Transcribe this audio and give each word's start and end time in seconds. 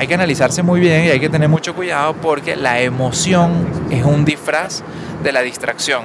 hay 0.00 0.06
que 0.06 0.14
analizarse 0.14 0.62
muy 0.62 0.80
bien 0.80 1.04
y 1.04 1.08
hay 1.10 1.20
que 1.20 1.28
tener 1.28 1.50
mucho 1.50 1.74
cuidado 1.74 2.14
porque 2.14 2.56
la 2.56 2.80
emoción 2.80 3.66
es 3.90 4.02
un 4.02 4.24
disfraz 4.24 4.82
de 5.22 5.30
la 5.30 5.42
distracción. 5.42 6.04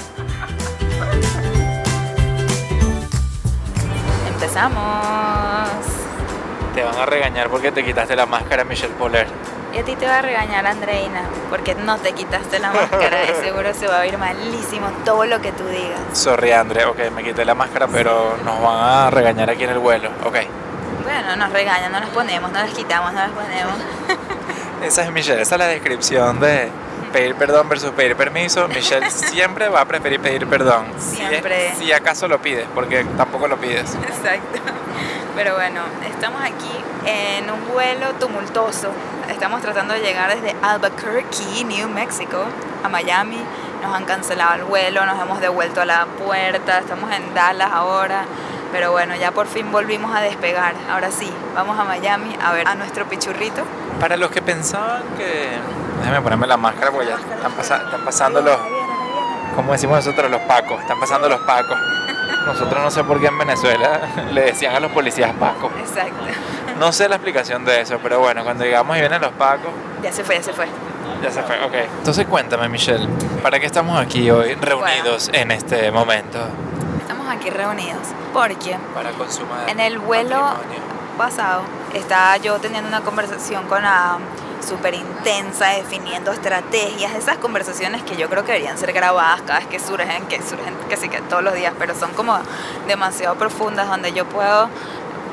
Empezamos. 4.51 5.85
Te 6.75 6.83
van 6.83 6.97
a 6.97 7.05
regañar 7.05 7.49
porque 7.49 7.71
te 7.71 7.85
quitaste 7.85 8.17
la 8.17 8.25
máscara, 8.25 8.65
Michelle 8.65 8.93
Poller. 8.95 9.25
Y 9.73 9.77
a 9.77 9.85
ti 9.85 9.95
te 9.95 10.05
va 10.05 10.17
a 10.17 10.21
regañar 10.21 10.67
Andreina 10.67 11.21
porque 11.49 11.73
no 11.73 11.97
te 11.99 12.11
quitaste 12.11 12.59
la 12.59 12.73
máscara 12.73 13.23
y 13.23 13.41
seguro 13.45 13.73
se 13.73 13.87
va 13.87 13.99
a 13.99 14.01
oír 14.01 14.17
malísimo 14.17 14.87
todo 15.05 15.23
lo 15.25 15.39
que 15.39 15.53
tú 15.53 15.65
digas. 15.67 16.01
Sorry, 16.11 16.51
Andre. 16.51 16.83
Ok, 16.83 16.99
me 17.15 17.23
quité 17.23 17.45
la 17.45 17.55
máscara, 17.55 17.87
pero 17.87 18.35
nos 18.43 18.61
van 18.61 19.05
a 19.05 19.09
regañar 19.09 19.49
aquí 19.49 19.63
en 19.63 19.69
el 19.69 19.79
vuelo. 19.79 20.09
Ok. 20.25 20.35
Bueno, 21.03 21.35
nos 21.37 21.53
regañan, 21.53 21.89
no 21.89 22.01
nos 22.01 22.09
ponemos, 22.09 22.51
no 22.51 22.59
las 22.59 22.71
quitamos, 22.71 23.13
no 23.13 23.19
las 23.21 23.31
ponemos. 23.31 23.75
esa 24.83 25.03
es 25.03 25.11
Michelle, 25.13 25.41
esa 25.43 25.55
es 25.55 25.59
la 25.59 25.67
descripción 25.67 26.41
de 26.41 26.69
pedir 27.11 27.35
perdón 27.35 27.69
versus 27.69 27.91
pedir 27.91 28.15
permiso. 28.15 28.67
Michelle 28.67 29.09
siempre 29.11 29.69
va 29.69 29.81
a 29.81 29.85
preferir 29.85 30.19
pedir 30.19 30.47
perdón. 30.47 30.85
Siempre. 30.99 31.73
Si, 31.75 31.85
si 31.85 31.91
acaso 31.91 32.27
lo 32.27 32.41
pides, 32.41 32.67
porque 32.73 33.03
tampoco 33.17 33.47
lo 33.47 33.57
pides. 33.57 33.95
Exacto. 33.95 34.59
Pero 35.35 35.55
bueno, 35.55 35.81
estamos 36.05 36.41
aquí 36.41 36.71
en 37.05 37.49
un 37.49 37.67
vuelo 37.71 38.13
tumultuoso. 38.19 38.91
Estamos 39.29 39.61
tratando 39.61 39.93
de 39.93 40.01
llegar 40.01 40.33
desde 40.35 40.55
Albuquerque, 40.61 41.63
New 41.65 41.87
Mexico, 41.87 42.43
a 42.83 42.89
Miami. 42.89 43.39
Nos 43.81 43.95
han 43.95 44.05
cancelado 44.05 44.55
el 44.55 44.63
vuelo, 44.65 45.05
nos 45.05 45.19
hemos 45.19 45.39
devuelto 45.39 45.81
a 45.81 45.85
la 45.85 46.05
puerta, 46.05 46.79
estamos 46.79 47.11
en 47.11 47.33
Dallas 47.33 47.71
ahora. 47.71 48.25
Pero 48.71 48.91
bueno, 48.91 49.15
ya 49.15 49.31
por 49.31 49.47
fin 49.47 49.71
volvimos 49.71 50.15
a 50.15 50.21
despegar. 50.21 50.73
Ahora 50.89 51.11
sí, 51.11 51.31
vamos 51.55 51.77
a 51.79 51.83
Miami 51.83 52.35
a 52.41 52.53
ver 52.53 52.67
a 52.67 52.75
nuestro 52.75 53.05
pichurrito. 53.05 53.63
Para 53.99 54.15
los 54.17 54.31
que 54.31 54.41
pensaban 54.41 55.03
que... 55.17 55.49
Déjame 55.99 56.21
ponerme 56.21 56.47
la 56.47 56.57
máscara 56.57 56.91
porque 56.91 57.09
ya 57.09 57.15
están, 57.15 57.51
pasa- 57.51 57.83
están 57.85 58.03
pasando 58.05 58.41
los... 58.41 58.57
Como 59.55 59.73
decimos 59.73 59.97
nosotros, 59.97 60.31
los 60.31 60.41
pacos. 60.41 60.79
Están 60.81 60.99
pasando 60.99 61.27
los 61.27 61.39
pacos. 61.41 61.77
Nosotros 62.45 62.81
no 62.81 62.89
sé 62.89 63.03
por 63.03 63.19
qué 63.19 63.27
en 63.27 63.37
Venezuela 63.37 63.99
le 64.31 64.41
decían 64.41 64.73
a 64.75 64.79
los 64.79 64.91
policías 64.91 65.33
pacos. 65.33 65.71
Exacto. 65.79 66.23
No 66.79 66.91
sé 66.91 67.07
la 67.09 67.15
explicación 67.17 67.65
de 67.65 67.81
eso, 67.81 67.99
pero 68.01 68.19
bueno, 68.19 68.43
cuando 68.43 68.63
llegamos 68.63 68.97
y 68.97 69.01
vienen 69.01 69.21
los 69.21 69.31
pacos, 69.33 69.69
Ya 70.01 70.11
se 70.11 70.23
fue, 70.23 70.35
ya 70.37 70.43
se 70.43 70.53
fue. 70.53 70.65
ya 71.21 71.29
se 71.29 71.43
fue, 71.43 71.61
ok. 71.63 71.73
Entonces 71.99 72.25
cuéntame, 72.25 72.67
Michelle, 72.69 73.07
¿para 73.43 73.59
qué 73.59 73.67
estamos 73.67 73.99
aquí 74.01 74.31
hoy 74.31 74.55
reunidos 74.55 75.29
en 75.33 75.51
este 75.51 75.91
momento? 75.91 76.39
Aquí 77.31 77.49
reunidos 77.49 78.07
porque 78.33 78.77
Para 78.93 79.11
consumar 79.11 79.69
En 79.69 79.79
el 79.79 79.99
vuelo 79.99 80.39
matrimonio. 80.39 80.81
pasado 81.17 81.63
estaba 81.93 82.37
yo 82.37 82.59
teniendo 82.59 82.89
una 82.89 83.01
conversación 83.01 83.67
con 83.67 83.83
la 83.83 84.17
súper 84.61 84.93
intensa, 84.93 85.69
definiendo 85.69 86.31
estrategias, 86.31 87.13
esas 87.15 87.37
conversaciones 87.37 88.03
que 88.03 88.15
yo 88.15 88.29
creo 88.29 88.43
que 88.43 88.51
deberían 88.51 88.77
ser 88.77 88.93
grabadas 88.93 89.41
cada 89.41 89.59
vez 89.59 89.67
que 89.67 89.79
surgen, 89.79 90.27
que 90.27 90.41
surgen 90.41 90.75
casi 90.89 91.09
que 91.09 91.19
todos 91.21 91.43
los 91.43 91.53
días, 91.53 91.73
pero 91.79 91.95
son 91.95 92.11
como 92.11 92.37
demasiado 92.87 93.35
profundas 93.35 93.87
donde 93.87 94.13
yo 94.13 94.25
puedo 94.25 94.69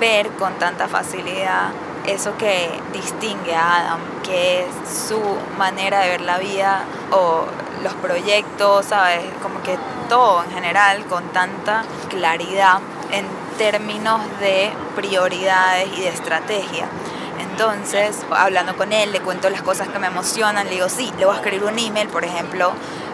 ver 0.01 0.29
con 0.31 0.55
tanta 0.55 0.89
facilidad 0.89 1.71
eso 2.07 2.37
que 2.39 2.71
distingue 2.93 3.55
a 3.55 3.77
Adam, 3.77 3.99
que 4.23 4.63
es 4.63 4.69
su 5.09 5.21
manera 5.59 6.01
de 6.01 6.09
ver 6.09 6.21
la 6.23 6.39
vida 6.39 6.85
o 7.11 7.45
los 7.83 7.95
proyectos, 7.95 8.87
¿sabes? 8.87 9.25
Como 9.43 9.63
que 9.63 9.79
todo 10.09 10.43
en 10.45 10.51
general 10.51 11.05
con 11.07 11.25
tanta 11.33 11.85
claridad 12.09 12.81
en 13.13 13.27
términos 13.59 14.21
de 14.41 14.71
prioridades 14.95 15.89
y 15.97 16.03
de 16.03 16.09
estrategia. 16.09 16.89
Entonces, 17.61 18.25
hablando 18.31 18.77
con 18.77 18.93
él, 18.93 19.11
le 19.11 19.19
cuento 19.19 19.51
las 19.51 19.63
cosas 19.63 19.89
que 19.89 19.99
me 19.99 20.07
emocionan, 20.07 20.69
le 20.69 20.75
digo, 20.75 20.89
sí, 20.89 21.13
le 21.19 21.25
voy 21.25 21.35
a 21.35 21.39
escribir 21.39 21.65
un 21.65 21.77
email, 21.77 22.07
por 22.07 22.25
ejemplo, 22.25 22.71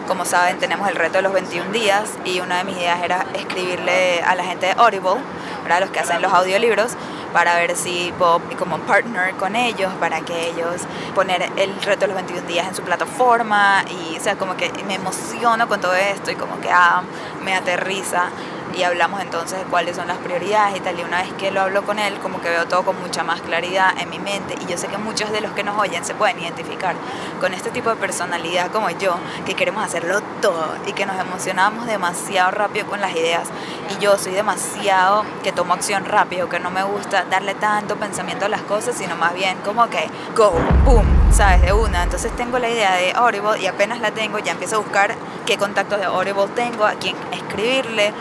como 0.06 0.27
saben, 0.27 0.59
tenemos 0.59 0.87
el 0.87 0.97
reto 0.97 1.15
de 1.15 1.22
los 1.22 1.32
21 1.32 1.72
días 1.72 2.10
y 2.27 2.41
una 2.41 2.59
de 2.59 2.65
mis 2.65 2.77
ideas 2.77 3.03
era 3.03 3.25
escribirle 3.33 4.21
a 4.21 4.34
la 4.34 4.44
gente 4.44 4.66
de 4.66 4.72
Audible, 4.72 5.22
¿verdad? 5.62 5.81
los 5.81 5.88
que 5.88 6.00
hacen 6.00 6.21
los 6.21 6.31
audiolibros, 6.31 6.93
para 7.33 7.54
ver 7.54 7.75
si 7.75 8.12
puedo 8.19 8.43
como 8.59 8.81
partner 8.81 9.34
con 9.37 9.56
ellos, 9.56 9.91
para 9.99 10.21
que 10.21 10.50
ellos 10.50 10.83
poner 11.15 11.50
el 11.56 11.75
reto 11.81 12.03
de 12.03 12.09
los 12.09 12.16
21 12.16 12.47
días 12.47 12.69
en 12.69 12.75
su 12.75 12.83
plataforma 12.83 13.83
y, 13.88 14.19
o 14.19 14.21
sea, 14.21 14.37
como 14.37 14.59
que 14.59 14.71
me 14.87 14.97
emociono 14.97 15.69
con 15.69 15.81
todo 15.81 15.94
esto 15.94 16.31
y 16.31 16.34
como 16.34 16.60
que 16.60 16.69
ah, 16.71 17.03
me 17.43 17.54
aterriza 17.54 18.28
y 18.77 18.83
hablamos 18.83 19.21
entonces 19.21 19.59
de 19.59 19.65
cuáles 19.65 19.97
son 19.97 20.09
las 20.09 20.19
prioridades 20.19 20.77
y 20.77 20.81
tal. 20.81 20.99
Y 20.99 21.03
una 21.03 21.23
vez 21.23 21.33
que 21.35 21.51
lo 21.51 21.62
hablo 21.62 21.85
con 21.85 21.99
él, 21.99 22.19
como 22.21 22.41
que 22.41 22.49
veo 22.49 22.67
todo 22.67 22.83
con 22.83 23.01
mucha 23.01 23.23
más 23.23 23.41
claridad 23.41 23.95
en 23.99 24.11
mi 24.11 24.19
mente. 24.19 24.57
Y 24.61 24.71
yo 24.71 24.77
sé 24.77 24.89
que 24.89 24.99
muchos 24.99 25.31
de 25.31 25.41
los 25.41 25.53
que 25.53 25.62
nos 25.62 25.79
oyen 25.79 26.05
se 26.05 26.15
pueden 26.15 26.41
identificar 26.41 26.95
con 27.41 27.55
este 27.55 27.71
tipo 27.71 27.91
de 27.91 27.97
personalidad 27.97 28.71
como 28.71 28.91
yo, 28.91 29.17
que 29.47 29.55
queremos 29.55 29.84
hacerlo 29.84 30.21
todo 30.41 30.75
y 30.87 30.93
que 30.93 31.07
nos 31.07 31.19
emocionamos 31.19 31.87
demasiado 31.87 32.51
rápido 32.51 32.87
con 32.87 33.01
las 33.01 33.13
ideas. 33.13 33.49
Y 33.91 34.03
yo 34.03 34.17
soy 34.19 34.33
demasiado 34.33 35.25
que 35.43 35.53
tomo 35.53 35.75
acción 35.75 36.05
rápido, 36.05 36.49
que 36.49 36.59
no 36.59 36.71
me 36.71 36.83
gusta 36.83 37.25
darle 37.25 37.55
tanto 37.55 37.97
pensamiento 37.97 38.47
a 38.47 38.49
las 38.49 38.63
cosas, 38.63 38.97
sino 38.97 39.17
más 39.17 39.34
bien 39.34 39.59
como 39.65 39.89
que 39.89 40.09
go, 40.37 40.53
boom, 40.84 41.07
¿sabes? 41.33 41.63
De 41.63 41.73
una. 41.73 42.03
Entonces 42.03 42.34
tengo 42.37 42.59
la 42.59 42.69
idea 42.69 42.95
de 42.97 43.13
Audible 43.13 43.61
y 43.61 43.67
apenas 43.67 44.01
la 44.01 44.11
tengo, 44.11 44.39
ya 44.39 44.53
empiezo 44.53 44.77
a 44.77 44.79
buscar 44.79 45.15
qué 45.47 45.59
contactos 45.59 45.99
de 45.99 46.07
Audible 46.07 46.49
tengo, 46.55 46.84
a 46.84 46.93
quién 46.93 47.17
escribirle 47.33 48.13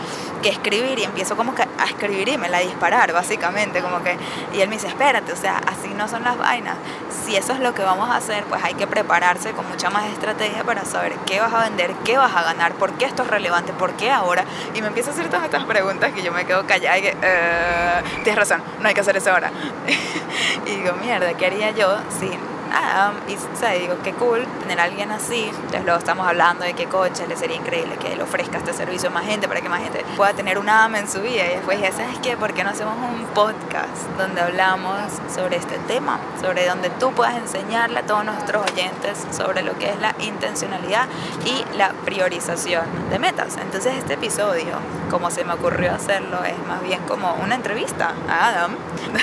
que 0.44 0.50
escribir 0.50 0.98
y 0.98 1.04
empiezo 1.04 1.36
como 1.36 1.54
que 1.54 1.62
a 1.62 1.84
escribir 1.86 2.28
y 2.28 2.36
me 2.36 2.50
la 2.50 2.58
disparar 2.58 3.14
básicamente 3.14 3.80
como 3.80 4.02
que 4.02 4.14
y 4.52 4.60
él 4.60 4.68
me 4.68 4.74
dice 4.76 4.88
espérate 4.88 5.32
o 5.32 5.36
sea 5.36 5.56
así 5.66 5.88
no 5.96 6.06
son 6.06 6.22
las 6.22 6.36
vainas. 6.36 6.76
Si 7.24 7.34
eso 7.34 7.54
es 7.54 7.60
lo 7.60 7.72
que 7.74 7.82
vamos 7.82 8.10
a 8.10 8.16
hacer 8.16 8.44
pues 8.44 8.62
hay 8.62 8.74
que 8.74 8.86
prepararse 8.86 9.52
con 9.52 9.66
mucha 9.70 9.88
más 9.88 10.04
estrategia 10.12 10.62
para 10.62 10.84
saber 10.84 11.14
qué 11.24 11.40
vas 11.40 11.54
a 11.54 11.62
vender 11.62 11.94
qué 12.04 12.18
vas 12.18 12.36
a 12.36 12.42
ganar 12.42 12.74
por 12.74 12.92
qué 12.92 13.06
esto 13.06 13.22
es 13.22 13.30
relevante 13.30 13.72
por 13.72 13.94
qué 13.94 14.10
ahora 14.10 14.44
y 14.74 14.82
me 14.82 14.88
empieza 14.88 15.10
a 15.10 15.14
hacer 15.14 15.28
todas 15.28 15.44
estas 15.46 15.64
preguntas 15.64 16.12
que 16.12 16.22
yo 16.22 16.30
me 16.30 16.44
quedo 16.44 16.66
callada 16.66 16.98
y 16.98 17.02
que 17.02 17.16
"Eh, 17.22 18.02
tienes 18.22 18.36
razón 18.36 18.62
no 18.80 18.86
hay 18.88 18.92
que 18.94 19.00
hacer 19.00 19.16
eso 19.16 19.30
ahora 19.32 19.50
y 20.66 20.70
digo 20.70 20.92
mierda 21.02 21.32
qué 21.34 21.46
haría 21.46 21.70
yo 21.70 21.96
si 22.20 22.30
nada, 22.74 23.12
y 23.28 23.34
o 23.34 23.56
sea, 23.56 23.72
digo, 23.72 23.94
qué 24.02 24.12
cool 24.12 24.44
tener 24.60 24.80
a 24.80 24.84
alguien 24.84 25.10
así. 25.12 25.44
Entonces 25.44 25.84
luego 25.84 25.98
estamos 25.98 26.26
hablando 26.26 26.64
de 26.64 26.74
que 26.74 26.86
coche 26.86 27.26
le 27.26 27.36
sería 27.36 27.56
increíble 27.56 27.96
que 27.96 28.12
él 28.12 28.20
ofrezca 28.20 28.58
este 28.58 28.72
servicio 28.72 29.08
a 29.08 29.12
más 29.12 29.24
gente 29.24 29.48
para 29.48 29.60
que 29.60 29.68
más 29.68 29.82
gente 29.82 30.04
pueda 30.16 30.32
tener 30.32 30.58
un 30.58 30.68
AMA 30.68 30.98
en 30.98 31.08
su 31.08 31.20
vida. 31.20 31.44
Y 31.46 31.56
después 31.56 31.78
dije, 31.78 31.92
¿sabes 31.92 32.18
qué? 32.20 32.36
¿Por 32.36 32.52
qué 32.52 32.64
no 32.64 32.70
hacemos 32.70 32.96
un 32.96 33.26
podcast 33.26 34.08
donde 34.18 34.40
hablamos 34.40 34.96
sobre 35.34 35.56
este 35.56 35.78
tema? 35.86 36.18
Sobre 36.40 36.66
donde 36.66 36.90
tú 36.90 37.12
puedas 37.12 37.36
enseñarle 37.36 38.00
a 38.00 38.06
todos 38.06 38.24
nuestros 38.24 38.70
oyentes 38.70 39.24
sobre 39.30 39.62
lo 39.62 39.78
que 39.78 39.90
es 39.90 40.00
la 40.00 40.14
intencionalidad 40.20 41.06
y 41.44 41.76
la 41.76 41.90
priorización 42.04 42.84
de 43.10 43.18
metas. 43.18 43.56
Entonces 43.56 43.94
este 43.96 44.14
episodio, 44.14 44.74
como 45.10 45.30
se 45.30 45.44
me 45.44 45.52
ocurrió 45.52 45.92
hacerlo, 45.92 46.44
es 46.44 46.58
más 46.66 46.82
bien 46.82 47.00
como 47.06 47.34
una 47.34 47.54
entrevista 47.54 48.14
a 48.28 48.48
Adam, 48.48 48.76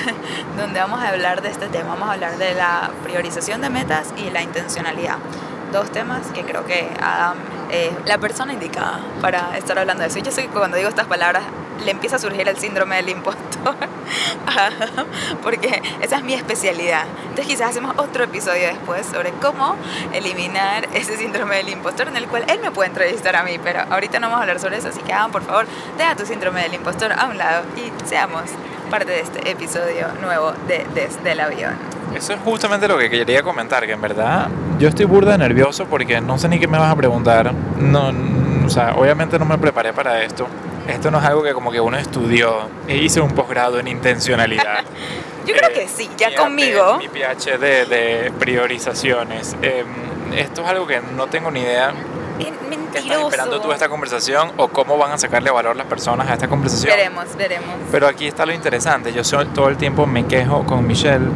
donde 0.57 0.79
vamos 0.79 1.01
a 1.01 1.09
hablar 1.09 1.41
de 1.41 1.49
este 1.49 1.67
tema. 1.67 1.89
Vamos 1.89 2.09
a 2.09 2.13
hablar 2.13 2.37
de 2.37 2.53
la 2.53 2.89
priorización 3.03 3.40
de 3.41 3.69
metas 3.71 4.13
y 4.17 4.29
la 4.29 4.43
intencionalidad. 4.43 5.17
Dos 5.73 5.91
temas 5.91 6.27
que 6.27 6.43
creo 6.43 6.63
que 6.65 6.87
Adam 7.01 7.37
es 7.71 7.89
la 8.05 8.19
persona 8.19 8.53
indicada 8.53 8.99
para 9.19 9.57
estar 9.57 9.79
hablando 9.79 10.03
de 10.03 10.09
eso. 10.09 10.19
Y 10.19 10.21
yo 10.21 10.31
sé 10.31 10.43
que 10.43 10.49
cuando 10.49 10.77
digo 10.77 10.89
estas 10.89 11.07
palabras 11.07 11.43
le 11.83 11.89
empieza 11.89 12.17
a 12.17 12.19
surgir 12.19 12.47
el 12.47 12.55
síndrome 12.57 12.97
del 12.97 13.09
impostor, 13.09 13.75
porque 15.43 15.81
esa 16.01 16.17
es 16.17 16.23
mi 16.23 16.35
especialidad. 16.35 17.05
Entonces 17.29 17.47
quizás 17.47 17.71
hacemos 17.71 17.97
otro 17.97 18.25
episodio 18.25 18.67
después 18.67 19.07
sobre 19.07 19.31
cómo 19.31 19.75
eliminar 20.13 20.87
ese 20.93 21.17
síndrome 21.17 21.55
del 21.55 21.69
impostor 21.69 22.09
en 22.09 22.17
el 22.17 22.27
cual 22.27 22.45
él 22.47 22.59
me 22.61 22.69
puede 22.69 22.89
entrevistar 22.89 23.35
a 23.35 23.41
mí, 23.41 23.57
pero 23.63 23.81
ahorita 23.89 24.19
no 24.19 24.27
vamos 24.27 24.39
a 24.39 24.41
hablar 24.41 24.59
sobre 24.59 24.77
eso, 24.77 24.89
así 24.89 25.01
que 25.01 25.13
hagan 25.13 25.31
por 25.31 25.41
favor, 25.41 25.65
deja 25.97 26.15
tu 26.15 26.27
síndrome 26.27 26.61
del 26.61 26.75
impostor 26.75 27.11
a 27.11 27.25
un 27.25 27.39
lado 27.39 27.63
y 27.75 28.07
seamos 28.07 28.43
parte 28.91 29.11
de 29.11 29.21
este 29.21 29.49
episodio 29.49 30.09
nuevo 30.21 30.51
de 30.67 30.85
Desde 30.93 31.31
el 31.31 31.39
Avión. 31.39 32.00
Eso 32.15 32.33
es 32.33 32.39
justamente 32.43 32.87
lo 32.87 32.97
que 32.97 33.09
quería 33.09 33.41
comentar, 33.43 33.85
que 33.85 33.93
en 33.93 34.01
verdad 34.01 34.49
yo 34.79 34.89
estoy 34.89 35.05
burda 35.05 35.37
nervioso 35.37 35.85
porque 35.85 36.21
no 36.21 36.37
sé 36.37 36.49
ni 36.49 36.59
qué 36.59 36.67
me 36.67 36.77
vas 36.77 36.91
a 36.91 36.95
preguntar. 36.95 37.53
No, 37.77 38.11
o 38.65 38.69
sea, 38.69 38.95
obviamente 38.95 39.37
no 39.39 39.45
me 39.45 39.57
preparé 39.57 39.93
para 39.93 40.23
esto. 40.23 40.47
Esto 40.87 41.11
no 41.11 41.19
es 41.19 41.25
algo 41.25 41.43
que 41.43 41.53
como 41.53 41.71
que 41.71 41.79
uno 41.79 41.97
estudió 41.97 42.69
e 42.87 42.97
hice 42.97 43.21
un 43.21 43.31
posgrado 43.31 43.79
en 43.79 43.87
intencionalidad. 43.87 44.83
yo 45.45 45.55
creo 45.55 45.69
que 45.73 45.87
sí, 45.87 46.09
ya 46.17 46.35
conmigo. 46.35 46.97
Mi 46.97 47.07
PhD 47.07 47.87
de 47.87 48.31
priorizaciones. 48.39 49.55
Em, 49.61 50.33
esto 50.35 50.61
es 50.61 50.67
algo 50.67 50.87
que 50.87 51.01
no 51.15 51.27
tengo 51.27 51.51
ni 51.51 51.61
idea 51.61 51.93
¿Estás 52.93 53.21
esperando 53.21 53.61
tú 53.61 53.71
esta 53.71 53.89
conversación 53.89 54.51
o 54.57 54.67
cómo 54.67 54.97
van 54.97 55.11
a 55.11 55.17
sacarle 55.17 55.49
valor 55.49 55.75
las 55.75 55.87
personas 55.87 56.29
a 56.29 56.33
esta 56.33 56.47
conversación? 56.47 56.95
Veremos, 56.95 57.35
veremos. 57.37 57.75
Pero 57.91 58.07
aquí 58.07 58.27
está 58.27 58.45
lo 58.45 58.53
interesante. 58.53 59.13
Yo 59.13 59.23
todo 59.47 59.69
el 59.69 59.77
tiempo 59.77 60.05
me 60.05 60.25
quejo 60.25 60.65
con 60.65 60.85
Michelle 60.85 61.27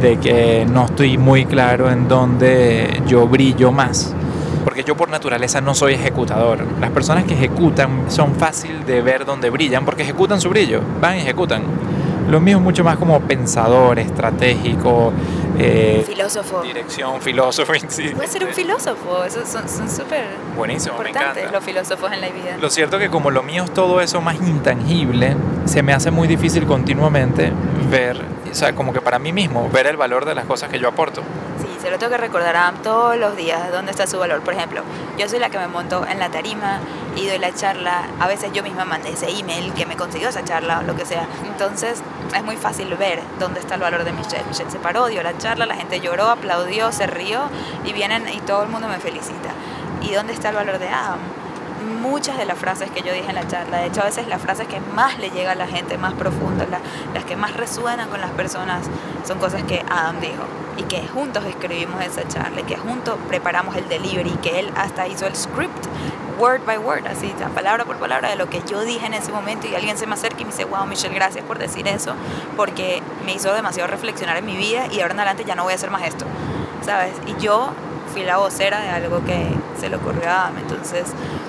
de 0.00 0.16
que 0.18 0.66
no 0.70 0.86
estoy 0.86 1.18
muy 1.18 1.44
claro 1.44 1.90
en 1.90 2.08
dónde 2.08 3.02
yo 3.06 3.26
brillo 3.26 3.72
más. 3.72 4.14
Porque 4.64 4.82
yo 4.82 4.96
por 4.96 5.08
naturaleza 5.10 5.60
no 5.60 5.74
soy 5.74 5.94
ejecutador. 5.94 6.66
Las 6.80 6.90
personas 6.90 7.24
que 7.24 7.34
ejecutan 7.34 8.04
son 8.08 8.34
fácil 8.34 8.84
de 8.86 9.02
ver 9.02 9.24
dónde 9.24 9.50
brillan 9.50 9.84
porque 9.84 10.02
ejecutan 10.02 10.40
su 10.40 10.48
brillo, 10.48 10.80
van 11.00 11.16
y 11.16 11.20
ejecutan. 11.20 11.62
Lo 12.30 12.40
mío 12.40 12.56
es 12.56 12.62
mucho 12.62 12.82
más 12.82 12.96
como 12.96 13.20
pensador, 13.20 13.98
estratégico, 13.98 15.12
eh, 15.58 16.04
filósofo. 16.06 16.62
Dirección, 16.62 17.20
filósofo. 17.20 17.72
Puede 18.16 18.28
ser 18.28 18.44
un 18.44 18.52
filósofo, 18.52 19.24
esos 19.24 19.48
son 19.48 19.68
súper 19.88 20.24
Buenísimo, 20.56 20.96
importantes 20.96 21.50
los 21.50 21.64
filósofos 21.64 22.12
en 22.12 22.20
la 22.20 22.28
vida. 22.28 22.56
Lo 22.60 22.70
cierto 22.70 22.98
que 22.98 23.08
como 23.08 23.30
lo 23.30 23.42
mío 23.42 23.64
es 23.64 23.74
todo 23.74 24.00
eso 24.00 24.20
más 24.20 24.36
intangible, 24.36 25.36
se 25.66 25.82
me 25.82 25.92
hace 25.92 26.10
muy 26.10 26.28
difícil 26.28 26.66
continuamente 26.66 27.52
ver, 27.90 28.20
o 28.50 28.54
sea, 28.54 28.74
como 28.74 28.92
que 28.92 29.00
para 29.00 29.18
mí 29.18 29.32
mismo, 29.32 29.68
ver 29.70 29.86
el 29.86 29.96
valor 29.96 30.24
de 30.24 30.34
las 30.34 30.44
cosas 30.44 30.68
que 30.70 30.78
yo 30.78 30.88
aporto. 30.88 31.22
Sí, 31.60 31.66
se 31.84 31.90
lo 31.90 31.98
tengo 31.98 32.12
que 32.12 32.18
recordar 32.18 32.56
a 32.56 32.72
todos 32.82 33.18
los 33.18 33.36
días 33.36 33.70
dónde 33.70 33.90
está 33.90 34.06
su 34.06 34.18
valor. 34.18 34.40
Por 34.40 34.54
ejemplo, 34.54 34.80
yo 35.18 35.28
soy 35.28 35.38
la 35.38 35.50
que 35.50 35.58
me 35.58 35.68
monto 35.68 36.06
en 36.06 36.18
la 36.18 36.30
tarima 36.30 36.80
y 37.14 37.26
doy 37.26 37.36
la 37.36 37.54
charla. 37.54 38.06
A 38.18 38.26
veces 38.26 38.50
yo 38.54 38.62
misma 38.62 38.86
mandé 38.86 39.10
ese 39.10 39.28
email 39.28 39.70
que 39.74 39.84
me 39.84 39.94
consiguió 39.94 40.30
esa 40.30 40.42
charla 40.42 40.78
o 40.78 40.82
lo 40.82 40.96
que 40.96 41.04
sea. 41.04 41.28
Entonces 41.44 42.00
es 42.34 42.42
muy 42.42 42.56
fácil 42.56 42.88
ver 42.94 43.20
dónde 43.38 43.60
está 43.60 43.74
el 43.74 43.82
valor 43.82 44.04
de 44.04 44.12
Michelle. 44.12 44.44
Michelle 44.48 44.70
se 44.70 44.78
paró, 44.78 45.08
dio 45.08 45.22
la 45.22 45.36
charla, 45.36 45.66
la 45.66 45.74
gente 45.74 46.00
lloró, 46.00 46.30
aplaudió, 46.30 46.90
se 46.90 47.06
rió 47.06 47.50
y 47.84 47.92
vienen 47.92 48.30
y 48.30 48.40
todo 48.40 48.62
el 48.62 48.70
mundo 48.70 48.88
me 48.88 48.98
felicita. 48.98 49.50
¿Y 50.00 50.10
dónde 50.14 50.32
está 50.32 50.48
el 50.48 50.56
valor 50.56 50.78
de 50.78 50.88
Adam? 50.88 51.18
Muchas 52.00 52.38
de 52.38 52.44
las 52.44 52.58
frases 52.58 52.90
que 52.90 53.02
yo 53.02 53.12
dije 53.12 53.28
en 53.28 53.34
la 53.34 53.46
charla, 53.46 53.78
de 53.78 53.86
hecho 53.86 54.02
a 54.02 54.04
veces 54.04 54.26
las 54.28 54.40
frases 54.40 54.66
que 54.68 54.80
más 54.94 55.18
le 55.18 55.30
llega 55.30 55.52
a 55.52 55.54
la 55.54 55.66
gente, 55.66 55.98
más 55.98 56.14
profundas, 56.14 56.68
las 57.12 57.24
que 57.24 57.36
más 57.36 57.54
resuenan 57.54 58.08
con 58.08 58.20
las 58.20 58.30
personas, 58.32 58.86
son 59.26 59.38
cosas 59.38 59.62
que 59.64 59.84
Adam 59.90 60.20
dijo 60.20 60.44
y 60.76 60.82
que 60.84 61.06
juntos 61.06 61.44
escribimos 61.44 62.02
esa 62.04 62.26
charla 62.26 62.60
y 62.60 62.64
que 62.64 62.76
juntos 62.76 63.16
preparamos 63.28 63.76
el 63.76 63.88
delivery, 63.88 64.30
que 64.42 64.60
él 64.60 64.70
hasta 64.76 65.06
hizo 65.06 65.26
el 65.26 65.36
script 65.36 65.86
word 66.38 66.64
by 66.66 66.78
word, 66.78 67.06
así, 67.06 67.32
palabra 67.54 67.84
por 67.84 67.96
palabra 67.96 68.30
de 68.30 68.36
lo 68.36 68.48
que 68.48 68.60
yo 68.68 68.82
dije 68.82 69.06
en 69.06 69.14
ese 69.14 69.30
momento 69.30 69.66
y 69.66 69.74
alguien 69.74 69.96
se 69.96 70.06
me 70.06 70.14
acerca 70.14 70.40
y 70.40 70.44
me 70.44 70.50
dice, 70.50 70.64
wow, 70.64 70.84
Michelle, 70.86 71.14
gracias 71.14 71.44
por 71.44 71.58
decir 71.58 71.86
eso, 71.86 72.14
porque 72.56 73.02
me 73.24 73.34
hizo 73.34 73.52
demasiado 73.54 73.88
reflexionar 73.88 74.36
en 74.38 74.46
mi 74.46 74.56
vida 74.56 74.86
y 74.90 75.00
ahora 75.00 75.14
en 75.14 75.20
adelante 75.20 75.44
ya 75.44 75.54
no 75.54 75.64
voy 75.64 75.72
a 75.72 75.76
hacer 75.76 75.90
más 75.90 76.02
esto, 76.02 76.24
¿sabes? 76.84 77.12
Y 77.26 77.40
yo 77.40 77.70
fui 78.12 78.22
la 78.22 78.38
vocera 78.38 78.80
de 78.80 78.88
algo 78.90 79.24
que 79.24 79.48
se 79.78 79.88
le 79.88 79.96
ocurrió 79.96 80.28
a 80.30 80.46
Adam. 80.46 80.58
Entonces, 80.58 81.04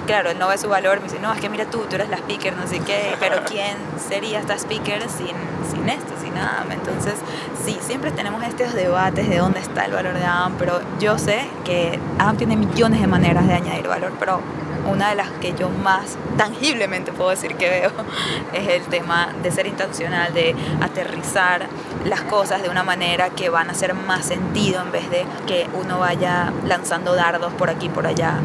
claro, 0.05 0.29
él 0.29 0.39
no 0.39 0.47
ve 0.47 0.57
su 0.57 0.69
valor, 0.69 0.97
me 0.99 1.05
dice, 1.05 1.19
no, 1.19 1.33
es 1.33 1.41
que 1.41 1.49
mira 1.49 1.65
tú, 1.65 1.85
tú 1.89 1.95
eres 1.95 2.09
la 2.09 2.17
speaker, 2.17 2.55
no 2.55 2.67
sé 2.67 2.79
qué, 2.79 3.15
pero 3.19 3.37
¿quién 3.45 3.75
sería 4.07 4.39
esta 4.39 4.57
speaker 4.57 5.01
sin, 5.09 5.35
sin 5.69 5.89
esto, 5.89 6.13
sin 6.21 6.37
Adam? 6.37 6.71
Entonces, 6.71 7.15
sí, 7.63 7.77
siempre 7.81 8.11
tenemos 8.11 8.43
estos 8.43 8.73
debates 8.73 9.29
de 9.29 9.37
dónde 9.37 9.59
está 9.59 9.85
el 9.85 9.91
valor 9.91 10.13
de 10.13 10.23
Adam, 10.23 10.55
pero 10.57 10.79
yo 10.99 11.17
sé 11.17 11.47
que 11.63 11.99
Adam 12.19 12.37
tiene 12.37 12.55
millones 12.55 13.01
de 13.01 13.07
maneras 13.07 13.47
de 13.47 13.53
añadir 13.53 13.87
valor, 13.87 14.13
pero 14.19 14.41
una 14.85 15.09
de 15.09 15.15
las 15.15 15.29
que 15.41 15.53
yo 15.53 15.69
más 15.69 16.17
tangiblemente 16.37 17.11
puedo 17.11 17.29
decir 17.29 17.55
que 17.55 17.69
veo 17.69 17.91
es 18.53 18.67
el 18.67 18.83
tema 18.83 19.29
de 19.41 19.51
ser 19.51 19.67
intencional, 19.67 20.33
de 20.33 20.55
aterrizar 20.81 21.67
las 22.05 22.21
cosas 22.21 22.61
de 22.61 22.69
una 22.69 22.83
manera 22.83 23.29
que 23.29 23.49
van 23.49 23.69
a 23.69 23.71
hacer 23.71 23.93
más 23.93 24.25
sentido 24.25 24.81
en 24.81 24.91
vez 24.91 25.09
de 25.09 25.25
que 25.47 25.67
uno 25.73 25.99
vaya 25.99 26.51
lanzando 26.65 27.15
dardos 27.15 27.53
por 27.53 27.69
aquí 27.69 27.87
y 27.87 27.89
por 27.89 28.07
allá, 28.07 28.39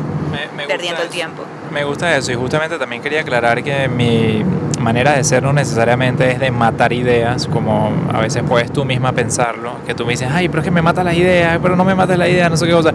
perdiendo 0.57 1.03
el 1.03 1.09
tiempo. 1.09 1.45
Me 1.71 1.85
gusta 1.85 2.17
eso 2.17 2.33
y 2.33 2.35
justamente 2.35 2.79
también 2.79 3.03
quería 3.03 3.21
aclarar 3.21 3.63
que 3.63 3.89
mi 3.89 4.45
manera 4.81 5.13
de 5.13 5.23
ser 5.25 5.43
no 5.43 5.53
necesariamente 5.53 6.33
es 6.33 6.41
de 6.41 6.51
matar 6.51 6.93
ideas, 6.93 7.47
como 7.47 7.93
a 8.13 8.21
veces 8.21 8.43
puedes 8.47 8.73
tú 8.73 8.85
misma 8.85 9.13
pensarlo, 9.13 9.75
que 9.87 9.95
tú 9.95 10.05
me 10.05 10.13
dices, 10.13 10.29
ay, 10.33 10.49
pero 10.49 10.61
es 10.61 10.65
que 10.65 10.71
me 10.71 10.83
matas 10.83 11.05
las 11.05 11.15
ideas, 11.15 11.59
pero 11.63 11.77
no 11.77 11.85
me 11.85 11.95
matas 11.95 12.19
la 12.19 12.29
idea, 12.29 12.49
no 12.49 12.57
sé 12.57 12.67
qué 12.67 12.73
cosa 12.73 12.93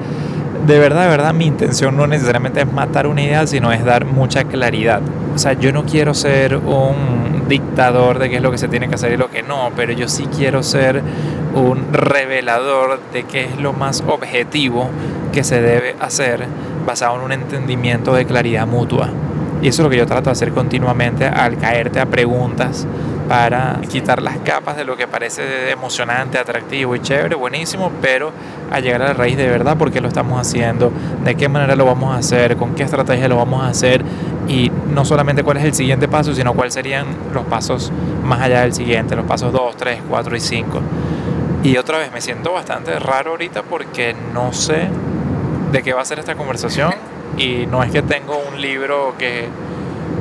de 0.65 0.79
verdad, 0.79 1.03
de 1.03 1.09
verdad, 1.09 1.33
mi 1.33 1.45
intención 1.45 1.95
no 1.95 2.07
necesariamente 2.07 2.61
es 2.61 2.71
matar 2.71 3.07
una 3.07 3.21
idea, 3.21 3.45
sino 3.45 3.71
es 3.71 3.85
dar 3.85 4.05
mucha 4.05 4.45
claridad. 4.45 5.01
O 5.35 5.37
sea, 5.37 5.53
yo 5.53 5.71
no 5.71 5.85
quiero 5.85 6.13
ser 6.13 6.57
un 6.57 7.43
dictador 7.47 8.17
de 8.19 8.29
qué 8.29 8.37
es 8.37 8.41
lo 8.41 8.51
que 8.51 8.57
se 8.57 8.67
tiene 8.67 8.87
que 8.87 8.95
hacer 8.95 9.11
y 9.11 9.17
lo 9.17 9.29
que 9.29 9.43
no, 9.43 9.71
pero 9.75 9.93
yo 9.93 10.07
sí 10.07 10.27
quiero 10.35 10.63
ser 10.63 11.03
un 11.53 11.93
revelador 11.93 12.99
de 13.13 13.23
qué 13.23 13.45
es 13.45 13.57
lo 13.59 13.73
más 13.73 14.03
objetivo 14.07 14.89
que 15.31 15.43
se 15.43 15.61
debe 15.61 15.95
hacer 15.99 16.47
basado 16.85 17.17
en 17.17 17.21
un 17.21 17.31
entendimiento 17.31 18.13
de 18.15 18.25
claridad 18.25 18.65
mutua. 18.65 19.09
Y 19.61 19.67
eso 19.67 19.81
es 19.81 19.83
lo 19.83 19.89
que 19.89 19.97
yo 19.97 20.05
trato 20.05 20.25
de 20.25 20.31
hacer 20.31 20.51
continuamente 20.51 21.25
al 21.25 21.57
caerte 21.57 21.99
a 21.99 22.05
preguntas 22.07 22.87
para 23.27 23.81
quitar 23.89 24.21
las 24.21 24.37
capas 24.39 24.77
de 24.77 24.85
lo 24.85 24.95
que 24.95 25.07
parece 25.07 25.71
emocionante, 25.71 26.37
atractivo 26.37 26.95
y 26.95 26.99
chévere, 26.99 27.35
buenísimo, 27.35 27.91
pero 28.01 28.31
a 28.71 28.79
llegar 28.79 29.01
a 29.01 29.07
la 29.07 29.13
raíz 29.13 29.37
de 29.37 29.47
verdad, 29.47 29.77
por 29.77 29.91
qué 29.91 30.01
lo 30.01 30.07
estamos 30.07 30.39
haciendo, 30.39 30.91
de 31.23 31.35
qué 31.35 31.49
manera 31.49 31.75
lo 31.75 31.85
vamos 31.85 32.15
a 32.15 32.19
hacer, 32.19 32.55
con 32.55 32.75
qué 32.75 32.83
estrategia 32.83 33.27
lo 33.27 33.37
vamos 33.37 33.63
a 33.63 33.67
hacer 33.67 34.03
y 34.47 34.71
no 34.93 35.05
solamente 35.05 35.43
cuál 35.43 35.57
es 35.57 35.63
el 35.63 35.73
siguiente 35.73 36.07
paso, 36.07 36.33
sino 36.35 36.53
cuáles 36.53 36.73
serían 36.73 37.07
los 37.33 37.45
pasos 37.45 37.91
más 38.23 38.41
allá 38.41 38.61
del 38.61 38.73
siguiente, 38.73 39.15
los 39.15 39.25
pasos 39.25 39.51
2, 39.51 39.75
3, 39.75 40.01
4 40.07 40.35
y 40.35 40.39
5. 40.39 40.81
Y 41.63 41.77
otra 41.77 41.97
vez 41.97 42.11
me 42.11 42.21
siento 42.21 42.53
bastante 42.53 42.97
raro 42.99 43.31
ahorita 43.31 43.63
porque 43.63 44.15
no 44.33 44.53
sé 44.53 44.87
de 45.71 45.81
qué 45.81 45.93
va 45.93 46.01
a 46.01 46.05
ser 46.05 46.19
esta 46.19 46.35
conversación 46.35 46.93
y 47.37 47.65
no 47.65 47.81
es 47.81 47.91
que 47.91 48.03
tengo 48.03 48.37
un 48.37 48.61
libro 48.61 49.15
que, 49.17 49.47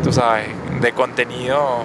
tú 0.02 0.10
sabes, 0.10 0.46
de 0.80 0.92
contenido 0.92 1.84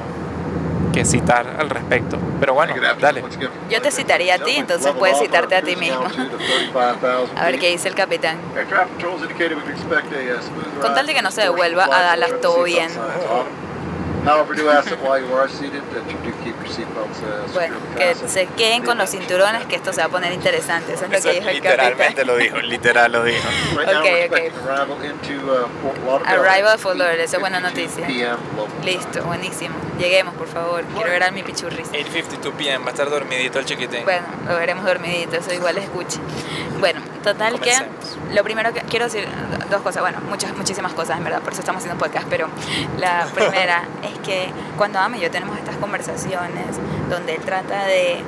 que 0.91 1.05
citar 1.05 1.55
al 1.59 1.69
respecto. 1.69 2.17
Pero 2.39 2.53
bueno, 2.53 2.73
dale. 2.99 3.23
Yo 3.69 3.81
te 3.81 3.91
citaría 3.91 4.35
a 4.35 4.39
ti, 4.39 4.55
entonces 4.55 4.91
puedes 4.97 5.17
citarte 5.19 5.55
a 5.55 5.61
ti 5.61 5.75
mismo. 5.75 6.05
a 7.35 7.45
ver 7.45 7.59
qué 7.59 7.69
dice 7.69 7.87
el 7.87 7.95
capitán. 7.95 8.37
Con 10.81 10.93
tal 10.93 11.07
de 11.07 11.13
que 11.13 11.21
no 11.21 11.31
se 11.31 11.41
devuelva 11.41 11.85
a 11.85 12.01
Dallas 12.01 12.31
todo 12.41 12.63
bien. 12.63 12.89
Bueno, 17.53 17.75
que 17.97 18.15
se 18.15 18.45
queden 18.47 18.83
con 18.83 18.97
los 18.97 19.09
cinturones, 19.09 19.65
que 19.65 19.75
esto 19.75 19.93
se 19.93 20.01
va 20.01 20.07
a 20.07 20.09
poner 20.09 20.33
interesante. 20.33 20.93
Eso 20.93 21.05
es 21.05 21.11
lo 21.11 21.21
que 21.21 21.39
dijo 21.39 21.49
el 21.49 21.55
Literalmente 21.55 22.25
lo 22.25 22.35
dijo, 22.37 22.57
literal 22.57 23.11
lo 23.11 23.23
dijo. 23.23 23.47
ok, 23.75 24.31
ok. 24.31 24.37
Arrival 26.25 26.75
of 26.75 26.81
Fort 26.81 26.97
Lauderdale, 26.97 27.23
esa 27.23 27.37
es 27.37 27.41
buena 27.41 27.59
noticia. 27.59 28.07
Listo, 28.83 29.23
buenísimo. 29.23 29.75
Lleguemos, 29.97 30.33
por 30.35 30.47
favor. 30.47 30.83
Quiero 30.95 31.09
ver 31.09 31.23
a 31.23 31.31
mi 31.31 31.43
pichurris. 31.43 31.91
8.52 31.91 32.53
p.m. 32.53 32.79
va 32.79 32.87
a 32.87 32.91
estar 32.91 33.09
dormidito 33.09 33.59
el 33.59 33.65
chiquitín. 33.65 34.03
Bueno, 34.03 34.25
lo 34.47 34.55
veremos 34.55 34.85
dormidito, 34.85 35.37
eso 35.37 35.53
igual 35.53 35.77
escuche. 35.77 36.19
Bueno, 36.79 37.01
total 37.23 37.59
que 37.59 37.71
lo 38.33 38.43
primero 38.43 38.73
que 38.73 38.81
quiero 38.81 39.05
decir 39.05 39.27
dos 39.69 39.81
cosas, 39.81 40.01
bueno, 40.01 40.19
muchas 40.29 40.55
muchísimas 40.55 40.93
cosas 40.93 41.17
en 41.17 41.23
verdad, 41.23 41.41
por 41.41 41.53
eso 41.53 41.61
estamos 41.61 41.83
haciendo 41.83 42.03
podcast, 42.03 42.27
pero 42.29 42.47
la 42.97 43.27
primera 43.33 43.83
es 44.03 44.17
que 44.19 44.51
cuando 44.77 44.99
Ame 44.99 45.17
y 45.17 45.21
yo 45.21 45.31
tenemos 45.31 45.57
estas 45.57 45.75
conversaciones 45.77 46.65
donde 47.09 47.35
él 47.35 47.41
trata 47.41 47.85
de 47.85 48.23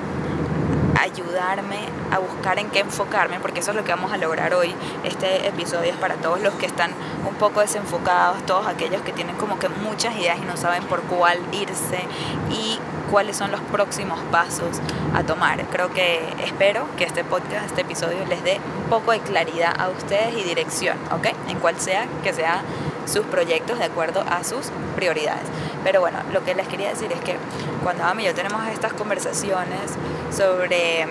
ayudarme 1.02 1.80
a 2.12 2.20
buscar 2.20 2.60
en 2.60 2.70
qué 2.70 2.80
enfocarme, 2.80 3.40
porque 3.40 3.60
eso 3.60 3.72
es 3.72 3.78
lo 3.78 3.84
que 3.84 3.92
vamos 3.92 4.12
a 4.12 4.18
lograr 4.18 4.54
hoy. 4.54 4.74
Este 5.04 5.48
episodio 5.48 5.92
es 5.92 5.98
para 5.98 6.16
todos 6.16 6.42
los 6.42 6.54
que 6.56 6.66
están 6.66 6.92
un 7.28 7.36
poco 7.36 7.62
desenfocados, 7.62 8.46
todos 8.46 8.68
aquellos 8.68 9.02
que 9.02 9.12
tienen 9.12 9.36
como 9.36 9.60
que 9.60 9.70
muchas 9.70 10.16
ideas 10.16 10.38
y 10.40 10.46
no 10.46 10.58
saben 10.58 10.84
por 10.84 11.02
cuál 11.04 11.40
irse 11.52 12.04
y 12.50 12.80
cuáles 13.10 13.36
son 13.36 13.52
los 13.52 13.62
próximos 13.62 14.20
pasos 14.32 14.80
a 15.14 15.24
tomar. 15.24 15.66
Creo 15.66 15.92
que 15.94 16.34
espero 16.44 16.86
que 16.98 17.04
este 17.04 17.24
podcast, 17.24 17.66
este 17.66 17.82
episodio 17.82 18.26
les 18.30 18.44
dé 18.44 18.60
un 18.84 18.90
poco 18.90 19.12
de 19.12 19.20
claridad 19.20 19.74
a 19.80 19.90
ustedes 19.90 20.38
y 20.38 20.44
dirección, 20.44 20.98
¿ok? 21.12 21.28
En 21.50 21.60
cual 21.60 21.80
sea 21.80 22.08
que 22.24 22.32
sea 22.34 22.62
sus 23.06 23.26
proyectos 23.26 23.80
de 23.80 23.86
acuerdo 23.86 24.24
a 24.30 24.44
sus 24.44 24.72
prioridades. 24.96 25.44
Pero 25.84 26.00
bueno, 26.02 26.20
lo 26.32 26.44
que 26.44 26.56
les 26.56 26.68
quería 26.68 26.90
decir 26.90 27.12
es 27.12 27.20
que 27.22 27.38
cuando 27.84 28.04
Ami 28.04 28.24
y 28.24 28.26
yo 28.28 28.34
tenemos 28.34 28.68
estas 28.68 28.94
conversaciones 28.94 29.92
sobre 30.32 31.08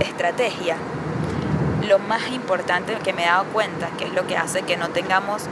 estrategia, 0.00 0.76
lo 1.86 1.98
más 1.98 2.28
importante 2.30 2.94
que 3.02 3.12
me 3.12 3.24
he 3.24 3.26
dado 3.26 3.44
cuenta, 3.46 3.88
que 3.98 4.04
es 4.04 4.12
lo 4.12 4.26
que 4.26 4.36
hace 4.36 4.62
que 4.62 4.76
no 4.76 4.90
tengamos 4.90 5.42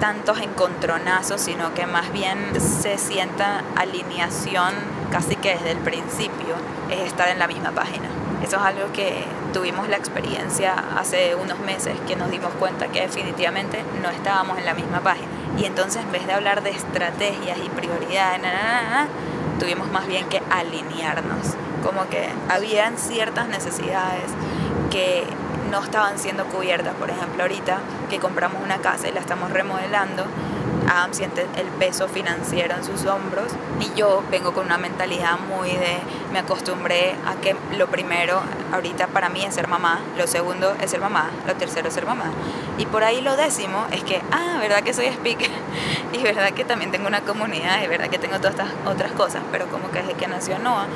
tantos 0.00 0.40
encontronazos, 0.40 1.40
sino 1.40 1.74
que 1.74 1.86
más 1.86 2.12
bien 2.12 2.38
se 2.60 2.98
sienta 2.98 3.62
alineación 3.76 4.74
casi 5.10 5.36
que 5.36 5.54
desde 5.54 5.72
el 5.72 5.78
principio, 5.78 6.54
es 6.90 7.00
estar 7.00 7.28
en 7.28 7.38
la 7.38 7.46
misma 7.46 7.70
página. 7.70 8.08
Eso 8.46 8.58
es 8.58 8.62
algo 8.62 8.92
que 8.92 9.24
tuvimos 9.52 9.88
la 9.88 9.96
experiencia 9.96 10.72
hace 10.96 11.34
unos 11.34 11.58
meses 11.58 11.98
que 12.06 12.14
nos 12.14 12.30
dimos 12.30 12.52
cuenta 12.60 12.86
que 12.86 13.00
definitivamente 13.00 13.82
no 14.00 14.08
estábamos 14.08 14.56
en 14.58 14.64
la 14.64 14.72
misma 14.72 15.00
página. 15.00 15.26
Y 15.58 15.64
entonces 15.64 16.04
en 16.04 16.12
vez 16.12 16.28
de 16.28 16.32
hablar 16.32 16.62
de 16.62 16.70
estrategias 16.70 17.58
y 17.58 17.68
prioridades, 17.70 18.40
tuvimos 19.58 19.90
más 19.90 20.06
bien 20.06 20.28
que 20.28 20.40
alinearnos. 20.48 21.56
Como 21.82 22.08
que 22.08 22.28
habían 22.48 22.98
ciertas 22.98 23.48
necesidades 23.48 24.30
que 24.92 25.24
no 25.72 25.82
estaban 25.82 26.16
siendo 26.16 26.44
cubiertas. 26.44 26.94
Por 26.94 27.10
ejemplo, 27.10 27.42
ahorita 27.42 27.80
que 28.08 28.20
compramos 28.20 28.62
una 28.62 28.78
casa 28.78 29.08
y 29.08 29.12
la 29.12 29.18
estamos 29.18 29.50
remodelando, 29.50 30.24
Adam 30.88 31.12
siente 31.12 31.46
el 31.56 31.66
peso 31.78 32.08
financiero 32.08 32.74
en 32.74 32.84
sus 32.84 33.04
hombros 33.06 33.52
y 33.80 33.98
yo 33.98 34.22
vengo 34.30 34.52
con 34.52 34.66
una 34.66 34.78
mentalidad 34.78 35.38
muy 35.38 35.70
de 35.70 35.98
me 36.32 36.38
acostumbré 36.38 37.14
a 37.26 37.34
que 37.40 37.56
lo 37.76 37.88
primero 37.88 38.40
ahorita 38.72 39.08
para 39.08 39.28
mí 39.28 39.44
es 39.44 39.54
ser 39.54 39.68
mamá, 39.68 40.00
lo 40.16 40.26
segundo 40.26 40.74
es 40.80 40.90
ser 40.90 41.00
mamá, 41.00 41.30
lo 41.46 41.54
tercero 41.54 41.88
es 41.88 41.94
ser 41.94 42.06
mamá. 42.06 42.30
Y 42.78 42.86
por 42.86 43.04
ahí 43.04 43.20
lo 43.20 43.36
décimo 43.36 43.86
es 43.90 44.04
que, 44.04 44.20
ah, 44.32 44.58
verdad 44.60 44.82
que 44.82 44.92
soy 44.92 45.06
speaker 45.06 45.50
y 46.12 46.22
verdad 46.22 46.50
que 46.50 46.64
también 46.64 46.90
tengo 46.90 47.06
una 47.06 47.22
comunidad 47.22 47.82
y 47.82 47.86
verdad 47.86 48.08
que 48.08 48.18
tengo 48.18 48.36
todas 48.36 48.52
estas 48.52 48.70
otras 48.86 49.12
cosas, 49.12 49.42
pero 49.50 49.66
como 49.68 49.90
que 49.90 50.00
desde 50.00 50.14
que 50.14 50.26
nació 50.26 50.58
Noah 50.58 50.86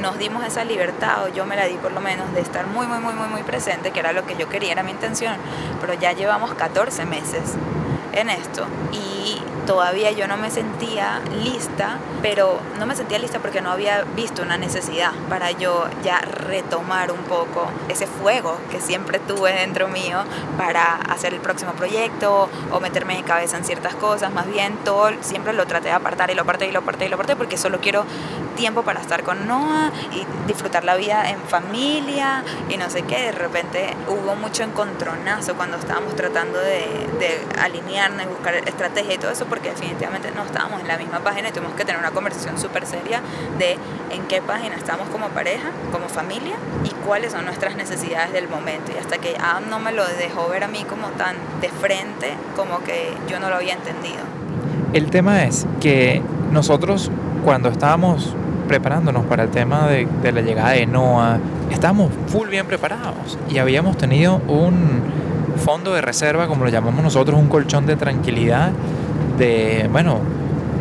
nos 0.00 0.18
dimos 0.18 0.44
esa 0.44 0.64
libertad, 0.64 1.24
o 1.24 1.28
yo 1.28 1.44
me 1.44 1.56
la 1.56 1.66
di 1.66 1.74
por 1.74 1.92
lo 1.92 2.00
menos, 2.00 2.32
de 2.34 2.40
estar 2.40 2.66
muy, 2.66 2.86
muy, 2.86 2.98
muy, 2.98 3.14
muy, 3.14 3.28
muy 3.28 3.42
presente, 3.42 3.90
que 3.90 4.00
era 4.00 4.12
lo 4.12 4.26
que 4.26 4.36
yo 4.36 4.48
quería, 4.48 4.72
era 4.72 4.82
mi 4.82 4.90
intención, 4.90 5.36
pero 5.80 5.94
ya 5.94 6.12
llevamos 6.12 6.54
14 6.54 7.04
meses 7.04 7.56
en 8.18 8.30
esto. 8.30 8.66
Y 8.92 9.40
todavía 9.66 10.10
yo 10.12 10.26
no 10.26 10.38
me 10.38 10.50
sentía 10.50 11.20
lista, 11.44 11.98
pero 12.22 12.58
no 12.78 12.86
me 12.86 12.96
sentía 12.96 13.18
lista 13.18 13.38
porque 13.38 13.60
no 13.60 13.70
había 13.70 14.04
visto 14.16 14.40
una 14.40 14.56
necesidad 14.56 15.12
para 15.28 15.50
yo 15.50 15.84
ya 16.02 16.20
retomar 16.20 17.12
un 17.12 17.18
poco 17.24 17.66
ese 17.88 18.06
fuego 18.06 18.56
que 18.70 18.80
siempre 18.80 19.18
tuve 19.18 19.52
dentro 19.52 19.88
mío 19.88 20.24
para 20.56 20.96
hacer 20.96 21.34
el 21.34 21.40
próximo 21.40 21.72
proyecto 21.72 22.48
o 22.72 22.80
meterme 22.80 23.16
de 23.16 23.24
cabeza 23.24 23.58
en 23.58 23.64
ciertas 23.64 23.94
cosas, 23.94 24.32
más 24.32 24.50
bien 24.50 24.74
todo 24.84 25.10
siempre 25.20 25.52
lo 25.52 25.66
traté 25.66 25.88
de 25.88 25.94
apartar 25.94 26.30
y 26.30 26.34
lo 26.34 26.42
aparté 26.42 26.68
y 26.68 26.72
lo 26.72 26.78
aparté 26.78 27.04
y 27.04 27.08
lo 27.10 27.16
aparté 27.16 27.36
porque 27.36 27.58
solo 27.58 27.78
quiero 27.78 28.06
tiempo 28.58 28.82
para 28.82 29.00
estar 29.00 29.22
con 29.22 29.46
Noah 29.46 29.92
y 30.12 30.26
disfrutar 30.48 30.84
la 30.84 30.96
vida 30.96 31.30
en 31.30 31.38
familia 31.42 32.42
y 32.68 32.76
no 32.76 32.90
sé 32.90 33.02
qué, 33.02 33.26
de 33.26 33.32
repente 33.32 33.94
hubo 34.08 34.34
mucho 34.34 34.64
encontronazo 34.64 35.54
cuando 35.54 35.76
estábamos 35.76 36.16
tratando 36.16 36.58
de, 36.58 37.06
de 37.20 37.60
alinearnos 37.60 38.26
buscar 38.26 38.54
estrategia 38.56 39.14
y 39.14 39.18
todo 39.18 39.30
eso 39.30 39.46
porque 39.46 39.70
definitivamente 39.70 40.30
no 40.34 40.42
estábamos 40.42 40.80
en 40.80 40.88
la 40.88 40.98
misma 40.98 41.20
página 41.20 41.50
y 41.50 41.52
tuvimos 41.52 41.74
que 41.74 41.84
tener 41.84 42.00
una 42.00 42.10
conversación 42.10 42.58
súper 42.58 42.84
seria 42.84 43.20
de 43.58 43.78
en 44.10 44.26
qué 44.26 44.42
página 44.42 44.74
estamos 44.74 45.08
como 45.08 45.28
pareja, 45.28 45.70
como 45.92 46.08
familia 46.08 46.56
y 46.84 46.90
cuáles 47.06 47.32
son 47.32 47.44
nuestras 47.44 47.76
necesidades 47.76 48.32
del 48.32 48.48
momento. 48.48 48.90
Y 48.92 48.98
hasta 48.98 49.18
que 49.18 49.36
Adam 49.36 49.70
no 49.70 49.78
me 49.78 49.92
lo 49.92 50.04
dejó 50.04 50.48
ver 50.48 50.64
a 50.64 50.68
mí 50.68 50.84
como 50.88 51.08
tan 51.08 51.36
de 51.60 51.68
frente, 51.68 52.32
como 52.56 52.80
que 52.80 53.12
yo 53.28 53.38
no 53.38 53.50
lo 53.50 53.56
había 53.56 53.74
entendido. 53.74 54.20
El 54.92 55.10
tema 55.10 55.44
es 55.44 55.66
que 55.80 56.22
nosotros 56.50 57.10
cuando 57.44 57.68
estábamos 57.68 58.34
preparándonos 58.68 59.24
para 59.24 59.44
el 59.44 59.50
tema 59.50 59.88
de, 59.88 60.06
de 60.22 60.32
la 60.32 60.42
llegada 60.42 60.70
de 60.70 60.86
Noah, 60.86 61.38
estábamos 61.70 62.12
full 62.28 62.48
bien 62.48 62.66
preparados 62.66 63.38
y 63.50 63.58
habíamos 63.58 63.96
tenido 63.96 64.40
un 64.46 65.02
fondo 65.58 65.92
de 65.92 66.00
reserva, 66.00 66.46
como 66.46 66.64
lo 66.64 66.70
llamamos 66.70 67.02
nosotros, 67.02 67.38
un 67.38 67.48
colchón 67.48 67.86
de 67.86 67.96
tranquilidad 67.96 68.70
de, 69.38 69.88
bueno, 69.90 70.20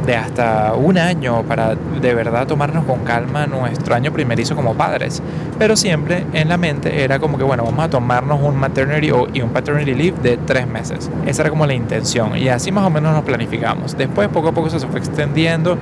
de 0.06 0.16
hasta 0.16 0.74
un 0.74 0.98
año 0.98 1.44
para 1.44 1.76
de 1.76 2.14
verdad 2.14 2.48
tomarnos 2.48 2.86
con 2.86 3.00
calma 3.00 3.46
nuestro 3.46 3.94
año 3.94 4.12
primerizo 4.14 4.56
como 4.56 4.74
padres. 4.74 5.22
Pero 5.60 5.76
siempre 5.76 6.26
en 6.34 6.48
la 6.48 6.58
mente 6.58 7.04
era 7.04 7.20
como 7.20 7.38
que, 7.38 7.44
bueno, 7.44 7.66
vamos 7.66 7.84
a 7.86 7.90
tomarnos 7.90 8.42
un 8.42 8.56
maternity 8.56 9.12
y 9.34 9.42
un 9.42 9.50
paternity 9.50 9.94
leave 9.94 10.18
de 10.22 10.38
tres 10.38 10.66
meses. 10.66 11.12
Esa 11.26 11.42
era 11.42 11.50
como 11.50 11.66
la 11.66 11.74
intención 11.74 12.38
y 12.38 12.48
así 12.48 12.72
más 12.72 12.86
o 12.86 12.90
menos 12.90 13.14
nos 13.14 13.24
planificamos. 13.26 13.98
Después 13.98 14.30
poco 14.30 14.50
a 14.50 14.52
poco 14.54 14.70
se 14.70 14.80
fue 14.88 15.00
extendiendo 15.00 15.78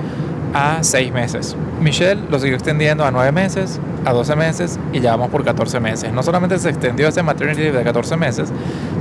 a 0.56 0.82
seis 0.82 1.12
meses. 1.12 1.54
Michelle 1.82 2.22
lo 2.30 2.38
siguió 2.38 2.56
extendiendo 2.56 3.04
a 3.04 3.10
nueve 3.10 3.30
meses, 3.30 3.78
a 4.06 4.12
12 4.12 4.36
meses 4.36 4.78
y 4.92 5.00
ya 5.00 5.10
vamos 5.10 5.28
por 5.28 5.44
14 5.44 5.80
meses. 5.80 6.12
No 6.12 6.22
solamente 6.22 6.58
se 6.58 6.70
extendió 6.70 7.08
ese 7.08 7.22
maternity 7.22 7.60
leave 7.60 7.78
de 7.78 7.84
14 7.84 8.16
meses, 8.16 8.48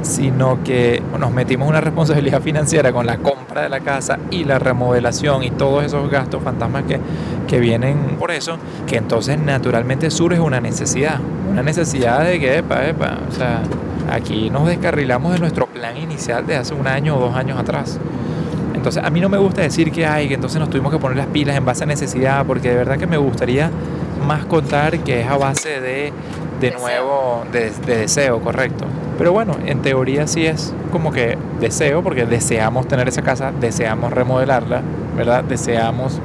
sino 0.02 0.62
que 0.64 1.02
nos 1.18 1.32
metimos 1.32 1.70
una 1.70 1.80
responsabilidad 1.80 2.42
financiera 2.42 2.92
con 2.92 3.06
la 3.06 3.20
compra 3.20 3.62
de 3.62 3.70
la 3.70 3.80
casa 3.80 4.20
y 4.32 4.44
la 4.44 4.60
remodelación 4.60 5.44
y 5.44 5.52
todos 5.52 5.86
esos 5.86 6.12
gastos 6.12 6.44
fantasmas 6.44 6.84
que, 6.84 7.00
que 7.48 7.60
vienen 7.60 8.18
por 8.20 8.32
eso, 8.32 8.58
que 8.86 8.98
entonces 8.98 9.40
naturalmente 9.40 10.12
surge 10.12 10.42
una 10.42 10.60
necesidad, 10.60 11.22
una 11.50 11.64
necesidad 11.64 12.26
de 12.26 12.38
que, 12.38 12.58
epa, 12.58 12.86
epa, 12.86 13.20
o 13.30 13.32
sea, 13.32 13.62
aquí 14.12 14.50
nos 14.50 14.68
descarrilamos 14.68 15.32
de 15.32 15.40
nuestro 15.40 15.68
plan 15.68 15.96
inicial 15.96 16.46
de 16.46 16.58
hace 16.58 16.74
un 16.74 16.88
año 16.88 17.16
o 17.16 17.20
dos 17.20 17.36
años 17.36 17.58
atrás. 17.58 17.98
Entonces, 18.86 19.04
a 19.04 19.10
mí 19.10 19.20
no 19.20 19.30
me 19.30 19.40
gusta 19.40 19.64
decir 19.64 19.92
que 19.92 20.06
hay, 20.06 20.28
que 20.28 20.36
entonces 20.36 20.60
nos 20.60 20.70
tuvimos 20.70 20.92
que 20.92 21.00
poner 21.00 21.18
las 21.18 21.26
pilas 21.26 21.58
en 21.58 21.66
base 21.66 21.86
a 21.86 21.88
necesidad, 21.88 22.46
porque 22.46 22.70
de 22.70 22.76
verdad 22.76 23.00
que 23.00 23.08
me 23.08 23.18
gustaría 23.18 23.72
más 24.28 24.46
contar 24.46 25.00
que 25.00 25.22
es 25.22 25.28
a 25.28 25.38
base 25.38 25.82
de, 25.82 26.14
de 26.62 26.70
nuevo, 26.70 27.46
de, 27.52 27.72
de 27.72 27.98
deseo, 27.98 28.40
correcto. 28.42 28.86
Pero 29.18 29.34
bueno, 29.34 29.58
en 29.66 29.82
teoría 29.82 30.28
sí 30.28 30.46
es 30.46 30.72
como 30.92 31.12
que 31.12 31.36
deseo, 31.60 32.04
porque 32.04 32.28
deseamos 32.28 32.88
tener 32.88 33.08
esa 33.08 33.24
casa, 33.24 33.52
deseamos 33.60 34.14
remodelarla, 34.14 34.84
¿verdad? 35.18 35.44
Deseamos 35.44 36.22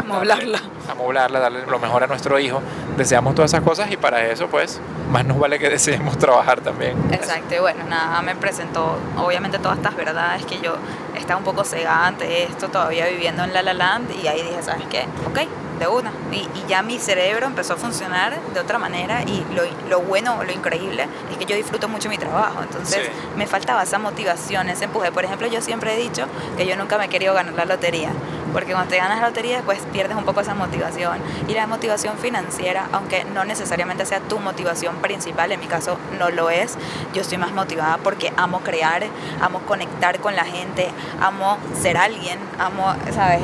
amoblarla. 0.00 0.60
Amoblarla, 0.90 1.38
darle 1.38 1.66
lo 1.66 1.78
mejor 1.78 2.02
a 2.04 2.06
nuestro 2.06 2.38
hijo. 2.38 2.60
Deseamos 2.96 3.34
todas 3.34 3.52
esas 3.52 3.62
cosas 3.64 3.90
y 3.90 3.96
para 3.96 4.26
eso, 4.26 4.48
pues, 4.48 4.80
más 5.10 5.24
nos 5.24 5.38
vale 5.38 5.58
que 5.58 5.68
deseemos 5.70 6.18
trabajar 6.18 6.60
también. 6.60 6.96
Exacto, 7.12 7.54
y 7.54 7.58
bueno, 7.58 7.84
nada, 7.88 8.20
me 8.22 8.34
presentó 8.36 8.98
obviamente 9.16 9.58
todas 9.58 9.78
estas 9.78 9.96
verdades 9.96 10.44
que 10.44 10.60
yo 10.60 10.74
estaba 11.16 11.38
un 11.38 11.44
poco 11.44 11.64
cegada 11.64 12.06
ante 12.06 12.44
esto, 12.44 12.68
todavía 12.68 13.06
viviendo 13.06 13.44
en 13.44 13.52
La 13.52 13.62
La 13.62 13.74
Land, 13.74 14.10
y 14.22 14.26
ahí 14.26 14.42
dije, 14.42 14.62
¿sabes 14.62 14.84
qué? 14.90 15.04
Ok, 15.28 15.40
de 15.80 15.88
una. 15.88 16.12
Y, 16.30 16.36
y, 16.36 16.64
ya 16.68 16.82
mi 16.82 16.98
cerebro 16.98 17.46
empezó 17.46 17.72
a 17.72 17.76
funcionar 17.76 18.38
de 18.52 18.60
otra 18.60 18.78
manera 18.78 19.22
y 19.22 19.44
lo, 19.54 19.62
lo, 19.88 20.00
bueno, 20.02 20.44
lo 20.44 20.52
increíble 20.52 21.06
es 21.32 21.38
que 21.38 21.46
yo 21.46 21.56
disfruto 21.56 21.88
mucho 21.88 22.08
mi 22.08 22.18
trabajo. 22.18 22.62
Entonces 22.62 23.06
sí. 23.06 23.12
me 23.36 23.46
faltaba 23.46 23.82
esa 23.82 23.98
motivación, 23.98 24.68
ese 24.68 24.84
empuje. 24.84 25.10
Por 25.10 25.24
ejemplo, 25.24 25.48
yo 25.48 25.60
siempre 25.60 25.94
he 25.94 25.96
dicho 25.96 26.26
que 26.56 26.66
yo 26.66 26.76
nunca 26.76 26.98
me 26.98 27.06
he 27.06 27.08
querido 27.08 27.34
ganar 27.34 27.54
la 27.54 27.64
lotería. 27.64 28.10
Porque 28.52 28.72
cuando 28.72 28.90
te 28.90 28.96
ganas 28.96 29.20
la 29.20 29.28
lotería, 29.28 29.56
después 29.56 29.78
pierdes 29.92 30.16
un 30.16 30.24
poco 30.24 30.40
esa 30.40 30.54
motivación. 30.54 31.18
Y 31.48 31.54
la 31.54 31.66
motivación 31.66 32.18
financiera, 32.18 32.88
aunque 32.92 33.24
no 33.24 33.44
necesariamente 33.44 34.04
sea 34.06 34.20
tu 34.20 34.38
motivación 34.38 34.96
principal, 34.96 35.52
en 35.52 35.60
mi 35.60 35.66
caso 35.66 35.98
no 36.18 36.30
lo 36.30 36.50
es, 36.50 36.76
yo 37.14 37.22
estoy 37.22 37.38
más 37.38 37.52
motivada 37.52 37.98
porque 37.98 38.32
amo 38.36 38.60
crear, 38.60 39.04
amo 39.40 39.60
conectar 39.60 40.18
con 40.20 40.36
la 40.36 40.44
gente, 40.44 40.88
amo 41.20 41.58
ser 41.80 41.96
alguien, 41.96 42.38
amo, 42.58 42.94
¿sabes? 43.14 43.42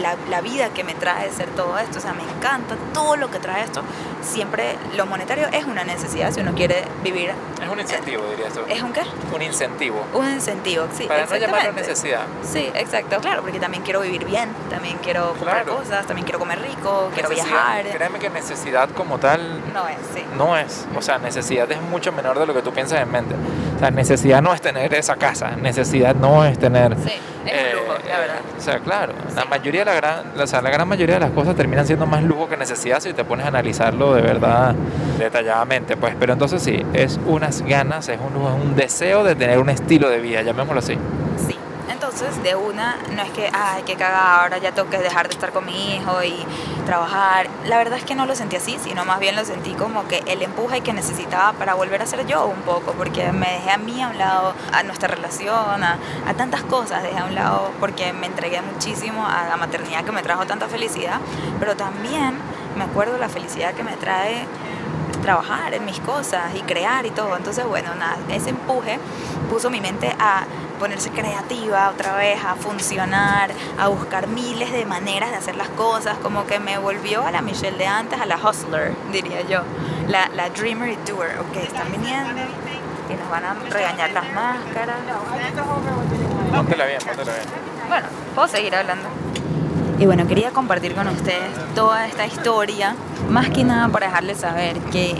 La, 0.00 0.16
la 0.28 0.40
vida 0.40 0.70
que 0.70 0.84
me 0.84 0.94
trae 0.94 1.30
ser 1.32 1.48
todo 1.50 1.78
esto. 1.78 1.98
O 1.98 2.00
sea, 2.00 2.12
me 2.12 2.22
encanta 2.22 2.76
todo 2.92 3.16
lo 3.16 3.30
que 3.30 3.38
trae 3.38 3.64
esto. 3.64 3.82
Siempre 4.22 4.76
lo 4.96 5.06
monetario 5.06 5.48
es 5.52 5.64
una 5.64 5.84
necesidad 5.84 6.32
si 6.32 6.40
uno 6.40 6.54
quiere 6.54 6.84
vivir. 7.02 7.32
Es 7.62 7.68
un 7.68 7.80
incentivo, 7.80 8.22
eh, 8.24 8.30
dirías 8.30 8.52
tú. 8.54 8.60
¿Es 8.68 8.82
un 8.82 8.92
qué? 8.92 9.02
Un 9.34 9.42
incentivo. 9.42 10.04
Un 10.14 10.30
incentivo, 10.30 10.86
sí. 10.96 11.04
Para 11.04 11.26
no 11.26 11.36
llamarlo 11.36 11.72
necesidad. 11.72 12.22
Sí, 12.42 12.70
exacto, 12.74 13.18
claro, 13.20 13.42
porque 13.42 13.58
también 13.58 13.82
quiero 13.82 14.00
vivir 14.00 14.24
bien, 14.24 14.43
también 14.70 14.98
quiero 15.02 15.30
comprar 15.30 15.64
claro. 15.64 15.78
cosas, 15.78 16.06
también 16.06 16.24
quiero 16.24 16.38
comer 16.38 16.60
rico, 16.60 17.10
quiero 17.14 17.28
necesidad, 17.28 17.74
viajar. 17.74 17.96
Créeme 17.96 18.18
que 18.18 18.30
necesidad 18.30 18.88
como 18.90 19.18
tal. 19.18 19.60
No 19.72 19.88
es, 19.88 19.96
sí. 20.14 20.24
No 20.36 20.56
es. 20.56 20.86
O 20.96 21.02
sea, 21.02 21.18
necesidad 21.18 21.70
es 21.70 21.80
mucho 21.82 22.12
menor 22.12 22.38
de 22.38 22.46
lo 22.46 22.54
que 22.54 22.62
tú 22.62 22.72
piensas 22.72 23.00
en 23.00 23.10
mente. 23.10 23.34
O 23.76 23.78
sea, 23.78 23.90
necesidad 23.90 24.42
no 24.42 24.54
es 24.54 24.60
tener 24.60 24.92
esa 24.94 25.16
casa, 25.16 25.52
necesidad 25.56 26.14
no 26.14 26.44
es 26.44 26.58
tener. 26.58 26.96
Sí, 26.96 27.12
es 27.44 27.52
eh, 27.52 27.72
un 27.72 27.86
lujo, 27.86 27.98
la 28.08 28.18
verdad. 28.18 28.40
O 28.56 28.60
sea, 28.60 28.78
claro, 28.78 29.12
sí. 29.28 29.34
la 29.36 29.44
mayoría 29.44 29.80
de 29.80 29.86
la 29.86 29.94
gran, 29.94 30.40
o 30.40 30.46
sea, 30.46 30.62
la 30.62 30.70
gran 30.70 30.88
mayoría 30.88 31.16
de 31.16 31.20
las 31.20 31.32
cosas 31.32 31.56
terminan 31.56 31.86
siendo 31.86 32.06
más 32.06 32.22
lujo 32.22 32.48
que 32.48 32.56
necesidad 32.56 33.00
si 33.00 33.12
te 33.12 33.24
pones 33.24 33.44
a 33.44 33.48
analizarlo 33.48 34.14
de 34.14 34.22
verdad 34.22 34.74
detalladamente, 35.18 35.96
pues. 35.96 36.14
Pero 36.18 36.32
entonces 36.32 36.62
sí, 36.62 36.84
es 36.92 37.18
unas 37.26 37.62
ganas, 37.62 38.08
es 38.08 38.18
un 38.20 38.34
es 38.34 38.64
un 38.64 38.76
deseo 38.76 39.24
de 39.24 39.34
tener 39.34 39.58
un 39.58 39.70
estilo 39.70 40.08
de 40.08 40.20
vida, 40.20 40.42
llamémoslo 40.42 40.80
así. 40.80 40.98
Entonces, 41.94 42.42
de 42.42 42.56
una, 42.56 42.96
no 43.14 43.22
es 43.22 43.30
que, 43.30 43.48
ay, 43.52 43.84
qué 43.86 43.94
cagada, 43.94 44.42
ahora 44.42 44.58
ya 44.58 44.72
tengo 44.72 44.90
que 44.90 44.98
dejar 44.98 45.28
de 45.28 45.34
estar 45.34 45.52
con 45.52 45.64
mi 45.64 45.94
hijo 45.94 46.24
y 46.24 46.44
trabajar. 46.84 47.46
La 47.66 47.78
verdad 47.78 47.98
es 47.98 48.04
que 48.04 48.16
no 48.16 48.26
lo 48.26 48.34
sentí 48.34 48.56
así, 48.56 48.78
sino 48.82 49.04
más 49.04 49.20
bien 49.20 49.36
lo 49.36 49.44
sentí 49.44 49.74
como 49.74 50.06
que 50.08 50.18
el 50.26 50.42
empuje 50.42 50.80
que 50.80 50.92
necesitaba 50.92 51.52
para 51.52 51.74
volver 51.74 52.02
a 52.02 52.06
ser 52.06 52.26
yo 52.26 52.46
un 52.46 52.62
poco, 52.62 52.92
porque 52.92 53.30
me 53.30 53.48
dejé 53.48 53.70
a 53.70 53.78
mí 53.78 54.02
a 54.02 54.08
un 54.08 54.18
lado, 54.18 54.54
a 54.72 54.82
nuestra 54.82 55.06
relación, 55.06 55.84
a, 55.84 55.98
a 56.26 56.34
tantas 56.34 56.62
cosas 56.64 57.04
dejé 57.04 57.18
a 57.18 57.24
un 57.26 57.36
lado, 57.36 57.70
porque 57.78 58.12
me 58.12 58.26
entregué 58.26 58.60
muchísimo 58.60 59.24
a 59.24 59.46
la 59.48 59.56
maternidad 59.56 60.04
que 60.04 60.10
me 60.10 60.22
trajo 60.22 60.46
tanta 60.46 60.66
felicidad, 60.66 61.20
pero 61.60 61.76
también 61.76 62.34
me 62.76 62.84
acuerdo 62.84 63.18
la 63.18 63.28
felicidad 63.28 63.72
que 63.72 63.84
me 63.84 63.92
trae 63.92 64.46
trabajar 65.24 65.72
en 65.72 65.86
mis 65.86 65.98
cosas 66.00 66.54
y 66.54 66.60
crear 66.60 67.06
y 67.06 67.10
todo. 67.10 67.34
Entonces, 67.36 67.64
bueno, 67.66 67.94
nada, 67.94 68.18
ese 68.28 68.50
empuje 68.50 68.98
puso 69.48 69.70
mi 69.70 69.80
mente 69.80 70.14
a 70.18 70.44
ponerse 70.78 71.10
creativa 71.10 71.88
otra 71.88 72.14
vez, 72.14 72.44
a 72.44 72.56
funcionar, 72.56 73.50
a 73.78 73.88
buscar 73.88 74.26
miles 74.26 74.70
de 74.70 74.84
maneras 74.84 75.30
de 75.30 75.36
hacer 75.36 75.56
las 75.56 75.70
cosas, 75.70 76.18
como 76.18 76.46
que 76.46 76.58
me 76.58 76.76
volvió 76.76 77.24
a 77.24 77.30
la 77.30 77.40
Michelle 77.40 77.78
de 77.78 77.86
antes, 77.86 78.20
a 78.20 78.26
la 78.26 78.36
hustler, 78.36 78.94
diría 79.10 79.40
yo, 79.42 79.60
la, 80.08 80.28
la 80.34 80.50
dreamer 80.50 80.90
y 80.90 80.96
doer, 81.10 81.38
ok, 81.38 81.56
están 81.56 81.90
viniendo 81.90 82.42
y 83.08 83.14
nos 83.14 83.30
van 83.30 83.44
a 83.44 83.54
regañar 83.70 84.10
las 84.12 84.30
máscaras. 84.34 84.96
Póntela 86.54 86.84
bien, 86.86 86.98
póntela 86.98 87.32
bien. 87.32 87.46
Bueno, 87.88 88.06
puedo 88.34 88.48
seguir 88.48 88.74
hablando. 88.74 89.08
Y 89.98 90.06
bueno, 90.06 90.26
quería 90.26 90.50
compartir 90.50 90.94
con 90.94 91.06
ustedes 91.08 91.52
toda 91.74 92.06
esta 92.06 92.26
historia, 92.26 92.96
más 93.30 93.48
que 93.50 93.62
nada 93.62 93.88
para 93.88 94.06
dejarles 94.06 94.38
saber 94.38 94.76
que 94.92 95.14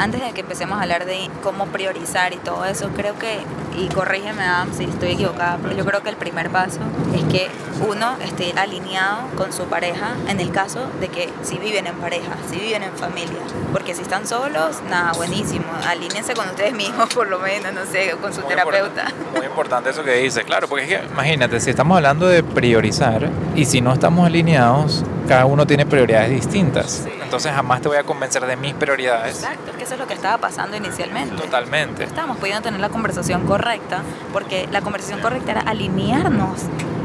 antes 0.00 0.22
de 0.22 0.32
que 0.32 0.40
empecemos 0.40 0.78
a 0.78 0.82
hablar 0.82 1.04
de 1.04 1.28
cómo 1.42 1.66
priorizar 1.66 2.32
y 2.32 2.36
todo 2.36 2.64
eso, 2.64 2.88
creo 2.96 3.18
que, 3.18 3.38
y 3.76 3.88
corrígeme 3.88 4.42
Adam 4.42 4.72
si 4.74 4.84
estoy 4.84 5.10
equivocada, 5.12 5.58
pero 5.62 5.76
yo 5.76 5.84
creo 5.84 6.02
que 6.02 6.08
el 6.08 6.16
primer 6.16 6.48
paso 6.48 6.80
es 7.14 7.22
que 7.24 7.48
uno 7.86 8.16
esté 8.24 8.52
alineado 8.58 9.18
con 9.36 9.52
su 9.52 9.64
pareja 9.64 10.14
en 10.28 10.40
el 10.40 10.52
caso 10.52 10.80
de 11.00 11.08
que 11.08 11.28
si 11.42 11.58
viven 11.58 11.86
en 11.86 11.94
pareja, 11.96 12.32
si 12.50 12.58
viven 12.58 12.82
en 12.82 12.92
familia, 12.92 13.38
porque 13.72 13.94
si 13.94 14.00
están 14.02 14.26
solos, 14.26 14.80
nada, 14.88 15.12
buenísimo, 15.12 15.66
alíñense 15.86 16.32
con 16.34 16.48
ustedes 16.48 16.72
mismos 16.74 17.12
por 17.14 17.28
lo 17.28 17.38
menos, 17.38 17.72
no 17.74 17.84
sé, 17.84 18.12
con 18.22 18.32
su 18.32 18.40
Muy 18.40 18.48
terapeuta. 18.48 18.86
importante- 18.86 19.36
Muy 19.36 19.46
importante 19.46 19.90
eso 19.90 20.02
que 20.02 20.14
dices, 20.14 20.44
claro, 20.44 20.66
porque 20.66 20.84
es 20.84 20.88
que 21.00 21.06
imagínate, 21.12 21.60
si 21.60 21.68
estamos 21.70 21.96
hablando 21.96 22.26
de 22.26 22.42
priorizar 22.42 23.28
y 23.54 23.66
si 23.66 23.82
no 23.82 23.92
estamos 23.92 24.26
alineados, 24.26 25.04
cada 25.28 25.44
uno 25.44 25.66
tiene 25.66 25.84
prioridades 25.84 26.30
distintas. 26.30 27.02
Sí. 27.04 27.10
Entonces 27.30 27.52
jamás 27.52 27.80
te 27.80 27.86
voy 27.86 27.96
a 27.96 28.02
convencer 28.02 28.44
de 28.44 28.56
mis 28.56 28.74
prioridades. 28.74 29.36
Exacto, 29.36 29.70
es 29.70 29.76
que 29.76 29.84
eso 29.84 29.94
es 29.94 30.00
lo 30.00 30.08
que 30.08 30.14
estaba 30.14 30.38
pasando 30.38 30.76
inicialmente. 30.76 31.36
Totalmente. 31.36 32.02
estábamos 32.02 32.38
pudiendo 32.38 32.60
tener 32.60 32.80
la 32.80 32.88
conversación 32.88 33.46
correcta, 33.46 34.02
porque 34.32 34.68
la 34.72 34.80
conversación 34.80 35.20
correcta 35.20 35.52
era 35.52 35.60
alinearnos, 35.60 36.62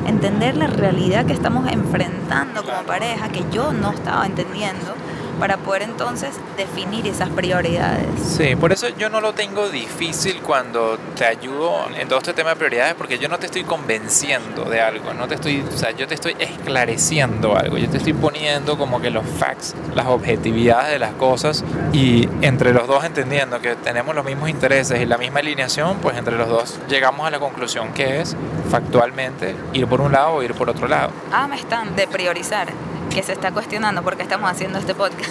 entender 0.08 0.58
la 0.58 0.66
realidad 0.66 1.28
que 1.28 1.34
estamos 1.34 1.72
enfrentando 1.72 2.64
como 2.64 2.82
pareja, 2.88 3.30
que 3.30 3.46
yo 3.52 3.72
no 3.72 3.92
estaba 3.92 4.26
entendiendo, 4.26 4.96
para 5.40 5.58
poder 5.58 5.84
entonces 5.84 6.32
definir 6.58 7.08
esas 7.08 7.30
prioridades. 7.30 8.06
Sí, 8.26 8.56
por 8.56 8.72
eso 8.72 8.88
yo 8.90 9.10
no 9.10 9.22
lo 9.22 9.34
tengo 9.34 9.70
difícil 9.70 10.42
cuando 10.42 10.98
te 11.16 11.26
ayudo 11.26 11.86
en 11.98 12.08
todo 12.08 12.20
este 12.20 12.34
tema 12.34 12.52
de 12.52 12.56
prioridades, 12.56 12.96
porque 12.96 13.18
yo 13.18 13.28
no 13.30 13.38
te 13.38 13.48
estoy 13.48 13.64
convenciendo 13.64 14.66
de 14.66 14.82
algo, 14.82 15.14
no 15.14 15.28
te 15.28 15.36
estoy, 15.36 15.62
o 15.62 15.78
sea, 15.78 15.92
yo 15.92 16.08
te 16.08 16.16
estoy 16.16 16.36
esclareciendo 16.40 17.58
algo, 17.58 17.78
yo 17.78 17.90
te 17.90 17.98
estoy 17.98 18.14
poniendo 18.14 18.78
como 18.78 19.02
que 19.02 19.10
los 19.10 19.26
facts, 19.26 19.76
las 19.94 20.08
objetividades 20.08 20.92
de 20.92 21.00
las 21.00 21.14
cosas 21.14 21.64
y 21.94 22.28
entre 22.42 22.74
los 22.74 22.88
dos 22.88 23.04
entendiendo 23.04 23.60
que 23.60 23.76
tenemos 23.76 24.16
los 24.16 24.26
mismos 24.26 24.50
intereses 24.50 25.02
y 25.02 25.06
la 25.06 25.18
misma 25.18 25.40
alineación, 25.40 25.98
pues 26.02 26.18
entre 26.18 26.38
los 26.38 26.50
dos 26.50 26.80
llegamos 26.88 27.28
a 27.28 27.32
la 27.32 27.40
conclusión 27.40 27.94
que 27.94 28.22
es 28.22 28.36
factualmente 28.70 29.56
ir 29.74 29.88
por 29.88 30.02
un 30.02 30.12
lado 30.12 30.34
o 30.34 30.44
ir 30.44 30.54
por 30.54 30.70
otro 30.70 30.88
lado. 30.88 31.12
Ah, 31.32 31.48
me 31.48 31.56
están 31.56 31.96
de 31.96 32.08
priorizar, 32.08 32.68
que 33.10 33.24
se 33.24 33.34
está 33.34 33.52
cuestionando 33.52 34.02
por 34.04 34.16
qué 34.18 34.24
estamos 34.24 34.50
haciendo 34.50 34.80
este 34.80 34.96
podcast. 34.96 35.30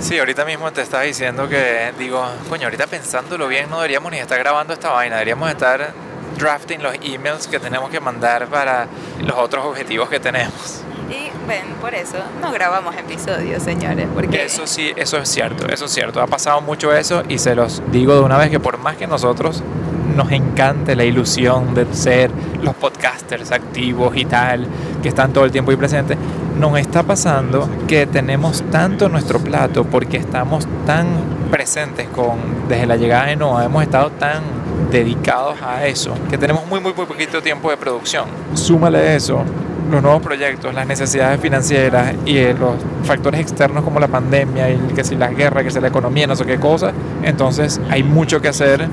Sí, 0.00 0.18
ahorita 0.18 0.44
mismo 0.44 0.72
te 0.72 0.82
estaba 0.82 1.04
diciendo 1.04 1.48
que, 1.48 1.92
digo, 1.98 2.24
coño, 2.48 2.64
ahorita 2.64 2.86
pensándolo 2.86 3.48
bien, 3.48 3.70
no 3.70 3.76
deberíamos 3.76 4.10
ni 4.12 4.18
estar 4.18 4.38
grabando 4.38 4.72
esta 4.72 4.90
vaina, 4.90 5.16
deberíamos 5.16 5.50
estar 5.50 5.92
drafting 6.38 6.82
los 6.82 6.94
emails 7.02 7.46
que 7.46 7.60
tenemos 7.60 7.90
que 7.90 8.00
mandar 8.00 8.46
para 8.48 8.88
los 9.20 9.36
otros 9.36 9.64
objetivos 9.64 10.08
que 10.08 10.20
tenemos. 10.20 10.82
Y 11.08 11.30
ven, 11.46 11.74
por 11.80 11.94
eso 11.94 12.16
no 12.40 12.50
grabamos 12.50 12.96
episodios, 12.96 13.62
señores, 13.62 14.08
porque 14.14 14.44
Eso 14.44 14.66
sí, 14.66 14.92
eso 14.96 15.18
es 15.18 15.28
cierto, 15.28 15.68
eso 15.68 15.84
es 15.84 15.92
cierto. 15.92 16.20
Ha 16.20 16.26
pasado 16.26 16.60
mucho 16.60 16.92
eso 16.94 17.22
y 17.28 17.38
se 17.38 17.54
los 17.54 17.82
digo 17.92 18.14
de 18.14 18.20
una 18.20 18.36
vez 18.36 18.50
que 18.50 18.58
por 18.58 18.78
más 18.78 18.96
que 18.96 19.06
nosotros 19.06 19.62
nos 20.16 20.30
encante 20.32 20.96
la 20.96 21.04
ilusión 21.04 21.74
de 21.74 21.86
ser 21.92 22.30
los 22.62 22.74
podcasters 22.74 23.52
activos 23.52 24.16
y 24.16 24.24
tal, 24.24 24.66
que 25.02 25.08
están 25.08 25.32
todo 25.32 25.44
el 25.44 25.50
tiempo 25.50 25.70
ahí 25.70 25.76
presentes, 25.76 26.16
nos 26.58 26.78
está 26.78 27.02
pasando 27.02 27.68
que 27.86 28.06
tenemos 28.06 28.62
tanto 28.70 29.08
nuestro 29.08 29.40
plato 29.40 29.84
porque 29.84 30.16
estamos 30.16 30.66
tan 30.86 31.06
presentes 31.50 32.08
con 32.08 32.68
desde 32.68 32.86
la 32.86 32.96
llegada 32.96 33.26
de 33.26 33.36
Noah, 33.36 33.64
hemos 33.64 33.82
estado 33.82 34.10
tan 34.10 34.42
dedicados 34.90 35.60
a 35.62 35.86
eso, 35.86 36.14
que 36.30 36.38
tenemos 36.38 36.66
muy 36.66 36.80
muy 36.80 36.92
muy 36.92 37.06
poquito 37.06 37.42
tiempo 37.42 37.70
de 37.70 37.76
producción. 37.76 38.26
Súmale 38.54 39.16
eso 39.16 39.44
los 39.90 40.02
nuevos 40.02 40.22
proyectos, 40.22 40.74
las 40.74 40.86
necesidades 40.86 41.40
financieras 41.40 42.14
y 42.24 42.38
eh, 42.38 42.54
los 42.58 42.76
factores 43.04 43.40
externos 43.40 43.84
como 43.84 44.00
la 44.00 44.08
pandemia 44.08 44.70
y 44.70 44.78
que 44.94 45.04
si 45.04 45.14
la 45.16 45.28
guerra, 45.28 45.62
que 45.62 45.70
si 45.70 45.80
la 45.80 45.88
economía, 45.88 46.26
no 46.26 46.36
sé 46.36 46.44
qué 46.44 46.58
cosa, 46.58 46.92
entonces 47.22 47.80
hay 47.90 48.02
mucho 48.02 48.40
que 48.40 48.48
hacer 48.48 48.88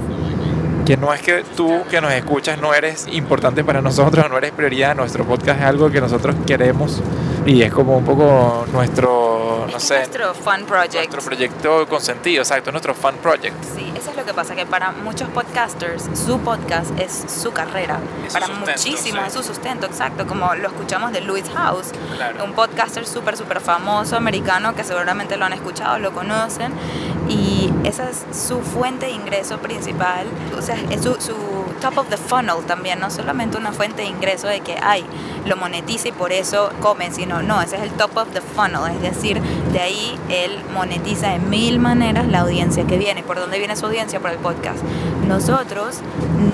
que 0.86 0.98
no 0.98 1.14
es 1.14 1.22
que 1.22 1.44
tú 1.56 1.84
que 1.90 2.02
nos 2.02 2.12
escuchas 2.14 2.60
no 2.60 2.74
eres 2.74 3.08
importante 3.12 3.64
para 3.64 3.82
nosotros, 3.82 4.30
no 4.30 4.38
eres 4.38 4.52
prioridad, 4.52 4.96
nuestro 4.96 5.26
podcast 5.26 5.60
es 5.60 5.66
algo 5.66 5.90
que 5.92 6.02
nosotros 6.02 6.36
queremos 6.46 7.02
y 7.46 7.62
es 7.64 7.72
como 7.74 7.98
un 7.98 8.06
poco 8.06 8.66
nuestro, 8.72 9.66
no 9.70 9.78
es 9.78 9.84
sé, 9.84 9.96
nuestro 9.98 10.34
fun 10.34 10.66
project. 10.68 10.96
nuestro 10.96 11.22
proyecto 11.22 11.88
consentido, 11.88 12.42
exacto, 12.44 12.72
nuestro 12.72 12.94
fun 12.94 13.16
project. 13.22 13.56
Sí, 13.76 13.92
eso 13.96 14.12
es 14.12 14.18
lo 14.18 14.26
que 14.26 14.34
pasa, 14.34 14.56
que 14.56 14.66
para 14.66 14.92
muchos 14.92 15.28
podcasters 15.30 16.04
su 16.14 16.40
podcast 16.40 16.92
es 17.00 17.26
su 17.28 17.52
carrera. 17.52 18.00
Es 18.28 18.34
para 18.34 18.46
sustento, 18.48 18.72
muchísimos 18.72 19.22
sí. 19.22 19.28
es 19.28 19.34
su 19.34 19.44
sustento, 19.44 19.88
exacto, 19.88 20.28
como 20.28 20.54
lo 20.56 20.68
escuchamos 20.68 21.12
de 21.14 21.22
Louis 21.22 21.46
House, 21.56 21.88
Claro. 22.16 22.44
un 22.44 22.54
podcaster 22.54 23.08
súper, 23.08 23.36
súper 23.38 23.60
famoso 23.60 24.16
americano 24.18 24.76
que 24.76 24.84
seguramente 24.84 25.36
lo 25.38 25.46
han 25.46 25.54
escuchado, 25.54 25.98
lo 25.98 26.12
conocen, 26.12 26.72
y 27.28 27.72
esa 27.84 28.10
es 28.10 28.26
su 28.32 28.62
fuente 28.62 29.08
de 29.08 29.12
ingreso 29.12 29.58
principal, 29.60 30.28
o 30.58 30.62
sea, 30.62 30.76
es 30.90 31.02
su, 31.02 31.16
su 31.16 31.36
top 31.82 31.98
of 31.98 32.10
the 32.10 32.18
funnel 32.18 32.58
también, 32.66 33.00
no 33.00 33.10
solamente 33.10 33.58
una 33.58 33.72
fuente 33.72 34.04
de 34.04 34.08
ingreso 34.08 34.48
de 34.48 34.62
que, 34.62 34.78
ay, 34.82 35.06
lo 35.46 35.56
monetiza 35.58 36.10
y 36.10 36.12
por 36.12 36.32
eso 36.32 36.72
comen, 36.82 37.14
sino, 37.14 37.42
no, 37.42 37.62
ese 37.62 37.78
es 37.78 37.84
el 37.84 37.92
top 37.92 38.16
of 38.18 38.30
the 38.34 38.42
funnel, 38.42 38.92
es 38.96 39.02
decir, 39.02 39.42
de 39.42 39.80
ahí 39.80 40.20
él 40.30 40.60
monetiza 40.74 41.30
de 41.30 41.40
mil 41.40 41.80
maneras 41.80 42.28
la 42.28 42.40
audiencia 42.42 42.86
que 42.86 42.98
viene. 42.98 43.24
¿Por 43.24 43.40
dónde 43.40 43.58
viene 43.58 43.76
su 43.76 43.86
audiencia? 43.86 44.20
Por 44.20 44.32
el 44.32 44.38
podcast. 44.38 44.80
Nosotros 45.28 46.00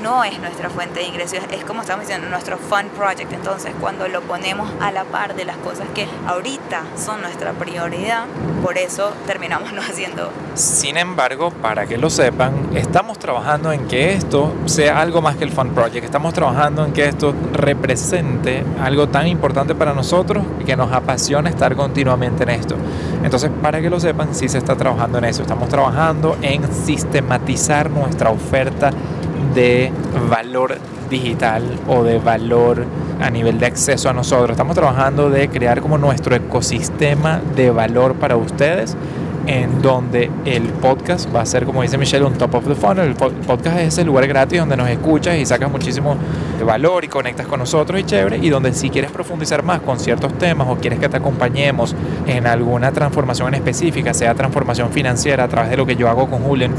no 0.04 0.24
es 0.24 0.40
nuestra 0.40 0.70
fuente 0.70 1.00
de 1.00 1.08
ingresos, 1.08 1.40
es 1.52 1.64
como 1.64 1.82
estamos 1.82 2.06
diciendo, 2.06 2.30
nuestro 2.30 2.58
fun 2.58 2.90
project. 2.96 3.32
Entonces, 3.34 3.74
cuando 3.80 4.08
lo 4.08 4.22
ponemos 4.22 4.70
a 4.80 4.92
la 4.92 5.04
par 5.04 5.36
de 5.36 5.46
las 5.46 5.58
cosas 5.58 5.88
que 5.94 6.08
ahorita 6.28 6.84
son 6.98 7.22
nuestra 7.22 7.54
prioridad, 7.54 8.26
por 8.62 8.78
eso 8.78 9.14
terminamos 9.26 9.74
no 9.78 9.82
haciendo 9.82 10.32
Sin 10.56 10.98
embargo, 10.98 11.17
para 11.18 11.88
que 11.88 11.98
lo 11.98 12.12
sepan, 12.12 12.54
estamos 12.76 13.18
trabajando 13.18 13.72
en 13.72 13.88
que 13.88 14.14
esto 14.14 14.54
sea 14.66 15.02
algo 15.02 15.20
más 15.20 15.36
que 15.36 15.46
el 15.46 15.50
Fun 15.50 15.70
Project. 15.70 16.06
Estamos 16.06 16.32
trabajando 16.32 16.86
en 16.86 16.94
que 16.94 17.08
esto 17.08 17.34
represente 17.54 18.64
algo 18.80 19.10
tan 19.10 19.26
importante 19.26 19.74
para 19.74 19.96
nosotros 19.96 20.44
que 20.64 20.76
nos 20.76 20.94
apasiona 20.94 21.50
estar 21.50 21.76
continuamente 21.76 22.44
en 22.44 22.50
esto. 22.50 22.76
Entonces, 23.24 23.50
para 23.64 23.82
que 23.82 23.90
lo 23.90 24.00
sepan, 24.00 24.36
sí 24.36 24.48
se 24.48 24.60
está 24.60 24.76
trabajando 24.76 25.18
en 25.18 25.26
eso. 25.26 25.42
Estamos 25.42 25.70
trabajando 25.70 26.38
en 26.44 26.72
sistematizar 26.72 27.90
nuestra 27.90 28.30
oferta 28.30 28.92
de 29.56 29.92
valor 30.30 30.78
digital 31.10 31.64
o 31.88 32.04
de 32.04 32.20
valor 32.20 32.86
a 33.20 33.32
nivel 33.32 33.58
de 33.58 33.66
acceso 33.66 34.08
a 34.08 34.14
nosotros. 34.14 34.52
Estamos 34.52 34.76
trabajando 34.76 35.32
de 35.32 35.50
crear 35.50 35.82
como 35.82 35.98
nuestro 35.98 36.36
ecosistema 36.36 37.42
de 37.56 37.72
valor 37.72 38.14
para 38.14 38.38
ustedes 38.38 38.96
en 39.48 39.82
donde 39.82 40.30
el 40.46 40.64
podcast 40.64 41.34
va 41.34 41.42
a 41.42 41.46
ser, 41.46 41.66
como 41.66 41.82
dice 41.82 41.98
Michelle, 41.98 42.26
un 42.26 42.34
top 42.34 42.56
of 42.56 42.68
the 42.68 42.76
funnel. 42.76 43.08
El 43.08 43.16
po- 43.16 43.32
podcast 43.32 43.80
es 43.80 43.88
ese 43.90 44.04
lugar 44.04 44.28
gratis 44.28 44.60
donde 44.60 44.78
nos 44.78 44.90
escuchas 44.90 45.38
y 45.38 45.46
sacas 45.46 45.72
muchísimo 45.72 46.16
valor 46.66 47.06
y 47.06 47.08
conectas 47.08 47.48
con 47.48 47.60
nosotros 47.60 48.00
y 48.00 48.04
chévere. 48.04 48.38
Y 48.38 48.50
donde 48.50 48.74
si 48.74 48.90
quieres 48.90 49.12
profundizar 49.12 49.64
más 49.64 49.82
con 49.82 50.00
ciertos 50.00 50.38
temas 50.38 50.68
o 50.70 50.76
quieres 50.76 51.00
que 51.00 51.10
te 51.10 51.18
acompañemos 51.18 51.96
en 52.26 52.46
alguna 52.46 52.92
transformación 52.92 53.50
en 53.50 53.56
específica, 53.56 54.14
sea 54.14 54.36
transformación 54.36 54.92
financiera 54.92 55.46
a 55.46 55.48
través 55.48 55.72
de 55.72 55.78
lo 55.78 55.86
que 55.86 55.96
yo 55.96 56.10
hago 56.10 56.30
con 56.30 56.42
Julio 56.42 56.66
en 56.66 56.76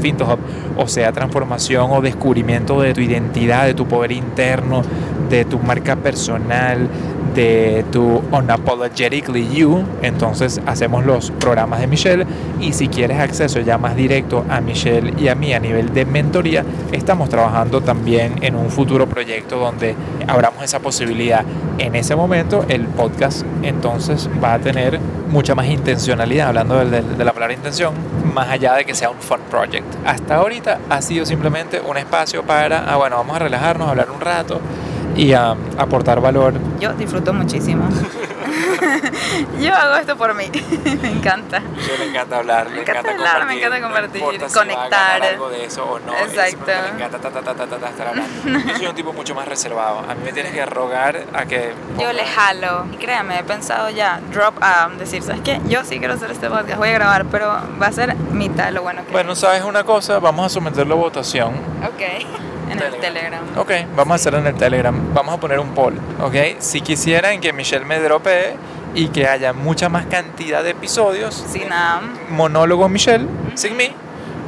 o 0.77 0.87
sea 0.87 1.11
transformación 1.11 1.91
o 1.91 2.01
descubrimiento 2.01 2.81
de 2.81 2.93
tu 2.93 3.01
identidad, 3.01 3.65
de 3.65 3.73
tu 3.73 3.87
poder 3.87 4.11
interno, 4.11 4.81
de 5.29 5.45
tu 5.45 5.59
marca 5.59 5.95
personal, 5.95 6.87
de 7.35 7.85
tu 7.91 8.21
Unapologetically 8.31 9.47
You, 9.53 9.83
entonces 10.01 10.61
hacemos 10.65 11.05
los 11.05 11.31
programas 11.31 11.79
de 11.79 11.87
Michelle 11.87 12.25
y 12.59 12.73
si 12.73 12.87
quieres 12.87 13.19
acceso 13.19 13.59
ya 13.59 13.77
más 13.77 13.95
directo 13.95 14.45
a 14.49 14.61
Michelle 14.61 15.13
y 15.17 15.27
a 15.27 15.35
mí 15.35 15.53
a 15.53 15.59
nivel 15.59 15.93
de 15.93 16.05
mentoría, 16.05 16.65
estamos 16.91 17.29
trabajando 17.29 17.81
también 17.81 18.35
en 18.41 18.55
un 18.55 18.69
futuro 18.69 19.07
proyecto 19.07 19.57
donde 19.57 19.95
abramos 20.27 20.63
esa 20.63 20.79
posibilidad. 20.79 21.43
En 21.77 21.95
ese 21.95 22.15
momento 22.15 22.65
el 22.67 22.85
podcast 22.85 23.45
entonces 23.63 24.29
va 24.43 24.53
a 24.53 24.59
tener 24.59 24.99
mucha 25.29 25.55
más 25.55 25.67
intencionalidad, 25.67 26.47
hablando 26.49 26.83
de, 26.83 27.01
de 27.01 27.23
la 27.23 27.33
palabra 27.33 27.53
intención, 27.53 27.93
más 28.33 28.49
allá 28.49 28.73
de 28.75 28.85
que 28.85 28.95
sea 28.95 29.09
un 29.09 29.19
fun 29.19 29.39
project. 29.49 29.85
Hasta 30.05 30.35
ahorita 30.35 30.79
ha 30.89 31.01
sido 31.01 31.25
simplemente 31.25 31.79
un 31.81 31.97
espacio 31.97 32.43
para, 32.43 32.91
ah, 32.91 32.97
bueno, 32.97 33.17
vamos 33.17 33.35
a 33.35 33.39
relajarnos, 33.39 33.87
hablar 33.87 34.09
un 34.09 34.21
rato 34.21 34.59
y 35.15 35.33
a 35.33 35.55
aportar 35.77 36.21
valor. 36.21 36.53
Yo 36.79 36.93
disfruto 36.93 37.33
muchísimo. 37.33 37.89
Yo 39.59 39.75
hago 39.75 39.95
esto 39.95 40.15
por 40.15 40.33
mí. 40.33 40.49
me 41.01 41.09
encanta. 41.09 41.59
Yo 41.59 41.97
me 41.99 42.05
encanta 42.05 42.37
hablar, 42.37 42.69
me, 42.69 42.81
encanta, 42.81 43.11
hablar, 43.11 43.45
me 43.45 43.57
encanta 43.57 43.81
compartir, 43.81 44.21
conectar. 44.53 45.21
algo 45.21 45.49
de 45.49 45.65
eso 45.65 45.83
o 45.83 45.99
no. 45.99 46.13
Exacto. 46.17 46.65
Me 46.65 46.95
encanta 46.95 47.19
ta, 47.19 47.29
ta, 47.29 47.41
ta, 47.41 47.67
ta, 47.67 47.89
estar 47.89 48.07
hablando. 48.07 48.59
Yo 48.69 48.77
soy 48.77 48.87
un 48.87 48.95
tipo 48.95 49.13
mucho 49.13 49.35
más 49.35 49.47
reservado. 49.47 49.99
A 49.99 50.15
mí 50.15 50.21
me 50.23 50.33
tienes 50.33 50.53
que 50.53 50.65
rogar 50.65 51.25
a 51.33 51.45
que. 51.45 51.73
Yo 51.99 52.13
le 52.13 52.25
jalo. 52.25 52.85
Y 52.93 52.97
créame, 52.97 53.39
he 53.39 53.43
pensado 53.43 53.89
ya, 53.89 54.21
drop 54.31 54.55
a 54.61 54.89
decir, 54.97 55.21
¿sabes 55.23 55.41
qué? 55.41 55.59
Yo 55.67 55.83
sí 55.83 55.99
quiero 55.99 56.13
hacer 56.13 56.31
este 56.31 56.49
podcast, 56.49 56.77
voy 56.77 56.89
a 56.89 56.93
grabar, 56.93 57.25
pero 57.25 57.47
va 57.81 57.87
a 57.87 57.91
ser 57.91 58.15
mitad 58.15 58.71
lo 58.71 58.81
bueno 58.81 59.05
que. 59.05 59.11
Bueno, 59.11 59.35
¿sabes 59.35 59.63
una 59.63 59.83
cosa? 59.83 60.19
Vamos 60.19 60.45
a 60.45 60.49
someterlo 60.49 60.95
a 60.95 60.97
votación. 60.97 61.53
Ok. 61.83 62.48
En 62.69 62.81
el 62.81 62.95
Telegram. 62.99 63.43
Ok, 63.57 63.71
vamos 63.95 64.11
a 64.13 64.15
hacerlo 64.15 64.39
en 64.39 64.47
el 64.47 64.55
Telegram. 64.55 64.95
Vamos 65.13 65.35
a 65.35 65.39
poner 65.39 65.59
un 65.59 65.73
poll, 65.73 65.95
¿ok? 66.21 66.35
Si 66.59 66.81
quisieran 66.81 67.41
que 67.41 67.51
Michelle 67.53 67.85
me 67.85 67.99
dropee 67.99 68.55
y 68.93 69.07
que 69.07 69.27
haya 69.27 69.53
mucha 69.53 69.89
más 69.89 70.05
cantidad 70.05 70.63
de 70.63 70.71
episodios. 70.71 71.33
Sin 71.33 71.69
Monólogo 72.29 72.87
Michelle, 72.89 73.27
sin 73.55 73.75
mí. 73.77 73.89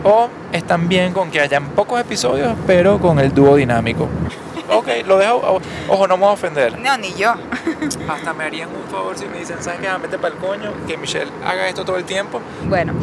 O 0.04 0.30
están 0.52 0.88
bien 0.88 1.14
con 1.14 1.30
que 1.30 1.40
hayan 1.40 1.70
pocos 1.70 2.00
episodios, 2.00 2.56
pero 2.66 3.00
con 3.00 3.20
el 3.20 3.34
dúo 3.34 3.56
dinámico. 3.56 4.08
Ok, 4.74 4.88
lo 5.06 5.18
dejo. 5.18 5.60
Ojo, 5.90 6.08
no 6.08 6.16
me 6.16 6.22
voy 6.22 6.30
a 6.30 6.34
ofender. 6.34 6.80
No, 6.80 6.98
ni 6.98 7.14
yo. 7.16 7.34
Hasta 8.10 8.34
me 8.34 8.46
harían 8.46 8.70
un 8.70 8.90
favor 8.90 9.18
si 9.18 9.26
me 9.26 9.40
dicen, 9.40 9.58
¿sabes 9.60 9.82
qué? 9.82 9.88
Vete 10.02 10.18
para 10.18 10.34
el 10.34 10.40
coño, 10.40 10.72
que 10.88 10.96
Michelle 10.96 11.30
haga 11.46 11.68
esto 11.68 11.84
todo 11.84 11.98
el 11.98 12.06
tiempo. 12.06 12.40
Bueno, 12.70 12.94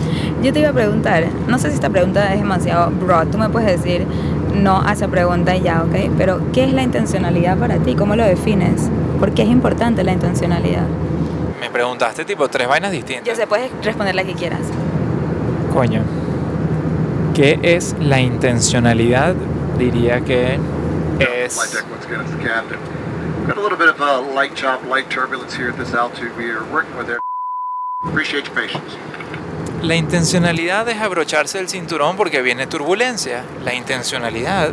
yo 0.43 0.51
te 0.51 0.61
iba 0.61 0.71
a 0.71 0.73
preguntar, 0.73 1.27
no 1.47 1.59
sé 1.59 1.69
si 1.69 1.75
esta 1.75 1.91
pregunta 1.91 2.33
es 2.33 2.41
demasiado 2.41 2.91
broad, 2.91 3.29
tú 3.29 3.37
me 3.37 3.51
puedes 3.51 3.83
decir 3.83 4.07
no 4.55 4.83
a 4.85 4.93
esa 4.93 5.09
pregunta 5.09 5.57
ya, 5.57 5.83
¿ok? 5.83 6.11
Pero, 6.17 6.41
¿qué 6.53 6.65
es 6.65 6.73
la 6.73 6.83
intencionalidad 6.83 7.57
para 7.59 7.79
ti? 7.79 7.95
¿Cómo 7.95 8.17
lo 8.17 8.25
defines? 8.25 8.89
¿Por 9.19 9.33
qué 9.33 9.43
es 9.43 9.49
importante 9.49 10.05
la 10.05 10.13
intencionalidad? 10.13 10.87
Me 11.61 11.71
preguntaste 11.71 12.25
tipo 12.25 12.49
tres 12.49 12.69
vainas 12.69 12.93
distintas. 12.93 13.27
Yo 13.27 13.35
sé, 13.35 13.47
puedes 13.47 13.71
responder 13.83 14.15
la 14.15 14.25
que 14.25 14.35
quieras. 14.35 14.63
Coño. 15.73 16.03
¿Qué 17.35 17.59
es 17.63 17.95
la 18.01 18.21
intencionalidad? 18.21 19.35
Diría 19.79 20.21
que 20.21 20.59
es... 21.21 21.55
Flight 21.55 21.73
deck 21.73 21.85
once 21.91 22.07
again, 22.07 22.21
it's 22.21 22.31
the 22.31 22.43
captain. 22.43 22.79
Got 23.47 23.57
a 23.57 23.61
little 23.61 23.79
bit 23.79 23.89
of 23.89 23.99
light 24.35 24.55
chop, 24.55 24.85
light 24.85 25.09
turbulence 25.09 25.55
here 25.57 25.69
at 25.71 25.77
this 25.79 25.95
altitude. 25.95 26.37
We 26.37 26.51
are 26.51 26.65
working 26.73 26.97
with 26.97 27.09
air. 27.09 27.21
Appreciate 28.05 28.47
your 28.47 28.55
patience. 28.55 28.97
La 29.83 29.95
intencionalidad 29.95 30.89
es 30.89 31.01
abrocharse 31.01 31.61
el 31.61 31.69
cinturón 31.69 32.17
porque 32.17 32.43
viene 32.43 32.67
turbulencia. 32.67 33.45
La 33.65 33.75
intencionalidad 33.75 34.71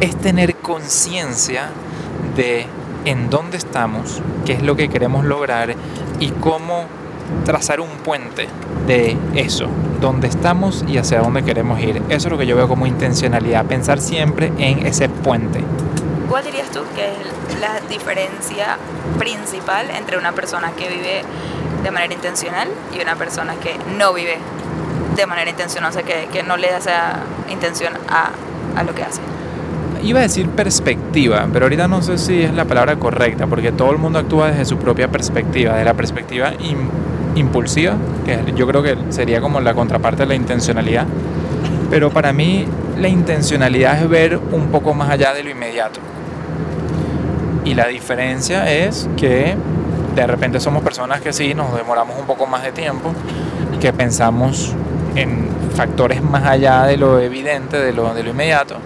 es 0.00 0.16
tener 0.16 0.56
conciencia 0.56 1.70
de 2.34 2.66
en 3.04 3.30
dónde 3.30 3.56
estamos, 3.56 4.20
qué 4.44 4.54
es 4.54 4.62
lo 4.62 4.74
que 4.74 4.88
queremos 4.88 5.24
lograr 5.24 5.76
y 6.18 6.30
cómo 6.30 6.86
trazar 7.44 7.80
un 7.80 7.88
puente 8.04 8.48
de 8.88 9.16
eso, 9.36 9.68
dónde 10.00 10.26
estamos 10.26 10.84
y 10.88 10.98
hacia 10.98 11.20
dónde 11.20 11.44
queremos 11.44 11.80
ir. 11.80 12.02
Eso 12.08 12.26
es 12.26 12.32
lo 12.32 12.38
que 12.38 12.46
yo 12.46 12.56
veo 12.56 12.66
como 12.66 12.86
intencionalidad, 12.86 13.64
pensar 13.66 14.00
siempre 14.00 14.52
en 14.58 14.84
ese 14.86 15.08
puente. 15.08 15.60
¿Cuál 16.28 16.44
dirías 16.44 16.68
tú 16.70 16.80
que 16.96 17.06
es 17.06 17.60
la 17.60 17.80
diferencia 17.88 18.76
principal 19.18 19.88
entre 19.90 20.18
una 20.18 20.32
persona 20.32 20.72
que 20.72 20.88
vive 20.88 21.22
de 21.82 21.90
manera 21.90 22.14
intencional 22.14 22.68
y 22.96 23.00
una 23.02 23.16
persona 23.16 23.54
que 23.56 23.76
no 23.98 24.12
vive 24.14 24.38
de 25.16 25.26
manera 25.26 25.50
intencional, 25.50 25.90
o 25.90 25.92
sea, 25.92 26.02
que, 26.02 26.28
que 26.32 26.42
no 26.42 26.56
le 26.56 26.70
da 26.70 26.78
esa 26.78 27.20
intención 27.50 27.92
a, 28.08 28.30
a 28.76 28.82
lo 28.82 28.94
que 28.94 29.02
hace? 29.02 29.20
Iba 30.02 30.20
a 30.20 30.22
decir 30.22 30.48
perspectiva, 30.48 31.46
pero 31.52 31.66
ahorita 31.66 31.86
no 31.86 32.02
sé 32.02 32.18
si 32.18 32.42
es 32.42 32.52
la 32.52 32.64
palabra 32.64 32.96
correcta, 32.96 33.46
porque 33.46 33.70
todo 33.70 33.92
el 33.92 33.98
mundo 33.98 34.18
actúa 34.18 34.48
desde 34.48 34.64
su 34.64 34.78
propia 34.78 35.08
perspectiva, 35.08 35.76
de 35.76 35.84
la 35.84 35.94
perspectiva 35.94 36.52
impulsiva, 37.36 37.94
que 38.24 38.52
yo 38.56 38.66
creo 38.66 38.82
que 38.82 38.96
sería 39.10 39.40
como 39.40 39.60
la 39.60 39.74
contraparte 39.74 40.22
de 40.22 40.26
la 40.26 40.34
intencionalidad. 40.34 41.06
Pero 41.88 42.10
para 42.10 42.32
mí 42.32 42.66
la 42.98 43.08
intencionalidad 43.08 44.02
es 44.02 44.08
ver 44.08 44.40
un 44.50 44.68
poco 44.68 44.94
más 44.94 45.10
allá 45.10 45.34
de 45.34 45.44
lo 45.44 45.50
inmediato. 45.50 46.00
Y 47.64 47.74
la 47.74 47.86
diferencia 47.86 48.72
es 48.72 49.08
que 49.16 49.54
de 50.14 50.26
repente 50.26 50.60
somos 50.60 50.82
personas 50.82 51.20
que 51.20 51.32
sí, 51.32 51.54
nos 51.54 51.74
demoramos 51.74 52.18
un 52.18 52.26
poco 52.26 52.46
más 52.46 52.62
de 52.62 52.72
tiempo, 52.72 53.12
que 53.80 53.92
pensamos 53.92 54.74
en 55.14 55.48
factores 55.74 56.22
más 56.22 56.44
allá 56.44 56.84
de 56.84 56.96
lo 56.96 57.18
evidente, 57.20 57.78
de 57.78 57.92
lo, 57.92 58.14
de 58.14 58.22
lo 58.22 58.30
inmediato, 58.30 58.76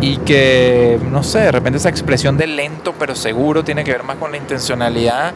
y 0.00 0.18
que, 0.18 0.98
no 1.10 1.22
sé, 1.22 1.40
de 1.40 1.52
repente 1.52 1.78
esa 1.78 1.88
expresión 1.88 2.36
de 2.36 2.46
lento 2.46 2.94
pero 2.98 3.14
seguro 3.14 3.64
tiene 3.64 3.84
que 3.84 3.92
ver 3.92 4.02
más 4.02 4.16
con 4.16 4.30
la 4.30 4.36
intencionalidad 4.36 5.32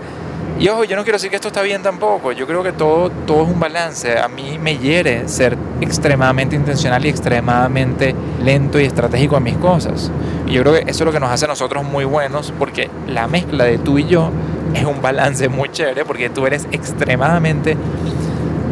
y 0.60 0.68
ojo, 0.68 0.84
yo 0.84 0.94
no 0.94 1.04
quiero 1.04 1.16
decir 1.16 1.30
que 1.30 1.36
esto 1.36 1.48
está 1.48 1.62
bien 1.62 1.82
tampoco. 1.82 2.32
Yo 2.32 2.46
creo 2.46 2.62
que 2.62 2.72
todo, 2.72 3.08
todo 3.26 3.44
es 3.44 3.48
un 3.48 3.58
balance. 3.58 4.18
A 4.18 4.28
mí 4.28 4.58
me 4.58 4.76
hiere 4.76 5.26
ser 5.26 5.56
extremadamente 5.80 6.54
intencional 6.54 7.02
y 7.06 7.08
extremadamente 7.08 8.14
lento 8.44 8.78
y 8.78 8.84
estratégico 8.84 9.38
en 9.38 9.42
mis 9.44 9.56
cosas. 9.56 10.10
Y 10.46 10.52
yo 10.52 10.60
creo 10.60 10.74
que 10.74 10.80
eso 10.80 10.90
es 10.90 11.00
lo 11.00 11.12
que 11.12 11.20
nos 11.20 11.30
hace 11.30 11.46
a 11.46 11.48
nosotros 11.48 11.82
muy 11.82 12.04
buenos 12.04 12.52
porque 12.58 12.90
la 13.06 13.26
mezcla 13.26 13.64
de 13.64 13.78
tú 13.78 13.98
y 13.98 14.04
yo 14.04 14.30
es 14.74 14.84
un 14.84 15.00
balance 15.02 15.48
muy 15.48 15.68
chévere 15.70 16.04
porque 16.04 16.30
tú 16.30 16.46
eres 16.46 16.66
extremadamente 16.72 17.76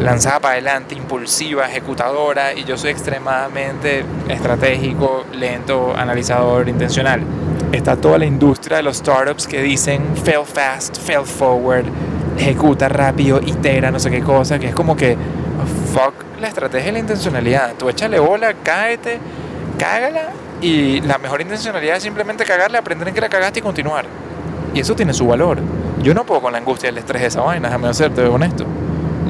lanzada 0.01 0.41
para 0.41 0.55
adelante, 0.55 0.95
impulsiva, 0.95 1.69
ejecutadora 1.69 2.55
y 2.55 2.65
yo 2.65 2.77
soy 2.77 2.91
extremadamente 2.91 4.05
estratégico, 4.29 5.25
lento, 5.33 5.95
analizador, 5.97 6.69
intencional 6.69 7.23
está 7.73 7.97
toda 7.97 8.19
la 8.19 8.25
industria 8.25 8.79
de 8.79 8.83
los 8.83 8.97
startups 8.97 9.47
que 9.47 9.63
dicen 9.63 10.17
fail 10.25 10.45
fast, 10.45 10.99
fail 10.99 11.25
forward, 11.25 11.85
ejecuta 12.39 12.89
rápido, 12.89 13.41
itera, 13.45 13.91
no 13.91 13.99
sé 13.99 14.11
qué 14.11 14.21
cosa, 14.21 14.59
que 14.59 14.69
es 14.69 14.75
como 14.75 14.97
que 14.97 15.17
fuck 15.93 16.15
la 16.41 16.49
estrategia 16.49 16.91
y 16.91 16.93
la 16.93 16.99
intencionalidad. 17.01 17.75
Tú 17.79 17.89
échale 17.89 18.19
bola, 18.19 18.55
cáete, 18.63 19.19
cágala 19.79 20.31
y 20.61 21.01
la 21.03 21.19
mejor 21.19 21.41
intencionalidad 21.41 21.97
es 21.97 22.03
simplemente 22.03 22.45
cagarle, 22.45 22.79
aprender 22.79 23.09
en 23.09 23.15
que 23.15 23.21
la 23.21 23.29
cagaste 23.29 23.59
y 23.59 23.63
continuar. 23.63 24.07
Y 24.75 24.81
eso 24.81 24.95
tiene 24.95 25.13
su 25.13 25.27
valor. 25.27 25.59
Yo 26.03 26.15
no 26.15 26.25
puedo 26.25 26.41
con 26.41 26.53
la 26.53 26.59
angustia 26.59 26.89
y 26.89 26.91
el 26.91 26.99
estrés 26.99 27.23
de 27.23 27.29
esa 27.29 27.41
vaina, 27.41 27.69
déjame 27.69 27.93
serte 27.93 28.23
honesto. 28.23 28.65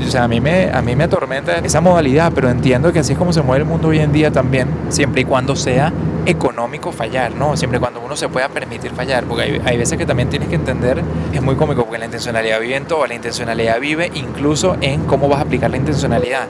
O 0.07 0.11
sea, 0.11 0.24
a 0.24 0.28
mí, 0.28 0.40
me, 0.40 0.70
a 0.70 0.81
mí 0.81 0.94
me 0.94 1.04
atormenta 1.04 1.59
esa 1.59 1.81
modalidad, 1.81 2.33
pero 2.35 2.48
entiendo 2.48 2.92
que 2.92 3.00
así 3.00 3.12
es 3.12 3.18
como 3.18 3.33
se 3.33 3.42
mueve 3.42 3.64
el 3.64 3.68
mundo 3.68 3.88
hoy 3.88 3.98
en 3.98 4.12
día 4.12 4.31
también, 4.31 4.68
siempre 4.90 5.22
y 5.22 5.24
cuando 5.24 5.57
sea 5.57 5.92
económico 6.24 6.92
fallar, 6.92 7.35
¿no? 7.35 7.57
Siempre 7.57 7.81
cuando 7.81 8.00
uno 8.00 8.16
se 8.16 8.28
pueda 8.28 8.48
permitir 8.48 8.92
fallar, 8.92 9.24
porque 9.24 9.44
hay, 9.44 9.62
hay, 9.64 9.76
veces 9.76 9.98
que 9.98 10.07
también 10.07 10.28
tienes 10.28 10.48
que 10.48 10.54
entender, 10.54 11.02
es 11.33 11.42
muy 11.42 11.57
cómico, 11.57 11.85
porque 11.85 11.98
la 11.98 12.04
intencionalidad 12.04 12.61
vive 12.61 12.76
en 12.76 12.85
todo, 12.85 13.07
la 13.07 13.14
intencionalidad 13.14 13.81
vive 13.81 14.11
incluso 14.14 14.76
en 14.81 15.04
cómo 15.04 15.28
vas 15.28 15.40
a 15.40 15.42
aplicar 15.42 15.70
la 15.70 15.78
intencionalidad. 15.78 16.46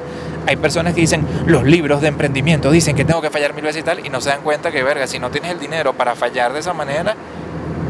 Hay 0.47 0.57
personas 0.57 0.95
que 0.95 1.01
dicen, 1.01 1.27
los 1.47 1.65
libros 1.65 2.01
de 2.01 2.09
emprendimiento 2.09 2.71
dicen 2.71 2.97
que 2.97 3.05
tengo 3.05 3.21
que 3.21 3.31
fallar 3.31 3.55
mil 3.55 3.65
veces 3.65 3.83
y 3.83 3.85
tal, 3.85 4.05
y 4.05 4.09
no 4.09 4.21
se 4.21 4.31
dan 4.31 4.41
cuenta 4.43 4.71
que, 4.71 4.83
verga, 4.83 5.07
si 5.07 5.19
no 5.19 5.31
tienes 5.31 5.53
el 5.53 5.61
dinero 5.61 5.93
para 5.93 6.15
fallar 6.15 6.53
de 6.53 6.61
esa 6.61 6.75
manera, 6.75 7.15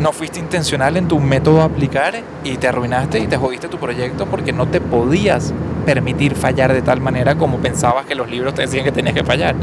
no 0.01 0.13
fuiste 0.13 0.39
intencional 0.39 0.97
en 0.97 1.09
tu 1.09 1.19
método 1.21 1.63
a 1.63 1.65
aplicar 1.65 2.15
y 2.45 2.57
te 2.57 2.69
arruinaste 2.69 3.19
y 3.19 3.27
te 3.27 3.37
jodiste 3.37 3.69
tu 3.69 3.79
proyecto 3.79 4.27
porque 4.27 4.53
no 4.53 4.67
te 4.67 4.81
podías 4.81 5.53
permitir 5.85 6.35
fallar 6.35 6.73
de 6.73 6.83
tal 6.83 7.01
manera 7.01 7.37
como 7.37 7.59
pensabas 7.59 8.07
que 8.07 8.15
los 8.15 8.31
libros 8.31 8.55
te 8.55 8.63
decían 8.63 8.85
que 8.85 8.93
tenías 8.93 9.15
que 9.15 9.25
fallar. 9.25 9.57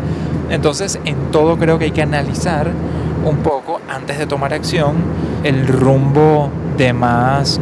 Entonces, 0.49 0.99
en 1.05 1.31
todo 1.31 1.57
creo 1.57 1.79
que 1.79 1.85
hay 1.85 1.91
que 1.91 2.01
analizar 2.01 2.69
un 3.23 3.37
poco 3.37 3.79
antes 3.89 4.17
de 4.17 4.27
tomar 4.27 4.53
acción 4.53 4.95
el 5.43 5.67
rumbo 5.67 6.49
de 6.77 6.93
más 6.93 7.59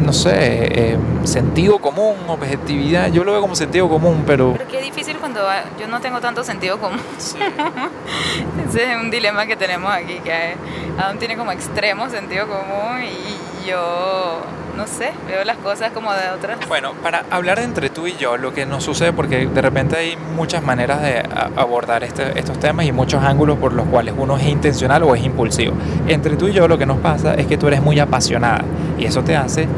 no 0.00 0.12
sé, 0.12 0.32
eh, 0.34 0.98
sentido 1.24 1.78
común, 1.78 2.16
objetividad. 2.26 3.10
Yo 3.12 3.24
lo 3.24 3.32
veo 3.32 3.40
como 3.40 3.54
sentido 3.54 3.88
común, 3.88 4.24
pero... 4.26 4.52
Pero 4.52 4.68
qué 4.68 4.80
difícil 4.80 5.18
cuando 5.18 5.40
yo 5.78 5.86
no 5.88 6.00
tengo 6.00 6.20
tanto 6.20 6.42
sentido 6.44 6.78
común. 6.78 7.00
Ese 8.68 8.92
es 8.92 8.96
un 8.96 9.10
dilema 9.10 9.46
que 9.46 9.56
tenemos 9.56 9.92
aquí, 9.92 10.18
que 10.20 10.54
Adam 10.98 11.18
tiene 11.18 11.36
como 11.36 11.52
extremo 11.52 12.08
sentido 12.08 12.46
común 12.48 13.02
y 13.04 13.68
yo 13.68 14.40
no 14.80 14.86
sé, 14.86 15.10
veo 15.26 15.44
las 15.44 15.58
cosas 15.58 15.90
como 15.92 16.10
de 16.14 16.30
otras. 16.34 16.56
Bueno, 16.66 16.92
para 17.02 17.24
hablar 17.30 17.58
entre 17.58 17.90
tú 17.90 18.06
y 18.06 18.16
yo, 18.16 18.38
lo 18.38 18.54
que 18.54 18.64
nos 18.64 18.82
sucede, 18.82 19.12
porque 19.12 19.46
de 19.46 19.60
repente 19.60 19.94
hay 19.94 20.16
muchas 20.34 20.62
maneras 20.62 21.02
de 21.02 21.22
abordar 21.54 22.02
este- 22.02 22.38
estos 22.38 22.58
temas 22.58 22.86
y 22.86 22.92
muchos 22.92 23.22
ángulos 23.22 23.58
por 23.58 23.74
los 23.74 23.86
cuales 23.88 24.14
uno 24.16 24.38
es 24.38 24.46
intencional 24.46 25.02
o 25.02 25.14
es 25.14 25.22
impulsivo. 25.22 25.74
Entre 26.08 26.34
tú 26.36 26.48
y 26.48 26.52
yo 26.52 26.66
lo 26.66 26.78
que 26.78 26.86
nos 26.86 26.96
pasa 26.98 27.34
es 27.34 27.46
que 27.46 27.58
tú 27.58 27.68
eres 27.68 27.82
muy 27.82 28.00
apasionada 28.00 28.64
y 28.98 29.04
eso 29.04 29.22
te 29.22 29.36
hace 29.36 29.68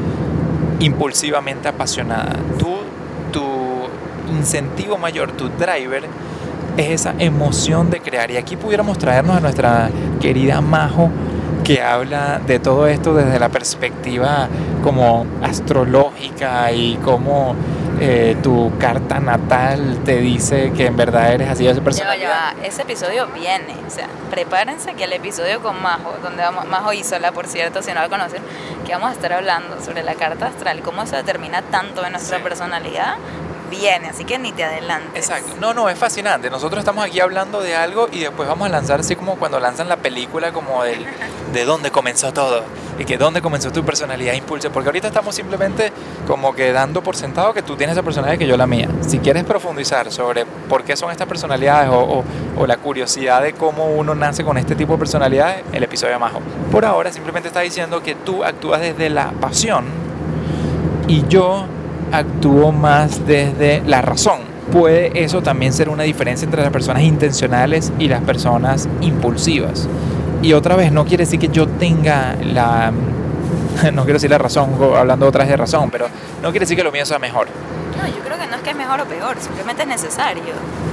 impulsivamente 0.78 1.66
apasionada. 1.66 2.34
Tú, 2.56 2.76
tu 3.32 3.42
incentivo 4.32 4.98
mayor, 4.98 5.32
tu 5.32 5.48
driver, 5.48 6.04
es 6.76 6.90
esa 6.90 7.14
emoción 7.18 7.90
de 7.90 7.98
crear. 8.00 8.30
Y 8.30 8.36
aquí 8.36 8.54
pudiéramos 8.56 8.98
traernos 8.98 9.36
a 9.36 9.40
nuestra 9.40 9.90
querida 10.20 10.60
Majo, 10.60 11.10
que 11.64 11.80
habla 11.82 12.40
de 12.44 12.58
todo 12.58 12.86
esto 12.86 13.14
desde 13.14 13.38
la 13.38 13.48
perspectiva 13.48 14.48
como 14.82 15.26
astrológica 15.42 16.72
y 16.72 16.96
como 16.96 17.54
eh, 18.00 18.36
tu 18.42 18.72
carta 18.78 19.20
natal 19.20 19.98
te 20.04 20.16
dice 20.18 20.72
que 20.72 20.86
en 20.86 20.96
verdad 20.96 21.32
eres 21.32 21.48
así 21.48 21.64
de 21.64 21.70
esa 21.70 21.80
va. 21.80 22.54
Ese 22.64 22.82
episodio 22.82 23.28
viene, 23.28 23.76
o 23.86 23.90
sea, 23.90 24.08
prepárense 24.30 24.94
que 24.94 25.04
el 25.04 25.12
episodio 25.12 25.60
con 25.62 25.80
Majo, 25.80 26.14
donde 26.22 26.42
vamos, 26.42 26.66
Majo 26.66 26.92
Isola, 26.92 27.30
por 27.32 27.46
cierto, 27.46 27.80
si 27.82 27.92
no 27.92 28.00
la 28.00 28.08
conocen, 28.08 28.42
que 28.84 28.92
vamos 28.92 29.10
a 29.10 29.12
estar 29.12 29.32
hablando 29.32 29.80
sobre 29.80 30.02
la 30.02 30.14
carta 30.14 30.46
astral, 30.46 30.80
cómo 30.80 31.06
se 31.06 31.16
determina 31.16 31.62
tanto 31.62 32.04
en 32.04 32.12
nuestra 32.12 32.38
Sí. 32.38 32.42
personalidad, 32.42 33.14
así 34.08 34.24
que 34.24 34.38
ni 34.38 34.52
te 34.52 34.64
adelantes. 34.64 35.28
Exacto. 35.28 35.54
No, 35.60 35.74
no, 35.74 35.88
es 35.88 35.98
fascinante. 35.98 36.50
Nosotros 36.50 36.80
estamos 36.80 37.04
aquí 37.04 37.20
hablando 37.20 37.60
de 37.60 37.74
algo 37.74 38.08
y 38.12 38.20
después 38.20 38.48
vamos 38.48 38.66
a 38.66 38.70
lanzar 38.70 39.00
así 39.00 39.16
como 39.16 39.36
cuando 39.36 39.58
lanzan 39.60 39.88
la 39.88 39.96
película 39.96 40.52
como 40.52 40.84
del, 40.84 41.06
de 41.52 41.64
dónde 41.64 41.90
comenzó 41.90 42.32
todo 42.32 42.62
y 42.98 43.04
que 43.04 43.16
dónde 43.16 43.40
comenzó 43.40 43.72
tu 43.72 43.84
personalidad 43.84 44.34
impulsa. 44.34 44.70
Porque 44.70 44.88
ahorita 44.88 45.08
estamos 45.08 45.34
simplemente 45.34 45.92
como 46.26 46.54
que 46.54 46.72
dando 46.72 47.02
por 47.02 47.16
sentado 47.16 47.54
que 47.54 47.62
tú 47.62 47.76
tienes 47.76 47.94
esa 47.94 48.02
personalidad 48.02 48.38
que 48.38 48.46
yo 48.46 48.56
la 48.56 48.66
mía. 48.66 48.88
Si 49.06 49.18
quieres 49.18 49.44
profundizar 49.44 50.12
sobre 50.12 50.44
por 50.44 50.84
qué 50.84 50.96
son 50.96 51.10
estas 51.10 51.26
personalidades 51.26 51.90
o, 51.92 52.24
la 52.66 52.76
curiosidad 52.76 53.42
de 53.42 53.54
cómo 53.54 53.86
uno 53.86 54.14
nace 54.14 54.44
con 54.44 54.56
este 54.56 54.76
tipo 54.76 54.92
de 54.92 54.98
personalidades, 55.00 55.64
el 55.72 55.82
episodio 55.82 56.12
de 56.12 56.18
Majo. 56.20 56.40
Por 56.70 56.84
ahora 56.84 57.10
simplemente 57.10 57.48
está 57.48 57.60
diciendo 57.60 58.02
que 58.02 58.14
tú 58.14 58.44
actúas 58.44 58.80
desde 58.80 59.10
la 59.10 59.32
pasión 59.32 59.86
y 61.08 61.26
yo 61.26 61.66
actúo 62.12 62.72
más 62.72 63.26
desde 63.26 63.82
la 63.86 64.02
razón. 64.02 64.40
Puede 64.70 65.24
eso 65.24 65.42
también 65.42 65.72
ser 65.72 65.88
una 65.88 66.04
diferencia 66.04 66.44
entre 66.44 66.62
las 66.62 66.70
personas 66.70 67.02
intencionales 67.02 67.92
y 67.98 68.08
las 68.08 68.22
personas 68.22 68.88
impulsivas. 69.00 69.88
Y 70.42 70.52
otra 70.54 70.76
vez, 70.76 70.92
no 70.92 71.04
quiere 71.04 71.24
decir 71.24 71.38
que 71.40 71.48
yo 71.48 71.66
tenga 71.68 72.36
la... 72.42 72.92
No 73.92 74.02
quiero 74.04 74.14
decir 74.14 74.30
la 74.30 74.38
razón, 74.38 74.70
hablando 74.96 75.26
otra 75.26 75.40
vez 75.44 75.50
de 75.50 75.56
razón, 75.56 75.90
pero 75.90 76.06
no 76.42 76.50
quiere 76.50 76.60
decir 76.60 76.76
que 76.76 76.84
lo 76.84 76.92
mío 76.92 77.06
sea 77.06 77.18
mejor. 77.18 77.48
No, 78.00 78.06
yo 78.06 78.22
creo 78.24 78.38
que 78.38 78.46
no 78.46 78.56
es 78.56 78.62
que 78.62 78.70
es 78.70 78.76
mejor 78.76 79.00
o 79.00 79.04
peor, 79.06 79.36
simplemente 79.40 79.82
es 79.82 79.88
necesario. 79.88 80.42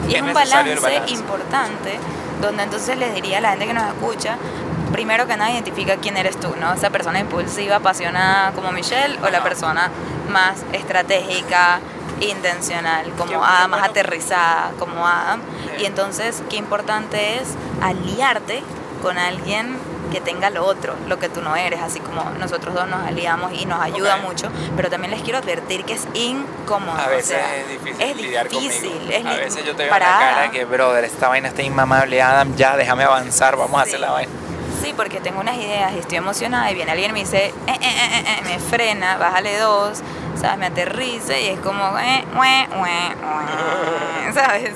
Y 0.08 0.12
Es 0.12 0.16
es, 0.16 0.22
un 0.22 0.28
necesario 0.28 0.76
balance, 0.76 0.82
balance. 0.82 1.14
importante 1.14 2.00
donde 2.42 2.64
entonces 2.64 2.98
les 2.98 3.14
diría 3.14 3.40
a 3.40 3.42
la 3.42 3.50
gente 3.52 3.68
que 3.68 3.74
nos 3.74 3.84
escucha, 3.88 4.38
primero 4.92 5.28
que 5.28 5.36
nada 5.38 5.52
identifica 5.52 5.96
quién 5.98 6.18
eres 6.18 6.40
tú, 6.40 6.56
¿no? 6.60 6.74
Esa 6.74 6.90
persona 6.90 7.20
impulsiva, 7.20 7.78
apasionada 7.78 8.52
como 8.54 8.72
Michelle 8.72 9.18
o 9.24 9.30
la 9.30 9.44
persona 9.44 9.90
más 10.30 10.64
estratégica, 10.74 11.80
intencional, 12.22 13.10
como 13.18 13.44
Adam, 13.44 13.72
más 13.72 13.80
bueno. 13.80 13.86
aterrizada 13.92 14.72
como 14.78 15.08
Adam. 15.08 15.42
Sí. 15.78 15.84
Y 15.84 15.86
entonces, 15.86 16.44
qué 16.50 16.58
importante 16.58 17.38
es 17.38 17.50
aliarte 17.82 18.62
con 19.02 19.18
alguien 19.18 19.78
que 20.12 20.20
tenga 20.20 20.50
lo 20.50 20.66
otro, 20.66 20.96
lo 21.08 21.20
que 21.20 21.30
tú 21.30 21.42
no 21.42 21.56
eres, 21.56 21.82
así 21.82 22.00
como 22.00 22.24
nosotros 22.40 22.74
dos 22.74 22.88
nos 22.88 23.06
aliamos 23.06 23.54
y 23.54 23.66
nos 23.68 23.80
ayuda 23.80 24.16
Ok. 24.16 24.24
mucho, 24.24 24.50
pero 24.76 24.90
también 24.90 25.12
les 25.12 25.22
quiero 25.22 25.38
advertir 25.38 25.86
que 25.86 25.94
es 25.94 26.08
incómodo. 26.16 26.98
A 27.00 27.06
o 27.06 27.10
veces 27.10 27.28
sea, 27.38 27.56
es 27.56 27.70
difícil 27.70 28.02
es 28.02 28.16
lidiar 28.18 28.50
difícil, 28.50 29.12
es 29.12 29.26
a 29.26 29.30
veces 29.36 29.64
yo 29.66 29.76
te 29.76 29.84
veo 29.84 29.92
para 29.92 30.10
la 30.12 30.20
cara 30.20 30.52
que, 30.52 30.66
brother, 30.66 31.04
esta 31.06 31.28
vaina 31.28 31.48
está 31.50 31.62
inmamable, 31.62 32.22
Adam, 32.24 32.56
ya, 32.56 32.76
déjame 32.76 33.04
avanzar, 33.04 33.56
vamos 33.56 33.80
a 33.80 33.84
Sí. 33.84 33.90
hacer 33.92 34.00
la 34.00 34.12
vaina. 34.12 34.32
Sí, 34.82 34.94
porque 34.96 35.20
tengo 35.20 35.42
unas 35.42 35.58
ideas 35.58 35.92
y 35.94 36.00
estoy 36.00 36.18
emocionada 36.18 36.72
y 36.72 36.76
viene 36.76 36.92
alguien 36.92 37.10
y 37.12 37.14
me 37.14 37.20
dice, 37.20 37.48
eh, 37.48 37.54
eh, 37.68 37.78
eh, 37.82 38.42
me 38.46 38.60
frena, 38.60 39.18
bájale 39.18 39.58
dos, 39.60 40.00
¿sabes? 40.40 40.58
Me 40.58 40.68
aterriza 40.68 41.38
y 41.38 41.48
es 41.48 41.60
como, 41.60 41.98
eh, 42.00 42.24
¿sabes? 44.34 44.72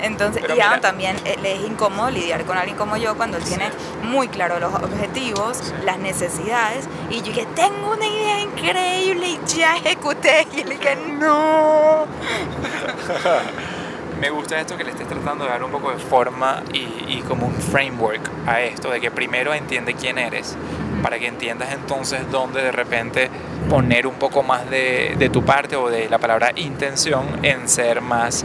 Entonces, 0.00 0.42
Pero 0.42 0.54
y 0.54 0.58
mira- 0.58 0.80
también 0.80 1.16
le 1.42 1.54
es 1.56 1.62
incómodo 1.62 2.10
lidiar 2.10 2.44
con 2.44 2.56
alguien 2.58 2.76
como 2.76 2.96
yo 2.96 3.16
cuando 3.16 3.38
él 3.38 3.44
tiene 3.44 3.70
muy 4.04 4.28
claro 4.28 4.60
los 4.60 4.72
objetivos, 4.74 5.72
las 5.84 5.98
necesidades 5.98 6.84
y 7.10 7.16
yo 7.16 7.22
dije, 7.32 7.46
tengo 7.56 7.92
una 7.92 8.06
idea 8.06 8.40
increíble 8.42 9.26
y 9.28 9.40
ya 9.56 9.76
ejecuté 9.76 10.46
y 10.54 10.60
él 10.60 10.68
dije, 10.70 10.96
no. 11.18 12.06
Me 14.20 14.28
gusta 14.28 14.60
esto 14.60 14.76
que 14.76 14.84
le 14.84 14.90
estés 14.90 15.08
tratando 15.08 15.44
de 15.44 15.50
dar 15.50 15.64
un 15.64 15.70
poco 15.70 15.90
de 15.92 15.98
forma 15.98 16.62
y, 16.74 17.22
como 17.22 17.46
un 17.46 17.54
framework 17.54 18.20
a 18.46 18.60
esto, 18.60 18.90
de 18.90 19.00
que 19.00 19.10
primero 19.10 19.54
entiende 19.54 19.94
quién 19.94 20.18
eres, 20.18 20.58
para 21.02 21.18
que 21.18 21.26
entiendas 21.26 21.72
entonces 21.72 22.30
dónde 22.30 22.62
de 22.62 22.70
repente 22.70 23.30
poner 23.70 24.06
un 24.06 24.16
poco 24.16 24.42
más 24.42 24.68
de, 24.68 25.14
de 25.18 25.30
tu 25.30 25.42
parte 25.42 25.76
o 25.76 25.88
de 25.88 26.10
la 26.10 26.18
palabra 26.18 26.52
intención 26.56 27.24
en 27.42 27.66
ser 27.66 28.02
más, 28.02 28.44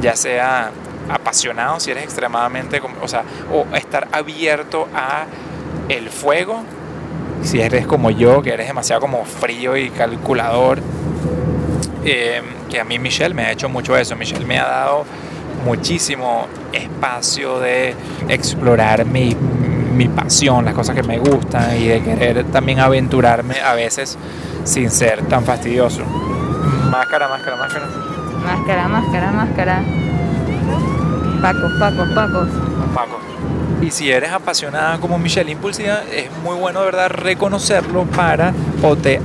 ya 0.00 0.14
sea 0.14 0.70
apasionado, 1.10 1.80
si 1.80 1.90
eres 1.90 2.04
extremadamente, 2.04 2.80
o 3.02 3.08
sea, 3.08 3.24
o 3.52 3.66
estar 3.74 4.06
abierto 4.12 4.86
a 4.94 5.24
el 5.88 6.08
fuego, 6.08 6.62
si 7.42 7.60
eres 7.60 7.84
como 7.84 8.10
yo, 8.10 8.42
que 8.42 8.50
eres 8.50 8.68
demasiado 8.68 9.00
como 9.00 9.24
frío 9.24 9.76
y 9.76 9.90
calculador, 9.90 10.78
eh, 12.06 12.40
que 12.70 12.80
a 12.80 12.84
mí 12.84 12.98
Michelle 13.00 13.34
me 13.34 13.42
ha 13.42 13.52
hecho 13.52 13.68
mucho 13.68 13.96
eso. 13.96 14.14
Michelle 14.16 14.46
me 14.46 14.58
ha 14.58 14.66
dado 14.66 15.04
muchísimo 15.64 16.46
espacio 16.72 17.58
de 17.58 17.94
explorar 18.28 19.04
mi, 19.04 19.34
mi 19.34 20.08
pasión, 20.08 20.64
las 20.64 20.74
cosas 20.74 20.94
que 20.94 21.02
me 21.02 21.18
gustan 21.18 21.76
y 21.76 21.88
de 21.88 22.02
querer 22.02 22.44
también 22.44 22.78
aventurarme 22.78 23.60
a 23.60 23.74
veces 23.74 24.16
sin 24.62 24.90
ser 24.90 25.22
tan 25.26 25.44
fastidioso. 25.44 26.04
Máscara, 26.90 27.28
máscara, 27.28 27.56
máscara. 27.56 27.86
Máscara, 28.44 28.88
máscara, 28.88 29.32
máscara. 29.32 29.82
Pacos, 31.42 31.72
pacos, 31.80 32.08
pacos. 32.14 32.48
Paco. 32.94 33.20
Y 33.82 33.90
si 33.90 34.10
eres 34.10 34.30
apasionada 34.32 34.98
como 34.98 35.18
Michelle 35.18 35.50
Impulsiva, 35.50 36.02
es 36.10 36.30
muy 36.42 36.56
bueno 36.56 36.80
de 36.80 36.86
verdad 36.86 37.10
reconocerlo 37.10 38.04
para 38.04 38.54
o 38.82 38.96
te 38.96 39.20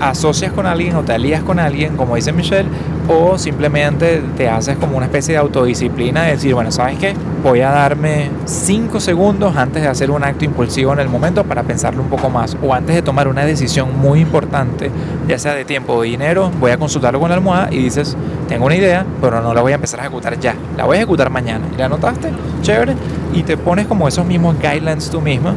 asocias 0.00 0.52
con 0.52 0.66
alguien 0.66 0.96
o 0.96 1.02
te 1.02 1.12
alías 1.12 1.42
con 1.42 1.58
alguien, 1.58 1.96
como 1.96 2.16
dice 2.16 2.32
Michelle, 2.32 2.68
o 3.08 3.38
simplemente 3.38 4.22
te 4.36 4.48
haces 4.48 4.76
como 4.76 4.96
una 4.96 5.06
especie 5.06 5.34
de 5.34 5.38
autodisciplina 5.38 6.24
de 6.24 6.32
decir, 6.32 6.54
bueno, 6.54 6.72
¿sabes 6.72 6.98
qué? 6.98 7.14
Voy 7.42 7.60
a 7.60 7.70
darme 7.70 8.30
5 8.44 8.98
segundos 9.00 9.56
antes 9.56 9.82
de 9.82 9.88
hacer 9.88 10.10
un 10.10 10.24
acto 10.24 10.44
impulsivo 10.44 10.92
en 10.92 10.98
el 10.98 11.08
momento 11.08 11.44
para 11.44 11.62
pensarlo 11.62 12.02
un 12.02 12.08
poco 12.08 12.30
más, 12.30 12.56
o 12.62 12.74
antes 12.74 12.94
de 12.94 13.02
tomar 13.02 13.28
una 13.28 13.44
decisión 13.44 13.96
muy 13.98 14.20
importante, 14.20 14.90
ya 15.28 15.38
sea 15.38 15.54
de 15.54 15.64
tiempo 15.64 15.94
o 15.94 16.02
dinero, 16.02 16.50
voy 16.58 16.72
a 16.72 16.78
consultarlo 16.78 17.20
con 17.20 17.28
la 17.28 17.36
almohada 17.36 17.68
y 17.70 17.78
dices, 17.78 18.16
tengo 18.48 18.66
una 18.66 18.76
idea, 18.76 19.06
pero 19.20 19.40
no 19.40 19.54
la 19.54 19.60
voy 19.60 19.72
a 19.72 19.76
empezar 19.76 20.00
a 20.00 20.02
ejecutar 20.04 20.38
ya, 20.38 20.54
la 20.76 20.84
voy 20.84 20.96
a 20.96 21.00
ejecutar 21.00 21.30
mañana. 21.30 21.66
¿Y 21.72 21.78
la 21.78 21.86
anotaste? 21.86 22.30
Chévere. 22.62 22.94
Y 23.32 23.42
te 23.42 23.56
pones 23.56 23.86
como 23.86 24.08
esos 24.08 24.24
mismos 24.24 24.56
guidelines 24.58 25.10
tú 25.10 25.20
misma 25.20 25.54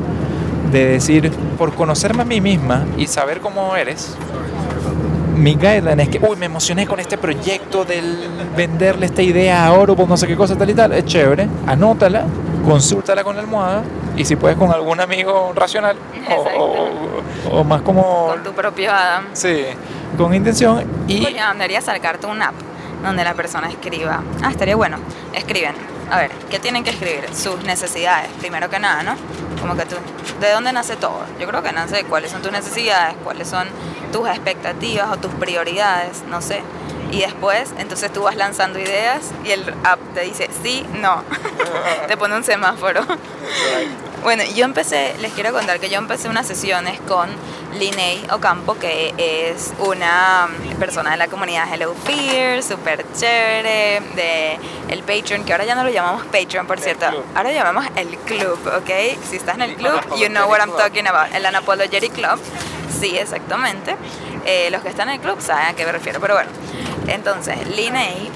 de 0.72 0.86
decir, 0.86 1.32
por 1.58 1.74
conocerme 1.74 2.22
a 2.22 2.26
mí 2.26 2.42
misma 2.42 2.86
y 2.98 3.08
saber 3.08 3.40
cómo 3.42 3.76
eres, 3.76 4.16
mi 5.36 5.56
guideline 5.56 6.00
es 6.02 6.10
que, 6.10 6.20
uy, 6.20 6.36
me 6.36 6.46
emocioné 6.48 6.86
con 6.86 7.00
este 7.00 7.18
proyecto 7.18 7.86
del 7.86 8.28
venderle 8.58 9.06
esta 9.06 9.22
idea 9.22 9.66
a 9.66 9.74
oro, 9.74 9.96
pues 9.96 10.08
no 10.10 10.18
sé 10.18 10.28
qué 10.28 10.36
cosa, 10.36 10.56
tal 10.58 10.70
y 10.70 10.74
tal, 10.74 10.92
es 10.94 11.06
chévere, 11.06 11.48
anótala, 11.66 12.26
consúltala 12.66 13.24
con 13.24 13.36
la 13.36 13.42
almohada 13.42 13.84
y 14.18 14.26
si 14.26 14.36
puedes 14.36 14.58
con 14.58 14.72
algún 14.72 15.00
amigo 15.00 15.54
racional 15.56 15.96
o, 16.30 16.62
o- 16.64 17.60
o 17.60 17.64
más 17.64 17.82
como, 17.84 18.28
Con 18.28 18.44
tu 18.44 18.52
propio 18.52 18.92
Adam. 18.92 19.24
sí, 19.34 19.64
con 20.18 20.34
intención 20.34 20.84
y... 21.08 21.24
Coño, 21.24 21.44
debería 21.54 21.80
sacarte 21.80 22.28
un 22.28 22.42
app 22.42 22.54
donde 23.02 23.24
la 23.24 23.34
persona 23.34 23.70
escriba. 23.70 24.22
Ah, 24.44 24.52
estaría 24.52 24.76
bueno. 24.76 24.98
Escriben. 25.34 25.74
A 26.12 26.18
ver, 26.18 26.32
¿qué 26.50 26.60
tienen 26.60 26.84
que 26.84 26.90
escribir? 26.90 27.24
Sus 27.36 27.64
necesidades, 27.64 28.30
primero 28.40 28.70
que 28.70 28.80
nada, 28.80 29.04
¿no? 29.04 29.16
Como 29.62 29.76
que 29.76 29.86
tú, 29.86 29.96
¿de 30.40 30.52
dónde 30.52 30.74
nace 30.74 30.96
todo? 30.96 31.22
Yo 31.40 31.48
creo 31.48 31.62
que 31.62 31.72
nace 31.72 31.98
de 31.98 32.04
cuáles 32.06 32.32
son 32.32 32.42
tus 32.42 32.52
necesidades, 32.52 33.16
cuáles 33.24 33.48
son 33.48 33.68
tus 34.12 34.28
expectativas 34.28 35.12
o 35.12 35.18
tus 35.18 35.32
prioridades, 35.34 36.24
no 36.28 36.42
sé. 36.42 36.64
Y 37.12 37.22
después, 37.22 37.74
entonces 37.78 38.12
tú 38.12 38.24
vas 38.24 38.36
lanzando 38.36 38.80
ideas 38.80 39.32
y 39.44 39.52
el 39.52 39.74
app 39.84 40.00
te 40.14 40.22
dice 40.22 40.50
sí, 40.64 40.86
no. 40.96 41.24
te 42.08 42.18
pone 42.18 42.36
un 42.36 42.44
semáforo. 42.44 43.02
Bueno, 44.24 44.44
yo 44.44 44.66
empecé, 44.66 45.16
les 45.20 45.32
quiero 45.32 45.54
contar 45.54 45.80
que 45.80 45.90
yo 45.90 45.98
empecé 45.98 46.28
unas 46.28 46.46
sesiones 46.46 47.00
con 47.02 47.30
Linney 47.74 48.26
Ocampo, 48.32 48.76
que 48.78 49.14
es 49.18 49.74
una 49.80 50.50
persona 50.78 51.12
de 51.12 51.18
la 51.18 51.28
comunidad 51.28 51.74
Hello 51.74 51.96
Fear, 52.04 52.62
súper 52.62 53.06
chévere, 53.14 54.02
de 54.16 54.58
el 54.90 55.04
Patreon, 55.04 55.46
que 55.46 55.54
ahora 55.54 55.66
ya 55.66 55.76
no 55.76 55.84
lo 55.84 55.90
llamamos 55.90 56.26
Patreon, 56.26 56.68
por 56.68 56.80
cierto, 56.80 57.08
club. 57.08 57.24
ahora 57.34 57.50
lo 57.50 57.56
llamamos 57.56 57.86
el 57.96 58.18
club, 58.18 58.60
¿ok? 58.78 59.20
Si 59.30 59.38
estás 59.38 59.56
en 59.56 59.62
el 59.62 59.76
club, 59.76 60.02
you 60.18 60.28
know 60.28 60.50
what 60.50 60.60
I'm 60.60 60.76
talking 60.76 61.08
about, 61.08 61.34
el 61.34 61.46
Unapologetic 61.46 62.12
Club. 62.14 62.40
Sí, 63.00 63.18
exactamente. 63.18 63.96
Eh, 64.46 64.70
los 64.72 64.82
que 64.82 64.90
están 64.90 65.08
en 65.10 65.16
el 65.16 65.22
club 65.22 65.40
saben 65.42 65.68
a 65.68 65.74
qué 65.74 65.86
me 65.86 65.92
refiero, 65.92 66.20
pero 66.20 66.34
bueno. 66.34 66.50
Entonces, 67.14 67.68
Liney 67.68 68.32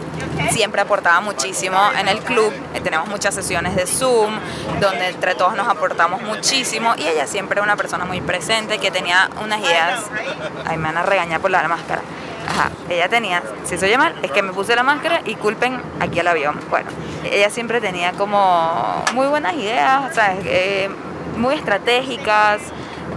siempre 0.51 0.81
aportaba 0.81 1.21
muchísimo 1.21 1.79
en 1.97 2.07
el 2.07 2.19
club. 2.19 2.51
Eh, 2.73 2.81
tenemos 2.81 3.07
muchas 3.07 3.33
sesiones 3.33 3.75
de 3.75 3.85
Zoom 3.85 4.33
donde 4.79 5.09
entre 5.09 5.35
todos 5.35 5.55
nos 5.55 5.67
aportamos 5.67 6.21
muchísimo 6.21 6.93
y 6.97 7.07
ella 7.07 7.27
siempre 7.27 7.55
era 7.55 7.63
una 7.63 7.75
persona 7.75 8.05
muy 8.05 8.21
presente 8.21 8.79
que 8.79 8.91
tenía 8.91 9.29
unas 9.41 9.59
ideas. 9.59 10.01
Ay, 10.65 10.77
me 10.77 10.83
van 10.83 10.97
a 10.97 11.03
regañar 11.03 11.39
por 11.39 11.51
la 11.51 11.67
máscara. 11.67 12.01
Ajá, 12.47 12.71
ella 12.89 13.07
tenía, 13.07 13.41
si 13.63 13.77
se 13.77 13.85
oye 13.85 13.97
mal, 13.97 14.13
es 14.21 14.31
que 14.31 14.41
me 14.41 14.51
puse 14.51 14.75
la 14.75 14.83
máscara 14.83 15.21
y 15.25 15.35
culpen 15.35 15.81
aquí 15.99 16.19
al 16.19 16.27
avión. 16.27 16.59
Bueno, 16.69 16.89
ella 17.23 17.49
siempre 17.49 17.79
tenía 17.79 18.11
como 18.11 19.03
muy 19.13 19.27
buenas 19.27 19.53
ideas, 19.53 20.13
¿sabes? 20.13 20.39
Eh, 20.45 20.89
muy 21.37 21.55
estratégicas, 21.55 22.61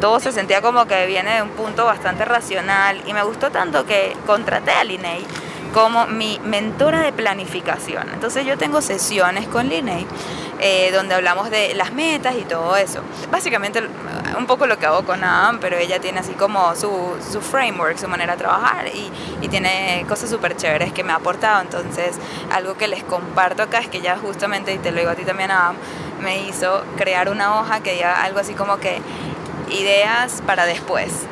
todo 0.00 0.20
se 0.20 0.30
sentía 0.30 0.62
como 0.62 0.86
que 0.86 1.06
viene 1.06 1.36
de 1.36 1.42
un 1.42 1.50
punto 1.50 1.84
bastante 1.84 2.24
racional 2.24 3.02
y 3.06 3.12
me 3.12 3.22
gustó 3.24 3.50
tanto 3.50 3.84
que 3.84 4.16
contraté 4.26 4.70
a 4.70 4.84
Liney 4.84 5.26
como 5.72 6.06
mi 6.06 6.40
mentora 6.44 7.00
de 7.00 7.12
planificación. 7.12 8.08
Entonces 8.12 8.46
yo 8.46 8.56
tengo 8.58 8.80
sesiones 8.80 9.46
con 9.48 9.68
Liney 9.68 10.06
eh, 10.58 10.90
donde 10.90 11.14
hablamos 11.14 11.50
de 11.50 11.74
las 11.74 11.92
metas 11.92 12.34
y 12.36 12.42
todo 12.44 12.76
eso. 12.76 13.02
Básicamente 13.30 13.82
un 14.38 14.46
poco 14.46 14.66
lo 14.66 14.78
que 14.78 14.86
hago 14.86 15.04
con 15.04 15.22
Adam, 15.22 15.58
pero 15.60 15.76
ella 15.76 16.00
tiene 16.00 16.20
así 16.20 16.32
como 16.32 16.74
su, 16.74 16.90
su 17.30 17.42
framework, 17.42 17.98
su 17.98 18.08
manera 18.08 18.32
de 18.32 18.38
trabajar 18.38 18.86
y, 18.88 19.12
tiene 19.46 20.04
cosas 20.08 20.28
súper 20.28 20.56
chéveres 20.56 20.92
que 20.92 21.04
me 21.04 21.12
ha 21.12 21.16
aportado. 21.16 21.60
Entonces 21.62 22.16
algo 22.50 22.76
que 22.76 22.88
les 22.88 23.04
comparto 23.04 23.62
acá 23.62 23.78
es 23.78 23.88
que 23.88 24.00
ya 24.00 24.16
justamente, 24.16 24.74
y 24.74 24.78
te 24.78 24.90
lo 24.90 24.98
digo 24.98 25.10
a 25.10 25.14
ti 25.14 25.24
también 25.24 25.50
Adam, 25.50 25.76
me 26.20 26.42
hizo 26.48 26.82
crear 26.96 27.28
una 27.28 27.60
hoja 27.60 27.80
que 27.80 27.92
diga 27.92 28.22
algo 28.22 28.40
así 28.40 28.54
como 28.54 28.78
que 28.78 29.00
ideas 29.70 30.42
para 30.46 30.66
después 30.66 31.26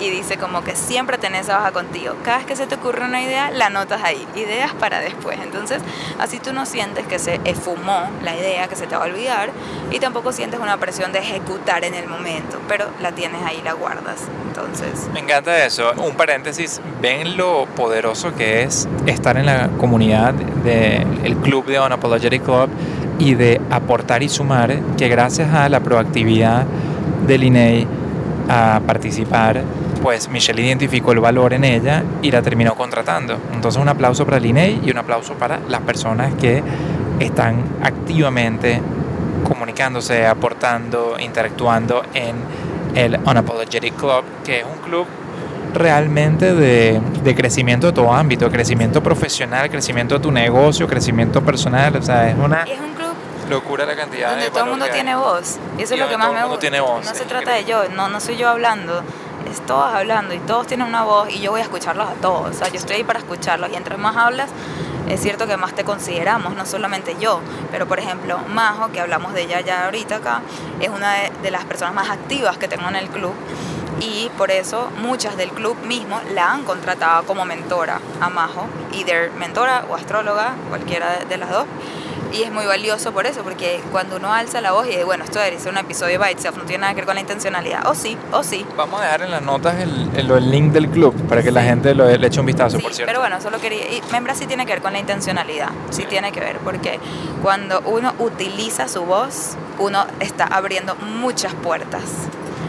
y 0.00 0.10
dice 0.10 0.36
como 0.36 0.62
que 0.62 0.76
siempre 0.76 1.18
tenés 1.18 1.42
esa 1.42 1.58
hoja 1.58 1.72
contigo. 1.72 2.14
Cada 2.24 2.38
vez 2.38 2.46
que 2.46 2.56
se 2.56 2.66
te 2.66 2.74
ocurre 2.74 3.04
una 3.04 3.22
idea, 3.22 3.50
la 3.50 3.66
anotas 3.66 4.02
ahí. 4.02 4.26
Ideas 4.34 4.72
para 4.74 5.00
después. 5.00 5.38
Entonces, 5.42 5.82
así 6.18 6.38
tú 6.38 6.52
no 6.52 6.66
sientes 6.66 7.06
que 7.06 7.18
se 7.18 7.40
esfumó 7.44 8.08
la 8.22 8.36
idea, 8.36 8.68
que 8.68 8.76
se 8.76 8.86
te 8.86 8.96
va 8.96 9.04
a 9.04 9.08
olvidar 9.08 9.50
y 9.90 9.98
tampoco 9.98 10.32
sientes 10.32 10.60
una 10.60 10.76
presión 10.78 11.12
de 11.12 11.18
ejecutar 11.20 11.84
en 11.84 11.94
el 11.94 12.08
momento, 12.08 12.60
pero 12.68 12.86
la 13.00 13.12
tienes 13.12 13.42
ahí, 13.42 13.60
la 13.64 13.72
guardas. 13.72 14.20
Entonces... 14.48 15.08
Me 15.12 15.20
encanta 15.20 15.64
eso. 15.64 15.92
Un 15.96 16.14
paréntesis, 16.14 16.80
ven 17.00 17.36
lo 17.36 17.66
poderoso 17.76 18.34
que 18.34 18.62
es 18.62 18.88
estar 19.06 19.36
en 19.36 19.46
la 19.46 19.68
comunidad 19.78 20.34
del 20.34 21.36
club 21.42 21.66
de 21.66 21.80
Unapologetic 21.80 22.44
Club 22.44 22.70
y 23.18 23.34
de 23.34 23.60
aportar 23.70 24.22
y 24.22 24.28
sumar, 24.28 24.74
que 24.96 25.08
gracias 25.08 25.52
a 25.52 25.68
la 25.68 25.80
proactividad 25.80 26.64
del 27.26 27.44
INEI 27.44 27.86
a 28.48 28.80
participar, 28.86 29.62
pues 30.02 30.28
Michelle 30.28 30.62
identificó 30.62 31.12
el 31.12 31.20
valor 31.20 31.52
en 31.52 31.64
ella 31.64 32.02
y 32.22 32.30
la 32.30 32.42
terminó 32.42 32.74
contratando. 32.74 33.38
Entonces 33.52 33.80
un 33.80 33.88
aplauso 33.88 34.24
para 34.24 34.38
el 34.38 34.46
INEI 34.46 34.80
y 34.84 34.90
un 34.90 34.98
aplauso 34.98 35.34
para 35.34 35.60
las 35.68 35.82
personas 35.82 36.34
que 36.34 36.62
están 37.18 37.62
activamente 37.82 38.80
comunicándose, 39.44 40.26
aportando, 40.26 41.16
interactuando 41.18 42.02
en 42.14 42.36
el 42.94 43.18
Unapologetic 43.24 43.94
Club, 43.94 44.24
que 44.44 44.60
es 44.60 44.64
un 44.64 44.78
club 44.82 45.06
realmente 45.72 46.54
de, 46.54 47.00
de, 47.22 47.34
crecimiento 47.34 47.88
de 47.88 47.92
todo 47.92 48.12
ámbito, 48.12 48.50
crecimiento 48.50 49.02
profesional, 49.02 49.70
crecimiento 49.70 50.16
de 50.16 50.20
tu 50.20 50.32
negocio, 50.32 50.86
crecimiento 50.88 51.42
personal, 51.42 51.96
o 51.96 52.02
sea, 52.02 52.30
es 52.30 52.36
una... 52.36 52.64
Es 52.64 52.80
un 52.80 52.94
club 52.94 53.14
locura 53.48 53.84
la 53.84 53.96
cantidad 53.96 54.30
donde 54.30 54.44
de 54.44 54.50
todo 54.50 54.64
el 54.64 54.70
mundo 54.70 54.86
tiene 54.92 55.14
voz. 55.16 55.58
Eso 55.76 55.94
es 55.94 56.00
lo 56.00 56.08
que 56.08 56.16
más 56.16 56.28
todo 56.28 56.38
me 56.38 56.44
gusta. 56.44 56.60
tiene 56.60 56.80
voz, 56.80 57.04
no 57.04 57.14
se 57.14 57.24
trata 57.24 57.52
de 57.52 57.64
yo, 57.64 57.88
no, 57.88 58.08
no 58.08 58.20
soy 58.20 58.36
yo 58.36 58.48
hablando, 58.48 59.02
es 59.50 59.60
todos 59.66 59.92
hablando 59.94 60.34
y 60.34 60.38
todos 60.38 60.66
tienen 60.66 60.86
una 60.86 61.04
voz 61.04 61.30
y 61.30 61.40
yo 61.40 61.52
voy 61.52 61.60
a 61.60 61.64
escucharlos 61.64 62.08
a 62.08 62.14
todos. 62.14 62.50
O 62.50 62.52
sea, 62.52 62.68
yo 62.68 62.78
estoy 62.78 62.96
ahí 62.96 63.04
para 63.04 63.18
escucharlos 63.18 63.70
y 63.70 63.76
entre 63.76 63.96
más 63.96 64.16
hablas, 64.16 64.50
es 65.08 65.20
cierto 65.20 65.46
que 65.46 65.56
más 65.56 65.74
te 65.74 65.84
consideramos, 65.84 66.54
no 66.54 66.66
solamente 66.66 67.16
yo, 67.20 67.40
pero 67.70 67.86
por 67.86 67.98
ejemplo, 67.98 68.38
Majo, 68.48 68.92
que 68.92 69.00
hablamos 69.00 69.32
de 69.34 69.42
ella 69.42 69.60
ya 69.60 69.84
ahorita 69.86 70.16
acá, 70.16 70.42
es 70.80 70.88
una 70.88 71.14
de, 71.14 71.32
de 71.42 71.50
las 71.50 71.64
personas 71.64 71.94
más 71.94 72.10
activas 72.10 72.58
que 72.58 72.68
tengo 72.68 72.88
en 72.88 72.96
el 72.96 73.08
club 73.08 73.34
y 74.00 74.30
por 74.38 74.50
eso 74.50 74.90
muchas 75.02 75.36
del 75.36 75.50
club 75.50 75.76
mismo 75.84 76.20
la 76.32 76.52
han 76.52 76.64
contratado 76.64 77.24
como 77.24 77.44
mentora 77.44 78.00
a 78.20 78.28
Majo, 78.30 78.66
either 78.92 79.30
mentora 79.32 79.84
o 79.90 79.94
astróloga, 79.94 80.54
cualquiera 80.68 81.18
de, 81.18 81.24
de 81.26 81.36
las 81.36 81.50
dos. 81.50 81.66
Y 82.32 82.42
es 82.44 82.52
muy 82.52 82.64
valioso 82.64 83.12
por 83.12 83.26
eso, 83.26 83.42
porque 83.42 83.80
cuando 83.90 84.16
uno 84.16 84.32
alza 84.32 84.60
la 84.60 84.70
voz 84.72 84.86
y 84.86 84.90
dice, 84.90 85.04
bueno, 85.04 85.24
esto 85.24 85.40
es 85.40 85.66
un 85.66 85.76
episodio 85.76 86.18
by 86.20 86.32
itself, 86.32 86.56
no 86.56 86.62
tiene 86.64 86.82
nada 86.82 86.92
que 86.94 87.00
ver 87.00 87.06
con 87.06 87.14
la 87.16 87.20
intencionalidad, 87.20 87.86
o 87.88 87.94
sí, 87.94 88.16
o 88.30 88.44
sí. 88.44 88.64
Vamos 88.76 89.00
a 89.00 89.04
dejar 89.04 89.22
en 89.22 89.30
las 89.32 89.42
notas 89.42 89.80
el, 89.80 90.08
el, 90.14 90.30
el 90.30 90.50
link 90.50 90.72
del 90.72 90.88
club 90.88 91.12
para 91.28 91.42
que 91.42 91.50
la 91.50 91.62
gente 91.62 91.92
lo, 91.94 92.06
le 92.08 92.26
eche 92.26 92.38
un 92.38 92.46
vistazo, 92.46 92.76
Sí, 92.76 92.82
por 92.82 92.94
cierto. 92.94 93.08
pero 93.10 93.18
bueno, 93.20 93.40
solo 93.40 93.58
quería. 93.60 93.84
Y 93.92 94.00
Membra 94.12 94.34
sí 94.36 94.46
tiene 94.46 94.64
que 94.64 94.72
ver 94.74 94.82
con 94.82 94.92
la 94.92 95.00
intencionalidad. 95.00 95.70
Sí 95.90 96.04
tiene 96.08 96.30
que 96.30 96.38
ver, 96.40 96.58
porque 96.58 97.00
cuando 97.42 97.80
uno 97.80 98.14
utiliza 98.20 98.86
su 98.86 99.02
voz, 99.04 99.56
uno 99.80 100.06
está 100.20 100.44
abriendo 100.44 100.94
muchas 100.96 101.52
puertas. 101.54 102.02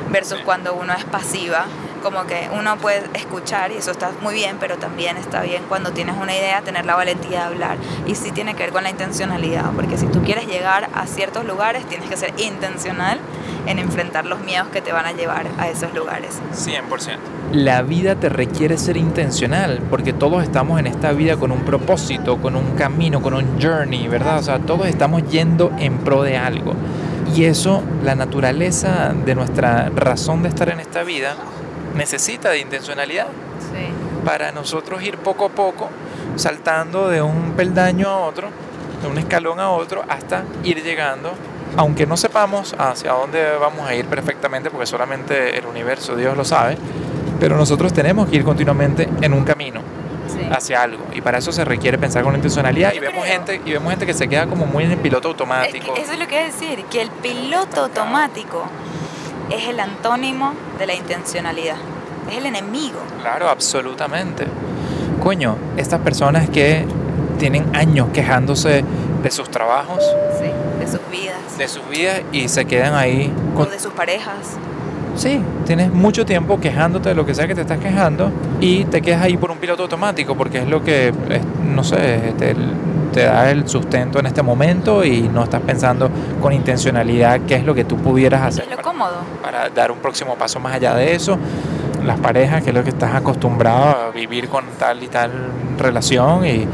Versus 0.10 0.40
Sí. 0.40 0.44
cuando 0.44 0.74
uno 0.74 0.92
es 0.94 1.06
pasiva, 1.06 1.66
como 2.02 2.26
que 2.26 2.50
uno 2.58 2.78
puede 2.78 3.04
escuchar 3.14 3.72
y 3.72 3.76
eso 3.76 3.92
está 3.92 4.12
muy 4.22 4.34
bien, 4.34 4.58
pero 4.60 4.78
también 4.78 5.18
está 5.18 5.42
bien 5.42 5.64
cuando 5.70 5.92
tienes 5.92 6.16
una 6.18 6.36
idea, 6.36 6.62
tener 6.62 6.86
la 6.86 6.96
valentía 6.96 7.40
de 7.40 7.46
hablar. 7.46 7.78
Y 8.06 8.16
sí 8.16 8.32
tiene 8.32 8.56
que 8.56 8.64
ver 8.64 8.72
con 8.72 8.84
la 8.84 8.90
intencionalidad, 8.90 9.72
porque 9.76 9.98
si 9.98 10.08
tú 10.08 10.22
quieres 10.24 10.48
llegar 10.48 10.90
a 10.94 11.06
ciertos 11.08 11.46
lugares, 11.46 11.86
tienes 11.86 12.10
que 12.10 12.18
ser 12.18 12.34
intencional 12.38 13.20
en 13.66 13.80
enfrentar 13.80 14.26
los 14.26 14.40
miedos 14.42 14.68
que 14.70 14.82
te 14.82 14.92
van 14.92 15.06
a 15.06 15.12
llevar 15.12 15.46
a 15.58 15.70
esos 15.70 15.94
lugares. 15.94 16.40
100%. 16.54 17.18
La 17.54 17.82
vida 17.82 18.16
te 18.16 18.30
requiere 18.30 18.78
ser 18.78 18.98
intencional, 18.98 19.82
porque 19.90 20.14
todos 20.14 20.44
estamos 20.44 20.80
en 20.80 20.88
esta 20.88 21.12
vida 21.12 21.38
con 21.38 21.52
un 21.52 21.66
propósito, 21.66 22.38
con 22.38 22.56
un 22.56 22.76
camino, 22.76 23.22
con 23.22 23.34
un 23.34 23.62
journey, 23.62 24.08
¿verdad? 24.08 24.40
O 24.40 24.44
sea, 24.44 24.60
todos 24.60 24.88
estamos 24.88 25.30
yendo 25.30 25.72
en 25.78 25.98
pro 26.00 26.24
de 26.24 26.38
algo. 26.38 26.74
Y 27.36 27.46
eso, 27.46 27.84
la 28.04 28.16
naturaleza 28.16 29.14
de 29.14 29.36
nuestra 29.36 29.90
razón 29.90 30.44
de 30.44 30.50
estar 30.50 30.70
en 30.70 30.80
esta 30.80 31.04
vida, 31.04 31.36
necesita 31.96 32.50
de 32.50 32.60
intencionalidad 32.60 33.28
Sí. 33.72 33.88
para 34.26 34.52
nosotros 34.52 35.02
ir 35.04 35.18
poco 35.18 35.46
a 35.46 35.50
poco 35.50 35.90
saltando 36.36 37.10
de 37.10 37.22
un 37.22 37.54
peldaño 37.54 38.08
a 38.10 38.18
otro, 38.20 38.50
de 39.02 39.08
un 39.08 39.18
escalón 39.18 39.60
a 39.60 39.70
otro, 39.72 40.04
hasta 40.08 40.44
ir 40.64 40.82
llegando, 40.84 41.32
aunque 41.78 42.06
no 42.06 42.18
sepamos 42.18 42.76
hacia 42.78 43.12
dónde 43.14 43.58
vamos 43.60 43.88
a 43.88 43.96
ir 43.96 44.06
perfectamente, 44.06 44.70
porque 44.70 44.86
solamente 44.86 45.58
el 45.58 45.66
universo, 45.66 46.16
Dios 46.16 46.36
lo 46.38 46.44
sabe, 46.46 46.78
pero 47.40 47.56
nosotros 47.58 47.94
tenemos 47.94 48.28
que 48.30 48.38
ir 48.38 48.44
continuamente 48.44 49.10
en 49.22 49.34
un 49.34 49.44
camino 49.44 49.82
Sí. 50.28 50.40
hacia 50.52 50.82
algo 50.84 51.04
y 51.14 51.20
para 51.22 51.40
eso 51.40 51.52
se 51.52 51.66
requiere 51.66 51.98
pensar 51.98 52.24
con 52.24 52.34
intencionalidad 52.36 52.94
y 52.94 52.96
Yo 52.96 53.02
vemos 53.02 53.24
creo. 53.24 53.34
gente 53.34 53.62
y 53.66 53.72
vemos 53.74 53.90
gente 53.90 54.06
que 54.06 54.14
se 54.14 54.30
queda 54.30 54.48
como 54.48 54.66
muy 54.66 54.86
en 54.86 54.92
el 54.92 54.98
piloto 54.98 55.30
Es 55.30 55.36
que 55.36 55.44
automático 55.44 55.96
eso 55.98 56.14
es 56.14 56.20
lo 56.20 56.28
que 56.28 56.36
iba 56.36 56.44
a 56.44 56.48
decir, 56.48 56.86
que 56.86 57.02
el 57.02 57.10
piloto 57.10 57.82
automático 57.82 58.64
es 59.52 59.68
el 59.68 59.80
antónimo 59.80 60.54
de 60.80 60.88
la 60.88 60.94
intencionalidad. 60.94 61.76
Es 62.30 62.38
el 62.38 62.46
enemigo. 62.46 63.00
Claro, 63.22 63.50
absolutamente. 63.50 64.46
Coño, 65.22 65.56
estas 65.78 66.02
personas 66.02 66.50
que 66.50 66.86
tienen 67.38 67.76
años 67.76 68.08
quejándose 68.14 68.84
de 69.24 69.32
sus 69.32 69.50
trabajos, 69.50 70.04
Sí. 70.40 70.48
De 70.80 70.88
sus 70.88 71.00
vidas. 71.12 71.58
de 71.58 71.68
sus 71.68 71.88
vidas 71.90 72.22
y 72.32 72.48
se 72.48 72.66
quedan 72.66 72.96
ahí 72.96 73.32
O 73.54 73.58
con... 73.58 73.70
de 73.70 73.80
sus 73.80 73.94
parejas. 73.94 74.58
Sí, 75.16 75.42
tienes 75.66 75.92
mucho 75.92 76.26
tiempo 76.26 76.60
quejándote 76.60 77.10
de 77.10 77.16
lo 77.16 77.26
que 77.26 77.36
sea 77.36 77.46
que 77.48 77.54
te 77.54 77.62
estás 77.62 77.80
quejando 77.80 78.32
y 78.60 78.86
te 78.86 79.02
quedas 79.02 79.22
ahí 79.22 79.38
por 79.38 79.52
un 79.52 79.58
piloto 79.58 79.84
automático 79.84 80.36
porque 80.36 80.60
es 80.60 80.68
lo 80.68 80.84
que, 80.84 81.14
no 81.64 81.84
sé, 81.84 82.34
te, 82.38 82.56
te 83.12 83.24
da 83.24 83.52
el 83.52 83.68
sustento 83.68 84.20
en 84.20 84.26
este 84.26 84.42
momento 84.42 85.04
y 85.04 85.22
no 85.22 85.44
estás 85.44 85.62
pensando 85.62 86.10
con 86.42 86.54
intencionalidad 86.54 87.42
qué 87.42 87.56
es 87.56 87.66
lo 87.66 87.76
que 87.76 87.84
tú 87.84 87.98
pudieras 87.98 88.42
hacer 88.42 88.64
Es 88.64 88.70
lo 88.70 88.78
para, 88.78 89.22
para 89.42 89.70
dar 89.70 89.92
un 89.92 90.00
próximo 90.00 90.36
paso 90.36 90.60
más 90.60 90.74
allá 90.76 90.96
de 90.96 91.14
eso. 91.14 91.38
Las 92.06 92.20
parejas, 92.20 92.64
que 92.64 92.70
es 92.70 92.76
lo 92.76 92.84
que 92.84 92.90
estás 92.90 93.14
acostumbrado 93.14 94.08
a 94.08 94.12
vivir 94.12 94.48
con 94.48 94.66
tal 94.80 95.04
y 95.04 95.08
tal 95.08 95.32
relación 95.78 96.46
y, 96.46 96.68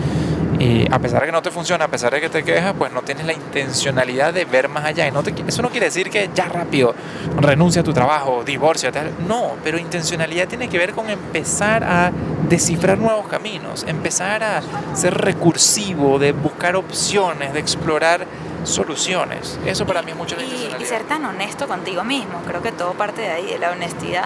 y 0.59 0.91
a 0.91 0.99
pesar 0.99 1.21
de 1.21 1.27
que 1.27 1.31
no 1.31 1.41
te 1.41 1.51
funciona, 1.51 1.85
a 1.85 1.87
pesar 1.87 2.11
de 2.13 2.21
que 2.21 2.29
te 2.29 2.43
quejas, 2.43 2.73
pues 2.77 2.91
no 2.91 3.01
tienes 3.03 3.25
la 3.25 3.33
intencionalidad 3.33 4.33
de 4.33 4.45
ver 4.45 4.69
más 4.69 4.85
allá. 4.85 5.07
Y 5.07 5.11
no 5.11 5.21
te, 5.23 5.33
eso 5.47 5.61
no 5.61 5.69
quiere 5.69 5.87
decir 5.87 6.09
que 6.09 6.29
ya 6.33 6.45
rápido 6.45 6.95
renuncia 7.39 7.81
a 7.81 7.83
tu 7.83 7.93
trabajo, 7.93 8.43
divorcia, 8.43 8.91
tal. 8.91 9.11
No, 9.27 9.53
pero 9.63 9.77
intencionalidad 9.77 10.47
tiene 10.47 10.67
que 10.69 10.77
ver 10.77 10.93
con 10.93 11.09
empezar 11.09 11.83
a 11.83 12.11
descifrar 12.49 12.97
nuevos 12.97 13.27
caminos, 13.27 13.85
empezar 13.87 14.43
a 14.43 14.61
ser 14.93 15.13
recursivo, 15.15 16.17
de 16.17 16.31
buscar 16.31 16.75
opciones, 16.75 17.53
de 17.53 17.59
explorar 17.59 18.25
soluciones. 18.63 19.59
Eso 19.65 19.85
para 19.85 20.01
mí 20.01 20.11
es 20.11 20.17
mucho 20.17 20.35
la 20.35 20.41
Y, 20.41 20.45
y 20.45 20.47
intencionalidad. 20.47 20.89
ser 20.89 21.03
tan 21.03 21.25
honesto 21.25 21.67
contigo 21.67 22.03
mismo. 22.03 22.41
Creo 22.47 22.61
que 22.61 22.71
todo 22.71 22.93
parte 22.93 23.21
de 23.21 23.29
ahí, 23.29 23.45
de 23.45 23.59
la 23.59 23.71
honestidad 23.71 24.25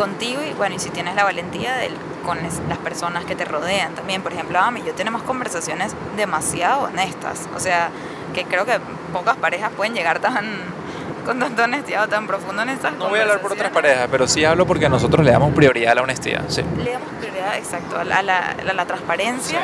contigo 0.00 0.40
y 0.42 0.54
bueno, 0.54 0.76
y 0.76 0.78
si 0.78 0.88
tienes 0.88 1.14
la 1.14 1.24
valentía 1.24 1.74
del, 1.76 1.92
con 2.24 2.38
las 2.68 2.78
personas 2.78 3.24
que 3.26 3.36
te 3.36 3.44
rodean 3.44 3.94
también. 3.94 4.22
Por 4.22 4.32
ejemplo, 4.32 4.58
Ami 4.58 4.80
y 4.80 4.84
yo 4.84 4.94
tenemos 4.94 5.22
conversaciones 5.22 5.94
demasiado 6.16 6.84
honestas. 6.84 7.48
O 7.54 7.60
sea, 7.60 7.90
que 8.34 8.44
creo 8.44 8.64
que 8.64 8.78
pocas 9.12 9.36
parejas 9.36 9.70
pueden 9.76 9.94
llegar 9.94 10.18
tan 10.20 10.80
con 11.26 11.38
tanta 11.38 11.64
honestidad 11.64 12.04
o 12.04 12.08
tan 12.08 12.26
profundo 12.26 12.62
en 12.62 12.70
estas 12.70 12.94
No 12.94 13.10
voy 13.10 13.18
a 13.18 13.22
hablar 13.22 13.40
por 13.42 13.52
otras 13.52 13.70
parejas, 13.70 14.08
pero 14.10 14.26
sí 14.26 14.42
hablo 14.46 14.66
porque 14.66 14.88
nosotros 14.88 15.22
le 15.24 15.30
damos 15.32 15.52
prioridad 15.54 15.92
a 15.92 15.94
la 15.96 16.02
honestidad. 16.02 16.44
Sí. 16.48 16.62
Le 16.82 16.92
damos 16.92 17.08
prioridad, 17.20 17.56
exacto, 17.58 17.98
a 17.98 18.04
la, 18.04 18.16
a 18.18 18.22
la- 18.22 18.56
a 18.70 18.72
la 18.72 18.86
transparencia 18.86 19.60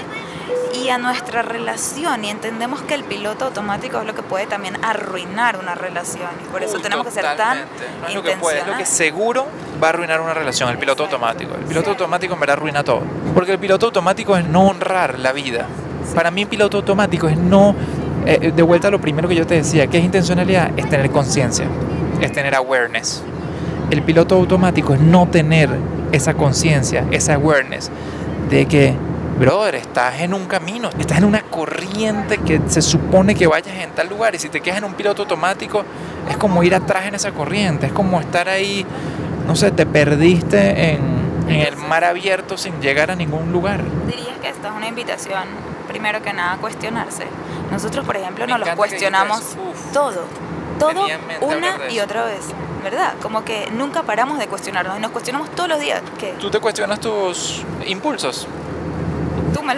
y 0.75 0.89
a 0.91 0.99
nuestra 0.99 1.43
relación 1.43 2.25
y 2.25 2.31
entendemos 2.31 2.83
que 2.83 2.95
el 2.95 3.05
piloto 3.05 3.47
automático 3.47 3.99
es 4.01 4.07
lo 4.07 4.15
que 4.15 4.23
puede 4.23 4.47
también 4.47 4.77
arruinar 4.85 5.59
una 5.59 5.75
relación 5.75 6.29
y 6.45 6.49
por 6.53 6.63
eso 6.63 6.77
Uy, 6.77 6.83
tenemos 6.83 7.07
que 7.07 7.13
ser 7.13 7.25
tan 7.25 7.37
totalmente. 7.37 7.85
No 8.03 8.09
es 8.09 8.15
lo 8.15 8.23
que 8.23 8.33
puede, 8.37 8.59
es 8.61 8.67
lo 8.67 8.77
que 8.77 8.87
seguro 8.87 9.47
va 9.83 9.89
a 9.89 9.91
arruinar 9.91 10.21
una 10.21 10.35
relación, 10.35 10.69
el 10.71 10.79
piloto 10.79 11.05
Exacto. 11.05 11.25
automático. 11.27 11.55
El 11.59 11.65
piloto 11.67 11.85
Sí. 11.87 11.91
automático 11.91 12.35
en 12.35 12.41
verdad 12.41 12.57
arruina 12.57 12.85
todo. 12.85 13.03
Porque 13.35 13.53
el 13.53 13.59
piloto 13.59 13.87
automático 13.87 14.37
es 14.37 14.47
no 14.47 14.67
honrar 14.69 15.19
la 15.19 15.33
vida. 15.33 15.67
Para 16.15 16.31
mí, 16.31 16.47
piloto 16.47 16.77
automático 16.79 17.29
es 17.29 17.37
no. 17.37 17.75
eh, 18.29 18.51
de 18.55 18.63
vuelta 18.63 18.89
a 18.89 18.91
lo 18.91 19.01
primero 19.01 19.29
que 19.29 19.35
yo 19.37 19.47
te 19.47 19.55
decía, 19.55 19.87
que 19.87 19.99
es 19.99 20.05
intencionalidad, 20.05 20.71
es 20.77 20.89
tener 20.89 21.11
conciencia, 21.11 21.67
es 22.21 22.33
tener 22.33 22.55
awareness. 22.57 23.23
El 23.91 24.03
piloto 24.03 24.35
automático 24.35 24.95
es 24.95 25.01
no 25.01 25.29
tener 25.29 25.71
esa 26.11 26.35
conciencia, 26.35 27.05
esa 27.13 27.35
awareness 27.35 27.89
de 28.51 28.67
que, 28.67 28.95
brother, 29.39 29.75
estás 29.75 30.21
en 30.21 30.35
un 30.35 30.47
camino, 30.47 30.91
estás 30.99 31.19
en 31.19 31.25
una 31.25 31.43
corriente 31.43 32.39
que 32.39 32.61
se 32.69 32.83
supone 32.83 33.35
que 33.35 33.47
vayas 33.47 33.77
en 33.77 33.91
tal 33.91 34.09
lugar 34.09 34.35
y 34.35 34.39
si 34.39 34.49
te 34.49 34.61
quedas 34.61 34.79
en 34.79 34.85
un 34.85 34.95
piloto 34.95 35.23
automático 35.23 35.85
es 36.29 36.37
como 36.37 36.63
ir 36.63 36.75
atrás 36.75 37.07
en 37.07 37.15
esa 37.15 37.33
corriente, 37.33 37.87
es 37.87 37.93
como 37.93 38.21
estar 38.21 38.49
ahí, 38.49 38.87
no 39.47 39.55
sé, 39.55 39.71
te 39.71 39.87
perdiste 39.87 40.93
en, 40.93 41.45
en 41.49 41.61
el 41.61 41.77
mar 41.77 42.05
abierto 42.05 42.57
sin 42.57 42.81
llegar 42.81 43.11
a 43.11 43.17
ningún 43.17 43.53
lugar. 43.53 43.83
Dirías 44.07 44.39
que 44.41 44.49
esta 44.49 44.69
es 44.69 44.75
una 44.75 44.89
invitación, 44.89 45.45
primero 45.87 46.23
que 46.23 46.33
nada, 46.33 46.55
a 46.55 46.57
cuestionarse. 46.57 47.27
Nosotros, 47.71 48.05
por 48.05 48.17
ejemplo, 48.17 48.47
Me 48.47 48.53
nos 48.53 48.67
lo 48.67 48.77
cuestionamos. 48.77 49.41
Uf. 49.41 49.93
todo, 49.93 50.25
todo 50.79 51.07
una 51.41 51.91
y 51.91 52.01
otra 52.01 52.25
vez, 52.25 52.41
¿verdad? 52.83 53.15
Como 53.21 53.45
que 53.45 53.69
nunca 53.73 54.03
paramos 54.03 54.39
de 54.39 54.47
cuestionarnos 54.47 54.97
y 54.99 55.01
nos 55.01 55.11
cuestionamos 55.11 55.51
todos 55.51 55.69
los 55.69 55.81
días. 55.81 56.03
que 56.19 56.33
¿Tú 56.33 56.51
te 56.51 56.59
cuestionas 56.59 57.01
tus 57.01 57.63
impulsos? 57.87 58.49
Tú 59.57 59.63
me. 59.63 59.75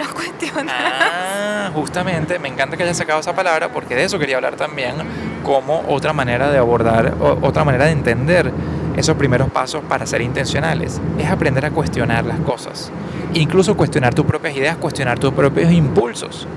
Ah, 0.69 1.71
justamente, 1.73 2.39
me 2.39 2.47
encanta 2.47 2.75
que 2.75 2.83
hayas 2.83 2.97
sacado 2.97 3.19
esa 3.19 3.33
palabra 3.33 3.69
porque 3.69 3.95
de 3.95 4.03
eso 4.03 4.19
quería 4.19 4.35
hablar 4.35 4.55
también, 4.55 4.95
como 5.43 5.83
otra 5.87 6.13
manera 6.13 6.49
de 6.49 6.57
abordar, 6.57 7.15
otra 7.19 7.63
manera 7.63 7.85
de 7.85 7.91
entender 7.91 8.51
esos 8.97 9.15
primeros 9.15 9.49
pasos 9.49 9.81
para 9.87 10.05
ser 10.05 10.21
intencionales. 10.21 10.99
Es 11.17 11.29
aprender 11.29 11.65
a 11.65 11.71
cuestionar 11.71 12.25
las 12.25 12.39
cosas. 12.39 12.91
Incluso 13.33 13.77
cuestionar 13.77 14.13
tus 14.13 14.25
propias 14.25 14.55
ideas, 14.55 14.77
cuestionar 14.77 15.19
tus 15.19 15.33
propios 15.33 15.71
impulsos. 15.71 16.47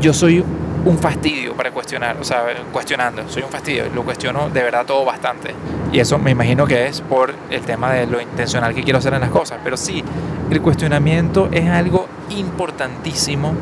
Yo 0.00 0.12
soy 0.12 0.44
un 0.84 0.98
fastidio 0.98 1.54
para 1.54 1.70
cuestionar, 1.70 2.16
o 2.20 2.24
sea, 2.24 2.44
cuestionando, 2.72 3.22
soy 3.28 3.44
un 3.44 3.50
fastidio, 3.50 3.84
lo 3.94 4.02
cuestiono 4.02 4.50
de 4.50 4.62
verdad 4.62 4.84
todo 4.84 5.04
bastante. 5.04 5.54
Y 5.92 6.00
eso 6.00 6.18
me 6.18 6.30
imagino 6.30 6.66
que 6.66 6.86
es 6.86 7.00
por 7.02 7.32
el 7.50 7.60
tema 7.62 7.92
de 7.92 8.06
lo 8.06 8.20
intencional 8.20 8.74
que 8.74 8.82
quiero 8.82 8.98
hacer 8.98 9.14
en 9.14 9.20
las 9.20 9.30
cosas. 9.30 9.58
Pero 9.62 9.76
sí, 9.76 10.02
el 10.50 10.60
cuestionamiento 10.60 11.48
es 11.52 11.68
algo 11.68 12.01
importantísimo 12.38 13.54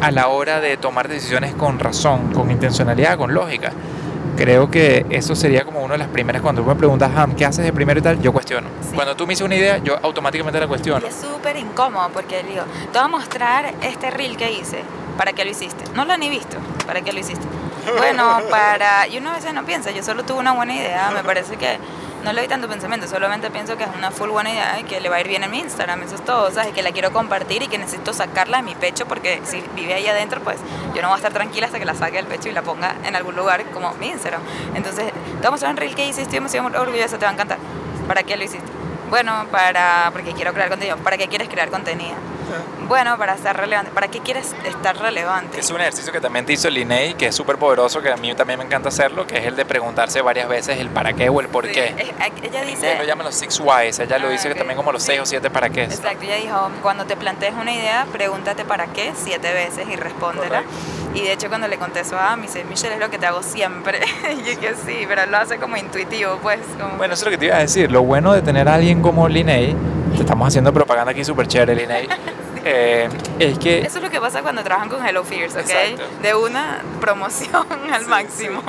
a 0.00 0.10
la 0.10 0.28
hora 0.28 0.60
de 0.60 0.76
tomar 0.76 1.08
decisiones 1.08 1.54
con 1.54 1.78
razón, 1.78 2.32
con 2.32 2.50
intencionalidad, 2.50 3.16
con 3.16 3.32
lógica. 3.32 3.72
Creo 4.36 4.70
que 4.70 5.06
eso 5.10 5.36
sería 5.36 5.64
como 5.64 5.80
una 5.82 5.94
de 5.94 5.98
las 5.98 6.08
primeras, 6.08 6.42
cuando 6.42 6.62
tú 6.62 6.68
me 6.68 6.74
preguntas, 6.74 7.10
Ham, 7.14 7.36
¿qué 7.36 7.44
haces 7.44 7.64
de 7.64 7.72
primero 7.72 8.00
y 8.00 8.02
tal? 8.02 8.20
Yo 8.20 8.32
cuestiono. 8.32 8.68
Sí. 8.82 8.94
Cuando 8.94 9.14
tú 9.14 9.26
me 9.26 9.30
dices 9.30 9.44
una 9.44 9.54
idea, 9.54 9.78
yo 9.78 9.96
automáticamente 10.02 10.58
la 10.58 10.66
cuestiono. 10.66 11.06
Y 11.06 11.08
es 11.08 11.14
súper 11.14 11.56
incómodo 11.56 12.08
porque 12.12 12.42
le 12.42 12.50
digo, 12.50 12.64
te 12.92 12.98
voy 12.98 13.04
a 13.04 13.08
mostrar 13.08 13.74
este 13.82 14.10
reel 14.10 14.36
que 14.36 14.50
hice. 14.52 14.82
¿Para 15.16 15.32
qué 15.32 15.44
lo 15.44 15.52
hiciste? 15.52 15.84
No 15.94 16.04
lo 16.04 16.12
han 16.12 16.20
ni 16.20 16.30
visto. 16.30 16.56
¿Para 16.86 17.00
qué 17.02 17.12
lo 17.12 17.20
hiciste? 17.20 17.46
Bueno, 17.98 18.40
para... 18.50 19.06
Y 19.08 19.18
uno 19.18 19.30
a 19.30 19.34
veces 19.34 19.52
no 19.52 19.64
piensa, 19.66 19.90
yo 19.90 20.02
solo 20.02 20.24
tuve 20.24 20.38
una 20.38 20.52
buena 20.52 20.74
idea, 20.74 21.10
me 21.10 21.22
parece 21.22 21.56
que 21.56 21.78
no 22.24 22.32
le 22.32 22.40
doy 22.40 22.48
tanto 22.48 22.68
pensamiento, 22.68 23.06
solamente 23.06 23.50
pienso 23.50 23.76
que 23.76 23.84
es 23.84 23.90
una 23.96 24.10
full 24.10 24.30
buena 24.30 24.50
idea 24.50 24.80
y 24.80 24.84
que 24.84 24.98
le 25.00 25.10
va 25.10 25.16
a 25.16 25.20
ir 25.20 25.28
bien 25.28 25.44
en 25.44 25.50
mi 25.50 25.58
Instagram, 25.58 26.02
eso 26.02 26.14
es 26.14 26.24
todo, 26.24 26.50
¿sabes? 26.50 26.70
Y 26.70 26.72
que 26.72 26.82
la 26.82 26.90
quiero 26.90 27.12
compartir 27.12 27.62
y 27.62 27.68
que 27.68 27.76
necesito 27.76 28.14
sacarla 28.14 28.56
de 28.56 28.62
mi 28.62 28.74
pecho 28.74 29.06
porque 29.06 29.42
si 29.44 29.62
vive 29.76 29.92
ahí 29.92 30.06
adentro, 30.06 30.40
pues 30.40 30.56
yo 30.94 31.02
no 31.02 31.08
voy 31.08 31.14
a 31.14 31.16
estar 31.18 31.34
tranquila 31.34 31.66
hasta 31.66 31.78
que 31.78 31.84
la 31.84 31.94
saque 31.94 32.16
del 32.16 32.26
pecho 32.26 32.48
y 32.48 32.52
la 32.52 32.62
ponga 32.62 32.96
en 33.04 33.14
algún 33.14 33.36
lugar 33.36 33.64
como 33.66 33.92
mi 33.94 34.08
Instagram. 34.08 34.40
Entonces, 34.74 35.12
te 35.12 35.12
vamos 35.42 35.46
a 35.46 35.50
mostrar 35.50 35.70
un 35.72 35.76
reel 35.76 35.94
que 35.94 36.08
hice, 36.08 36.22
estoy 36.22 36.38
demasiado 36.38 36.66
orgullosa, 36.80 37.18
te 37.18 37.26
va 37.26 37.30
a 37.30 37.34
encantar. 37.34 37.58
¿Para 38.08 38.22
qué 38.22 38.36
lo 38.36 38.44
hiciste? 38.44 38.70
Bueno, 39.10 39.46
para 39.50 40.10
porque 40.12 40.32
quiero 40.32 40.52
crear 40.54 40.70
contenido. 40.70 40.96
¿Para 40.96 41.18
qué 41.18 41.28
quieres 41.28 41.48
crear 41.48 41.68
contenido? 41.70 42.16
Bueno, 42.88 43.16
para 43.18 43.34
estar 43.34 43.56
relevante. 43.56 43.90
¿Para 43.92 44.08
qué 44.08 44.20
quieres 44.20 44.54
estar 44.64 44.96
relevante? 44.98 45.58
Es 45.60 45.70
un 45.70 45.80
ejercicio 45.80 46.12
que 46.12 46.20
también 46.20 46.44
te 46.46 46.52
hizo 46.52 46.68
Linney, 46.70 47.14
que 47.14 47.26
es 47.28 47.34
súper 47.34 47.56
poderoso, 47.56 48.00
que 48.02 48.10
a 48.10 48.16
mí 48.16 48.34
también 48.34 48.58
me 48.58 48.64
encanta 48.64 48.88
hacerlo, 48.88 49.26
que 49.26 49.38
es 49.38 49.46
el 49.46 49.56
de 49.56 49.64
preguntarse 49.64 50.20
varias 50.20 50.48
veces 50.48 50.78
el 50.78 50.88
para 50.90 51.12
qué 51.12 51.28
o 51.28 51.40
el 51.40 51.48
por 51.48 51.66
Sí, 51.66 51.72
qué. 51.72 51.86
es- 51.86 51.96
ella 51.98 52.28
Ella 52.42 52.62
dice... 52.64 52.94
lo 52.98 53.04
llama 53.04 53.24
los 53.24 53.34
six 53.34 53.58
whys, 53.60 53.98
ella 53.98 54.18
lo 54.18 54.28
Ah, 54.28 54.30
dice 54.30 54.48
que 54.48 54.52
ok. 54.52 54.58
también 54.58 54.76
como 54.76 54.92
los 54.92 55.02
seis 55.02 55.20
o 55.20 55.26
siete 55.26 55.50
para 55.50 55.70
qué. 55.70 55.84
Exacto, 55.84 56.22
ella 56.24 56.36
dijo, 56.36 56.70
cuando 56.82 57.04
te 57.06 57.16
plantees 57.16 57.54
una 57.54 57.72
idea, 57.72 58.06
pregúntate 58.12 58.64
para 58.64 58.86
qué 58.88 59.12
siete 59.16 59.52
veces 59.52 59.86
y 59.90 59.96
respóndela. 59.96 60.62
Y 61.14 61.22
de 61.22 61.32
hecho 61.32 61.48
cuando 61.48 61.68
le 61.68 61.78
contesto 61.78 62.18
a 62.18 62.36
me 62.36 62.42
dice, 62.42 62.64
Michelle, 62.64 62.94
es 62.94 63.00
lo 63.00 63.08
que 63.10 63.18
te 63.18 63.26
hago 63.26 63.42
siempre. 63.42 64.00
y 64.32 64.50
yo 64.54 64.60
que 64.60 64.74
sí, 64.86 65.04
pero 65.08 65.26
lo 65.26 65.36
hace 65.38 65.58
como 65.58 65.76
intuitivo, 65.76 66.38
pues. 66.42 66.58
Como... 66.80 66.96
Bueno, 66.96 67.14
eso 67.14 67.22
es 67.22 67.26
lo 67.26 67.30
que 67.30 67.38
te 67.38 67.46
iba 67.46 67.56
a 67.56 67.60
decir. 67.60 67.90
Lo 67.90 68.02
bueno 68.02 68.32
de 68.32 68.42
tener 68.42 68.68
a 68.68 68.74
alguien 68.74 69.00
como 69.00 69.28
Linney, 69.28 69.76
estamos 70.24 70.48
haciendo 70.48 70.72
propaganda 70.72 71.12
aquí 71.12 71.24
súper 71.24 71.46
chévere, 71.46 71.74
Linney, 71.74 72.08
eh, 72.64 73.08
es 73.38 73.58
que 73.58 73.80
Eso 73.80 73.98
es 73.98 74.04
lo 74.04 74.10
que 74.10 74.20
pasa 74.20 74.42
cuando 74.42 74.62
trabajan 74.62 74.88
con 74.88 75.06
Hello 75.06 75.22
Fears, 75.22 75.54
¿ok? 75.54 75.60
Exacto. 75.60 76.02
De 76.22 76.34
una 76.34 76.82
promoción 77.00 77.66
al 77.92 78.06
máximo. 78.06 78.62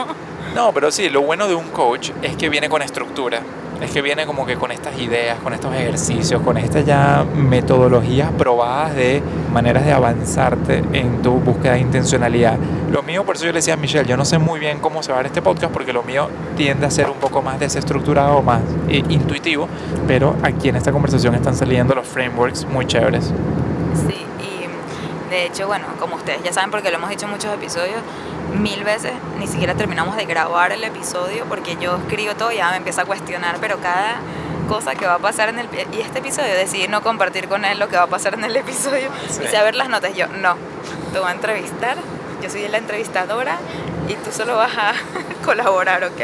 No, 0.54 0.74
pero 0.74 0.92
sí, 0.92 1.10
lo 1.10 1.22
bueno 1.22 1.48
de 1.48 1.56
un 1.56 1.70
coach 1.70 2.12
es 2.22 2.36
que 2.36 2.50
viene 2.50 2.70
con 2.70 2.82
estructura. 2.82 3.42
Es 3.82 3.92
que 3.92 4.02
viene 4.02 4.26
como 4.26 4.46
que 4.46 4.56
con 4.56 4.72
estas 4.72 4.98
ideas, 5.00 5.38
con 5.40 5.54
estos 5.54 5.74
ejercicios, 5.74 6.42
con 6.42 6.58
estas 6.58 6.86
ya 6.86 7.26
metodologías 7.36 8.32
probadas 8.32 8.96
de 8.96 9.22
maneras 9.54 9.86
de 9.86 9.92
avanzarte 9.92 10.84
en 10.94 11.22
tu 11.22 11.34
búsqueda 11.34 11.74
de 11.74 11.80
intencionalidad. 11.80 12.58
Lo 12.92 13.04
mío, 13.04 13.26
por 13.26 13.36
eso 13.36 13.46
yo 13.46 13.52
le 13.52 13.60
decía 13.60 13.76
a 13.76 13.78
Michelle, 13.78 14.08
yo 14.08 14.18
no 14.18 14.26
sé 14.26 14.38
muy 14.38 14.60
bien 14.60 14.80
cómo 14.80 15.04
se 15.04 15.12
va 15.12 15.18
a 15.18 15.22
ver 15.22 15.28
este 15.28 15.42
podcast 15.42 15.72
porque 15.72 15.94
lo 15.94 16.04
mío 16.04 16.30
tiende 16.56 16.86
a 16.86 16.92
ser 16.92 17.10
un 17.10 17.18
poco 17.18 17.42
más 17.42 17.60
desestructurado, 17.60 18.42
más 18.42 18.62
eh, 18.88 19.04
intuitivo, 19.10 19.68
pero 20.08 20.36
aquí 20.44 20.70
en 20.70 20.78
esta 20.78 20.92
conversación 20.92 21.36
están 21.36 21.56
saliendo 21.56 21.96
los 21.96 22.08
frameworks 22.08 22.66
muy 22.66 22.86
chéveres. 22.86 23.34
Sí, 24.08 24.25
de 25.36 25.46
hecho, 25.46 25.68
bueno, 25.68 25.86
como 26.00 26.16
ustedes 26.16 26.42
ya 26.44 26.54
saben, 26.54 26.72
porque 26.72 26.90
lo 26.90 26.96
hemos 26.98 27.10
dicho 27.10 27.26
en 27.26 27.32
muchos 27.32 27.54
episodios, 27.54 28.02
mil 28.58 28.84
veces 28.84 29.12
ni 29.38 29.48
siquiera 29.48 29.74
terminamos 29.76 30.16
de 30.16 30.26
grabar 30.26 30.72
el 30.72 30.84
episodio 30.84 31.44
porque 31.50 31.76
yo 31.76 31.98
escribo 31.98 32.36
todo 32.36 32.52
y 32.52 32.56
ya 32.58 32.70
me 32.72 32.78
empiezo 32.78 33.02
a 33.02 33.06
cuestionar, 33.06 33.58
pero 33.60 33.78
cada 33.80 34.16
cosa 34.70 34.96
que 34.96 35.06
va 35.06 35.16
a 35.16 35.20
pasar 35.20 35.50
en 35.50 35.60
el 35.60 35.68
y 35.92 36.00
este 36.02 36.20
episodio 36.20 36.54
decidí 36.54 36.88
no 36.88 37.02
compartir 37.04 37.48
con 37.48 37.66
él 37.66 37.78
lo 37.80 37.88
que 37.90 37.98
va 37.98 38.04
a 38.04 38.08
pasar 38.08 38.34
en 38.34 38.44
el 38.46 38.56
episodio 38.56 39.10
Sí. 39.30 39.42
y 39.44 39.48
saber 39.48 39.76
las 39.76 39.90
notas 39.90 40.16
yo 40.16 40.28
no 40.28 40.56
te 41.14 41.20
voy 41.20 41.28
a 41.30 41.32
entrevistar 41.34 41.98
yo 42.46 42.52
soy 42.52 42.68
la 42.68 42.78
entrevistadora 42.78 43.58
y 44.08 44.14
tú 44.16 44.32
solo 44.32 44.56
vas 44.56 44.78
a 44.78 44.94
colaborar 45.46 46.04
¿ok? 46.04 46.22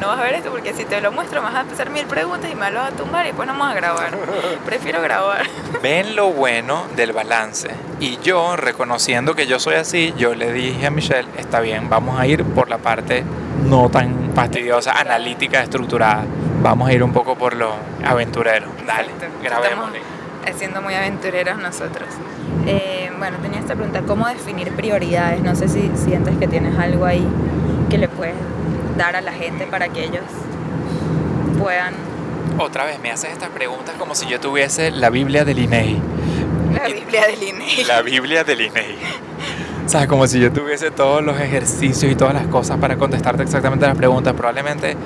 no 0.00 0.08
vas 0.08 0.18
a 0.20 0.22
ver 0.22 0.34
esto 0.34 0.50
porque 0.50 0.74
si 0.74 0.84
te 0.84 1.00
lo 1.00 1.12
muestro 1.12 1.42
vas 1.42 1.54
a 1.54 1.60
empezar 1.62 1.88
mil 1.90 2.04
preguntas 2.06 2.50
y 2.50 2.54
me 2.54 2.70
lo 2.70 2.80
vas 2.80 2.92
a 2.92 2.96
tumbar 2.96 3.24
y 3.24 3.28
después 3.28 3.46
no 3.46 3.54
vamos 3.54 3.72
a 3.72 3.74
grabar 3.74 4.10
prefiero 4.66 5.00
grabar 5.00 5.46
Ven 5.82 6.14
lo 6.14 6.28
bueno 6.28 6.86
del 6.94 7.12
balance. 7.12 7.68
Y 7.98 8.18
yo, 8.18 8.56
reconociendo 8.56 9.34
que 9.34 9.48
yo 9.48 9.58
soy 9.58 9.74
así, 9.74 10.14
yo 10.16 10.34
le 10.34 10.52
dije 10.52 10.86
a 10.86 10.90
Michelle, 10.90 11.28
está 11.38 11.58
bien, 11.58 11.88
vamos 11.88 12.20
a 12.20 12.26
ir 12.26 12.44
por 12.44 12.68
la 12.68 12.78
parte 12.78 13.24
no 13.64 13.88
tan 13.88 14.32
fastidiosa, 14.32 14.92
analítica, 14.92 15.60
estructurada. 15.60 16.24
Vamos 16.62 16.88
a 16.88 16.92
ir 16.92 17.02
un 17.02 17.12
poco 17.12 17.36
por 17.36 17.54
lo 17.54 17.74
aventurero. 18.04 18.68
Dale, 18.86 19.08
grabémosle. 19.42 19.98
Estamos 20.38 20.58
siendo 20.58 20.82
muy 20.82 20.94
aventureros 20.94 21.58
nosotros. 21.58 22.08
Eh, 22.66 23.01
bueno, 23.22 23.38
tenía 23.40 23.60
esta 23.60 23.76
pregunta, 23.76 24.02
¿cómo 24.04 24.26
definir 24.26 24.72
prioridades? 24.72 25.40
No 25.44 25.54
sé 25.54 25.68
si 25.68 25.92
sientes 25.94 26.36
que 26.38 26.48
tienes 26.48 26.76
algo 26.76 27.04
ahí 27.04 27.24
que 27.88 27.96
le 27.96 28.08
puedes 28.08 28.34
dar 28.98 29.14
a 29.14 29.20
la 29.20 29.30
gente 29.32 29.64
para 29.68 29.88
que 29.90 30.02
ellos 30.02 30.24
puedan... 31.56 31.94
Otra 32.58 32.84
vez 32.84 32.98
me 33.00 33.12
haces 33.12 33.30
estas 33.30 33.50
preguntas 33.50 33.94
como 33.96 34.16
si 34.16 34.26
yo 34.26 34.40
tuviese 34.40 34.90
la 34.90 35.08
Biblia 35.08 35.44
del 35.44 35.60
INEI. 35.60 36.00
La 36.74 36.88
Y- 36.88 36.94
Biblia 36.94 37.26
del 37.28 37.42
INEI. 37.44 37.84
La 37.84 38.02
Biblia 38.02 38.42
del 38.42 38.60
INEI. 38.60 38.96
O 39.86 39.88
sea, 39.88 40.08
como 40.08 40.26
si 40.26 40.40
yo 40.40 40.50
tuviese 40.52 40.90
todos 40.90 41.22
los 41.22 41.38
ejercicios 41.40 42.10
y 42.10 42.16
todas 42.16 42.34
las 42.34 42.48
cosas 42.48 42.78
para 42.78 42.96
contestarte 42.96 43.44
exactamente 43.44 43.86
las 43.86 43.96
preguntas. 43.96 44.34
Probablemente 44.34 44.96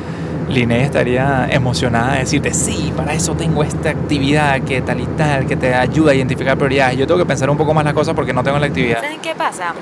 Linnea 0.48 0.84
estaría 0.84 1.48
emocionada 1.50 2.14
de 2.14 2.18
decirte, 2.20 2.54
sí, 2.54 2.92
para 2.96 3.12
eso 3.12 3.34
tengo 3.34 3.64
esta 3.64 3.90
actividad 3.90 4.60
que 4.62 4.80
tal 4.80 5.00
y 5.00 5.06
tal, 5.06 5.46
que 5.46 5.56
te 5.56 5.74
ayuda 5.74 6.12
a 6.12 6.14
identificar 6.14 6.56
prioridades. 6.56 6.96
Yo 6.96 7.06
tengo 7.06 7.18
que 7.18 7.26
pensar 7.26 7.50
un 7.50 7.56
poco 7.56 7.74
más 7.74 7.84
las 7.84 7.94
cosas 7.94 8.14
porque 8.14 8.32
no 8.32 8.44
tengo 8.44 8.58
la 8.58 8.66
actividad 8.66 9.00
¿Saben 9.00 9.20
qué 9.20 9.34
pasa? 9.34 9.74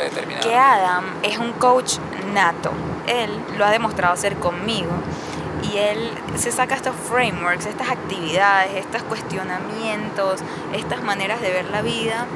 Que 0.43 0.55
Adam 0.55 1.05
es 1.23 1.39
un 1.39 1.53
coach 1.53 1.99
nato. 2.33 2.73
Él 3.07 3.31
lo 3.59 3.65
ha 3.65 3.71
demostrado 3.71 4.17
ser 4.17 4.37
conmigo. 4.37 4.91
Y 5.63 5.79
él 5.79 6.11
se 6.37 6.53
saca 6.53 6.75
estos 6.75 6.95
frameworks, 6.95 7.67
estas 7.67 7.89
actividades, 7.89 8.75
estos 8.75 9.03
cuestionamientos, 9.03 10.41
estas 10.75 11.03
maneras 11.03 11.41
de 11.41 11.51
ver 11.51 11.71
la 11.71 11.81
vida 11.81 12.27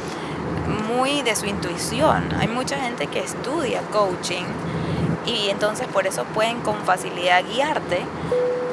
muy 0.88 1.22
de 1.22 1.34
su 1.36 1.46
intuición. 1.46 2.28
Hay 2.38 2.48
mucha 2.48 2.78
gente 2.78 3.06
que 3.06 3.20
estudia 3.20 3.80
coaching 3.92 4.44
y 5.28 5.50
entonces 5.50 5.86
por 5.88 6.06
eso 6.06 6.24
pueden 6.24 6.60
con 6.60 6.76
facilidad 6.84 7.44
guiarte 7.44 8.00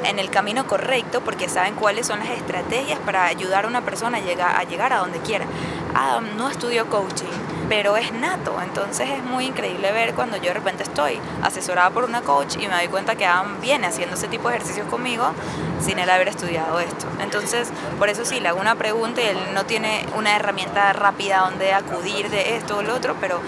en 0.04 0.18
el 0.18 0.30
camino 0.30 0.66
correcto 0.66 1.20
porque 1.20 1.48
saben 1.48 1.74
cuáles 1.74 2.06
son 2.06 2.18
las 2.20 2.30
estrategias 2.30 2.98
para 3.00 3.26
ayudar 3.26 3.64
a 3.64 3.68
una 3.68 3.82
persona 3.82 4.18
a 4.18 4.20
llegar 4.20 4.56
a, 4.56 4.64
llegar 4.64 4.92
a 4.92 4.98
donde 4.98 5.18
quiera. 5.18 5.46
Adam 5.94 6.36
no 6.36 6.50
estudió 6.50 6.86
coaching, 6.90 7.26
pero 7.68 7.96
es 7.96 8.12
nato, 8.12 8.54
entonces 8.62 9.08
es 9.10 9.24
muy 9.24 9.46
increíble 9.46 9.90
ver 9.92 10.14
cuando 10.14 10.36
yo 10.36 10.44
de 10.44 10.54
repente 10.54 10.82
estoy 10.82 11.18
asesorada 11.42 11.90
por 11.90 12.04
una 12.04 12.20
coach 12.22 12.56
y 12.56 12.68
me 12.68 12.74
doy 12.74 12.88
cuenta 12.88 13.16
que 13.16 13.24
Adam 13.24 13.60
viene 13.60 13.86
haciendo 13.86 14.14
ese 14.16 14.28
tipo 14.28 14.48
de 14.48 14.56
ejercicios 14.56 14.86
conmigo 14.88 15.32
sin 15.80 15.98
él 15.98 16.10
haber 16.10 16.28
estudiado 16.28 16.78
esto. 16.80 17.06
Entonces, 17.20 17.68
por 17.98 18.08
eso 18.08 18.24
sí, 18.24 18.40
le 18.40 18.48
hago 18.48 18.60
una 18.60 18.74
pregunta 18.74 19.22
y 19.22 19.26
él 19.26 19.38
no 19.54 19.64
tiene 19.64 20.04
una 20.16 20.36
herramienta 20.36 20.92
rápida 20.92 21.48
donde 21.48 21.72
acudir 21.72 22.28
de 22.30 22.56
esto 22.56 22.78
o 22.78 22.82
lo 22.82 22.94
otro, 22.94 23.16
pero 23.20 23.40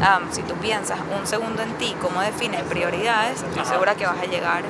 Adam, 0.00 0.28
si 0.30 0.42
tú 0.42 0.54
piensas 0.54 0.98
un 1.18 1.26
segundo 1.26 1.62
en 1.62 1.72
ti, 1.74 1.96
cómo 2.00 2.20
defines 2.20 2.62
prioridades, 2.62 3.42
estoy 3.42 3.64
segura 3.64 3.94
que 3.96 4.06
vas 4.06 4.18
a 4.20 4.26
llegar. 4.26 4.62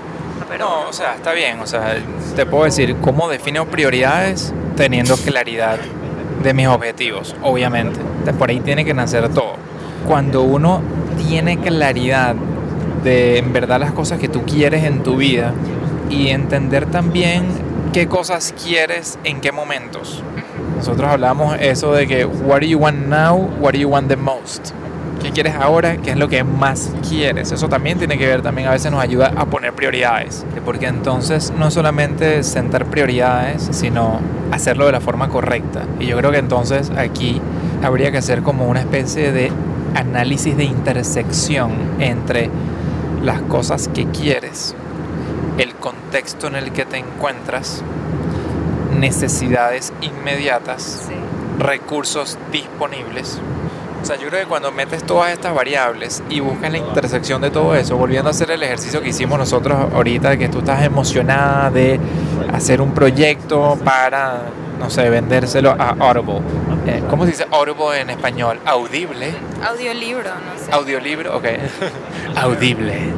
Pero 0.49 0.65
No, 0.65 0.89
o 0.89 0.93
sea, 0.93 1.15
está 1.15 1.33
bien. 1.33 1.61
O 1.61 1.67
sea, 1.67 1.97
te 2.37 2.47
puedo 2.47 2.65
decir 2.65 2.97
cómo 3.01 3.29
defino 3.29 3.67
prioridades 3.67 4.53
teniendo 4.77 5.17
claridad 5.17 5.79
de 6.43 6.55
mis 6.55 6.69
objetivos, 6.69 7.35
obviamente. 7.43 8.01
De 8.25 8.33
Por 8.33 8.51
ahí 8.51 8.61
tiene 8.61 8.85
que 8.85 8.95
nacer 8.95 9.29
todo. 9.31 9.55
Cuando 10.07 10.43
uno 10.43 10.83
tiene 11.29 11.59
claridad 11.59 12.35
de 13.03 13.39
en 13.39 13.53
verdad 13.53 13.81
las 13.81 13.93
cosas 13.93 14.19
que 14.19 14.29
tú 14.29 14.45
quieres 14.45 14.85
en 14.85 15.03
tu 15.03 15.17
vida 15.17 15.53
y 16.11 16.29
entender 16.29 16.87
también 16.87 17.47
qué 17.93 18.07
cosas 18.07 18.55
quieres 18.63 19.19
en 19.25 19.41
qué 19.41 19.53
momentos. 19.53 20.23
Nosotros 20.77 21.11
hablamos 21.11 21.57
eso 21.61 21.93
de 21.93 22.07
que 22.07 22.25
what 22.25 22.61
do 22.61 22.67
you 22.67 22.79
want 22.79 23.07
now, 23.07 23.37
what 23.61 23.73
do 23.73 23.79
you 23.79 23.89
want 23.89 24.09
the 24.09 24.17
most. 24.17 24.73
¿Qué 25.23 25.33
quieres 25.33 25.55
ahora? 25.57 25.97
¿Qué 25.97 26.11
es 26.13 26.17
lo 26.17 26.29
que 26.29 26.45
más 26.45 26.93
quieres? 27.09 27.51
Eso 27.51 27.69
también 27.69 27.99
tiene 27.99 28.19
que 28.19 28.27
ver, 28.27 28.41
también 28.43 28.69
a 28.69 28.71
veces 28.71 28.93
nos 28.93 29.03
ayuda 29.03 29.33
a 29.37 29.47
poner 29.47 29.73
prioridades. 29.73 30.47
Porque 30.65 30.87
entonces 30.87 31.53
no 31.59 31.71
solamente 31.71 32.43
sentar 32.45 32.87
prioridades, 32.87 33.69
sino 33.73 34.21
hacerlo 34.53 34.87
de 34.87 34.93
la 34.93 35.01
forma 35.01 35.29
correcta. 35.29 35.83
Y 35.99 36.07
yo 36.07 36.17
creo 36.17 36.31
que 36.31 36.39
entonces 36.39 36.91
aquí 36.97 37.41
habría 37.83 38.13
que 38.13 38.19
hacer 38.19 38.43
como 38.43 38.67
una 38.67 38.81
especie 38.81 39.33
de 39.33 39.51
análisis 39.95 40.57
de 40.57 40.65
intersección 40.65 41.73
entre 41.99 42.51
las 43.23 43.41
cosas 43.43 43.89
que 43.89 44.07
quieres, 44.07 44.75
el 45.59 45.75
contexto 45.75 46.47
en 46.47 46.57
el 46.57 46.73
que 46.73 46.85
te 46.85 46.99
encuentras, 46.99 47.83
necesidades 48.99 49.93
inmediatas, 50.01 51.07
sí. 51.09 51.15
recursos 51.59 52.39
disponibles. 52.53 53.41
O 54.01 54.05
sea, 54.05 54.17
yo 54.17 54.29
creo 54.29 54.41
que 54.41 54.47
cuando 54.47 54.71
metes 54.71 55.05
todas 55.05 55.33
estas 55.33 55.55
variables 55.55 56.23
y 56.31 56.41
buscas 56.41 56.71
la 56.71 56.79
intersección 56.79 57.43
de 57.43 57.51
todo 57.51 57.75
eso, 57.75 57.97
volviendo 57.97 58.29
a 58.29 58.31
hacer 58.31 58.51
el 58.51 58.63
ejercicio 58.63 59.03
que 59.03 59.09
hicimos 59.09 59.39
nosotros 59.39 59.77
ahorita, 59.93 60.31
de 60.31 60.39
que 60.39 60.49
tú 60.49 60.61
estás 60.61 60.83
emocionada 60.85 61.71
de 61.71 61.99
hacer 62.53 62.81
un 62.81 62.95
proyecto 62.95 63.77
para, 63.85 64.43
no 64.79 64.89
sé, 64.89 65.11
vendérselo 65.11 65.71
a 65.79 65.97
Audible. 65.99 66.43
Eh, 66.87 67.03
¿Cómo 67.11 67.25
se 67.25 67.33
dice 67.33 67.47
Audible 67.51 68.01
en 68.01 68.11
español? 68.11 68.61
Audible. 68.65 69.35
Audiolibro, 69.63 70.31
no 70.31 70.65
sé. 70.65 70.73
Audiolibro, 70.73 71.37
ok. 71.37 71.45
Audible. 72.37 73.13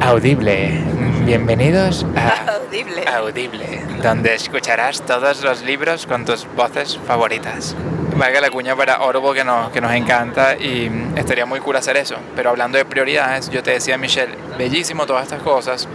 Audible. 0.00 0.80
Bienvenidos 1.24 2.06
a 2.14 2.52
Audible. 2.52 3.04
Audible, 3.08 3.82
donde 4.02 4.34
escucharás 4.34 5.00
todos 5.02 5.42
los 5.42 5.62
libros 5.62 6.06
con 6.06 6.24
tus 6.24 6.46
voces 6.54 7.00
favoritas. 7.04 7.74
Valga 8.16 8.40
la 8.40 8.48
cuña 8.50 8.74
para 8.74 8.94
Audible 8.94 9.34
que 9.34 9.44
nos, 9.44 9.70
que 9.70 9.80
nos 9.80 9.92
encanta 9.92 10.56
y 10.56 10.88
mm, 10.88 11.18
estaría 11.18 11.44
muy 11.44 11.60
cool 11.60 11.76
hacer 11.76 11.98
eso. 11.98 12.16
Pero 12.34 12.48
hablando 12.48 12.78
de 12.78 12.86
prioridades, 12.86 13.50
yo 13.50 13.62
te 13.62 13.72
decía, 13.72 13.98
Michelle, 13.98 14.34
bellísimo 14.56 15.04
todas 15.04 15.24
estas 15.24 15.42
cosas, 15.42 15.86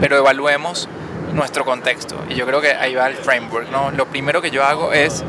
pero 0.00 0.16
evaluemos 0.16 0.88
nuestro 1.32 1.64
contexto. 1.64 2.22
Y 2.28 2.34
yo 2.34 2.46
creo 2.46 2.60
que 2.60 2.70
ahí 2.70 2.94
va 2.94 3.08
el 3.08 3.16
framework, 3.16 3.68
¿no? 3.70 3.90
Lo 3.90 4.06
primero 4.06 4.40
que 4.40 4.52
yo 4.52 4.64
hago 4.64 4.92
es, 4.92 5.24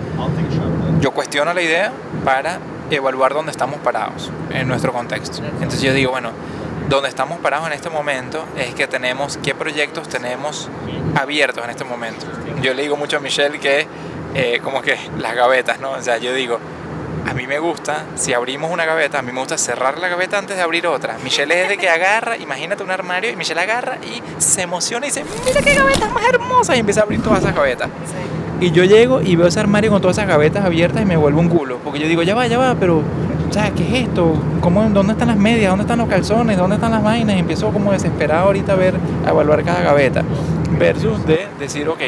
yo 1.01 1.09
cuestiono 1.11 1.53
la 1.55 1.61
idea 1.63 1.91
para 2.23 2.59
evaluar 2.91 3.33
dónde 3.33 3.51
estamos 3.51 3.79
parados 3.79 4.31
en 4.51 4.67
nuestro 4.67 4.93
contexto. 4.93 5.41
Entonces 5.43 5.81
yo 5.81 5.91
digo, 5.91 6.11
bueno, 6.11 6.31
donde 6.87 7.09
estamos 7.09 7.39
parados 7.39 7.67
en 7.67 7.73
este 7.73 7.89
momento 7.89 8.45
es 8.55 8.75
que 8.75 8.87
tenemos 8.87 9.37
qué 9.43 9.55
proyectos 9.55 10.07
tenemos 10.07 10.69
abiertos 11.15 11.63
en 11.63 11.71
este 11.71 11.83
momento. 11.83 12.25
Yo 12.61 12.73
le 12.73 12.83
digo 12.83 12.95
mucho 12.95 13.17
a 13.17 13.19
Michelle 13.19 13.59
que 13.59 13.87
eh, 14.35 14.59
como 14.63 14.81
que 14.81 14.97
las 15.17 15.35
gavetas, 15.35 15.79
¿no? 15.79 15.91
O 15.91 16.01
sea, 16.01 16.17
yo 16.17 16.33
digo, 16.33 16.59
a 17.27 17.33
mí 17.33 17.45
me 17.45 17.59
gusta, 17.59 18.05
si 18.15 18.33
abrimos 18.33 18.71
una 18.71 18.85
gaveta, 18.85 19.19
a 19.19 19.21
mí 19.21 19.31
me 19.31 19.39
gusta 19.39 19.57
cerrar 19.57 19.99
la 19.99 20.07
gaveta 20.07 20.37
antes 20.37 20.55
de 20.55 20.63
abrir 20.63 20.87
otra. 20.87 21.17
Michelle 21.23 21.63
es 21.63 21.69
de 21.69 21.77
que 21.77 21.89
agarra, 21.89 22.37
imagínate 22.37 22.83
un 22.83 22.91
armario 22.91 23.31
y 23.31 23.35
Michelle 23.35 23.59
agarra 23.59 23.97
y 23.97 24.21
se 24.41 24.61
emociona 24.61 25.05
y 25.05 25.09
dice, 25.09 25.25
mira 25.45 25.61
qué 25.61 25.73
gavetas 25.73 26.11
más 26.11 26.23
hermosas 26.29 26.75
y 26.77 26.79
empieza 26.79 27.01
a 27.01 27.03
abrir 27.03 27.21
todas 27.21 27.39
esas 27.39 27.53
gavetas. 27.53 27.89
Sí. 28.05 28.37
Y 28.59 28.71
yo 28.71 28.83
llego 28.85 29.21
y 29.21 29.35
veo 29.35 29.47
ese 29.47 29.59
armario 29.59 29.91
con 29.91 30.01
todas 30.01 30.17
esas 30.17 30.27
gavetas 30.27 30.65
abiertas 30.65 31.01
y 31.01 31.05
me 31.05 31.15
vuelvo 31.15 31.39
un 31.39 31.49
culo. 31.49 31.77
Porque 31.83 31.99
yo 31.99 32.07
digo, 32.07 32.23
ya 32.23 32.33
va, 32.33 32.47
ya 32.47 32.57
va, 32.57 32.75
pero, 32.75 32.99
o 32.99 33.53
sea, 33.53 33.71
¿qué 33.71 33.83
es 33.83 34.07
esto? 34.07 34.33
¿Cómo, 34.61 34.89
¿Dónde 34.89 35.13
están 35.13 35.27
las 35.27 35.37
medias? 35.37 35.69
¿Dónde 35.69 35.83
están 35.83 35.99
los 35.99 36.07
calzones? 36.07 36.57
¿Dónde 36.57 36.75
están 36.77 36.91
las 36.91 37.03
vainas? 37.03 37.35
Y 37.35 37.39
empiezo 37.39 37.71
como 37.71 37.91
desesperado 37.91 38.47
ahorita 38.47 38.73
a 38.73 38.75
ver, 38.75 38.95
a 39.25 39.29
evaluar 39.29 39.63
cada 39.63 39.81
gaveta. 39.81 40.23
Versus 40.79 41.25
de 41.27 41.47
decir, 41.59 41.87
ok, 41.87 42.01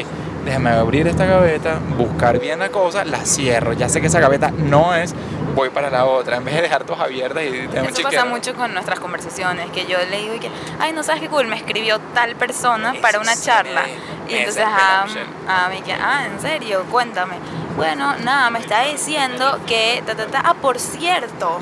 déjame 0.50 0.72
abrir 0.72 1.08
esta 1.08 1.26
gaveta, 1.26 1.78
buscar 1.96 2.40
bien 2.40 2.58
la 2.60 2.70
cosa, 2.70 3.06
la 3.06 3.24
cierro. 3.26 3.74
Ya 3.74 3.88
sé 3.88 4.02
que 4.02 4.08
esa 4.08 4.20
gaveta 4.20 4.50
no 4.52 4.96
es, 4.96 5.14
voy 5.54 5.70
para 5.70 5.90
la 5.92 6.06
otra. 6.06 6.38
En 6.38 6.44
vez 6.46 6.56
de 6.56 6.64
dejar 6.64 6.84
todas 6.86 7.02
abiertas 7.04 7.44
y 7.44 7.52
tener 7.68 7.84
un 7.84 7.90
Eso 7.90 8.02
pasa 8.02 8.26
mucho 8.26 8.56
con 8.56 8.74
nuestras 8.74 9.00
conversaciones, 9.00 9.70
que 9.70 9.86
yo 9.86 9.98
le 10.10 10.18
digo 10.22 10.34
y 10.36 10.40
que, 10.40 10.50
ay, 10.80 10.92
no 10.92 11.04
sabes 11.04 11.22
qué 11.22 11.30
cool, 11.30 11.46
me 11.48 11.56
escribió 11.56 12.00
tal 12.16 12.36
persona 12.36 12.94
Eso 12.94 13.02
para 13.02 13.20
una 13.20 13.36
sí 13.36 13.46
charla. 13.46 13.84
me- 13.84 14.10
Y 14.30 14.34
me 14.34 14.40
entonces, 14.40 14.66
Michelle. 15.06 15.26
ah, 15.48 15.70
me 15.70 15.82
queda, 15.82 15.98
ah, 16.02 16.26
en 16.26 16.40
serio, 16.40 16.84
cuéntame. 16.92 17.36
Bueno, 17.76 18.16
nada, 18.18 18.50
me 18.50 18.60
está 18.60 18.84
diciendo 18.86 19.60
que, 19.68 20.02
ta, 20.06 20.16
ta, 20.16 20.26
ta, 20.28 20.42
ah, 20.46 20.54
por 20.56 20.80
cierto, 20.80 21.60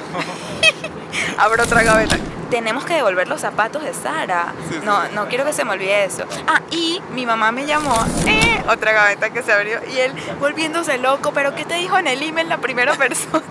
abro 1.38 1.64
otra 1.64 1.84
gaveta. 1.84 2.18
Tenemos 2.50 2.86
que 2.86 2.94
devolver 2.94 3.28
los 3.28 3.42
zapatos 3.42 3.84
de 3.84 3.94
Sara. 3.94 4.54
No, 4.86 5.08
no 5.10 5.28
quiero 5.28 5.44
que 5.46 5.52
se 5.54 5.66
me 5.66 5.72
olvide 5.74 6.06
eso. 6.06 6.24
Ah, 6.48 6.62
y 6.72 7.02
mi 7.14 7.26
mamá 7.26 7.52
me 7.52 7.66
llamó, 7.66 7.94
eh, 8.26 8.64
otra 8.70 8.94
gaveta 8.94 9.30
que 9.32 9.44
se 9.44 9.52
abrió, 9.52 9.80
y 9.94 10.00
él 10.00 10.14
volviéndose 10.40 10.98
loco, 10.98 11.32
pero 11.34 11.54
¿qué 11.56 11.66
te 11.66 11.76
dijo 11.76 11.98
en 11.98 12.08
el 12.08 12.22
email 12.24 12.48
la 12.48 12.58
primera 12.58 12.94
persona? 12.98 13.44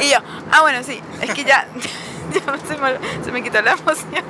Y 0.00 0.10
yo, 0.10 0.18
ah, 0.50 0.62
bueno, 0.62 0.82
sí, 0.82 1.00
es 1.20 1.34
que 1.34 1.44
ya, 1.44 1.66
ya 2.32 2.40
se, 2.66 2.76
me, 2.78 3.24
se 3.24 3.30
me 3.32 3.42
quitó 3.42 3.60
la 3.60 3.72
emoción 3.72 4.24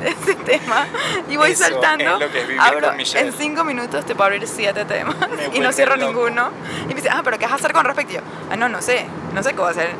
de 0.00 0.08
ese 0.08 0.34
tema. 0.34 0.86
Y 1.30 1.36
voy 1.36 1.52
Eso 1.52 1.64
saltando. 1.64 2.18
es 2.20 2.30
que 2.32 2.56
abro, 2.58 2.92
en 2.98 3.32
cinco 3.32 3.62
minutos 3.62 4.04
te 4.04 4.14
puedo 4.16 4.26
abrir 4.32 4.48
siete 4.48 4.84
temas 4.84 5.14
Me 5.50 5.56
y 5.56 5.60
no 5.60 5.72
cierro 5.72 5.94
loco. 5.96 6.08
ninguno. 6.08 6.50
Y 6.84 6.88
me 6.88 6.94
dice, 6.94 7.08
ah, 7.10 7.20
pero 7.22 7.38
¿qué 7.38 7.44
vas 7.44 7.52
a 7.52 7.56
hacer 7.56 7.72
con 7.72 7.84
respecto? 7.84 8.14
Y 8.14 8.16
yo, 8.16 8.22
ah, 8.50 8.56
no, 8.56 8.68
no 8.68 8.82
sé, 8.82 9.06
no 9.32 9.42
sé 9.44 9.50
qué 9.50 9.58
voy 9.58 9.68
a 9.68 9.70
hacer. 9.70 9.90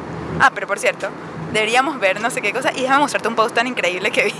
Ah, 0.40 0.50
pero 0.54 0.66
por 0.66 0.78
cierto, 0.80 1.08
deberíamos 1.52 1.98
ver 2.00 2.20
no 2.20 2.30
sé 2.30 2.40
qué 2.42 2.52
cosa 2.52 2.72
y 2.74 2.82
déjame 2.82 3.00
mostrarte 3.00 3.28
un 3.28 3.34
post 3.34 3.54
tan 3.54 3.66
increíble 3.66 4.10
que 4.10 4.24
vi. 4.24 4.34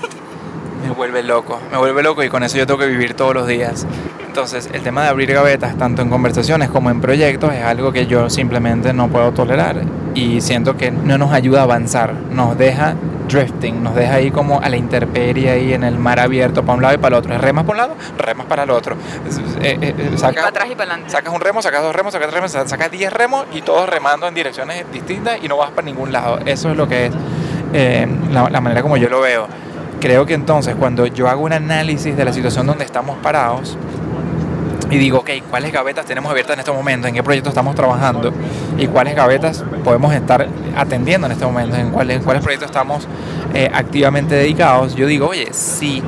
Me 0.83 0.91
vuelve 0.91 1.23
loco, 1.23 1.61
me 1.71 1.77
vuelve 1.77 2.03
loco 2.03 2.23
y 2.23 2.29
con 2.29 2.43
eso 2.43 2.57
yo 2.57 2.67
tengo 2.67 2.79
que 2.79 2.87
vivir 2.87 3.15
todos 3.15 3.35
los 3.35 3.47
días. 3.47 3.87
Entonces, 4.29 4.69
el 4.73 4.83
tema 4.83 5.03
de 5.05 5.09
abrir 5.09 5.33
gavetas, 5.33 5.77
tanto 5.77 6.03
en 6.03 6.11
conversaciones 6.11 6.69
como 6.69 6.91
en 6.91 7.01
proyectos, 7.01 7.53
es 7.55 7.65
algo 7.65 7.93
que 7.93 8.07
yo 8.07 8.29
simplemente 8.31 8.93
no 8.93 9.09
puedo 9.09 9.33
tolerar 9.33 9.81
y 10.15 10.41
siento 10.43 10.77
que 10.77 10.91
no 10.91 11.17
nos 11.19 11.33
ayuda 11.33 11.61
a 11.61 11.63
avanzar, 11.65 12.13
nos 12.31 12.57
deja 12.59 12.95
drifting, 13.27 13.83
nos 13.83 13.95
deja 13.95 14.15
ahí 14.15 14.31
como 14.31 14.61
a 14.61 14.69
la 14.69 14.77
intemperie 14.77 15.51
ahí 15.51 15.73
en 15.73 15.83
el 15.83 15.99
mar 15.99 16.21
abierto 16.21 16.63
para 16.63 16.77
un 16.77 16.83
lado 16.83 16.95
y 16.95 16.99
para 16.99 17.17
el 17.17 17.21
otro. 17.25 17.39
Remas 17.39 17.65
para 17.65 17.73
un 17.73 17.77
lado, 17.89 17.97
remas 18.19 18.47
para 18.47 18.63
el 18.65 18.71
otro. 18.71 18.97
Eh, 19.63 19.79
eh, 19.81 19.95
eh, 19.99 20.11
Y 20.15 20.19
sacas- 20.19 20.37
para 20.37 20.49
atrás 20.49 20.69
y 20.71 20.75
para 20.75 20.91
adelante. 20.93 21.11
Sacas 21.11 21.35
un 21.35 21.41
remo, 21.41 21.61
sacas 21.63 21.83
dos 21.83 21.95
remos, 21.97 22.13
sacas 22.13 22.29
tres 22.29 22.35
remos, 22.53 22.71
sacas 22.71 22.91
diez 22.91 23.13
remos 23.13 23.47
y 23.53 23.63
todos 23.63 23.89
remando 23.89 24.29
en 24.29 24.35
direcciones 24.35 24.85
distintas 24.93 25.39
y 25.43 25.49
no 25.49 25.57
vas 25.57 25.71
para 25.71 25.87
ningún 25.87 26.13
lado. 26.13 26.39
Eso 26.45 26.71
es 26.71 26.77
lo 26.77 26.87
que 26.87 27.07
es 27.07 27.13
eh, 27.73 28.07
la, 28.31 28.49
la 28.51 28.61
manera 28.61 28.83
como 28.83 28.97
yo 28.99 29.09
lo 29.09 29.21
veo. 29.23 29.47
Creo 30.01 30.27
que 30.27 30.35
entonces 30.35 30.77
cuando 30.77 31.07
yo 31.07 31.29
hago 31.29 31.43
un 31.43 31.53
análisis 31.53 32.17
de 32.17 32.25
la 32.25 32.33
situación 32.33 32.67
donde 32.67 32.85
estamos 32.85 33.19
parados 33.19 33.77
y 34.91 34.97
digo, 34.97 35.19
ok, 35.19 35.31
¿cuáles 35.51 35.73
gavetas 35.73 36.07
tenemos 36.07 36.31
abiertas 36.31 36.55
en 36.55 36.61
este 36.61 36.73
momento? 36.73 37.09
¿En 37.09 37.15
qué 37.15 37.23
proyecto 37.23 37.51
estamos 37.51 37.75
trabajando? 37.75 38.33
¿Y 38.79 38.87
cuáles 38.87 39.15
gavetas 39.15 39.65
podemos 39.85 40.15
estar 40.15 40.49
atendiendo 40.77 41.27
en 41.27 41.33
este 41.33 41.45
momento? 41.45 41.77
¿En 41.77 41.91
cuáles, 41.91 42.23
cuáles 42.23 42.43
proyectos 42.43 42.71
estamos 42.71 43.07
eh, 43.53 43.71
activamente 43.73 44.35
dedicados? 44.35 44.95
Yo 44.95 45.07
digo, 45.07 45.29
oye, 45.29 45.53
si, 45.53 46.03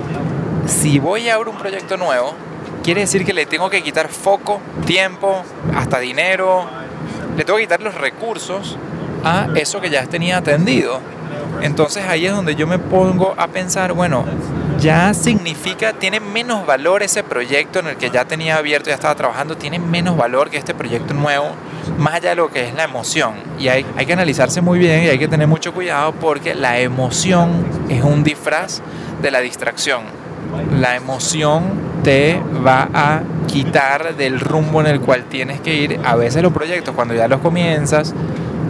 si 0.67 0.99
voy 0.99 1.29
a 1.29 1.35
abrir 1.35 1.49
un 1.49 1.59
proyecto 1.59 1.99
nuevo, 1.99 2.33
quiere 2.83 3.03
decir 3.03 3.25
que 3.25 3.35
le 3.35 3.45
tengo 3.45 3.69
que 3.69 3.83
quitar 3.83 4.09
foco, 4.09 4.61
tiempo, 4.87 5.43
hasta 5.75 5.99
dinero, 5.99 6.65
le 7.37 7.45
tengo 7.45 7.59
que 7.59 7.65
quitar 7.65 7.83
los 7.83 7.95
recursos 7.95 8.79
a 9.25 9.49
eso 9.57 9.81
que 9.81 9.91
ya 9.91 10.07
tenía 10.07 10.39
atendido. 10.39 11.01
Entonces 11.63 12.05
ahí 12.09 12.27
es 12.27 12.33
donde 12.33 12.55
yo 12.55 12.67
me 12.67 12.79
pongo 12.79 13.35
a 13.37 13.49
pensar, 13.49 13.93
bueno, 13.93 14.25
ya 14.79 15.13
significa, 15.13 15.93
tiene 15.93 16.21
menos 16.21 16.67
valor 16.67 17.03
ese 17.03 17.23
proyecto 17.23 17.81
en 17.81 17.89
el 17.89 17.97
que 17.97 18.11
ya 18.11 18.25
tenía 18.25 18.57
abierto, 18.57 18.89
ya 18.89 18.95
estaba 18.95 19.15
trabajando, 19.15 19.57
tiene 19.57 19.79
menos 19.79 20.17
valor 20.17 20.49
que 20.49 20.57
este 20.57 20.75
proyecto 20.75 21.13
nuevo, 21.13 21.51
más 21.99 22.15
allá 22.15 22.31
de 22.31 22.37
lo 22.37 22.49
que 22.49 22.69
es 22.69 22.75
la 22.75 22.85
emoción. 22.85 23.35
Y 23.59 23.69
hay, 23.69 23.85
hay 23.97 24.07
que 24.07 24.13
analizarse 24.15 24.61
muy 24.61 24.79
bien 24.79 25.05
y 25.05 25.09
hay 25.09 25.19
que 25.19 25.29
tener 25.29 25.47
mucho 25.47 25.75
cuidado 25.75 26.13
porque 26.13 26.55
la 26.55 26.79
emoción 26.81 27.67
es 27.89 28.03
un 28.03 28.25
disfraz 28.25 28.81
de 29.21 29.31
la 29.31 29.41
distracción. 29.41 30.03
La 30.81 30.97
emoción 30.97 31.91
te 32.03 32.41
va 32.67 32.89
a 32.95 33.23
quitar 33.47 34.17
del 34.17 34.41
rumbo 34.41 34.81
en 34.81 34.87
el 34.87 35.01
cual 35.01 35.25
tienes 35.25 35.61
que 35.61 35.75
ir. 35.75 36.01
A 36.05 36.17
veces 36.17 36.43
los 36.43 36.53
proyectos, 36.53 36.95
cuando 36.95 37.15
ya 37.15 37.29
los 37.29 37.41
comienzas, 37.41 38.15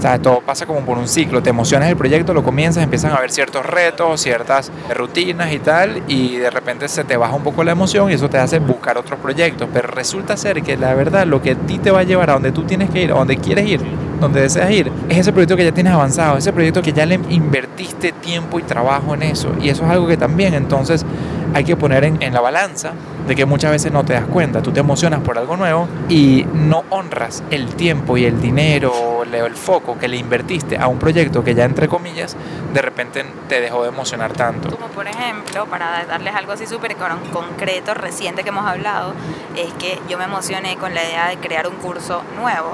sea, 0.00 0.18
todo 0.18 0.40
pasa 0.40 0.66
como 0.66 0.80
por 0.80 0.98
un 0.98 1.08
ciclo. 1.08 1.42
Te 1.42 1.50
emocionas 1.50 1.88
el 1.88 1.96
proyecto, 1.96 2.34
lo 2.34 2.42
comienzas, 2.42 2.82
empiezan 2.82 3.12
a 3.12 3.16
haber 3.16 3.30
ciertos 3.30 3.64
retos, 3.66 4.20
ciertas 4.20 4.70
rutinas 4.94 5.52
y 5.52 5.58
tal, 5.58 6.02
y 6.08 6.36
de 6.36 6.50
repente 6.50 6.88
se 6.88 7.04
te 7.04 7.16
baja 7.16 7.34
un 7.34 7.42
poco 7.42 7.64
la 7.64 7.72
emoción 7.72 8.10
y 8.10 8.14
eso 8.14 8.28
te 8.28 8.38
hace 8.38 8.58
buscar 8.58 8.98
otros 8.98 9.18
proyectos. 9.20 9.68
Pero 9.72 9.88
resulta 9.88 10.36
ser 10.36 10.62
que 10.62 10.76
la 10.76 10.94
verdad, 10.94 11.26
lo 11.26 11.42
que 11.42 11.52
a 11.52 11.54
ti 11.54 11.78
te 11.78 11.90
va 11.90 12.00
a 12.00 12.04
llevar 12.04 12.30
a 12.30 12.34
donde 12.34 12.52
tú 12.52 12.64
tienes 12.64 12.90
que 12.90 13.02
ir, 13.02 13.12
a 13.12 13.14
donde 13.14 13.36
quieres 13.36 13.66
ir, 13.66 13.80
donde 14.20 14.40
deseas 14.42 14.70
ir, 14.70 14.90
es 15.08 15.18
ese 15.18 15.32
proyecto 15.32 15.56
que 15.56 15.64
ya 15.64 15.72
tienes 15.72 15.92
avanzado, 15.92 16.36
ese 16.36 16.52
proyecto 16.52 16.82
que 16.82 16.92
ya 16.92 17.06
le 17.06 17.20
invertiste 17.28 18.12
tiempo 18.12 18.58
y 18.58 18.62
trabajo 18.62 19.14
en 19.14 19.22
eso. 19.22 19.52
Y 19.60 19.68
eso 19.68 19.84
es 19.84 19.90
algo 19.90 20.06
que 20.06 20.16
también 20.16 20.54
entonces 20.54 21.04
hay 21.54 21.64
que 21.64 21.76
poner 21.76 22.04
en, 22.04 22.22
en 22.22 22.32
la 22.32 22.40
balanza 22.40 22.92
de 23.30 23.36
que 23.36 23.46
muchas 23.46 23.70
veces 23.70 23.92
no 23.92 24.04
te 24.04 24.12
das 24.12 24.24
cuenta, 24.24 24.60
tú 24.60 24.72
te 24.72 24.80
emocionas 24.80 25.20
por 25.20 25.38
algo 25.38 25.56
nuevo 25.56 25.86
y 26.08 26.44
no 26.52 26.82
honras 26.90 27.44
el 27.52 27.68
tiempo 27.76 28.16
y 28.16 28.24
el 28.24 28.40
dinero, 28.40 29.22
el 29.22 29.54
foco 29.54 29.96
que 29.96 30.08
le 30.08 30.16
invertiste 30.16 30.76
a 30.76 30.88
un 30.88 30.98
proyecto 30.98 31.44
que 31.44 31.54
ya 31.54 31.64
entre 31.64 31.86
comillas 31.86 32.36
de 32.74 32.82
repente 32.82 33.24
te 33.48 33.60
dejó 33.60 33.84
de 33.84 33.90
emocionar 33.90 34.32
tanto. 34.32 34.70
Como 34.70 34.88
por 34.88 35.06
ejemplo, 35.06 35.66
para 35.66 36.04
darles 36.06 36.34
algo 36.34 36.50
así 36.50 36.66
súper 36.66 36.96
concreto, 36.96 37.94
reciente 37.94 38.42
que 38.42 38.48
hemos 38.48 38.66
hablado, 38.66 39.14
es 39.56 39.72
que 39.74 40.00
yo 40.08 40.18
me 40.18 40.24
emocioné 40.24 40.76
con 40.76 40.92
la 40.92 41.04
idea 41.04 41.28
de 41.28 41.36
crear 41.36 41.68
un 41.68 41.76
curso 41.76 42.24
nuevo 42.36 42.72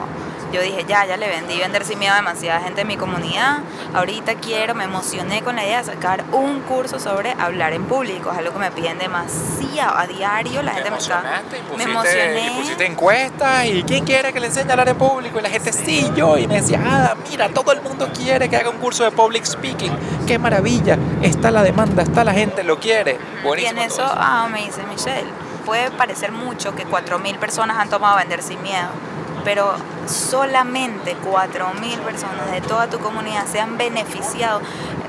yo 0.56 0.62
dije, 0.62 0.84
ya, 0.88 1.04
ya 1.04 1.16
le 1.16 1.28
vendí 1.28 1.58
vender 1.58 1.84
sin 1.84 1.98
miedo 1.98 2.14
a 2.14 2.16
demasiada 2.16 2.60
gente 2.60 2.80
en 2.80 2.86
mi 2.86 2.96
comunidad. 2.96 3.58
Ahorita 3.94 4.36
quiero, 4.36 4.74
me 4.74 4.84
emocioné 4.84 5.42
con 5.42 5.56
la 5.56 5.64
idea 5.64 5.78
de 5.78 5.84
sacar 5.84 6.24
un 6.32 6.60
curso 6.60 6.98
sobre 6.98 7.32
hablar 7.32 7.74
en 7.74 7.84
público. 7.84 8.32
Es 8.32 8.38
algo 8.38 8.52
que 8.52 8.58
me 8.58 8.70
piden 8.70 8.98
demasiado 8.98 9.96
a 9.96 10.06
diario. 10.06 10.62
La 10.62 10.72
gente 10.72 10.90
me 10.90 10.96
está. 10.96 11.42
me 11.76 11.82
emocioné. 11.84 12.46
Y 12.46 12.50
pusiste 12.58 12.86
encuestas 12.86 13.66
y 13.66 13.82
quién 13.82 14.04
quiere 14.04 14.32
que 14.32 14.40
le 14.40 14.46
enseñe 14.46 14.70
a 14.70 14.72
hablar 14.72 14.88
en 14.88 14.96
público. 14.96 15.38
Y 15.38 15.42
la 15.42 15.50
gente, 15.50 15.72
sí, 15.72 16.10
yo. 16.16 16.38
Y 16.38 16.46
me 16.46 16.60
decía, 16.60 16.80
ah, 16.84 17.14
mira, 17.28 17.50
todo 17.50 17.72
el 17.72 17.82
mundo 17.82 18.08
quiere 18.14 18.48
que 18.48 18.56
haga 18.56 18.70
un 18.70 18.78
curso 18.78 19.04
de 19.04 19.10
public 19.10 19.44
speaking. 19.44 19.92
Qué 20.26 20.38
maravilla. 20.38 20.98
Está 21.20 21.50
la 21.50 21.62
demanda, 21.62 22.02
está 22.02 22.24
la 22.24 22.32
gente, 22.32 22.64
lo 22.64 22.80
quiere. 22.80 23.18
y 23.58 23.64
en 23.66 23.78
eso, 23.78 24.04
ah, 24.06 24.48
me 24.50 24.64
dice 24.64 24.82
Michelle, 24.88 25.30
puede 25.66 25.90
parecer 25.90 26.32
mucho 26.32 26.74
que 26.74 26.86
4.000 26.86 27.38
personas 27.38 27.76
han 27.78 27.90
tomado 27.90 28.16
vender 28.16 28.42
sin 28.42 28.62
miedo 28.62 28.88
pero 29.46 29.76
solamente 30.08 31.16
4.000 31.24 31.98
personas 32.00 32.50
de 32.50 32.60
toda 32.62 32.88
tu 32.88 32.98
comunidad 32.98 33.46
se 33.46 33.60
han 33.60 33.78
beneficiado. 33.78 34.60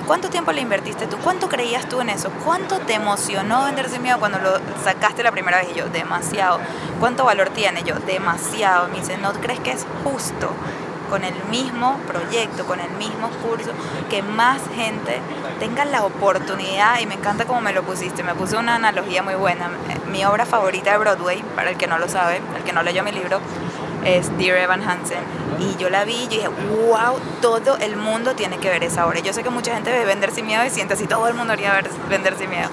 ¿Cuánto 0.05 0.29
tiempo 0.29 0.51
le 0.51 0.61
invertiste 0.61 1.07
tú? 1.07 1.17
¿Cuánto 1.17 1.49
creías 1.49 1.89
tú 1.89 2.01
en 2.01 2.11
eso? 2.11 2.29
¿Cuánto 2.45 2.77
te 2.77 2.93
emocionó 2.93 3.65
venderse 3.65 3.97
miedo 3.97 4.19
cuando 4.19 4.38
lo 4.38 4.59
sacaste 4.83 5.23
la 5.23 5.31
primera 5.31 5.57
vez? 5.57 5.69
Y 5.71 5.79
yo, 5.79 5.89
demasiado. 5.89 6.59
¿Cuánto 6.99 7.25
valor 7.25 7.49
tiene? 7.49 7.81
Yo, 7.81 7.95
demasiado. 7.95 8.89
Me 8.89 8.99
dice, 8.99 9.17
¿no 9.17 9.33
crees 9.33 9.59
que 9.59 9.71
es 9.71 9.88
justo? 10.03 10.51
con 11.09 11.23
el 11.23 11.33
mismo 11.49 11.97
proyecto, 12.05 12.65
con 12.65 12.81
el 12.81 12.91
mismo 12.91 13.29
curso, 13.29 13.71
que 14.09 14.21
más 14.21 14.59
gente 14.75 15.21
tenga 15.57 15.85
la 15.85 16.03
oportunidad, 16.03 16.99
y 16.99 17.05
me 17.05 17.13
encanta 17.13 17.45
como 17.45 17.61
me 17.61 17.71
lo 17.71 17.83
pusiste, 17.83 18.23
me 18.23 18.35
puse 18.35 18.57
una 18.57 18.75
analogía 18.75 19.23
muy 19.23 19.35
buena. 19.35 19.69
Mi 20.11 20.25
obra 20.25 20.45
favorita 20.45 20.91
de 20.91 20.97
Broadway, 20.97 21.41
para 21.55 21.69
el 21.69 21.77
que 21.77 21.88
no 21.88 21.97
lo 21.97 22.09
sabe, 22.09 22.41
el 22.57 22.63
que 22.63 22.73
no 22.73 22.83
leyó 22.83 23.03
mi 23.03 23.13
libro, 23.13 23.39
es 24.05 24.35
Dear 24.37 24.57
Evan 24.57 24.81
Hansen. 24.81 25.19
Y 25.59 25.75
yo 25.81 25.89
la 25.89 26.05
vi 26.05 26.23
y 26.23 26.27
dije, 26.27 26.47
wow, 26.47 27.17
todo 27.41 27.77
el 27.77 27.95
mundo 27.95 28.33
tiene 28.35 28.57
que 28.57 28.69
ver 28.69 28.83
esa 28.83 29.07
obra. 29.07 29.19
Yo 29.19 29.33
sé 29.33 29.43
que 29.43 29.49
mucha 29.49 29.73
gente 29.73 29.91
ve 29.91 30.05
Vender 30.05 30.31
sin 30.31 30.45
miedo 30.45 30.65
y 30.65 30.69
siente 30.69 30.93
así, 30.93 31.07
todo 31.07 31.27
el 31.27 31.33
mundo 31.33 31.53
haría 31.53 31.73
ver 31.73 31.89
Vender 32.09 32.35
sin 32.37 32.49
miedo. 32.49 32.69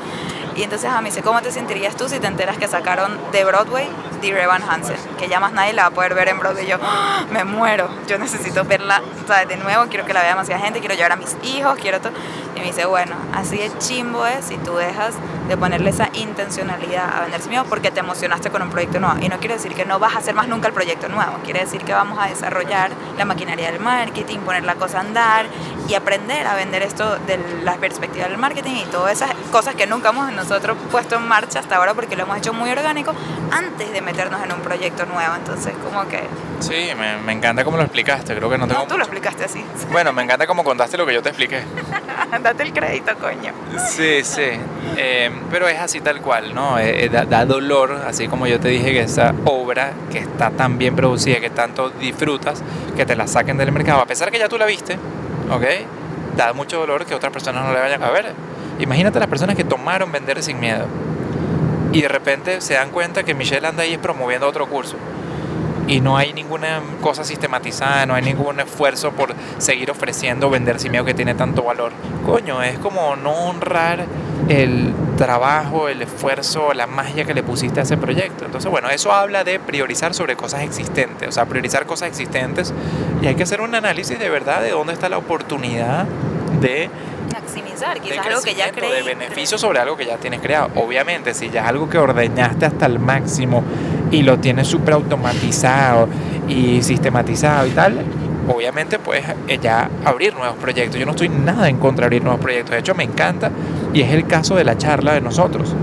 Y 0.56 0.62
entonces 0.62 0.90
a 0.90 1.00
mí 1.00 1.10
dice, 1.10 1.22
¿cómo 1.22 1.42
te 1.42 1.50
sentirías 1.50 1.96
tú 1.96 2.08
si 2.08 2.20
te 2.20 2.26
enteras 2.26 2.58
que 2.58 2.68
sacaron 2.68 3.18
de 3.32 3.44
Broadway 3.44 3.88
Dear 4.20 4.38
Evan 4.38 4.62
Hansen? 4.62 4.96
Que 5.18 5.28
ya 5.28 5.40
más 5.40 5.52
nadie 5.52 5.72
la 5.72 5.82
va 5.82 5.88
a 5.88 5.90
poder 5.90 6.14
ver 6.14 6.28
en 6.28 6.38
Broadway. 6.38 6.64
Y 6.64 6.68
yo, 6.68 6.78
¡Ah! 6.80 7.24
me 7.30 7.44
muero, 7.44 7.88
yo 8.06 8.18
necesito 8.18 8.64
verla 8.64 9.02
de 9.48 9.56
nuevo, 9.56 9.86
quiero 9.88 10.04
que 10.04 10.12
la 10.12 10.20
vea 10.20 10.30
demasiada 10.30 10.62
gente, 10.62 10.80
quiero 10.80 10.94
llevar 10.94 11.12
a 11.12 11.16
mis 11.16 11.36
hijos, 11.42 11.76
quiero 11.80 12.00
todo. 12.00 12.12
Y 12.54 12.60
me 12.60 12.66
dice, 12.66 12.86
bueno, 12.86 13.16
así 13.32 13.56
de 13.56 13.70
chimbo 13.78 14.24
es 14.26 14.44
si 14.44 14.56
tú 14.58 14.76
dejas 14.76 15.14
de 15.48 15.56
ponerle 15.56 15.90
esa 15.90 16.08
intencionalidad 16.12 17.16
a 17.16 17.20
vender 17.22 17.44
miedo 17.48 17.64
porque 17.68 17.90
te 17.90 18.00
emocionaste 18.00 18.50
con 18.50 18.62
un 18.62 18.70
proyecto 18.70 19.00
nuevo. 19.00 19.18
Y 19.20 19.28
no 19.28 19.38
quiere 19.38 19.54
decir 19.54 19.74
que 19.74 19.84
no 19.84 19.98
vas 19.98 20.14
a 20.14 20.18
hacer 20.18 20.34
más 20.34 20.46
nunca 20.46 20.68
el 20.68 20.74
proyecto 20.74 21.08
nuevo, 21.08 21.32
quiere 21.44 21.60
decir 21.60 21.82
que 21.84 21.92
vamos 21.92 22.18
a 22.20 22.28
desarrollar 22.28 22.92
la 23.18 23.24
maquinaria 23.24 23.70
del 23.70 23.80
marketing, 23.80 24.38
poner 24.40 24.64
la 24.64 24.76
cosa 24.76 24.98
a 24.98 25.00
andar 25.00 25.46
y 25.88 25.94
aprender 25.94 26.46
a 26.46 26.54
vender 26.54 26.82
esto 26.82 27.16
de 27.26 27.38
la 27.62 27.76
perspectiva 27.76 28.28
del 28.28 28.38
marketing 28.38 28.76
y 28.76 28.84
todas 28.86 29.12
esas 29.12 29.34
cosas 29.50 29.74
que 29.74 29.86
nunca 29.86 30.10
hemos 30.10 30.28
nosotros 30.44 30.76
puesto 30.90 31.16
en 31.16 31.26
marcha 31.26 31.58
hasta 31.58 31.76
ahora 31.76 31.94
porque 31.94 32.16
lo 32.16 32.24
hemos 32.24 32.36
hecho 32.38 32.52
muy 32.52 32.70
orgánico 32.70 33.14
antes 33.50 33.92
de 33.92 34.00
meternos 34.02 34.42
en 34.44 34.52
un 34.52 34.60
proyecto 34.60 35.06
nuevo. 35.06 35.34
Entonces, 35.34 35.72
como 35.82 36.06
que... 36.06 36.20
Sí, 36.60 36.92
me, 36.98 37.16
me 37.18 37.32
encanta 37.32 37.64
cómo 37.64 37.76
lo 37.76 37.82
explicaste, 37.82 38.34
creo 38.36 38.50
que 38.50 38.58
no 38.58 38.66
tengo... 38.66 38.80
No, 38.80 38.86
tú 38.86 38.96
lo 38.96 39.04
explicaste 39.04 39.44
así. 39.44 39.64
Bueno, 39.90 40.12
me 40.12 40.22
encanta 40.22 40.46
cómo 40.46 40.64
contaste 40.64 40.96
lo 40.96 41.06
que 41.06 41.14
yo 41.14 41.22
te 41.22 41.28
expliqué. 41.28 41.62
Date 42.42 42.64
el 42.64 42.72
crédito, 42.72 43.12
coño. 43.20 43.52
Sí, 43.78 44.24
sí. 44.24 44.50
Eh, 44.96 45.30
pero 45.50 45.68
es 45.68 45.78
así 45.78 46.00
tal 46.00 46.20
cual, 46.20 46.54
¿no? 46.54 46.78
Eh, 46.78 47.04
eh, 47.04 47.08
da, 47.08 47.46
dolor, 47.46 48.02
así 48.06 48.26
como 48.26 48.46
yo 48.46 48.58
te 48.58 48.68
dije 48.68 48.92
que 48.92 49.00
esa 49.02 49.32
obra 49.44 49.92
que 50.10 50.18
está 50.18 50.50
tan 50.50 50.76
bien 50.76 50.96
producida, 50.96 51.38
que 51.40 51.50
tanto 51.50 51.90
disfrutas, 51.90 52.62
que 52.96 53.06
te 53.06 53.14
la 53.14 53.26
saquen 53.28 53.56
del 53.56 53.70
mercado, 53.70 54.00
a 54.00 54.06
pesar 54.06 54.30
que 54.32 54.38
ya 54.38 54.48
tú 54.48 54.58
la 54.58 54.66
viste, 54.66 54.98
¿ok? 55.50 55.64
Da 56.36 56.52
mucho 56.52 56.80
dolor 56.80 57.06
que 57.06 57.14
otras 57.14 57.32
personas 57.32 57.64
no 57.64 57.72
le 57.72 57.80
vayan 57.80 58.02
a 58.02 58.10
ver. 58.10 58.32
Imagínate 58.78 59.18
las 59.18 59.28
personas 59.28 59.56
que 59.56 59.64
tomaron 59.64 60.10
Vender 60.10 60.42
sin 60.42 60.58
Miedo 60.60 60.86
y 61.92 62.02
de 62.02 62.08
repente 62.08 62.60
se 62.60 62.74
dan 62.74 62.90
cuenta 62.90 63.22
que 63.22 63.34
Michelle 63.34 63.66
anda 63.66 63.84
ahí 63.84 63.96
promoviendo 63.96 64.48
otro 64.48 64.66
curso 64.66 64.96
y 65.86 66.00
no 66.00 66.16
hay 66.16 66.32
ninguna 66.32 66.80
cosa 67.00 67.24
sistematizada, 67.24 68.06
no 68.06 68.14
hay 68.14 68.22
ningún 68.22 68.58
esfuerzo 68.60 69.12
por 69.12 69.34
seguir 69.58 69.90
ofreciendo 69.90 70.48
vender 70.50 70.80
sin 70.80 70.92
miedo 70.92 71.04
que 71.04 71.14
tiene 71.14 71.34
tanto 71.34 71.62
valor. 71.62 71.92
Coño, 72.24 72.62
es 72.62 72.78
como 72.78 73.16
no 73.16 73.32
honrar 73.32 74.06
el 74.48 74.92
trabajo, 75.16 75.88
el 75.88 76.02
esfuerzo, 76.02 76.72
la 76.72 76.86
magia 76.86 77.24
que 77.24 77.34
le 77.34 77.42
pusiste 77.42 77.80
a 77.80 77.82
ese 77.82 77.96
proyecto. 77.96 78.44
Entonces, 78.44 78.70
bueno, 78.70 78.88
eso 78.90 79.12
habla 79.12 79.44
de 79.44 79.58
priorizar 79.60 80.14
sobre 80.14 80.36
cosas 80.36 80.62
existentes, 80.62 81.28
o 81.28 81.32
sea, 81.32 81.46
priorizar 81.46 81.86
cosas 81.86 82.08
existentes 82.08 82.72
y 83.22 83.26
hay 83.26 83.34
que 83.34 83.42
hacer 83.42 83.60
un 83.60 83.74
análisis 83.74 84.18
de 84.18 84.30
verdad 84.30 84.62
de 84.62 84.70
dónde 84.70 84.94
está 84.94 85.08
la 85.08 85.18
oportunidad 85.18 86.06
de 86.60 86.88
maximizar, 87.34 88.00
quizás 88.00 88.26
algo 88.26 88.42
que 88.42 88.54
ya 88.54 88.70
creí. 88.70 88.92
De 88.92 89.02
beneficio 89.02 89.58
sobre 89.58 89.78
algo 89.80 89.96
que 89.96 90.06
ya 90.06 90.16
tienes 90.16 90.40
creado. 90.40 90.70
Obviamente, 90.76 91.34
si 91.34 91.50
ya 91.50 91.62
es 91.62 91.68
algo 91.68 91.88
que 91.88 91.98
ordeñaste 91.98 92.66
hasta 92.66 92.86
el 92.86 92.98
máximo 92.98 93.62
y 94.10 94.22
lo 94.22 94.38
tienes 94.38 94.68
súper 94.68 94.94
automatizado 94.94 96.08
y 96.48 96.82
sistematizado 96.82 97.66
y 97.66 97.70
tal, 97.70 98.04
obviamente 98.48 98.98
puedes 98.98 99.24
eh, 99.48 99.58
ya 99.60 99.90
abrir 100.04 100.34
nuevos 100.34 100.56
proyectos. 100.56 100.98
Yo 100.98 101.06
no 101.06 101.12
estoy 101.12 101.28
nada 101.28 101.68
en 101.68 101.78
contra 101.78 102.02
de 102.02 102.06
abrir 102.06 102.22
nuevos 102.22 102.40
proyectos. 102.40 102.70
De 102.72 102.78
hecho, 102.78 102.94
me 102.94 103.04
encanta 103.04 103.50
y 103.92 104.02
es 104.02 104.12
el 104.12 104.26
caso 104.26 104.54
de 104.56 104.64
la 104.64 104.78
charla 104.78 105.14
de 105.14 105.20
nosotros. 105.20 105.74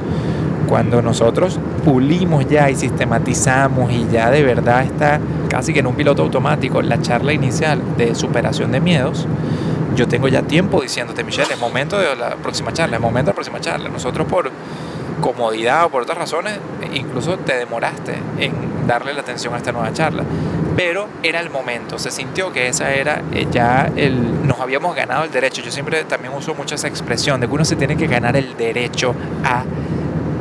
Cuando 0.69 1.01
nosotros 1.01 1.59
pulimos 1.83 2.47
ya 2.47 2.69
y 2.69 2.75
sistematizamos 2.77 3.91
y 3.91 4.07
ya 4.09 4.31
de 4.31 4.41
verdad 4.41 4.83
está 4.83 5.19
casi 5.49 5.73
que 5.73 5.81
en 5.81 5.87
un 5.87 5.95
piloto 5.95 6.21
automático 6.21 6.81
la 6.81 7.01
charla 7.01 7.33
inicial 7.33 7.81
de 7.97 8.15
superación 8.15 8.71
de 8.71 8.79
miedos, 8.79 9.27
yo 9.95 10.07
tengo 10.07 10.27
ya 10.27 10.41
tiempo 10.41 10.81
diciéndote, 10.81 11.23
Michelle, 11.23 11.53
es 11.53 11.59
momento 11.59 11.97
de 11.97 12.15
la 12.15 12.35
próxima 12.35 12.73
charla, 12.73 12.97
es 12.97 13.01
momento 13.01 13.27
de 13.27 13.31
la 13.31 13.35
próxima 13.35 13.59
charla. 13.59 13.89
Nosotros 13.89 14.27
por 14.27 14.51
comodidad 15.21 15.85
o 15.85 15.89
por 15.89 16.03
otras 16.03 16.17
razones, 16.17 16.59
incluso 16.93 17.37
te 17.37 17.55
demoraste 17.55 18.15
en 18.39 18.87
darle 18.87 19.13
la 19.13 19.21
atención 19.21 19.53
a 19.53 19.57
esta 19.57 19.71
nueva 19.71 19.93
charla. 19.93 20.23
Pero 20.75 21.07
era 21.21 21.39
el 21.41 21.49
momento, 21.49 21.99
se 21.99 22.11
sintió 22.11 22.51
que 22.51 22.67
esa 22.67 22.93
era 22.93 23.21
eh, 23.33 23.45
ya 23.51 23.91
el, 23.95 24.47
nos 24.47 24.59
habíamos 24.59 24.95
ganado 24.95 25.25
el 25.25 25.31
derecho. 25.31 25.61
Yo 25.61 25.71
siempre 25.71 26.03
también 26.05 26.33
uso 26.33 26.55
mucho 26.55 26.75
esa 26.75 26.87
expresión 26.87 27.41
de 27.41 27.47
que 27.47 27.53
uno 27.53 27.65
se 27.65 27.75
tiene 27.75 27.97
que 27.97 28.07
ganar 28.07 28.35
el 28.35 28.55
derecho 28.55 29.13
a 29.43 29.63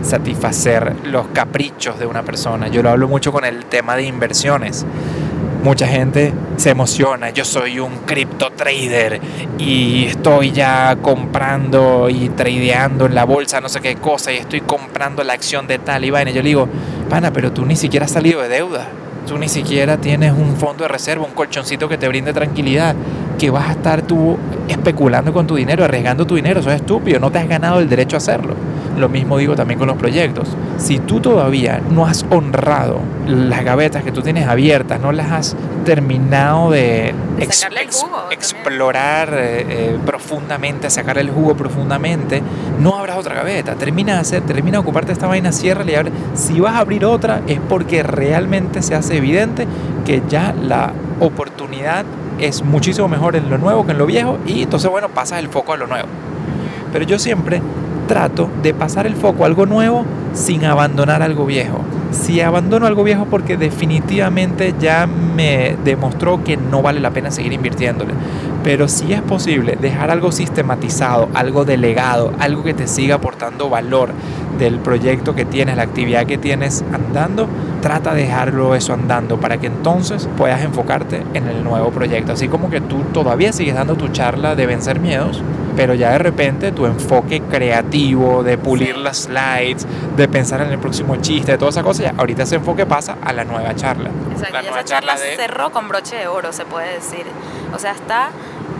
satisfacer 0.03 0.97
los 1.05 1.27
caprichos 1.29 1.99
de 1.99 2.07
una 2.07 2.23
persona. 2.23 2.69
Yo 2.69 2.83
lo 2.83 2.91
hablo 2.91 3.09
mucho 3.09 3.33
con 3.33 3.45
el 3.45 3.67
tema 3.67 3.97
de 3.97 4.05
inversiones 4.05 4.87
mucha 5.63 5.87
gente 5.87 6.33
se 6.57 6.71
emociona. 6.71 7.31
Yo 7.31 7.45
soy 7.45 7.81
un 7.81 7.99
cripto 8.07 8.51
trader 8.51 9.21
y 9.59 10.07
estoy 10.07 10.53
ya 10.53 10.97
comprando 11.01 12.09
y 12.09 12.31
tradeando 12.31 13.07
en 13.07 13.15
la 13.15 13.25
bolsa, 13.25 13.61
no 13.61 13.69
sé 13.69 13.81
qué 13.81 13.97
cosa, 13.97 14.33
y 14.33 14.37
estoy 14.37 14.63
comprando 14.63 15.23
la 15.25 15.33
acción 15.33 15.67
de 15.67 15.79
tal 15.79 16.05
y 16.05 16.11
vaina. 16.11 16.31
Yo 16.31 16.43
le 16.43 16.49
digo, 16.49 16.69
pana, 17.09 17.33
pero 17.33 17.53
tú 17.53 17.65
ni 17.65 17.77
siquiera 17.77 18.07
has 18.07 18.13
salido 18.13 18.41
de 18.41 18.49
deuda. 18.49 18.89
Tú 19.27 19.39
ni 19.39 19.49
siquiera 19.49 19.99
tienes 19.99 20.33
un 20.33 20.57
fondo 20.57 20.85
de 20.85 20.89
reserva, 20.89 21.25
un 21.25 21.35
colchoncito 21.35 21.89
que 21.89 21.99
te 21.99 22.09
brinde 22.09 22.33
tranquilidad. 22.33 22.97
Que 23.39 23.51
vas 23.51 23.69
a 23.69 23.73
estar 23.73 24.03
tú 24.03 24.39
especulando 24.67 25.33
con 25.33 25.47
tu 25.47 25.57
dinero, 25.57 25.85
arriesgando 25.85 26.27
tu 26.27 26.35
dinero. 26.35 26.61
Eso 26.61 26.71
es 26.71 26.77
estúpido. 26.77 27.21
No 27.21 27.31
te 27.31 27.39
has 27.39 27.49
ganado 27.49 27.81
el 27.81 27.89
derecho 27.89 28.17
a 28.17 28.19
hacerlo. 28.19 28.55
Lo 28.99 29.09
mismo 29.09 29.39
digo 29.39 29.55
también 29.55 29.79
con 29.79 29.89
los 29.89 29.97
proyectos. 29.97 30.49
Si 30.79 30.99
tú 30.99 31.21
todavía 31.21 31.81
no 31.91 32.07
has 32.07 32.27
honrado 32.31 32.99
las 33.27 33.65
gavetas 33.65 34.03
que 34.03 34.13
tú 34.13 34.21
tienes 34.21 34.47
abiertas, 34.49 35.01
no 35.01 35.13
las 35.13 35.31
has 35.31 35.57
terminado 35.85 36.71
de, 36.71 37.15
ex- 37.39 37.63
ex- 37.83 38.05
explorar 38.31 39.31
eh, 39.33 39.67
eh, 39.69 39.99
profundamente, 40.05 40.91
sacarle 40.91 41.23
el 41.23 41.31
jugo 41.31 41.55
profundamente, 41.57 42.43
no 42.81 42.97
abras 42.99 43.17
otra 43.17 43.35
gaveta. 43.37 43.75
Termina 43.77 44.15
de 44.15 44.21
hacer, 44.21 44.43
termina 44.43 44.73
de 44.79 44.79
ocuparte 44.83 45.13
esta 45.13 45.27
vaina, 45.27 45.53
cierra 45.53 45.85
y 45.91 45.95
abre. 45.95 46.13
Si 46.35 46.61
vas 46.61 46.75
a 46.75 46.79
abrir 46.81 47.05
otra 47.05 47.41
es 47.47 47.61
porque 47.69 48.03
realmente 48.03 48.83
se 48.83 48.95
hace 48.95 49.17
evidente 49.17 49.67
que 50.05 50.23
ya 50.29 50.53
la 50.61 50.93
oportunidad 51.21 52.05
es 52.39 52.63
muchísimo 52.65 53.07
mejor 53.09 53.37
en 53.37 53.49
lo 53.51 53.57
nuevo 53.59 53.85
que 53.87 53.93
en 53.93 53.99
lo 53.99 54.07
viejo 54.07 54.39
y 54.47 54.63
entonces 54.63 54.91
bueno, 54.91 55.09
pasas 55.11 55.39
el 55.39 55.49
foco 55.49 55.73
a 55.73 55.77
lo 55.77 55.87
nuevo. 55.87 56.09
Pero 56.93 57.05
yo 57.05 57.19
siempre 57.19 57.61
trato 58.11 58.51
de 58.61 58.75
pasar 58.75 59.07
el 59.07 59.15
foco 59.15 59.45
a 59.45 59.47
algo 59.47 59.67
nuevo 59.67 60.05
sin 60.35 60.65
abandonar 60.65 61.23
algo 61.23 61.47
viejo. 61.47 61.79
Si 62.11 62.41
abandono 62.41 62.89
algo 62.89 63.05
viejo 63.05 63.27
porque 63.27 63.57
definitivamente 63.57 64.75
ya 64.81 65.07
me 65.07 65.77
demostró 65.85 66.43
que 66.43 66.57
no 66.57 66.83
vale 66.83 66.99
la 66.99 67.13
pena 67.13 67.31
seguir 67.31 67.53
invirtiéndole. 67.53 68.15
Pero 68.65 68.89
si 68.89 69.13
es 69.13 69.23
posible 69.23 69.79
dejar 69.81 70.11
algo 70.11 70.33
sistematizado, 70.33 71.29
algo 71.35 71.65
delegado, 71.65 72.33
algo 72.41 72.65
que 72.65 72.75
te 72.75 72.89
siga 72.89 73.15
aportando 73.15 73.71
valor 73.71 74.11
del 74.59 74.81
proyecto 74.81 75.37
que 75.37 75.45
tienes, 75.45 75.77
la 75.77 75.85
actividad 75.85 76.27
que 76.27 76.37
tienes 76.37 76.85
andando, 76.93 77.47
trata 77.81 78.13
de 78.13 78.23
dejarlo 78.23 78.75
eso 78.75 78.93
andando 78.93 79.39
para 79.39 79.59
que 79.59 79.69
entonces 79.69 80.29
puedas 80.37 80.63
enfocarte 80.65 81.23
en 81.35 81.47
el 81.47 81.63
nuevo 81.63 81.91
proyecto. 81.91 82.33
Así 82.33 82.49
como 82.49 82.71
que 82.71 82.81
tú 82.81 83.05
todavía 83.13 83.53
sigues 83.53 83.77
dando 83.77 83.95
tu 83.95 84.09
charla 84.09 84.57
de 84.57 84.67
vencer 84.67 84.99
miedos, 84.99 85.45
pero 85.77 85.95
ya 85.95 86.11
de 86.11 86.19
repente 86.19 86.73
tu 86.73 86.87
enfoque 86.87 87.41
creativo, 87.43 88.43
de 88.43 88.59
pulir 88.59 88.95
Sí. 88.97 89.01
las 89.03 89.17
slides, 89.25 89.87
de 90.17 90.29
pensar 90.29 90.61
en 90.61 90.71
el 90.71 90.79
próximo 90.79 91.17
chiste, 91.17 91.53
de 91.53 91.59
toda 91.59 91.71
esa 91.71 91.83
cosa, 91.83 92.03
ya 92.03 92.15
ahorita 92.17 92.43
ese 92.45 92.57
enfoque 92.57 92.87
pasa 92.87 93.17
a 93.23 93.33
la 93.33 93.45
nueva 93.45 93.75
charla. 93.75 94.11
Exacto, 94.33 94.53
la 94.55 94.61
y 94.63 94.65
nueva 94.65 94.81
esa 94.81 94.85
charla 94.85 95.17
de- 95.17 95.37
cerró 95.37 95.71
con 95.71 95.89
broche 95.89 96.17
de 96.17 96.29
oro, 96.29 96.53
se 96.53 96.65
puede 96.65 96.93
decir. 96.95 97.25
O 97.75 97.79
sea, 97.79 97.93
está 97.93 98.31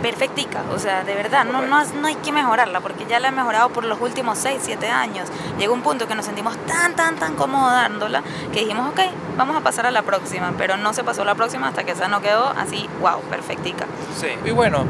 perfectica, 0.01 0.61
o 0.73 0.79
sea, 0.79 1.03
de 1.03 1.13
verdad, 1.13 1.45
no, 1.45 1.61
no, 1.61 1.83
no 2.01 2.07
hay 2.07 2.15
que 2.15 2.31
mejorarla, 2.31 2.79
porque 2.79 3.05
ya 3.07 3.19
la 3.19 3.27
he 3.27 3.31
mejorado 3.31 3.69
por 3.69 3.85
los 3.85 4.01
últimos 4.01 4.37
6, 4.39 4.57
7 4.63 4.87
años. 4.89 5.29
Llegó 5.59 5.73
un 5.75 5.81
punto 5.83 6.07
que 6.07 6.15
nos 6.15 6.25
sentimos 6.25 6.57
tan, 6.65 6.95
tan, 6.95 7.15
tan 7.17 7.35
cómodos 7.35 7.71
dándola, 7.71 8.23
que 8.51 8.61
dijimos, 8.61 8.89
ok, 8.89 8.99
vamos 9.37 9.55
a 9.55 9.59
pasar 9.61 9.85
a 9.85 9.91
la 9.91 10.01
próxima, 10.01 10.53
pero 10.57 10.75
no 10.75 10.93
se 10.93 11.03
pasó 11.03 11.23
la 11.23 11.35
próxima 11.35 11.67
hasta 11.67 11.83
que 11.83 11.91
esa 11.91 12.07
no 12.07 12.19
quedó 12.19 12.49
así, 12.57 12.89
wow, 12.99 13.21
perfectica. 13.29 13.85
Sí. 14.19 14.27
Y 14.43 14.49
bueno, 14.49 14.85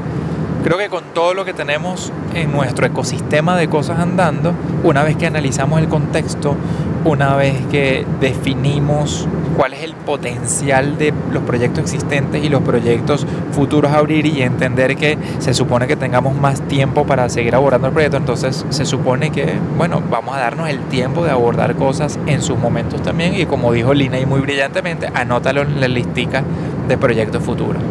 creo 0.64 0.78
que 0.78 0.90
con 0.90 1.04
todo 1.14 1.34
lo 1.34 1.46
que 1.46 1.54
tenemos 1.54 2.12
en 2.34 2.52
nuestro 2.52 2.86
ecosistema 2.86 3.58
de 3.58 3.68
cosas 3.68 4.00
andando, 4.00 4.54
una 4.84 5.04
vez 5.04 5.16
que 5.18 5.26
analizamos 5.26 5.80
el 5.80 5.88
contexto, 5.88 6.56
una 7.04 7.36
vez 7.36 7.56
que 7.72 8.06
definimos 8.20 9.28
cuál 9.58 9.74
es 9.74 9.84
el 9.84 9.96
potencial 9.96 10.98
de 10.98 11.14
los 11.32 11.44
proyectos 11.44 11.84
existentes 11.84 12.44
y 12.44 12.50
los 12.50 12.62
proyectos 12.62 13.26
futuros 13.52 13.92
a 13.92 13.98
abrir 13.98 14.26
y 14.26 14.42
entender 14.42 14.96
que 14.96 15.18
se 15.40 15.54
supone 15.54 15.88
que 15.88 15.96
tengamos 15.96 16.36
más 16.36 16.62
tiempo 16.62 17.06
para 17.06 17.28
seguir 17.30 17.56
abordando 17.56 17.88
el 17.88 17.94
proyecto, 17.94 18.18
entonces 18.18 18.66
se 18.70 18.86
supone 18.86 19.32
que, 19.32 19.54
bueno, 19.78 20.02
vamos 20.10 20.36
a 20.36 20.40
darnos 20.40 20.70
el 20.70 20.80
tiempo 20.86 21.24
de 21.24 21.32
abordar 21.32 21.76
cosas 21.76 22.20
en 22.28 22.42
sus 22.42 22.58
momentos 22.58 23.02
también 23.02 23.36
y 23.36 23.46
como 23.46 23.72
dijo 23.74 23.94
Lina 23.94 24.20
y 24.20 24.26
muy 24.26 24.42
brillantemente, 24.42 25.10
anótalo 25.14 25.64
en 25.64 25.80
la 25.80 25.88
listica 25.88 26.44
de 26.88 26.98
proyectos 26.98 27.44
futuros. 27.44 27.82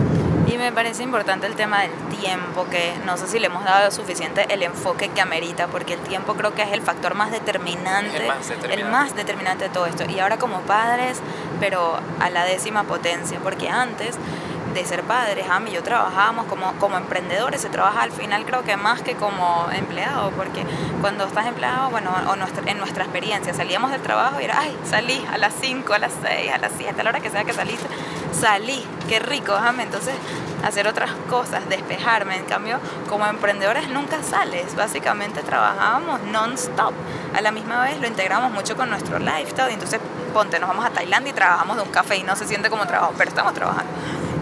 Me 0.71 0.77
parece 0.77 1.03
importante 1.03 1.49
el 1.49 1.57
tema 1.57 1.81
del 1.83 1.91
tiempo, 2.21 2.65
que 2.71 2.93
no 3.05 3.17
sé 3.17 3.27
si 3.27 3.41
le 3.41 3.47
hemos 3.47 3.65
dado 3.65 3.91
suficiente 3.91 4.47
el 4.51 4.63
enfoque 4.63 5.09
que 5.09 5.21
amerita, 5.21 5.67
porque 5.67 5.95
el 5.95 6.01
tiempo 6.01 6.35
creo 6.35 6.55
que 6.55 6.63
es 6.63 6.71
el 6.71 6.81
factor 6.81 7.17
más 7.17 7.33
determinante, 7.33 8.19
El 8.19 8.29
más 8.29 8.49
determinante. 8.49 8.81
el 8.81 8.89
más 8.89 9.17
determinante 9.17 9.65
de 9.65 9.71
todo 9.71 9.87
esto. 9.87 10.05
Y 10.09 10.21
ahora 10.21 10.39
como 10.39 10.61
padres, 10.61 11.19
pero 11.59 11.99
a 12.21 12.31
la 12.31 12.45
décima 12.45 12.85
potencia, 12.85 13.41
porque 13.43 13.69
antes 13.69 14.15
de 14.75 14.85
ser 14.85 15.03
padres, 15.03 15.47
Ami 15.49 15.71
y 15.71 15.75
yo 15.75 15.83
trabajábamos 15.83 16.47
como, 16.47 16.73
como 16.75 16.97
emprendedores, 16.97 17.61
se 17.61 17.69
trabaja 17.69 18.03
al 18.03 18.13
final 18.13 18.45
creo 18.45 18.63
que 18.63 18.77
más 18.77 19.03
que 19.03 19.15
como 19.15 19.69
empleado, 19.73 20.31
porque 20.33 20.65
cuando 21.01 21.25
estás 21.25 21.47
empleado, 21.47 21.91
bueno, 21.91 22.11
o 22.29 22.37
nuestra, 22.37 22.71
en 22.71 22.79
nuestra 22.79 23.05
experiencia, 23.05 23.53
salíamos 23.55 23.91
del 23.91 24.01
trabajo 24.01 24.41
y 24.41 24.45
era, 24.45 24.61
ay, 24.61 24.77
salí 24.89 25.25
a 25.33 25.39
las 25.39 25.55
5, 25.61 25.93
a 25.93 25.99
las 25.99 26.13
6, 26.23 26.53
a 26.53 26.59
las 26.59 26.73
7, 26.77 27.01
a 27.01 27.05
la 27.05 27.11
hora 27.11 27.21
que 27.21 27.31
sea 27.31 27.45
que 27.45 27.53
saliste, 27.53 27.87
salí, 28.33 28.85
qué 29.09 29.19
rico, 29.19 29.55
déjame 29.55 29.83
entonces 29.85 30.15
hacer 30.65 30.87
otras 30.87 31.11
cosas, 31.29 31.69
despejarme. 31.69 32.37
En 32.37 32.45
cambio, 32.45 32.79
como 33.09 33.27
emprendedores 33.27 33.89
nunca 33.89 34.23
sales, 34.23 34.75
básicamente 34.77 35.43
trabajábamos 35.43 36.23
non-stop. 36.23 36.93
A 37.35 37.41
la 37.41 37.51
misma 37.51 37.83
vez 37.83 38.01
lo 38.01 38.07
integramos 38.07 38.53
mucho 38.53 38.77
con 38.77 38.91
nuestro 38.91 39.19
lifestyle, 39.19 39.73
entonces 39.73 40.01
ponte, 40.33 40.59
nos 40.59 40.69
vamos 40.69 40.85
a 40.85 40.91
Tailandia 40.91 41.31
y 41.31 41.35
trabajamos 41.35 41.77
de 41.77 41.83
un 41.83 41.91
café 41.91 42.17
y 42.17 42.23
no 42.23 42.37
se 42.37 42.47
siente 42.47 42.71
como 42.71 42.87
trabajo, 42.87 43.13
pero 43.17 43.31
estamos 43.31 43.55
trabajando. 43.55 43.91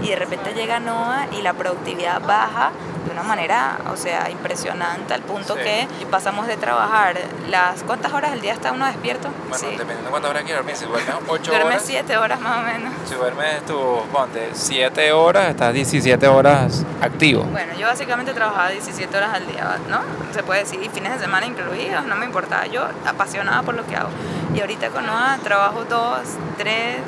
Y 0.02 0.08
de 0.10 0.16
repente 0.16 0.54
llega 0.54 0.78
Noah 0.80 1.26
y 1.36 1.42
la 1.42 1.52
productividad 1.54 2.20
baja 2.20 2.70
de 3.04 3.12
una 3.12 3.22
manera, 3.22 3.78
o 3.90 3.96
sea, 3.96 4.28
impresionante, 4.30 5.14
al 5.14 5.22
punto 5.22 5.54
Sí. 5.54 5.60
que 5.62 5.88
pasamos 6.10 6.46
de 6.46 6.56
trabajar 6.56 7.16
las... 7.48 7.82
¿Cuántas 7.82 8.12
horas 8.12 8.32
al 8.32 8.40
día 8.40 8.52
está 8.52 8.70
uno 8.72 8.84
despierto? 8.86 9.28
Bueno, 9.48 9.56
sí. 9.56 9.66
dependiendo 9.70 10.04
de 10.04 10.10
cuántas 10.10 10.30
horas 10.30 10.42
quieras 10.44 10.60
dormir, 10.62 10.76
si 10.76 10.84
duermes 10.84 11.14
8 11.26 11.42
Duerme 11.50 11.66
horas, 11.70 11.82
siete 11.84 12.16
horas 12.18 12.40
más 12.40 12.58
o 12.58 12.62
menos. 12.62 12.92
si 13.08 13.14
duermes 13.14 13.64
tu, 13.66 14.02
ponte, 14.12 14.50
7 14.52 15.12
horas, 15.12 15.48
estás 15.50 15.72
17 15.72 16.28
horas 16.28 16.84
activo. 17.00 17.44
Bueno, 17.44 17.72
yo 17.78 17.86
básicamente 17.86 18.34
trabajaba 18.34 18.68
17 18.70 19.16
horas 19.16 19.30
al 19.34 19.46
día, 19.46 19.78
¿no? 19.88 20.00
Se 20.34 20.42
puede 20.42 20.60
decir, 20.60 20.80
y 20.82 20.88
fines 20.90 21.12
de 21.14 21.18
semana 21.18 21.46
incluidos, 21.46 22.04
no 22.04 22.14
me 22.14 22.26
importaba. 22.26 22.66
Yo 22.66 22.86
apasionada 23.06 23.62
por 23.62 23.74
lo 23.74 23.86
que 23.86 23.96
hago. 23.96 24.10
Y 24.54 24.60
ahorita 24.60 24.90
con 24.90 25.06
Noah 25.06 25.38
trabajo 25.42 25.84
dos, 25.84 26.18
tres, 26.58 26.98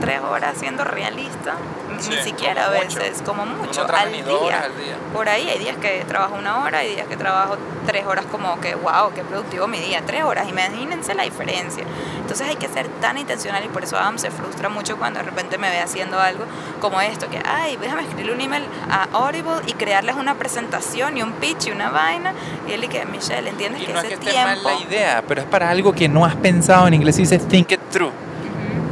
tres 0.00 0.20
horas 0.22 0.54
siendo 0.58 0.82
realista. 0.84 1.54
Sí, 2.02 2.10
Ni 2.10 2.22
siquiera 2.22 2.64
a 2.64 2.66
como 2.68 2.82
mucho. 2.84 2.98
veces, 2.98 3.22
como 3.22 3.46
mucho, 3.46 3.82
al 3.82 4.12
día. 4.12 4.62
al 4.64 4.76
día. 4.76 4.96
Por 5.12 5.28
ahí 5.28 5.48
hay 5.48 5.58
días 5.58 5.76
que 5.76 6.04
trabajo 6.06 6.34
una 6.36 6.62
hora 6.62 6.84
y 6.84 6.94
días 6.94 7.06
que 7.06 7.16
trabajo 7.16 7.56
tres 7.86 8.04
horas 8.06 8.24
como 8.30 8.60
que, 8.60 8.74
wow, 8.74 9.12
qué 9.14 9.22
productivo 9.22 9.68
mi 9.68 9.78
día, 9.78 10.02
tres 10.04 10.24
horas. 10.24 10.48
Imagínense 10.48 11.14
la 11.14 11.22
diferencia. 11.22 11.84
Entonces 12.20 12.48
hay 12.48 12.56
que 12.56 12.68
ser 12.68 12.88
tan 13.00 13.18
intencional 13.18 13.64
y 13.64 13.68
por 13.68 13.84
eso 13.84 13.96
Adam 13.96 14.18
se 14.18 14.30
frustra 14.30 14.68
mucho 14.68 14.96
cuando 14.96 15.20
de 15.20 15.26
repente 15.26 15.58
me 15.58 15.68
ve 15.70 15.80
haciendo 15.80 16.18
algo 16.18 16.44
como 16.80 17.00
esto, 17.00 17.28
que, 17.30 17.40
ay, 17.44 17.76
déjame 17.76 18.02
escribirle 18.02 18.32
un 18.32 18.40
email 18.40 18.64
a 18.90 19.08
Audible 19.12 19.60
y 19.66 19.72
crearles 19.74 20.16
una 20.16 20.34
presentación 20.34 21.16
y 21.16 21.22
un 21.22 21.32
pitch 21.32 21.66
y 21.66 21.70
una 21.70 21.90
vaina. 21.90 22.32
Y 22.68 22.72
él 22.72 22.84
y 22.84 22.88
que, 22.88 23.04
Michelle, 23.06 23.48
¿entiendes 23.48 23.82
Y 23.82 23.86
que 23.86 23.92
no 23.92 24.00
es 24.00 24.06
ese 24.06 24.18
que 24.18 24.28
esté 24.30 24.44
mal 24.44 24.60
tiempo... 24.60 24.70
la 24.70 24.86
idea, 24.86 25.24
pero 25.26 25.40
es 25.42 25.46
para 25.46 25.70
algo 25.70 25.92
que 25.92 26.08
no 26.08 26.24
has 26.24 26.34
pensado, 26.36 26.86
en 26.88 26.94
inglés 26.94 27.16
dice 27.16 27.38
think 27.38 27.70
it 27.72 27.80
through. 27.90 28.12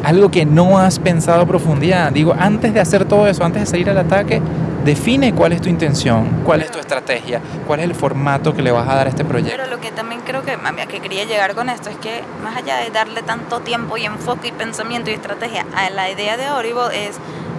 Algo 0.05 0.31
que 0.31 0.47
no 0.47 0.79
has 0.79 0.99
pensado 0.99 1.43
a 1.43 1.47
profundidad. 1.47 2.11
Digo, 2.13 2.35
antes 2.39 2.73
de 2.73 2.81
hacer 2.81 3.05
todo 3.05 3.27
eso, 3.27 3.45
antes 3.45 3.63
de 3.63 3.67
salir 3.67 3.91
al 3.91 3.99
ataque, 3.99 4.41
define 4.85 5.35
cuál 5.35 5.53
es 5.53 5.61
tu 5.61 5.69
intención, 5.69 6.43
cuál 6.45 6.63
es 6.63 6.71
tu 6.71 6.79
estrategia, 6.79 7.41
cuál 7.67 7.81
es 7.81 7.85
el 7.85 7.95
formato 7.95 8.55
que 8.55 8.63
le 8.63 8.71
vas 8.71 8.89
a 8.89 8.95
dar 8.95 9.07
a 9.07 9.11
este 9.11 9.25
proyecto. 9.25 9.57
Pero 9.57 9.71
lo 9.71 9.81
que 9.81 9.91
también 9.91 10.23
creo 10.23 10.43
que, 10.43 10.53
a 10.53 10.87
que 10.87 11.01
quería 11.01 11.25
llegar 11.25 11.55
con 11.55 11.69
esto 11.69 11.91
es 11.91 11.97
que 11.97 12.23
más 12.43 12.57
allá 12.57 12.79
de 12.79 12.91
darle 12.91 13.23
tanto 13.23 13.61
tiempo 13.61 13.97
y 13.97 14.05
enfoque 14.05 14.49
y 14.49 14.53
pensamiento 14.53 15.11
y 15.11 15.15
estrategia 15.15 15.67
a 15.77 15.91
la 15.91 16.11
idea 16.11 16.37
de 16.37 16.47
Audible 16.47 17.07
es, 17.07 17.17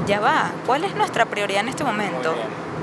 ya 0.07 0.19
va, 0.19 0.51
¿cuál 0.65 0.83
es 0.83 0.95
nuestra 0.95 1.25
prioridad 1.25 1.61
en 1.61 1.69
este 1.69 1.83
momento? 1.83 2.33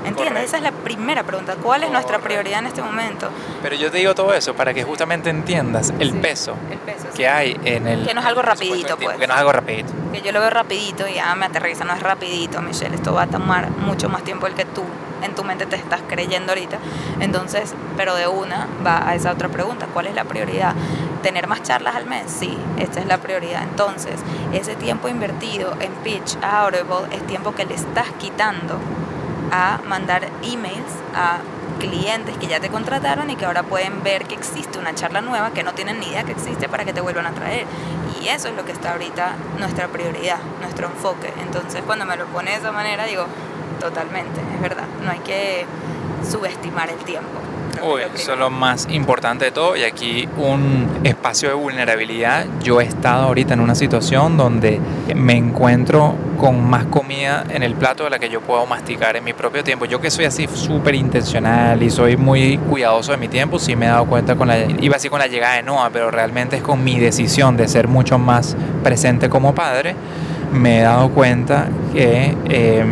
¿Entiendes? 0.09 0.33
correcto. 0.33 0.47
Esa 0.47 0.57
es 0.57 0.63
la 0.63 0.71
primera 0.71 1.23
pregunta. 1.23 1.55
¿Cuál 1.61 1.83
es 1.83 1.91
nuestra 1.91 2.17
Correcto. 2.17 2.27
prioridad 2.41 2.59
en 2.59 2.67
este 2.67 2.81
momento? 2.81 3.29
Pero 3.61 3.75
yo 3.75 3.89
te 3.91 3.97
digo 3.97 4.13
todo 4.15 4.33
eso 4.33 4.53
para 4.53 4.73
que 4.73 4.83
justamente 4.83 5.29
entiendas 5.29 5.93
el 5.99 6.11
Sí, 6.11 6.17
peso 6.19 6.55
El 6.71 6.77
peso. 6.79 7.07
sí. 7.11 7.17
que 7.17 7.27
hay 7.27 7.59
en 7.65 7.87
el... 7.87 8.05
Que 8.05 8.13
no 8.13 8.21
es 8.21 8.25
algo 8.27 8.41
rapidito, 8.41 8.97
pues. 8.97 9.17
Que 9.17 9.27
no 9.27 9.33
es 9.33 9.39
algo 9.39 9.51
rapidito. 9.51 9.93
Que 10.11 10.21
yo 10.21 10.31
lo 10.31 10.39
veo 10.41 10.49
rapidito 10.49 11.07
y 11.07 11.13
ya 11.15 11.33
me 11.35 11.45
aterriza, 11.45 11.85
no 11.85 11.93
es 11.93 12.01
rapidito, 12.03 12.61
Michelle. 12.61 12.95
Esto 12.95 13.13
va 13.13 13.23
a 13.23 13.27
tomar 13.27 13.69
mucho 13.71 14.09
más 14.09 14.23
tiempo 14.23 14.45
del 14.45 14.55
que 14.55 14.65
tú 14.65 14.83
en 15.21 15.35
tu 15.35 15.43
mente 15.43 15.65
te 15.65 15.75
estás 15.75 15.99
creyendo 16.07 16.51
ahorita. 16.53 16.77
Entonces, 17.19 17.73
pero 17.97 18.15
de 18.15 18.27
una 18.27 18.67
va 18.85 19.07
a 19.07 19.15
esa 19.15 19.31
otra 19.31 19.49
pregunta, 19.49 19.87
¿cuál 19.93 20.07
es 20.07 20.15
la 20.15 20.23
prioridad? 20.23 20.73
¿Tener 21.21 21.47
más 21.47 21.61
charlas 21.63 21.95
al 21.95 22.05
mes? 22.05 22.23
Sí, 22.27 22.57
esta 22.77 23.01
es 23.01 23.05
la 23.05 23.17
prioridad. 23.17 23.63
Entonces, 23.63 24.13
ese 24.53 24.75
tiempo 24.77 25.09
invertido 25.09 25.73
en 25.81 25.91
pitch 26.03 26.37
a 26.41 26.61
Audible 26.61 27.13
es 27.13 27.21
tiempo 27.27 27.53
que 27.53 27.65
le 27.65 27.75
estás 27.75 28.07
quitando 28.17 28.79
a 29.51 29.79
mandar 29.87 30.29
emails 30.43 30.91
a 31.15 31.39
clientes 31.79 32.37
que 32.37 32.47
ya 32.47 32.59
te 32.59 32.69
contrataron 32.69 33.29
y 33.29 33.35
que 33.35 33.45
ahora 33.45 33.63
pueden 33.63 34.03
ver 34.03 34.25
que 34.25 34.35
existe 34.35 34.79
una 34.79 34.93
charla 34.93 35.21
nueva 35.21 35.51
que 35.51 35.63
no 35.63 35.73
tienen 35.73 35.99
ni 35.99 36.07
idea 36.07 36.23
que 36.23 36.33
existe 36.33 36.67
para 36.67 36.85
que 36.85 36.93
te 36.93 37.01
vuelvan 37.01 37.25
a 37.25 37.31
traer. 37.31 37.65
Y 38.21 38.27
eso 38.27 38.49
es 38.49 38.55
lo 38.55 38.65
que 38.65 38.71
está 38.71 38.91
ahorita 38.91 39.35
nuestra 39.57 39.87
prioridad, 39.87 40.39
nuestro 40.61 40.87
enfoque. 40.87 41.33
Entonces 41.41 41.81
cuando 41.85 42.05
me 42.05 42.17
lo 42.17 42.25
pone 42.27 42.51
de 42.51 42.57
esa 42.57 42.71
manera 42.71 43.05
digo, 43.05 43.25
totalmente, 43.79 44.41
es 44.53 44.61
verdad, 44.61 44.85
no 45.03 45.11
hay 45.11 45.19
que 45.19 45.65
subestimar 46.29 46.89
el 46.89 46.99
tiempo. 46.99 47.39
Uy, 47.81 48.01
eso 48.13 48.33
es 48.33 48.39
lo 48.39 48.49
más 48.49 48.87
importante 48.91 49.45
de 49.45 49.51
todo 49.51 49.75
y 49.75 49.83
aquí 49.83 50.27
un 50.37 50.99
espacio 51.03 51.49
de 51.49 51.55
vulnerabilidad. 51.55 52.45
Yo 52.61 52.81
he 52.81 52.85
estado 52.85 53.27
ahorita 53.27 53.53
en 53.53 53.61
una 53.61 53.75
situación 53.75 54.37
donde 54.37 54.79
me 55.15 55.33
encuentro 55.33 56.15
con 56.37 56.69
más 56.69 56.85
comida 56.85 57.45
en 57.49 57.63
el 57.63 57.75
plato 57.75 58.03
de 58.05 58.09
la 58.09 58.19
que 58.19 58.29
yo 58.29 58.41
puedo 58.41 58.65
masticar 58.65 59.15
en 59.15 59.23
mi 59.23 59.33
propio 59.33 59.63
tiempo. 59.63 59.85
Yo 59.85 60.01
que 60.01 60.09
soy 60.09 60.25
así 60.25 60.47
súper 60.53 60.95
intencional 60.95 61.81
y 61.83 61.89
soy 61.89 62.17
muy 62.17 62.57
cuidadoso 62.57 63.11
de 63.11 63.17
mi 63.17 63.27
tiempo, 63.27 63.59
sí 63.59 63.75
me 63.75 63.85
he 63.85 63.89
dado 63.89 64.05
cuenta 64.05 64.35
con 64.35 64.47
la, 64.47 64.59
iba 64.59 64.95
así 64.95 65.09
con 65.09 65.19
la 65.19 65.27
llegada 65.27 65.55
de 65.55 65.63
Noah, 65.63 65.89
pero 65.91 66.11
realmente 66.11 66.57
es 66.57 66.63
con 66.63 66.83
mi 66.83 66.99
decisión 66.99 67.57
de 67.57 67.67
ser 67.67 67.87
mucho 67.87 68.17
más 68.17 68.55
presente 68.83 69.29
como 69.29 69.53
padre, 69.53 69.95
me 70.53 70.79
he 70.79 70.81
dado 70.81 71.09
cuenta 71.09 71.67
que 71.93 72.35
eh, 72.49 72.85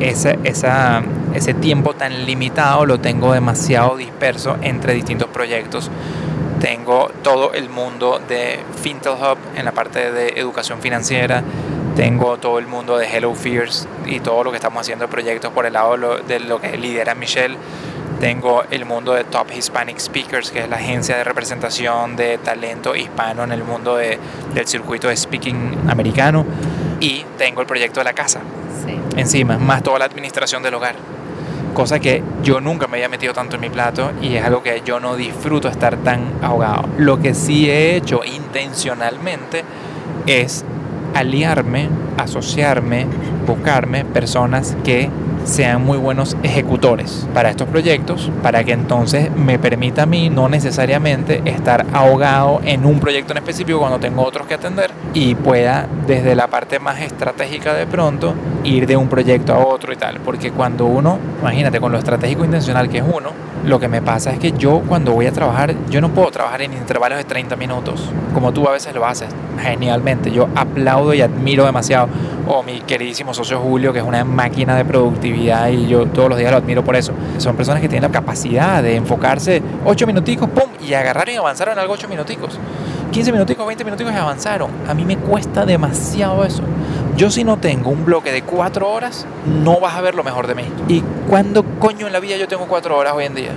esa, 0.00 0.36
esa 0.44 1.02
ese 1.34 1.52
tiempo 1.52 1.94
tan 1.94 2.26
limitado 2.26 2.86
lo 2.86 3.00
tengo 3.00 3.32
demasiado 3.32 3.96
disperso 3.96 4.56
entre 4.62 4.94
distintos 4.94 5.28
proyectos. 5.28 5.90
Tengo 6.60 7.10
todo 7.22 7.52
el 7.52 7.68
mundo 7.68 8.20
de 8.26 8.60
Fintel 8.80 9.14
Hub 9.14 9.36
en 9.56 9.64
la 9.64 9.72
parte 9.72 10.12
de 10.12 10.28
educación 10.36 10.80
financiera. 10.80 11.42
Tengo 11.96 12.38
todo 12.38 12.58
el 12.58 12.66
mundo 12.66 12.96
de 12.96 13.06
Hello 13.06 13.34
Fears 13.34 13.86
y 14.06 14.20
todo 14.20 14.44
lo 14.44 14.50
que 14.50 14.56
estamos 14.56 14.80
haciendo 14.80 15.06
de 15.06 15.10
proyectos 15.10 15.52
por 15.52 15.66
el 15.66 15.74
lado 15.74 16.18
de 16.26 16.40
lo 16.40 16.60
que 16.60 16.76
lidera 16.76 17.14
Michelle. 17.14 17.56
Tengo 18.20 18.62
el 18.70 18.84
mundo 18.84 19.12
de 19.12 19.24
Top 19.24 19.48
Hispanic 19.54 19.98
Speakers, 19.98 20.52
que 20.52 20.60
es 20.60 20.68
la 20.68 20.76
agencia 20.76 21.16
de 21.16 21.24
representación 21.24 22.16
de 22.16 22.38
talento 22.38 22.94
hispano 22.94 23.42
en 23.42 23.52
el 23.52 23.64
mundo 23.64 23.96
de, 23.96 24.18
del 24.54 24.66
circuito 24.66 25.08
de 25.08 25.16
speaking 25.16 25.90
americano. 25.90 26.46
Y 27.00 27.24
tengo 27.36 27.60
el 27.60 27.66
proyecto 27.66 28.00
de 28.00 28.04
la 28.04 28.12
casa 28.12 28.40
sí. 28.86 28.98
encima, 29.16 29.58
más 29.58 29.82
toda 29.82 29.98
la 29.98 30.04
administración 30.04 30.62
del 30.62 30.74
hogar 30.74 31.13
cosa 31.74 31.98
que 31.98 32.22
yo 32.42 32.60
nunca 32.60 32.86
me 32.86 32.96
había 32.96 33.08
metido 33.08 33.34
tanto 33.34 33.56
en 33.56 33.60
mi 33.60 33.68
plato 33.68 34.12
y 34.22 34.36
es 34.36 34.44
algo 34.44 34.62
que 34.62 34.82
yo 34.84 35.00
no 35.00 35.16
disfruto 35.16 35.68
estar 35.68 35.96
tan 35.98 36.32
ahogado. 36.40 36.88
Lo 36.96 37.20
que 37.20 37.34
sí 37.34 37.68
he 37.68 37.96
hecho 37.96 38.24
intencionalmente 38.24 39.64
es 40.26 40.64
aliarme, 41.14 41.88
asociarme, 42.16 43.06
buscarme 43.46 44.04
personas 44.04 44.76
que 44.84 45.10
sean 45.44 45.84
muy 45.84 45.98
buenos 45.98 46.36
ejecutores 46.42 47.28
para 47.32 47.50
estos 47.50 47.68
proyectos, 47.68 48.30
para 48.42 48.64
que 48.64 48.72
entonces 48.72 49.30
me 49.34 49.58
permita 49.58 50.02
a 50.02 50.06
mí 50.06 50.30
no 50.30 50.48
necesariamente 50.48 51.42
estar 51.44 51.86
ahogado 51.92 52.60
en 52.64 52.84
un 52.86 52.98
proyecto 53.00 53.32
en 53.32 53.38
específico 53.38 53.78
cuando 53.78 53.98
tengo 53.98 54.22
otros 54.22 54.46
que 54.46 54.54
atender 54.54 54.90
y 55.12 55.34
pueda 55.34 55.86
desde 56.06 56.34
la 56.34 56.48
parte 56.48 56.78
más 56.78 57.00
estratégica 57.00 57.74
de 57.74 57.86
pronto 57.86 58.34
ir 58.64 58.86
de 58.86 58.96
un 58.96 59.08
proyecto 59.08 59.54
a 59.54 59.58
otro 59.58 59.92
y 59.92 59.96
tal, 59.96 60.20
porque 60.20 60.50
cuando 60.50 60.86
uno, 60.86 61.18
imagínate, 61.40 61.80
con 61.80 61.92
lo 61.92 61.98
estratégico 61.98 62.44
intencional 62.44 62.88
que 62.88 62.98
es 62.98 63.04
uno, 63.04 63.30
lo 63.64 63.80
que 63.80 63.88
me 63.88 64.02
pasa 64.02 64.30
es 64.30 64.38
que 64.38 64.52
yo 64.52 64.82
cuando 64.86 65.12
voy 65.12 65.26
a 65.26 65.32
trabajar, 65.32 65.74
yo 65.88 66.00
no 66.00 66.10
puedo 66.10 66.30
trabajar 66.30 66.62
en 66.62 66.74
intervalos 66.74 67.18
de 67.18 67.24
30 67.24 67.56
minutos, 67.56 68.10
como 68.34 68.52
tú 68.52 68.68
a 68.68 68.72
veces 68.72 68.94
lo 68.94 69.06
haces 69.06 69.28
genialmente. 69.58 70.30
Yo 70.30 70.48
aplaudo 70.54 71.14
y 71.14 71.22
admiro 71.22 71.64
demasiado. 71.64 72.08
O 72.46 72.62
mi 72.62 72.80
queridísimo 72.80 73.32
socio 73.32 73.58
Julio, 73.58 73.92
que 73.94 74.00
es 74.00 74.04
una 74.04 74.22
máquina 74.22 74.76
de 74.76 74.84
productividad 74.84 75.68
y 75.68 75.86
yo 75.86 76.04
todos 76.06 76.28
los 76.28 76.38
días 76.38 76.50
lo 76.50 76.58
admiro 76.58 76.84
por 76.84 76.94
eso. 76.94 77.12
Son 77.38 77.56
personas 77.56 77.80
que 77.80 77.88
tienen 77.88 78.10
la 78.10 78.12
capacidad 78.12 78.82
de 78.82 78.96
enfocarse 78.96 79.62
8 79.84 80.06
minuticos, 80.06 80.50
¡pum! 80.50 80.70
y 80.86 80.92
agarraron 80.92 81.34
y 81.34 81.38
avanzaron 81.38 81.72
en 81.72 81.78
algo 81.78 81.94
8 81.94 82.06
minuticos. 82.06 82.58
15 83.14 83.30
minuticos, 83.30 83.64
20 83.64 83.84
minuticos 83.84 84.12
y 84.12 84.16
avanzaron. 84.16 84.70
A 84.88 84.92
mí 84.92 85.04
me 85.04 85.16
cuesta 85.16 85.64
demasiado 85.64 86.44
eso. 86.44 86.64
Yo 87.16 87.30
si 87.30 87.44
no 87.44 87.58
tengo 87.58 87.90
un 87.90 88.04
bloque 88.04 88.32
de 88.32 88.42
4 88.42 88.90
horas, 88.90 89.24
no 89.62 89.78
vas 89.78 89.94
a 89.94 90.00
ver 90.00 90.16
lo 90.16 90.24
mejor 90.24 90.48
de 90.48 90.56
mí. 90.56 90.64
¿Y 90.88 91.00
cuándo 91.28 91.62
coño 91.78 92.08
en 92.08 92.12
la 92.12 92.18
vida 92.18 92.36
yo 92.36 92.48
tengo 92.48 92.66
4 92.66 92.98
horas 92.98 93.12
hoy 93.14 93.26
en 93.26 93.36
día? 93.36 93.52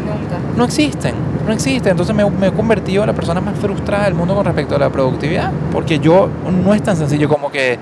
Nunca. 0.00 0.38
No 0.56 0.64
existen, 0.64 1.14
no 1.46 1.52
existen. 1.52 1.90
Entonces 1.90 2.16
me, 2.16 2.28
me, 2.30 2.46
he 2.46 2.52
convertido 2.52 3.02
en 3.02 3.08
la 3.08 3.12
persona 3.12 3.42
más 3.42 3.58
frustrada 3.58 4.06
del 4.06 4.14
mundo 4.14 4.34
con 4.34 4.46
respecto 4.46 4.76
a 4.76 4.78
la 4.78 4.88
productividad. 4.88 5.52
Porque 5.70 5.98
yo 5.98 6.30
no 6.50 6.72
es 6.72 6.82
tan 6.82 6.96
sencillo 6.96 7.28
como 7.28 7.52
que 7.52 7.78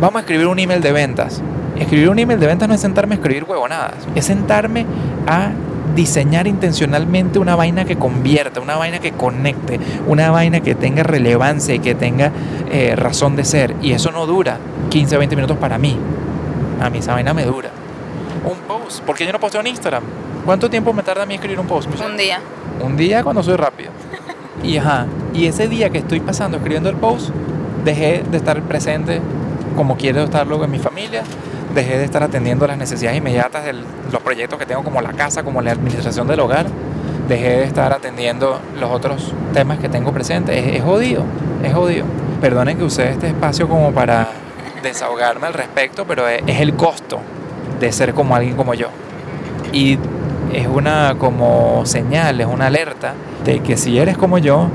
vamos 0.00 0.16
a 0.16 0.20
escribir 0.20 0.46
un 0.46 0.58
email 0.58 0.80
de 0.80 0.92
ventas. 0.92 1.42
Escribir 1.78 2.08
un 2.08 2.18
email 2.18 2.40
de 2.40 2.46
ventas 2.46 2.66
no 2.66 2.74
es 2.74 2.80
sentarme 2.80 3.16
a 3.16 3.18
escribir 3.18 3.44
huevonadas. 3.44 3.96
Es 4.14 4.24
sentarme 4.24 4.86
a 5.26 5.50
diseñar 5.94 6.46
intencionalmente 6.46 7.38
una 7.38 7.56
vaina 7.56 7.84
que 7.84 7.96
convierta, 7.96 8.60
una 8.60 8.76
vaina 8.76 8.98
que 8.98 9.12
conecte, 9.12 9.80
una 10.06 10.30
vaina 10.30 10.60
que 10.60 10.74
tenga 10.74 11.02
relevancia 11.02 11.74
y 11.74 11.78
que 11.78 11.94
tenga 11.94 12.32
eh, 12.70 12.94
razón 12.96 13.36
de 13.36 13.44
ser. 13.44 13.74
Y 13.82 13.92
eso 13.92 14.10
no 14.10 14.26
dura 14.26 14.58
15 14.90 15.16
o 15.16 15.18
20 15.18 15.36
minutos 15.36 15.56
para 15.56 15.78
mí. 15.78 15.96
A 16.80 16.90
mí 16.90 16.98
esa 16.98 17.14
vaina 17.14 17.34
me 17.34 17.44
dura. 17.44 17.70
Un 18.44 18.56
post. 18.66 19.02
porque 19.04 19.26
yo 19.26 19.32
no 19.32 19.38
posteo 19.38 19.60
en 19.60 19.66
Instagram? 19.68 20.02
¿Cuánto 20.44 20.70
tiempo 20.70 20.92
me 20.92 21.02
tarda 21.02 21.24
a 21.24 21.26
mí 21.26 21.34
escribir 21.34 21.60
un 21.60 21.66
post? 21.66 21.88
Un 22.00 22.16
día. 22.16 22.40
Un 22.82 22.96
día 22.96 23.22
cuando 23.22 23.42
soy 23.42 23.56
rápido. 23.56 23.90
Y 24.62 24.76
ajá, 24.76 25.06
y 25.32 25.46
ese 25.46 25.68
día 25.68 25.88
que 25.88 25.96
estoy 25.96 26.20
pasando 26.20 26.58
escribiendo 26.58 26.90
el 26.90 26.96
post, 26.96 27.30
dejé 27.82 28.22
de 28.30 28.36
estar 28.36 28.60
presente 28.62 29.22
como 29.74 29.96
quiero 29.96 30.22
estarlo 30.24 30.62
en 30.62 30.70
mi 30.70 30.78
familia, 30.78 31.22
dejé 31.74 31.98
de 31.98 32.04
estar 32.04 32.22
atendiendo 32.22 32.66
las 32.66 32.76
necesidades 32.76 33.18
inmediatas 33.18 33.64
de 33.64 33.72
los 33.72 34.22
proyectos 34.22 34.58
que 34.58 34.66
tengo 34.66 34.82
como 34.82 35.00
la 35.00 35.12
casa, 35.12 35.42
como 35.42 35.62
la 35.62 35.72
administración 35.72 36.26
del 36.26 36.40
hogar, 36.40 36.66
dejé 37.28 37.58
de 37.58 37.64
estar 37.64 37.92
atendiendo 37.92 38.60
los 38.78 38.90
otros 38.90 39.32
temas 39.52 39.78
que 39.78 39.88
tengo 39.88 40.12
presentes. 40.12 40.56
Es, 40.56 40.76
es 40.76 40.82
jodido, 40.82 41.24
es 41.62 41.72
jodido. 41.72 42.04
Perdonen 42.40 42.78
que 42.78 42.84
use 42.84 43.10
este 43.10 43.28
espacio 43.28 43.68
como 43.68 43.92
para 43.92 44.28
desahogarme 44.82 45.46
al 45.46 45.54
respecto, 45.54 46.04
pero 46.06 46.26
es, 46.28 46.42
es 46.46 46.60
el 46.60 46.74
costo 46.74 47.20
de 47.78 47.92
ser 47.92 48.14
como 48.14 48.34
alguien 48.34 48.56
como 48.56 48.74
yo. 48.74 48.88
Y 49.72 49.98
es 50.52 50.66
una 50.66 51.14
como 51.18 51.86
señal, 51.86 52.40
es 52.40 52.46
una 52.46 52.66
alerta 52.66 53.14
de 53.44 53.60
que 53.60 53.76
si 53.76 53.98
eres 53.98 54.16
como 54.16 54.38
yo, 54.38 54.68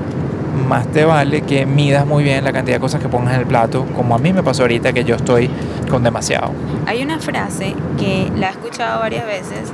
más 0.55 0.87
te 0.91 1.05
vale 1.05 1.41
que 1.41 1.65
midas 1.65 2.05
muy 2.05 2.23
bien 2.23 2.43
la 2.43 2.53
cantidad 2.53 2.77
de 2.77 2.81
cosas 2.81 3.01
que 3.01 3.09
pongas 3.09 3.35
en 3.35 3.41
el 3.41 3.45
plato, 3.45 3.85
como 3.95 4.15
a 4.15 4.17
mí 4.17 4.33
me 4.33 4.43
pasó 4.43 4.63
ahorita 4.63 4.93
que 4.93 5.03
yo 5.03 5.15
estoy 5.15 5.49
con 5.89 6.03
demasiado. 6.03 6.51
Hay 6.85 7.03
una 7.03 7.19
frase 7.19 7.75
que 7.99 8.31
la 8.35 8.47
he 8.47 8.51
escuchado 8.51 8.99
varias 8.99 9.25
veces 9.25 9.71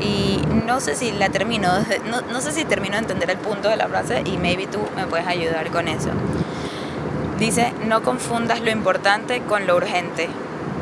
y 0.00 0.40
no 0.66 0.80
sé 0.80 0.94
si 0.94 1.12
la 1.12 1.28
termino, 1.28 1.68
no, 2.10 2.20
no 2.32 2.40
sé 2.40 2.52
si 2.52 2.64
termino 2.64 2.94
de 2.94 3.00
entender 3.00 3.30
el 3.30 3.38
punto 3.38 3.68
de 3.68 3.76
la 3.76 3.88
frase 3.88 4.22
y 4.24 4.38
maybe 4.38 4.66
tú 4.66 4.78
me 4.96 5.06
puedes 5.06 5.26
ayudar 5.26 5.70
con 5.70 5.88
eso. 5.88 6.10
Dice, 7.38 7.72
no 7.86 8.02
confundas 8.02 8.60
lo 8.60 8.70
importante 8.70 9.40
con 9.40 9.66
lo 9.66 9.76
urgente. 9.76 10.28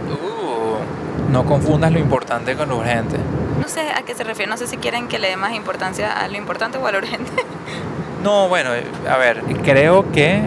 Uh, 0.09 1.32
no 1.32 1.44
confundas 1.44 1.92
lo 1.92 1.99
importante 1.99 2.57
con 2.57 2.68
lo 2.68 2.78
urgente. 2.78 3.16
No 3.61 3.68
sé 3.68 3.80
a 3.90 4.03
qué 4.03 4.14
se 4.14 4.24
refiere, 4.24 4.51
no 4.51 4.57
sé 4.57 4.66
si 4.66 4.76
quieren 4.76 5.09
que 5.09 5.18
le 5.18 5.28
dé 5.28 5.36
más 5.36 5.53
importancia 5.53 6.12
a 6.12 6.26
lo 6.28 6.36
importante 6.36 6.78
o 6.78 6.86
a 6.86 6.92
lo 6.92 6.99
urgente. 6.99 7.30
No, 8.23 8.49
bueno, 8.49 8.71
a 9.09 9.16
ver, 9.16 9.43
creo 9.62 10.11
que 10.11 10.43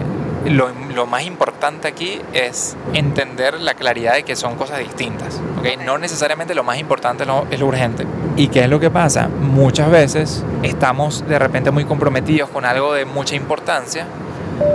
lo, 0.46 0.70
lo, 0.94 1.06
más 1.06 1.24
importante 1.24 1.88
aquí 1.88 2.20
es 2.32 2.76
entender 2.92 3.60
la 3.60 3.74
claridad 3.74 4.14
de 4.14 4.24
que 4.24 4.36
son 4.36 4.56
cosas 4.56 4.78
distintas. 4.78 5.40
¿okay? 5.58 5.76
No 5.76 5.98
necesariamente 5.98 6.54
lo 6.54 6.64
más 6.64 6.78
importante 6.78 7.24
es 7.50 7.60
lo 7.60 7.66
urgente. 7.66 8.06
¿Y 8.36 8.48
qué 8.48 8.64
es 8.64 8.68
lo 8.68 8.80
que 8.80 8.90
pasa? 8.90 9.28
Muchas 9.28 9.90
veces 9.90 10.44
estamos 10.62 11.26
de 11.26 11.38
repente 11.38 11.70
muy 11.70 11.84
comprometidos 11.84 12.50
con 12.50 12.64
algo 12.64 12.92
de 12.92 13.04
mucha 13.04 13.36
importancia 13.36 14.06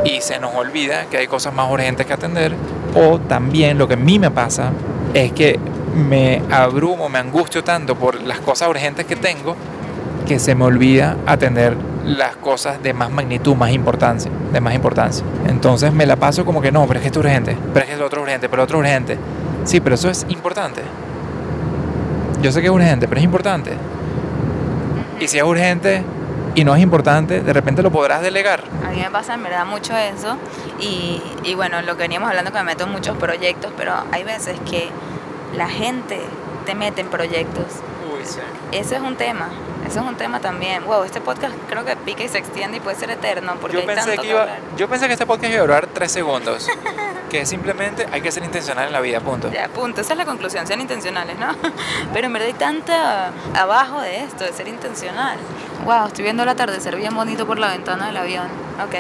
y 0.06 0.22
se 0.22 0.40
nos 0.40 0.56
olvida 0.56 1.06
que 1.06 1.18
hay 1.18 1.28
cosas 1.28 1.54
más 1.54 1.70
urgentes 1.72 2.06
que 2.06 2.14
atender. 2.14 2.54
O 2.96 3.20
también 3.20 3.78
lo 3.78 3.88
que 3.88 3.96
a 3.96 3.98
mí 3.98 4.20
me 4.20 4.32
pasa 4.32 4.72
es 5.14 5.32
que 5.34 5.60
me 5.96 6.42
abrumo, 6.52 7.10
me 7.10 7.20
angustio 7.20 7.64
tanto 7.64 7.96
por 7.96 8.22
las 8.22 8.40
cosas 8.40 8.70
urgentes 8.70 9.06
que 9.06 9.16
tengo 9.16 9.56
que 10.28 10.40
se 10.40 10.56
me 10.56 10.66
olvida 10.66 11.18
atender 11.26 11.78
las 12.08 12.38
cosas 12.38 12.82
de 12.82 12.94
más 12.94 13.12
magnitud, 13.12 13.56
más 13.56 13.72
importancia, 13.72 14.32
de 14.54 14.62
más 14.62 14.74
importancia. 14.74 15.26
Entonces 15.48 15.92
me 15.92 16.06
la 16.06 16.16
paso 16.16 16.46
como 16.46 16.62
que 16.62 16.72
no, 16.72 16.88
pero 16.88 17.00
es 17.00 17.02
que 17.02 17.08
esto 17.08 17.20
es 17.20 17.26
urgente, 17.26 17.58
pero 17.74 17.84
es 17.84 17.90
que 17.90 17.96
es 17.96 18.02
otro 18.02 18.22
urgente, 18.22 18.48
pero 18.50 18.64
otro 18.64 18.80
urgente. 18.80 19.18
Sí, 19.66 19.82
pero 19.82 19.96
eso 19.96 20.10
es 20.10 20.26
importante. 20.30 20.82
Yo 22.42 22.52
sé 22.52 22.62
que 22.62 22.68
es 22.68 22.72
urgente, 22.72 23.08
pero 23.08 23.20
es 23.20 23.26
importante. 23.26 23.74
Y 25.20 25.28
si 25.28 25.38
es 25.38 25.44
urgente 25.44 26.04
y 26.56 26.64
no 26.64 26.76
es 26.76 26.82
importante, 26.82 27.42
de 27.42 27.54
repente 27.54 27.84
lo 27.84 27.92
podrás 27.92 28.22
delegar. 28.22 28.64
A 28.86 28.92
mí 28.92 29.02
me 29.02 29.12
pasa 29.12 29.34
en 29.34 29.44
verdad 29.44 29.66
mucho 29.66 29.96
eso. 29.98 30.38
Y, 30.80 31.22
y 31.44 31.56
bueno, 31.56 31.82
lo 31.82 31.98
que 31.98 32.04
veníamos 32.04 32.30
hablando 32.30 32.52
que 32.52 32.58
me 32.60 32.64
meto 32.64 32.86
en 32.86 32.92
muchos 32.92 33.18
proyectos, 33.18 33.74
pero 33.76 33.94
hay 34.12 34.24
veces 34.24 34.58
que 34.62 34.90
la 35.56 35.68
gente 35.68 36.22
te 36.66 36.74
mete 36.74 37.02
en 37.02 37.08
proyectos. 37.08 37.66
Uy, 38.14 38.26
sí. 38.26 38.40
Ese 38.72 38.96
es 38.96 39.02
un 39.02 39.16
tema. 39.16 39.50
Eso 39.88 40.02
es 40.02 40.06
un 40.06 40.16
tema 40.16 40.42
también. 40.42 40.84
Wow, 40.84 41.04
este 41.04 41.22
podcast 41.22 41.56
creo 41.70 41.86
que 41.86 41.96
pica 41.96 42.22
y 42.22 42.28
se 42.28 42.38
extiende 42.38 42.78
y 42.78 42.80
puede 42.82 42.98
ser 42.98 43.10
eterno 43.10 43.56
porque 43.62 43.76
yo 43.76 43.80
hay 43.82 43.86
pensé 43.88 44.06
tanto 44.08 44.22
que 44.22 44.28
que 44.28 44.34
iba, 44.34 44.42
hablar. 44.42 44.60
yo 44.76 44.90
pensé 44.90 45.08
que 45.08 45.14
este 45.14 45.26
podcast 45.26 45.54
iba 45.54 45.62
a 45.62 45.66
durar 45.66 45.88
tres 45.88 46.12
segundos. 46.12 46.68
que 47.30 47.46
simplemente 47.46 48.06
hay 48.12 48.22
que 48.22 48.32
ser 48.32 48.44
intencional 48.44 48.88
en 48.88 48.94
la 48.94 49.00
vida, 49.00 49.22
punto. 49.22 49.50
Ya, 49.50 49.70
punto. 49.70 50.02
Esa 50.02 50.14
es 50.14 50.18
la 50.18 50.26
conclusión, 50.26 50.68
sean 50.68 50.82
intencionales, 50.82 51.40
¿no? 51.40 51.56
Pero 52.14 52.28
en 52.28 52.34
verdad 52.34 52.48
hay 52.48 52.54
tanta 52.54 53.32
abajo 53.56 54.02
de 54.02 54.24
esto, 54.24 54.44
de 54.44 54.52
ser 54.52 54.68
intencional. 54.68 55.38
Wow, 55.86 56.08
estoy 56.08 56.24
viendo 56.24 56.44
el 56.44 56.50
atardecer 56.50 56.98
bien 56.98 57.16
bonito 57.16 57.48
por 57.48 57.58
la 57.58 57.70
ventana 57.70 58.08
del 58.08 58.18
avión. 58.18 58.48
Ok. 58.84 58.96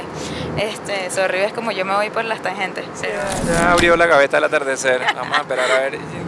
Este, 0.57 1.09
sorry, 1.09 1.39
es 1.39 1.53
como 1.53 1.71
yo 1.71 1.83
me 1.83 1.95
voy 1.95 2.09
por 2.09 2.23
las 2.23 2.41
tangentes. 2.41 2.85
Pero... 3.01 3.19
Ya 3.45 3.71
abrió 3.71 3.97
la 3.97 4.05
gaveta 4.05 4.37
al 4.37 4.45
atardecer. 4.45 5.01
Vamos 5.15 5.37
a 5.37 5.41
esperar 5.41 5.69
a 5.69 5.79
ver. 5.79 5.99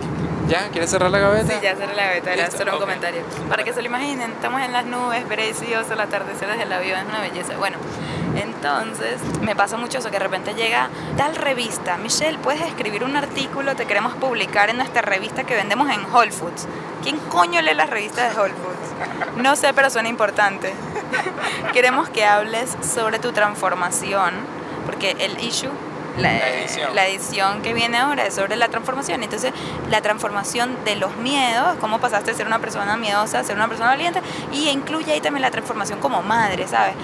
¿Ya? 0.49 0.67
¿Quieres 0.69 0.89
cerrar 0.89 1.11
la 1.11 1.19
gaveta? 1.19 1.53
Sí, 1.53 1.59
ya 1.61 1.75
cerré 1.75 1.95
la 1.95 2.05
gaveta, 2.07 2.33
era 2.33 2.49
solo 2.49 2.71
un 2.71 2.77
ok. 2.77 2.81
comentario. 2.81 3.21
Para 3.47 3.63
que 3.63 3.71
se 3.71 3.83
lo 3.83 3.87
imaginen, 3.87 4.31
estamos 4.31 4.61
en 4.63 4.73
las 4.73 4.83
nubes, 4.83 5.23
precioso, 5.25 5.93
el 5.93 5.99
atardecer 5.99 6.47
desde 6.47 6.63
el 6.63 6.73
avión, 6.73 6.99
es 7.01 7.05
una 7.05 7.21
belleza. 7.21 7.55
Bueno, 7.57 7.77
entonces 8.35 9.21
me 9.41 9.55
pasa 9.55 9.77
mucho 9.77 9.99
eso, 9.99 10.09
que 10.09 10.17
de 10.17 10.23
repente 10.23 10.55
llega 10.55 10.89
tal 11.17 11.35
revista, 11.35 11.97
Michelle, 11.97 12.39
puedes 12.39 12.61
escribir 12.61 13.03
un 13.03 13.15
artículo, 13.15 13.75
te 13.75 13.85
queremos 13.85 14.15
publicar 14.15 14.71
en 14.71 14.77
nuestra 14.77 15.03
revista 15.03 15.43
que 15.43 15.53
vendemos 15.53 15.87
en 15.91 16.03
Whole 16.11 16.31
Foods. 16.31 16.65
¿Quién 17.03 17.19
coño 17.29 17.61
lee 17.61 17.75
las 17.75 17.91
revistas 17.91 18.33
de 18.33 18.41
Whole 18.41 18.53
Foods? 18.53 19.37
No 19.43 19.55
sé, 19.55 19.71
pero 19.75 19.91
suena 19.91 20.09
importante. 20.09 20.73
Queremos 21.73 22.09
que 22.09 22.25
hables 22.25 22.75
sobre 22.81 23.19
tu 23.19 23.33
transformación, 23.33 24.33
porque 24.87 25.15
el 25.19 25.39
issue, 25.43 25.69
la, 26.19 26.33
La 26.33 26.49
edición. 26.49 26.95
la 26.95 27.07
edición 27.07 27.61
que 27.61 27.73
viene 27.73 27.97
ahora 27.97 28.27
es 28.27 28.33
sobre 28.35 28.55
la 28.55 28.69
transformación. 28.69 29.23
Entonces, 29.23 29.53
la 29.89 30.01
transformación 30.01 30.75
de 30.85 30.95
los 30.95 31.15
miedos, 31.17 31.77
cómo 31.79 31.99
pasaste 31.99 32.31
de 32.31 32.37
ser 32.37 32.47
una 32.47 32.59
persona 32.59 32.97
miedosa 32.97 33.39
a 33.39 33.43
ser 33.43 33.55
una 33.55 33.67
persona 33.67 33.89
valiente, 33.89 34.21
y 34.51 34.69
incluye 34.69 35.11
ahí 35.11 35.21
también 35.21 35.41
la 35.41 35.51
transformación 35.51 35.99
como 35.99 36.21
madre, 36.21 36.67
¿sabes? 36.67 36.95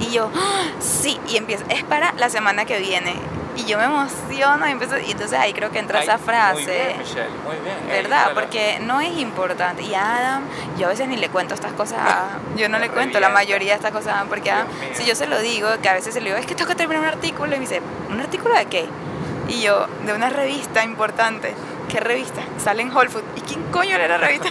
Y 0.00 0.10
yo, 0.12 0.30
¡ah! 0.34 0.64
sí, 0.80 1.20
y 1.28 1.36
empieza, 1.36 1.64
es 1.68 1.84
para 1.84 2.12
la 2.14 2.28
semana 2.28 2.64
que 2.64 2.78
viene. 2.78 3.14
Y 3.56 3.64
yo 3.66 3.76
me 3.76 3.84
emociono 3.84 4.66
y 4.66 4.70
empiezo, 4.70 4.98
y 4.98 5.10
entonces 5.10 5.38
ahí 5.38 5.52
creo 5.52 5.70
que 5.70 5.78
entra 5.78 5.98
Ay, 5.98 6.04
esa 6.04 6.18
frase. 6.18 6.54
Muy 6.54 6.64
bien, 6.64 6.98
Michelle, 6.98 7.30
muy 7.44 7.56
bien. 7.56 7.76
¿Verdad? 7.86 8.30
Porque 8.34 8.78
no 8.80 9.00
es 9.00 9.18
importante. 9.18 9.82
Y 9.82 9.94
Adam, 9.94 10.44
yo 10.78 10.86
a 10.86 10.90
veces 10.90 11.06
ni 11.08 11.16
le 11.16 11.28
cuento 11.28 11.54
estas 11.54 11.72
cosas 11.72 11.98
a 11.98 12.04
Adam. 12.24 12.40
Yo 12.56 12.68
no 12.68 12.78
le 12.78 12.88
cuento 12.88 13.20
la 13.20 13.28
mayoría 13.28 13.72
de 13.72 13.76
estas 13.76 13.92
cosas 13.92 14.14
a 14.14 14.16
Adam, 14.18 14.28
porque 14.28 14.50
Adam, 14.50 14.66
si 14.94 15.04
yo 15.04 15.14
se 15.14 15.26
lo 15.26 15.38
digo, 15.40 15.68
que 15.82 15.88
a 15.88 15.92
veces 15.94 16.14
se 16.14 16.20
le 16.20 16.30
digo, 16.30 16.38
es 16.38 16.46
que 16.46 16.54
tengo 16.54 16.68
que 16.68 16.76
terminar 16.76 17.02
un 17.02 17.08
artículo, 17.08 17.54
y 17.54 17.58
me 17.58 17.66
dice, 17.66 17.82
¿un 18.10 18.20
artículo 18.20 18.54
de 18.54 18.66
qué? 18.66 18.86
Y 19.48 19.60
yo, 19.60 19.86
de 20.06 20.14
una 20.14 20.30
revista 20.30 20.82
importante. 20.82 21.54
¿Qué 21.92 22.00
revista? 22.00 22.40
Sale 22.56 22.80
en 22.80 22.90
Whole 22.90 23.10
Foods. 23.10 23.26
¿Y 23.36 23.40
quién 23.42 23.64
coño 23.70 23.98
lee 23.98 24.08
la 24.08 24.16
revista? 24.16 24.48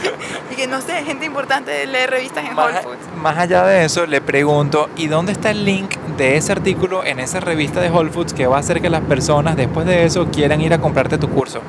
y 0.52 0.54
que 0.54 0.68
no 0.68 0.80
sé, 0.80 1.02
gente 1.04 1.26
importante 1.26 1.84
lee 1.88 2.06
revistas 2.06 2.44
en 2.44 2.56
Whole 2.56 2.82
Foods. 2.82 3.16
más 3.16 3.36
allá 3.36 3.64
de 3.64 3.84
eso, 3.84 4.06
le 4.06 4.20
pregunto, 4.20 4.88
¿y 4.94 5.08
dónde 5.08 5.32
está 5.32 5.50
el 5.50 5.64
link 5.64 5.96
de 6.16 6.36
ese 6.36 6.52
artículo 6.52 7.02
en 7.02 7.18
esa 7.18 7.40
revista 7.40 7.80
de 7.80 7.90
Whole 7.90 8.10
Foods 8.10 8.32
que 8.32 8.46
va 8.46 8.58
a 8.58 8.60
hacer 8.60 8.80
que 8.80 8.90
las 8.90 9.00
personas 9.00 9.56
después 9.56 9.88
de 9.88 10.04
eso 10.04 10.30
quieran 10.30 10.60
ir 10.60 10.72
a 10.72 10.78
comprarte 10.78 11.18
tu 11.18 11.28
curso? 11.28 11.62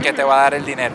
Que 0.00 0.12
te 0.12 0.22
va 0.22 0.38
a 0.38 0.42
dar 0.42 0.54
el 0.54 0.64
dinero. 0.64 0.94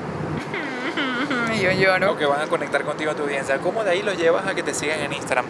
y 1.53 1.59
yo 1.59 1.71
lloro. 1.73 2.13
O 2.13 2.17
que 2.17 2.26
van 2.26 2.39
a 2.39 2.47
conectar 2.47 2.86
contigo 2.86 3.11
a 3.11 3.15
tu 3.15 3.23
audiencia. 3.23 3.57
¿Cómo 3.57 3.84
de 3.84 3.91
ahí 3.91 4.03
los 4.03 4.17
llevas 4.17 4.47
a 4.47 4.55
que 4.55 4.63
te 4.63 4.73
sigan 4.73 5.01
en 5.01 5.11
Instagram? 5.11 5.43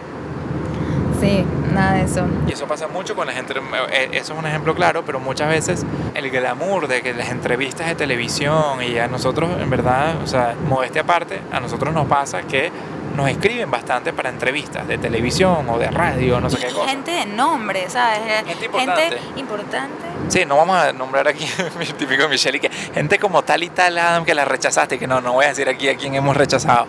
Sí, 1.20 1.44
nada 1.72 1.94
de 1.94 2.02
eso. 2.04 2.26
Y 2.46 2.52
eso 2.52 2.66
pasa 2.66 2.88
mucho 2.88 3.14
con 3.14 3.26
la 3.26 3.32
gente. 3.32 3.54
eh, 3.90 4.08
Eso 4.12 4.32
es 4.34 4.38
un 4.38 4.46
ejemplo 4.46 4.74
claro, 4.74 5.02
pero 5.04 5.18
muchas 5.20 5.48
veces 5.48 5.84
el 6.14 6.30
glamour 6.30 6.88
de 6.88 7.02
que 7.02 7.14
las 7.14 7.30
entrevistas 7.30 7.86
de 7.86 7.94
televisión 7.94 8.82
y 8.82 8.98
a 8.98 9.08
nosotros, 9.08 9.50
en 9.60 9.70
verdad, 9.70 10.16
o 10.22 10.26
sea, 10.26 10.54
modestia 10.68 11.02
aparte, 11.02 11.40
a 11.52 11.60
nosotros 11.60 11.94
nos 11.94 12.06
pasa 12.06 12.42
que 12.42 12.70
nos 13.16 13.30
escriben 13.30 13.70
bastante 13.70 14.12
para 14.12 14.28
entrevistas 14.28 14.86
de 14.86 14.98
televisión 14.98 15.66
o 15.70 15.78
de 15.78 15.90
radio, 15.90 16.38
no 16.38 16.50
sé 16.50 16.58
qué 16.58 16.66
cosa. 16.70 16.90
gente 16.90 17.10
de 17.12 17.24
nombre, 17.24 17.88
¿sabes? 17.88 18.18
Gente 18.46 18.66
importante. 18.66 19.02
Gente 19.02 19.40
importante. 19.40 20.04
Sí, 20.28 20.44
no 20.44 20.56
vamos 20.56 20.76
a 20.76 20.92
nombrar 20.92 21.26
aquí 21.26 21.48
mi 21.78 21.86
típico 21.86 22.28
Michelle 22.28 22.58
y 22.58 22.60
que 22.60 22.68
gente 22.68 23.18
como 23.18 23.42
tal 23.42 23.62
y 23.62 23.70
tal, 23.70 23.96
Adam, 23.96 24.24
que 24.26 24.34
la 24.34 24.44
rechazaste, 24.44 24.98
que 24.98 25.06
no, 25.06 25.22
no 25.22 25.32
voy 25.32 25.46
a 25.46 25.48
decir 25.48 25.66
aquí 25.68 25.88
a 25.88 25.96
quién 25.96 26.14
hemos 26.14 26.36
rechazado, 26.36 26.86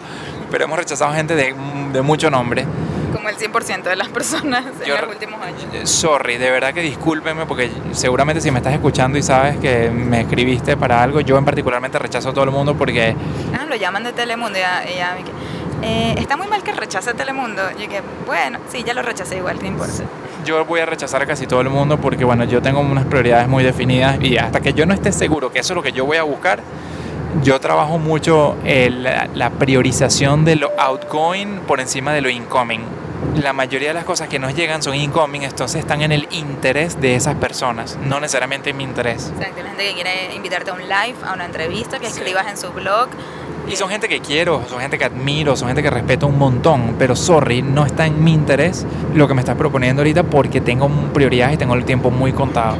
pero 0.51 0.65
hemos 0.65 0.77
rechazado 0.77 1.13
gente 1.13 1.33
de, 1.35 1.55
de 1.93 2.01
mucho 2.01 2.29
nombre. 2.29 2.65
Como 3.13 3.29
el 3.29 3.37
100% 3.37 3.83
de 3.83 3.95
las 3.95 4.07
personas 4.09 4.65
en 4.65 4.87
Yo 4.87 4.97
los 5.01 5.09
últimos 5.09 5.41
años. 5.41 5.65
Eh, 5.73 5.85
Sorry, 5.85 6.37
de 6.37 6.49
verdad 6.51 6.73
que 6.73 6.81
discúlpenme 6.81 7.45
porque 7.45 7.69
seguramente 7.91 8.41
si 8.41 8.51
me 8.51 8.57
estás 8.59 8.73
escuchando 8.73 9.17
y 9.17 9.23
sabes 9.23 9.57
que 9.57 9.89
me 9.89 10.21
escribiste 10.21 10.77
para 10.77 11.01
algo, 11.01 11.21
yo 11.21 11.37
en 11.37 11.45
particularmente 11.45 11.97
rechazo 11.99 12.29
a 12.29 12.33
todo 12.33 12.43
el 12.43 12.51
mundo 12.51 12.75
porque 12.75 13.15
Ah, 13.57 13.65
lo 13.67 13.75
llaman 13.75 14.03
de 14.03 14.13
Telemundo 14.13 14.57
y 14.57 14.61
ya, 14.61 14.83
y 14.89 14.95
ya 14.97 15.17
eh, 15.83 16.15
está 16.17 16.37
muy 16.37 16.47
mal 16.47 16.63
que 16.63 16.71
rechace 16.73 17.13
Telemundo. 17.13 17.61
Y 17.79 17.87
que, 17.87 18.01
bueno, 18.25 18.59
sí, 18.71 18.83
ya 18.83 18.93
lo 18.93 19.01
rechacé 19.03 19.37
igual, 19.37 19.59
no 19.61 19.67
importa. 19.67 20.03
yo 20.43 20.65
voy 20.65 20.79
a 20.79 20.85
rechazar 20.85 21.21
a 21.21 21.25
casi 21.25 21.45
todo 21.45 21.61
el 21.61 21.69
mundo 21.69 21.97
porque 21.97 22.23
bueno, 22.25 22.43
yo 22.45 22.61
tengo 22.61 22.79
unas 22.79 23.05
prioridades 23.05 23.47
muy 23.47 23.63
definidas 23.63 24.17
y 24.21 24.37
hasta 24.37 24.59
que 24.61 24.73
yo 24.73 24.85
no 24.85 24.93
esté 24.93 25.11
seguro 25.11 25.51
que 25.51 25.59
eso 25.59 25.73
es 25.73 25.75
lo 25.75 25.83
que 25.83 25.91
yo 25.91 26.05
voy 26.05 26.17
a 26.17 26.23
buscar, 26.23 26.61
yo 27.43 27.59
trabajo 27.59 27.97
mucho 27.99 28.55
el- 28.65 29.03
la, 29.03 29.27
la 29.33 29.49
priorización 29.51 30.45
de 30.45 30.55
lo 30.55 30.71
outgoing 30.79 31.59
por 31.67 31.79
encima 31.79 32.13
de 32.13 32.21
lo 32.21 32.29
incoming. 32.29 32.81
La 33.41 33.51
mayoría 33.53 33.89
de 33.89 33.93
las 33.95 34.05
cosas 34.05 34.27
que 34.29 34.39
nos 34.39 34.55
llegan 34.55 34.81
son 34.81 34.95
incoming, 34.95 35.43
entonces 35.43 35.79
están 35.79 36.01
en 36.01 36.11
el 36.11 36.27
interés 36.31 36.99
de 37.01 37.15
esas 37.15 37.35
personas, 37.35 37.97
no 38.03 38.19
necesariamente 38.19 38.69
en 38.71 38.77
mi 38.77 38.83
interés. 38.83 39.31
Exacto, 39.35 39.61
la 39.63 39.69
gente 39.69 39.83
que 39.87 39.93
quiere 39.93 40.35
invitarte 40.35 40.71
a 40.71 40.73
un 40.73 40.81
live, 40.81 41.15
a 41.25 41.33
una 41.33 41.45
entrevista, 41.45 41.99
que 41.99 42.07
Sí. 42.09 42.19
escribas 42.19 42.47
en 42.47 42.57
su 42.57 42.69
blog. 42.71 43.09
Y 43.69 43.75
son 43.75 43.89
gente 43.89 44.07
que 44.07 44.21
quiero, 44.21 44.63
son 44.69 44.79
gente 44.79 44.97
que 44.97 45.03
admiro, 45.03 45.55
son 45.57 45.67
gente 45.67 45.83
que 45.83 45.89
respeto 45.89 46.25
un 46.27 46.37
montón, 46.37 46.95
pero 46.97 47.15
sorry, 47.17 47.61
no 47.61 47.85
está 47.85 48.05
en 48.05 48.23
mi 48.23 48.33
interés 48.33 48.85
lo 49.13 49.27
que 49.27 49.33
me 49.33 49.41
estás 49.41 49.57
proponiendo 49.57 50.01
ahorita 50.01 50.23
porque 50.23 50.61
tengo 50.61 50.87
prioridades 51.13 51.55
y 51.55 51.57
tengo 51.57 51.73
el 51.75 51.83
tiempo 51.83 52.09
muy 52.09 52.31
contado. 52.31 52.77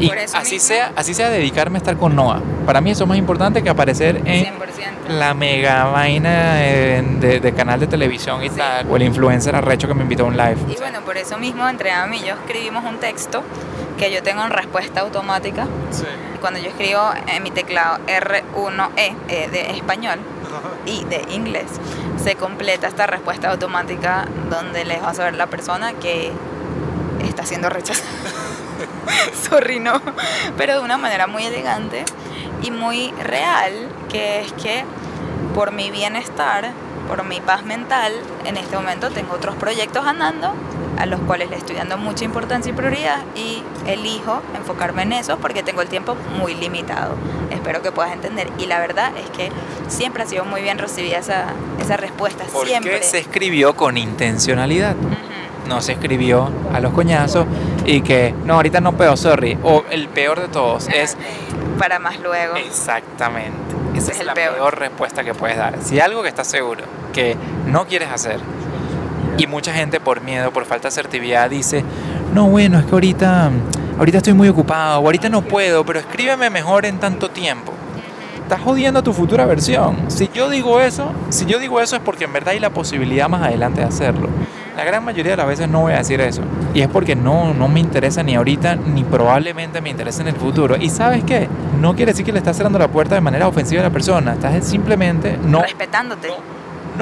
Y 0.00 0.08
Por 0.08 0.18
eso 0.18 0.36
así 0.38 0.54
mismo- 0.56 0.68
sea, 0.68 0.92
así 0.96 1.14
sea 1.14 1.28
dedicarme 1.30 1.76
a 1.76 1.80
estar 1.80 1.96
con 1.96 2.14
Noah. 2.14 2.40
Para 2.66 2.80
mí 2.80 2.90
eso 2.90 3.04
es 3.04 3.08
más 3.08 3.18
importante 3.18 3.62
que 3.62 3.68
aparecer 3.70 4.16
en 4.24 4.44
100%. 4.46 5.08
la 5.08 5.34
mega 5.34 5.84
vaina 5.86 6.64
eh, 6.66 7.02
de, 7.20 7.40
de 7.40 7.52
canal 7.52 7.80
de 7.80 7.86
televisión 7.86 8.42
y 8.44 8.48
Sí. 8.50 8.56
tal, 8.56 8.86
o 8.90 8.96
el 8.96 9.02
influencer 9.02 9.54
arrecho 9.56 9.88
que 9.88 9.94
me 9.94 10.02
invitó 10.02 10.24
a 10.24 10.26
un 10.26 10.36
live. 10.36 10.56
Y 10.68 10.76
bueno, 10.76 11.00
por 11.00 11.16
eso 11.16 11.38
mismo, 11.38 11.68
entre 11.68 11.90
Adam 11.90 12.12
y 12.14 12.20
yo 12.20 12.34
escribimos 12.34 12.84
un 12.84 12.98
texto 12.98 13.42
que 13.98 14.12
yo 14.12 14.22
tengo 14.22 14.44
en 14.44 14.50
respuesta 14.50 15.00
automática. 15.00 15.66
Sí. 15.90 16.04
Cuando 16.40 16.60
yo 16.60 16.68
escribo 16.68 17.00
en 17.26 17.42
mi 17.42 17.50
teclado 17.50 17.98
R1E 18.06 19.14
eh, 19.28 19.48
de 19.50 19.70
español 19.76 20.18
y 20.86 21.04
de 21.04 21.24
inglés, 21.34 21.66
se 22.22 22.36
completa 22.36 22.86
esta 22.86 23.06
respuesta 23.08 23.50
automática 23.50 24.26
donde 24.50 24.84
les 24.84 25.02
va 25.02 25.10
a 25.10 25.14
saber 25.14 25.34
la 25.34 25.46
persona 25.46 25.94
que 25.94 26.30
está 27.26 27.44
siendo 27.44 27.68
rechazada. 27.70 28.08
Sorry, 29.48 29.80
no. 29.80 30.00
Pero 30.56 30.74
de 30.74 30.80
una 30.80 30.98
manera 30.98 31.26
muy 31.26 31.44
elegante 31.44 32.04
y 32.62 32.70
muy 32.70 33.12
real, 33.22 33.72
que 34.08 34.40
es 34.40 34.52
que 34.52 34.84
por 35.54 35.72
mi 35.72 35.90
bienestar, 35.90 36.70
por 37.08 37.24
mi 37.24 37.40
paz 37.40 37.64
mental, 37.64 38.12
en 38.44 38.56
este 38.56 38.76
momento 38.76 39.10
tengo 39.10 39.34
otros 39.34 39.56
proyectos 39.56 40.06
andando 40.06 40.54
a 40.98 41.06
los 41.06 41.20
cuales 41.20 41.48
le 41.48 41.56
estoy 41.56 41.76
dando 41.76 41.96
mucha 41.96 42.24
importancia 42.24 42.70
y 42.70 42.74
prioridad 42.74 43.22
y 43.36 43.62
elijo 43.86 44.42
enfocarme 44.56 45.02
en 45.02 45.12
eso 45.12 45.38
porque 45.38 45.62
tengo 45.62 45.80
el 45.80 45.88
tiempo 45.88 46.16
muy 46.36 46.54
limitado. 46.54 47.14
Espero 47.50 47.82
que 47.82 47.92
puedas 47.92 48.12
entender. 48.12 48.48
Y 48.58 48.66
la 48.66 48.80
verdad 48.80 49.12
es 49.16 49.30
que 49.30 49.50
siempre 49.88 50.24
ha 50.24 50.26
sido 50.26 50.44
muy 50.44 50.60
bien 50.60 50.78
recibida 50.78 51.18
esa, 51.18 51.46
esa 51.80 51.96
respuesta. 51.96 52.44
Porque 52.52 52.70
siempre. 52.70 53.02
se 53.04 53.18
escribió 53.18 53.74
con 53.76 53.96
intencionalidad. 53.96 54.96
No 54.96 55.28
se 55.80 55.92
escribió 55.92 56.50
a 56.72 56.80
los 56.80 56.92
coñazos 56.92 57.46
y 57.84 58.00
que 58.00 58.34
no, 58.44 58.54
ahorita 58.54 58.80
no 58.80 58.96
peor, 58.96 59.16
sorry. 59.16 59.56
O 59.62 59.84
el 59.90 60.08
peor 60.08 60.40
de 60.40 60.48
todos 60.48 60.88
es 60.88 61.16
Para 61.78 61.98
más 61.98 62.18
luego. 62.20 62.56
exactamente. 62.56 63.52
Esa 63.94 64.12
es, 64.12 64.24
la 64.24 64.34
peor. 64.34 64.54
peor. 64.54 64.78
respuesta 64.78 65.24
que 65.24 65.34
puedes 65.34 65.56
dar. 65.56 65.74
Si 65.82 65.98
algo 66.00 66.22
que 66.22 66.28
estás 66.28 66.46
seguro 66.46 66.84
que 67.12 67.36
no 67.66 67.86
quieres 67.86 68.10
hacer 68.10 68.38
y 69.38 69.46
mucha 69.46 69.72
gente 69.72 70.00
por 70.00 70.20
miedo, 70.20 70.50
por 70.52 70.64
falta 70.66 70.84
de 70.84 70.88
asertividad 70.88 71.48
dice, 71.50 71.84
no, 72.34 72.48
bueno, 72.48 72.78
es 72.78 72.84
que 72.84 72.92
ahorita, 72.92 73.50
ahorita 73.98 74.18
estoy 74.18 74.34
muy 74.34 74.48
ocupado, 74.48 75.00
o 75.00 75.04
ahorita 75.06 75.28
no 75.28 75.42
puedo, 75.42 75.84
pero 75.84 75.98
escríbeme 75.98 76.50
mejor 76.50 76.84
en 76.86 76.98
tanto 76.98 77.30
tiempo. 77.30 77.72
Estás 78.42 78.60
jodiendo 78.62 79.00
a 79.00 79.02
tu 79.02 79.12
futura 79.12 79.44
versión. 79.46 80.10
Si 80.10 80.30
yo 80.32 80.48
digo 80.48 80.80
eso, 80.80 81.12
si 81.28 81.44
yo 81.44 81.58
digo 81.58 81.80
eso 81.80 81.96
es 81.96 82.02
porque 82.02 82.24
en 82.24 82.32
verdad 82.32 82.54
hay 82.54 82.60
la 82.60 82.70
posibilidad 82.70 83.28
más 83.28 83.42
adelante 83.42 83.80
de 83.82 83.86
hacerlo. 83.86 84.28
La 84.78 84.84
gran 84.84 85.04
mayoría 85.04 85.32
de 85.32 85.36
las 85.38 85.46
veces 85.48 85.68
no 85.68 85.80
voy 85.80 85.92
a 85.92 85.96
decir 85.98 86.20
eso. 86.20 86.40
Y 86.72 86.82
es 86.82 86.88
porque 86.88 87.16
no, 87.16 87.52
no 87.52 87.66
me 87.66 87.80
interesa 87.80 88.22
ni 88.22 88.36
ahorita, 88.36 88.76
ni 88.76 89.02
probablemente 89.02 89.80
me 89.80 89.90
interese 89.90 90.22
en 90.22 90.28
el 90.28 90.36
futuro. 90.36 90.76
Y 90.76 90.88
sabes 90.88 91.24
qué? 91.24 91.48
No 91.80 91.96
quiere 91.96 92.12
decir 92.12 92.24
que 92.24 92.30
le 92.30 92.38
estás 92.38 92.56
cerrando 92.56 92.78
la 92.78 92.86
puerta 92.86 93.16
de 93.16 93.20
manera 93.20 93.48
ofensiva 93.48 93.80
a 93.80 93.86
la 93.86 93.90
persona. 93.90 94.34
Estás 94.34 94.64
simplemente 94.64 95.36
no, 95.44 95.62
Respetándote. 95.62 96.28
no, 96.28 96.34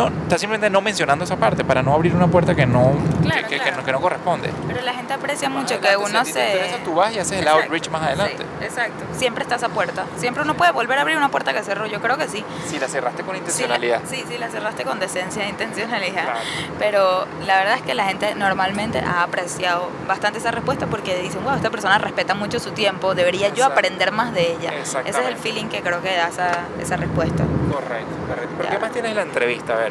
estás 0.06 0.40
simplemente 0.40 0.70
no 0.70 0.80
mencionando 0.80 1.24
esa 1.24 1.36
parte 1.36 1.64
para 1.64 1.82
no 1.82 1.92
abrir 1.94 2.14
una 2.14 2.26
puerta 2.28 2.54
que 2.54 2.66
no, 2.66 2.92
Claro, 3.22 3.42
que, 3.42 3.48
que- 3.48 3.56
que 3.56 3.62
claro. 3.62 3.76
no, 3.78 3.84
que 3.84 3.92
no 3.92 4.00
corresponde. 4.00 4.50
Pero 4.68 4.82
la 4.82 4.92
gente 4.94 5.12
aprecia 5.14 5.48
Más 5.48 5.62
mucho 5.62 5.80
que 5.80 5.88
adelante, 5.88 6.10
uno 6.12 6.24
si 6.24 6.32
se... 6.32 6.38
te 6.40 6.46
interesa, 6.52 6.76
tú 6.84 6.94
vas 6.94 7.14
y 7.14 7.18
haces 7.18 7.32
el 7.32 7.38
Exacto, 7.44 7.62
outreach 7.62 7.88
más 7.90 8.02
adelante. 8.02 8.36
sí, 8.60 8.64
exacto. 8.64 9.04
Siempre 9.16 9.42
está 9.42 9.54
esa 9.56 9.68
puerta. 9.68 10.04
Siempre 10.18 10.42
uno 10.42 10.54
puede 10.54 10.72
volver 10.72 10.98
a 10.98 11.02
abrir 11.02 11.16
una 11.16 11.30
puerta 11.30 11.52
que 11.52 11.62
cerró. 11.62 11.86
Yo 11.86 12.00
creo 12.00 12.16
que 12.18 12.28
sí. 12.28 12.44
Si 12.66 12.78
la 12.78 12.88
cerraste 12.88 13.22
con 13.22 13.34
Sí, 13.34 13.40
la- 13.40 13.46
intencionalidad. 13.46 14.00
Sí, 14.08 14.24
sí, 14.28 14.38
la 14.38 14.48
cerraste 14.50 14.84
con 14.84 14.98
decencia 15.00 15.44
e 15.44 15.48
intencionalidad. 15.48 16.24
Claro. 16.24 16.38
Pero 16.78 17.26
la 17.46 17.58
verdad 17.58 17.76
es 17.76 17.82
que 17.82 17.94
la 17.94 18.04
gente 18.06 18.34
normalmente 18.34 19.00
ha 19.00 19.22
apreciado 19.22 19.88
bastante 20.06 20.38
esa 20.38 20.50
respuesta 20.50 20.86
porque 20.86 21.16
dicen, 21.22 21.42
wow, 21.44 21.54
esta 21.54 21.70
persona 21.70 21.98
respeta 21.98 22.34
mucho 22.34 22.58
su 22.60 22.72
tiempo, 22.72 23.14
debería 23.14 23.48
yo 23.48 23.54
Exacto. 23.54 23.72
aprender 23.72 24.12
más 24.12 24.32
de 24.34 24.52
ella. 24.52 24.72
Ese 24.74 25.00
es 25.08 25.16
el 25.16 25.36
feeling 25.36 25.66
que 25.66 25.80
creo 25.82 26.02
que 26.02 26.14
da 26.16 26.28
esa, 26.28 26.50
esa 26.80 26.96
respuesta. 26.96 27.44
Correcto, 27.72 28.14
correcto. 28.28 28.54
¿Por 28.56 28.64
Ya. 28.66 28.70
qué 28.72 28.78
más 28.78 28.92
tienes 28.92 29.10
en 29.12 29.16
la 29.16 29.22
entrevista? 29.22 29.72
A 29.74 29.76
ver. 29.76 29.85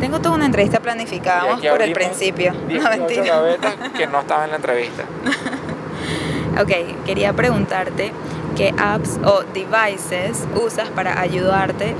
Tengo 0.00 0.20
toda 0.20 0.34
una 0.34 0.46
entrevista 0.46 0.80
planificada, 0.80 1.44
vamos 1.44 1.64
por 1.66 1.80
el 1.80 1.92
principio. 1.92 2.52
No, 2.52 2.66
18 2.66 2.90
mentira. 2.98 3.24
gavetas 3.24 3.74
que 3.96 4.06
no 4.06 4.20
estaban 4.20 4.44
en 4.44 4.50
la 4.50 4.56
entrevista. 4.56 5.04
Ok, 6.60 6.70
quería 7.06 7.32
preguntarte 7.32 8.12
qué 8.58 8.74
apps 8.76 9.18
o 9.24 9.42
devices 9.54 10.46
usas 10.54 10.90
para 10.90 11.18
ayudarte 11.18 11.94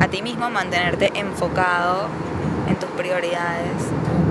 a 0.00 0.08
ti 0.08 0.20
mismo 0.20 0.46
a 0.46 0.48
mantenerte 0.48 1.12
enfocado 1.14 2.08
en 2.68 2.74
tus 2.74 2.90
prioridades. 2.90 3.70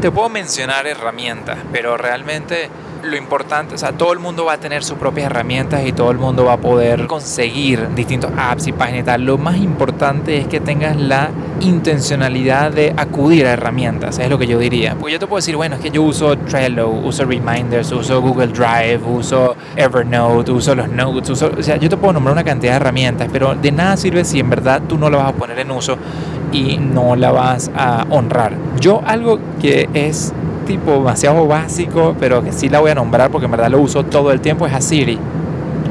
Te 0.01 0.11
puedo 0.11 0.28
mencionar 0.28 0.86
herramientas, 0.86 1.59
pero 1.72 1.95
realmente 1.95 2.70
lo 3.03 3.15
importante, 3.15 3.75
o 3.75 3.77
sea, 3.77 3.91
todo 3.91 4.13
el 4.13 4.19
mundo 4.19 4.45
va 4.45 4.53
a 4.53 4.57
tener 4.57 4.83
sus 4.83 4.97
propias 4.97 5.27
herramientas 5.27 5.85
y 5.85 5.91
todo 5.91 6.11
el 6.11 6.17
mundo 6.17 6.45
va 6.45 6.53
a 6.53 6.57
poder 6.57 7.07
conseguir 7.07 7.87
distintos 7.95 8.31
apps 8.37 8.67
y 8.67 8.71
páginas 8.71 9.01
y 9.01 9.03
tal. 9.03 9.23
Lo 9.23 9.37
más 9.37 9.57
importante 9.57 10.37
es 10.37 10.47
que 10.47 10.59
tengas 10.59 10.95
la 10.97 11.29
intencionalidad 11.59 12.71
de 12.71 12.93
acudir 12.95 13.45
a 13.47 13.53
herramientas, 13.53 14.19
es 14.19 14.29
lo 14.29 14.37
que 14.37 14.47
yo 14.47 14.59
diría. 14.59 14.95
Pues 14.99 15.13
yo 15.13 15.19
te 15.19 15.27
puedo 15.27 15.37
decir, 15.37 15.55
bueno, 15.55 15.75
es 15.75 15.81
que 15.81 15.89
yo 15.89 16.03
uso 16.03 16.37
Trello, 16.37 16.89
uso 16.89 17.25
Reminders, 17.25 17.91
uso 17.91 18.21
Google 18.21 18.47
Drive, 18.47 19.01
uso 19.05 19.55
Evernote, 19.75 20.51
uso 20.51 20.75
los 20.75 20.89
Notes, 20.89 21.29
uso, 21.29 21.51
o 21.57 21.63
sea, 21.63 21.77
yo 21.77 21.89
te 21.89 21.97
puedo 21.97 22.13
nombrar 22.13 22.33
una 22.33 22.43
cantidad 22.43 22.73
de 22.73 22.77
herramientas, 22.77 23.29
pero 23.31 23.55
de 23.55 23.71
nada 23.71 23.97
sirve 23.97 24.23
si 24.25 24.39
en 24.39 24.49
verdad 24.49 24.81
tú 24.87 24.97
no 24.97 25.09
la 25.09 25.17
vas 25.17 25.29
a 25.29 25.33
poner 25.33 25.59
en 25.59 25.71
uso 25.71 25.97
y 26.51 26.77
no 26.77 27.15
la 27.15 27.31
vas 27.31 27.71
a 27.75 28.05
honrar. 28.09 28.53
Yo 28.79 29.01
algo 29.05 29.39
que 29.59 29.89
es 29.93 30.33
tipo 30.68 30.91
demasiado 30.91 31.47
básico, 31.47 32.15
pero 32.20 32.43
que 32.43 32.51
sí 32.51 32.70
la 32.70 32.80
voy 32.80 32.91
a 32.91 32.95
nombrar 32.95 33.32
porque 33.32 33.45
en 33.45 33.51
verdad 33.51 33.70
lo 33.70 33.80
uso 33.80 34.03
todo 34.03 34.32
el 34.32 34.41
tiempo, 34.41 34.68
es 34.68 34.74
a 34.74 34.82
Siri. 34.82 35.18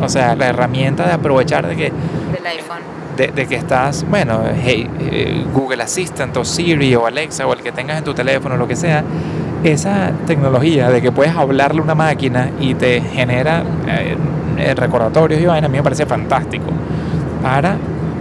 O 0.01 0.09
sea, 0.09 0.37
la 0.37 0.49
herramienta 0.49 1.07
de 1.07 1.12
aprovechar 1.12 1.66
de 1.66 1.74
que... 1.74 1.85
Del 1.85 2.47
iPhone. 2.47 2.83
De, 3.16 3.29
de 3.29 3.47
que 3.47 3.55
estás, 3.55 4.05
bueno, 4.09 4.43
hey, 4.62 4.89
eh, 5.01 5.45
Google 5.55 5.83
Assistant 5.83 6.37
o 6.37 6.45
Siri 6.45 6.95
o 6.95 7.07
Alexa 7.07 7.47
o 7.47 7.55
el 7.55 7.62
que 7.62 7.72
tengas 7.72 7.97
en 7.97 8.05
tu 8.05 8.12
teléfono, 8.12 8.59
lo 8.59 8.68
que 8.68 8.77
sea, 8.77 9.03
esa 9.64 10.12
tecnología 10.27 10.91
de 10.91 11.01
que 11.01 11.11
puedes 11.11 11.35
hablarle 11.35 11.81
a 11.81 11.85
una 11.85 11.95
máquina 11.95 12.51
y 12.61 12.74
te 12.74 13.01
genera 13.01 13.62
eh, 13.89 14.74
recordatorios 14.74 15.41
y 15.41 15.47
vaina, 15.47 15.66
a 15.66 15.70
mí 15.70 15.79
me 15.79 15.83
parece 15.83 16.05
fantástico 16.05 16.66
para 17.43 17.77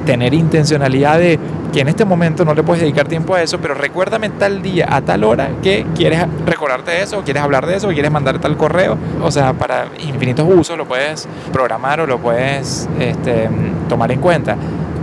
tener 0.05 0.33
intencionalidad 0.33 1.19
de 1.19 1.39
que 1.73 1.81
en 1.81 1.89
este 1.89 2.05
momento 2.05 2.45
no 2.45 2.53
le 2.53 2.63
puedes 2.63 2.81
dedicar 2.81 3.07
tiempo 3.07 3.35
a 3.35 3.41
eso, 3.41 3.59
pero 3.59 3.73
recuérdame 3.73 4.29
tal 4.29 4.61
día, 4.61 4.87
a 4.89 5.01
tal 5.01 5.23
hora, 5.23 5.49
que 5.61 5.85
quieres 5.95 6.25
recordarte 6.45 6.91
de 6.91 7.01
eso, 7.01 7.21
quieres 7.23 7.43
hablar 7.43 7.65
de 7.65 7.75
eso, 7.75 7.89
quieres 7.89 8.11
mandar 8.11 8.39
tal 8.39 8.55
correo. 8.55 8.97
O 9.21 9.31
sea, 9.31 9.53
para 9.53 9.87
infinitos 9.99 10.47
usos 10.47 10.77
lo 10.77 10.85
puedes 10.85 11.27
programar 11.51 11.99
o 11.99 12.07
lo 12.07 12.19
puedes 12.19 12.87
este, 12.99 13.49
tomar 13.89 14.11
en 14.11 14.21
cuenta. 14.21 14.55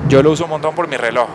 Yo 0.08 0.22
lo 0.22 0.30
uso 0.30 0.44
un 0.44 0.50
montón 0.50 0.74
por 0.74 0.88
mi 0.88 0.96
reloj. 0.96 1.28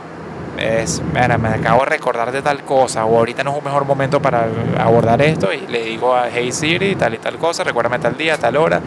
Es, 0.57 1.03
mira, 1.13 1.37
me 1.37 1.49
acabo 1.49 1.81
de 1.81 1.89
recordar 1.91 2.31
de 2.31 2.41
tal 2.41 2.63
cosa, 2.63 3.05
o 3.05 3.15
ahorita 3.19 3.43
no 3.43 3.51
es 3.51 3.57
un 3.59 3.63
mejor 3.63 3.85
momento 3.85 4.19
para 4.19 4.47
abordar 4.79 5.21
esto, 5.21 5.53
y 5.53 5.67
le 5.67 5.83
digo 5.83 6.15
a 6.15 6.29
Hey 6.33 6.51
Siri, 6.51 6.95
tal 6.95 7.13
y 7.13 7.19
tal 7.19 7.37
cosa, 7.37 7.63
recuérdame 7.63 7.99
tal 7.99 8.17
día, 8.17 8.37
tal 8.37 8.57
hora, 8.57 8.81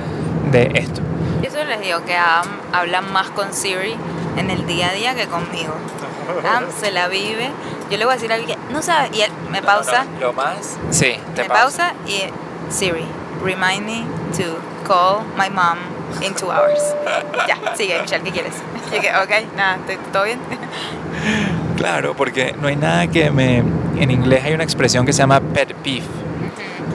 de 0.50 0.68
esto. 0.74 1.00
Eso 1.44 1.62
les 1.64 1.80
digo 1.80 2.04
que 2.04 2.14
um, 2.14 2.74
hablan 2.74 3.12
más 3.12 3.30
con 3.30 3.52
Siri 3.52 3.94
en 4.36 4.50
el 4.50 4.66
día 4.66 4.90
a 4.90 4.92
día 4.92 5.14
que 5.14 5.26
conmigo. 5.26 5.74
Am 6.54 6.66
se 6.78 6.90
la 6.90 7.08
vive. 7.08 7.50
Yo 7.90 7.98
le 7.98 8.04
voy 8.04 8.12
a 8.12 8.14
decir 8.16 8.30
a 8.32 8.36
alguien, 8.36 8.58
no 8.70 8.82
sabe, 8.82 9.10
y 9.12 9.22
él 9.22 9.30
me 9.50 9.62
pausa. 9.62 10.06
Lo 10.20 10.32
más. 10.32 10.78
Sí, 10.90 11.16
te 11.34 11.42
me 11.42 11.48
pausa 11.48 11.94
y 12.06 12.22
Siri, 12.70 13.04
remind 13.42 13.84
me 13.84 14.04
to 14.36 14.58
call 14.86 15.24
my 15.36 15.50
mom 15.50 15.78
in 16.22 16.34
two 16.34 16.50
hours. 16.50 16.80
ya, 17.48 17.76
sigue, 17.76 18.00
Michelle, 18.00 18.22
¿qué 18.22 18.30
quieres? 18.30 18.54
Ok, 18.92 19.56
nada, 19.56 19.78
¿todo 20.12 20.24
bien? 20.24 20.40
Claro, 21.76 22.14
porque 22.14 22.54
no 22.60 22.68
hay 22.68 22.76
nada 22.76 23.06
que 23.06 23.30
me... 23.30 23.58
En 23.96 24.10
inglés 24.10 24.44
hay 24.44 24.52
una 24.52 24.64
expresión 24.64 25.06
que 25.06 25.14
se 25.14 25.20
llama 25.20 25.40
pet 25.40 25.74
peeve. 25.76 26.04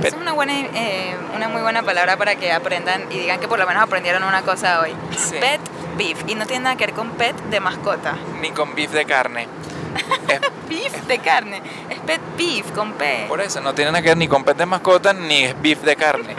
Es 0.04 0.14
una, 0.14 0.34
buena, 0.34 0.54
eh, 0.54 1.16
una 1.36 1.48
muy 1.48 1.64
buena 1.64 1.82
palabra 1.82 2.18
para 2.18 2.36
que 2.36 2.52
aprendan 2.52 3.06
y 3.10 3.18
digan 3.18 3.40
que 3.40 3.48
por 3.48 3.58
lo 3.58 3.66
menos 3.66 3.82
aprendieron 3.82 4.24
una 4.24 4.44
cosa 4.44 4.82
hoy. 4.82 4.94
Sí. 5.18 5.38
Pet 5.40 5.60
beef. 5.98 6.24
Y 6.28 6.36
no 6.36 6.46
tiene 6.46 6.64
nada 6.66 6.76
que 6.76 6.86
ver 6.88 6.96
con 6.96 7.12
pet 7.12 7.36
de 7.50 7.60
mascota. 7.60 8.16
Ni 8.42 8.50
con 8.52 8.74
beef 8.76 8.92
de 8.92 9.06
carne. 9.06 9.48
Es- 10.28 10.42
Beef 10.68 11.06
de 11.08 11.20
carne. 11.20 11.62
Es 11.90 12.00
pet 12.00 12.20
beef 12.38 12.72
con 12.72 12.94
P. 12.94 13.26
por 13.28 13.40
eso, 13.40 13.62
no 13.62 13.74
tiene 13.76 13.92
nada 13.92 14.02
que 14.02 14.10
ver 14.10 14.18
ni 14.18 14.28
con 14.28 14.44
pet 14.44 14.58
de 14.58 14.66
mascota 14.66 15.14
ni 15.14 15.44
es 15.44 15.62
beef 15.62 15.82
de 15.84 15.96
carne. 15.96 16.36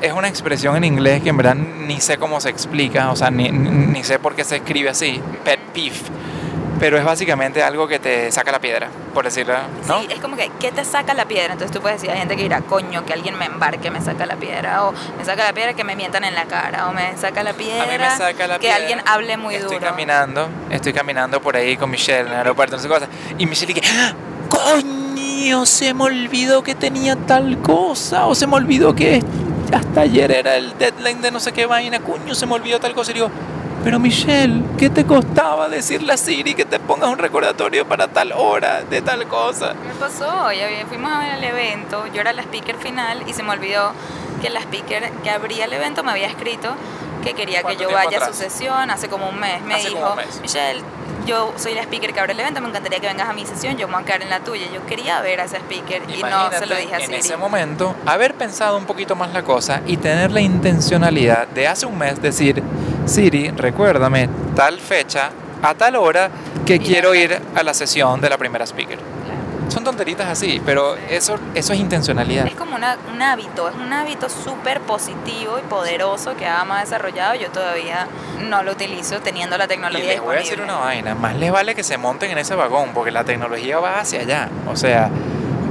Es 0.00 0.12
una 0.12 0.28
expresión 0.28 0.76
en 0.76 0.84
inglés 0.84 1.22
que 1.22 1.28
en 1.28 1.36
verdad 1.36 1.54
ni 1.54 2.00
sé 2.00 2.16
cómo 2.18 2.40
se 2.40 2.48
explica, 2.50 3.10
o 3.10 3.16
sea, 3.16 3.30
ni- 3.30 3.50
ni 3.50 4.02
sé 4.02 4.18
por 4.18 4.34
qué 4.34 4.44
se 4.44 4.56
escribe 4.56 4.88
así, 4.90 5.20
pet 5.44 5.60
beef. 5.74 6.02
Pero 6.84 6.98
es 6.98 7.04
básicamente 7.06 7.62
algo 7.62 7.88
que 7.88 7.98
te 7.98 8.30
saca 8.30 8.52
la 8.52 8.60
piedra, 8.60 8.90
por 9.14 9.24
decirlo, 9.24 9.54
¿no? 9.88 10.00
Sí, 10.00 10.08
es 10.10 10.20
como 10.20 10.36
que, 10.36 10.50
¿qué 10.60 10.70
te 10.70 10.84
saca 10.84 11.14
la 11.14 11.24
piedra? 11.24 11.54
Entonces 11.54 11.74
tú 11.74 11.80
puedes 11.80 11.98
decir, 11.98 12.10
hay 12.12 12.18
gente 12.18 12.36
que 12.36 12.42
dirá, 12.42 12.60
coño, 12.60 13.06
que 13.06 13.14
alguien 13.14 13.38
me 13.38 13.46
embarque, 13.46 13.90
me 13.90 14.02
saca 14.02 14.26
la 14.26 14.36
piedra, 14.36 14.84
o 14.84 14.92
me 15.16 15.24
saca 15.24 15.44
la 15.44 15.54
piedra 15.54 15.72
que 15.72 15.82
me 15.82 15.96
mientan 15.96 16.24
en 16.24 16.34
la 16.34 16.44
cara, 16.44 16.86
o 16.88 16.92
me 16.92 17.16
saca 17.16 17.42
la 17.42 17.54
piedra, 17.54 17.84
A 17.84 17.86
mí 17.86 17.92
me 17.96 18.10
saca 18.10 18.46
la 18.46 18.54
que 18.56 18.66
piedra. 18.66 18.76
alguien 18.76 19.00
hable 19.06 19.38
muy 19.38 19.54
estoy 19.54 19.76
duro. 19.78 19.86
caminando, 19.88 20.46
estoy 20.68 20.92
caminando 20.92 21.40
por 21.40 21.56
ahí 21.56 21.78
con 21.78 21.88
Michelle 21.88 22.20
en 22.20 22.26
el 22.26 22.34
aeropuerto, 22.34 22.76
no 22.76 22.82
sé 22.82 22.86
qué 22.88 22.92
cosa. 22.92 23.08
Y 23.38 23.46
Michelle 23.46 23.72
y 23.72 23.76
que, 23.76 23.88
¡Ah! 23.88 24.12
coño, 24.50 25.64
se 25.64 25.94
me 25.94 26.04
olvidó 26.04 26.62
que 26.62 26.74
tenía 26.74 27.16
tal 27.16 27.62
cosa, 27.62 28.26
o 28.26 28.34
se 28.34 28.46
me 28.46 28.56
olvidó 28.56 28.94
que 28.94 29.22
hasta 29.72 30.02
ayer 30.02 30.30
era 30.30 30.56
el 30.56 30.76
deadline 30.76 31.22
de 31.22 31.30
no 31.30 31.40
sé 31.40 31.52
qué 31.52 31.64
vaina, 31.64 32.00
coño, 32.00 32.34
se 32.34 32.44
me 32.44 32.52
olvidó 32.52 32.78
tal 32.78 32.92
cosa. 32.92 33.10
Y 33.12 33.14
digo, 33.14 33.30
pero 33.84 33.98
Michelle, 33.98 34.62
¿qué 34.78 34.88
te 34.88 35.04
costaba 35.04 35.68
decirle 35.68 36.14
a 36.14 36.16
Siri 36.16 36.54
que 36.54 36.64
te 36.64 36.80
pongas 36.80 37.10
un 37.10 37.18
recordatorio 37.18 37.86
para 37.86 38.08
tal 38.08 38.32
hora 38.32 38.82
de 38.82 39.02
tal 39.02 39.28
cosa? 39.28 39.74
Me 39.86 39.92
pasó, 40.00 40.50
ya 40.52 40.66
fuimos 40.88 41.12
a 41.12 41.18
ver 41.18 41.34
el 41.34 41.44
evento, 41.44 42.06
yo 42.06 42.22
era 42.22 42.32
la 42.32 42.40
speaker 42.40 42.76
final 42.76 43.22
y 43.26 43.34
se 43.34 43.42
me 43.42 43.50
olvidó 43.50 43.92
que 44.44 44.50
la 44.50 44.60
speaker 44.60 45.10
que 45.22 45.30
abría 45.30 45.64
el 45.64 45.72
evento 45.72 46.04
me 46.04 46.10
había 46.10 46.26
escrito 46.26 46.74
que 47.24 47.32
quería 47.32 47.58
que 47.58 47.62
¿Cuánto 47.62 47.82
yo 47.84 47.90
vaya 47.90 48.18
a 48.18 48.20
su 48.20 48.24
atrás? 48.24 48.36
sesión 48.36 48.90
hace 48.90 49.08
como 49.08 49.26
un 49.30 49.40
mes. 49.40 49.62
Me 49.62 49.76
Hace 49.76 49.88
dijo, 49.88 50.14
mes. 50.16 50.38
Michelle, 50.42 50.82
yo 51.24 51.54
soy 51.56 51.72
la 51.72 51.80
speaker 51.80 52.12
que 52.12 52.20
abre 52.20 52.34
el 52.34 52.40
evento, 52.40 52.60
me 52.60 52.68
encantaría 52.68 53.00
que 53.00 53.06
vengas 53.06 53.26
a 53.26 53.32
mi 53.32 53.46
sesión, 53.46 53.78
yo 53.78 53.88
me 53.88 53.94
voy 53.94 54.02
a 54.02 54.04
quedar 54.04 54.20
en 54.22 54.28
la 54.28 54.40
tuya. 54.40 54.66
Yo 54.70 54.84
quería 54.84 55.22
ver 55.22 55.40
a 55.40 55.44
esa 55.44 55.56
speaker 55.56 56.02
y 56.02 56.22
no 56.22 56.50
se 56.50 56.66
lo 56.66 56.74
Imagínate 56.74 56.76
dije 56.82 56.94
a 56.94 56.98
en 56.98 57.14
ese 57.14 57.36
momento 57.38 57.94
haber 58.04 58.34
pensado 58.34 58.76
un 58.76 58.84
poquito 58.84 59.16
más 59.16 59.32
la 59.32 59.42
cosa 59.42 59.80
y 59.86 59.96
tener 59.96 60.30
la 60.32 60.42
intencionalidad 60.42 61.48
de 61.48 61.66
hace 61.66 61.86
un 61.86 61.96
mes 61.96 62.20
decir, 62.20 62.62
Siri, 63.06 63.50
recuérdame 63.52 64.28
tal 64.54 64.78
fecha, 64.78 65.30
a 65.62 65.74
tal 65.74 65.96
hora, 65.96 66.30
que 66.66 66.74
Y 66.74 66.80
quiero 66.80 67.14
ir 67.14 67.40
a 67.54 67.62
la 67.62 67.72
sesión 67.72 68.20
de 68.20 68.28
la 68.28 68.36
primera 68.36 68.66
speaker. 68.66 69.13
Son 69.68 69.82
tonteritas 69.82 70.28
así, 70.28 70.60
pero 70.64 70.94
eso, 71.08 71.36
eso 71.54 71.72
es 71.72 71.78
intencionalidad. 71.80 72.46
Es 72.46 72.54
como 72.54 72.76
una- 72.76 72.96
un 73.12 73.20
hábito, 73.22 73.68
es 73.68 73.74
un 73.74 73.92
hábito 73.92 74.28
súper 74.28 74.80
positivo 74.80 75.58
y 75.58 75.62
poderoso 75.68 76.36
que 76.36 76.46
ha 76.46 76.64
desarrollado. 76.80 77.34
Yo 77.34 77.48
todavía 77.50 78.06
no 78.48 78.62
lo 78.62 78.72
utilizo 78.72 79.20
teniendo 79.20 79.56
la 79.58 79.64
Y 79.64 79.68
tecnología 79.68 80.04
les 80.12 80.20
voy 80.20 80.36
a 80.36 80.38
decir 80.38 80.60
una 80.60 80.76
vaina, 80.76 81.14
más 81.14 81.34
les 81.36 81.50
vale 81.50 81.74
que 81.74 81.82
se 81.82 81.96
monten 81.98 82.30
en 82.30 82.38
ese 82.38 82.54
vagón, 82.54 82.90
porque 82.94 83.10
la 83.10 83.24
tecnología 83.24 83.78
va 83.78 84.00
hacia 84.00 84.20
allá. 84.20 84.48
O 84.68 84.76
sea, 84.76 85.10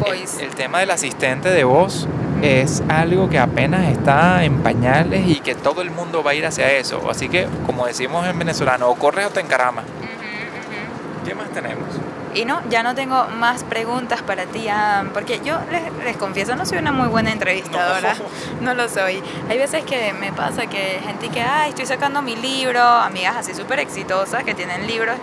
el, 0.05 0.41
el 0.41 0.49
tema 0.55 0.79
del 0.79 0.91
asistente 0.91 1.49
de 1.49 1.63
voz 1.63 2.07
es 2.41 2.83
algo 2.89 3.29
que 3.29 3.39
apenas 3.39 3.89
está 3.89 4.43
en 4.43 4.61
pañales 4.63 5.27
y 5.27 5.39
que 5.39 5.55
todo 5.55 5.81
el 5.81 5.91
mundo 5.91 6.23
va 6.23 6.31
a 6.31 6.33
ir 6.33 6.45
hacia 6.45 6.71
eso. 6.73 7.09
Así 7.09 7.29
que, 7.29 7.47
como 7.65 7.85
decimos 7.85 8.27
en 8.27 8.37
venezolano, 8.37 8.89
o 8.89 8.95
corres 8.95 9.27
o 9.27 9.29
te 9.29 9.39
encaramas. 9.39 9.85
¿Qué 11.25 11.33
más 11.35 11.49
tenemos? 11.51 11.87
Y 12.35 12.45
no, 12.45 12.61
ya 12.69 12.83
no 12.83 12.95
tengo 12.95 13.27
más 13.27 13.63
preguntas 13.63 14.21
para 14.21 14.45
ti, 14.45 14.67
porque 15.13 15.39
yo 15.43 15.57
les, 15.71 15.93
les 16.03 16.17
confieso, 16.17 16.55
no 16.55 16.65
soy 16.65 16.79
una 16.79 16.91
muy 16.91 17.07
buena 17.07 17.31
entrevistadora, 17.31 18.15
no. 18.61 18.73
lo 18.73 18.89
soy. 18.89 19.21
Hay 19.49 19.57
veces 19.57 19.83
que 19.83 20.13
me 20.13 20.31
pasa 20.31 20.65
que 20.67 20.99
gente 21.05 21.29
que, 21.29 21.41
ay, 21.41 21.69
estoy 21.69 21.85
sacando 21.85 22.21
mi 22.21 22.35
libro, 22.35 22.81
amigas 22.81 23.35
así 23.37 23.53
súper 23.53 23.79
exitosas 23.79 24.43
que 24.43 24.55
tienen 24.55 24.87
libros, 24.87 25.15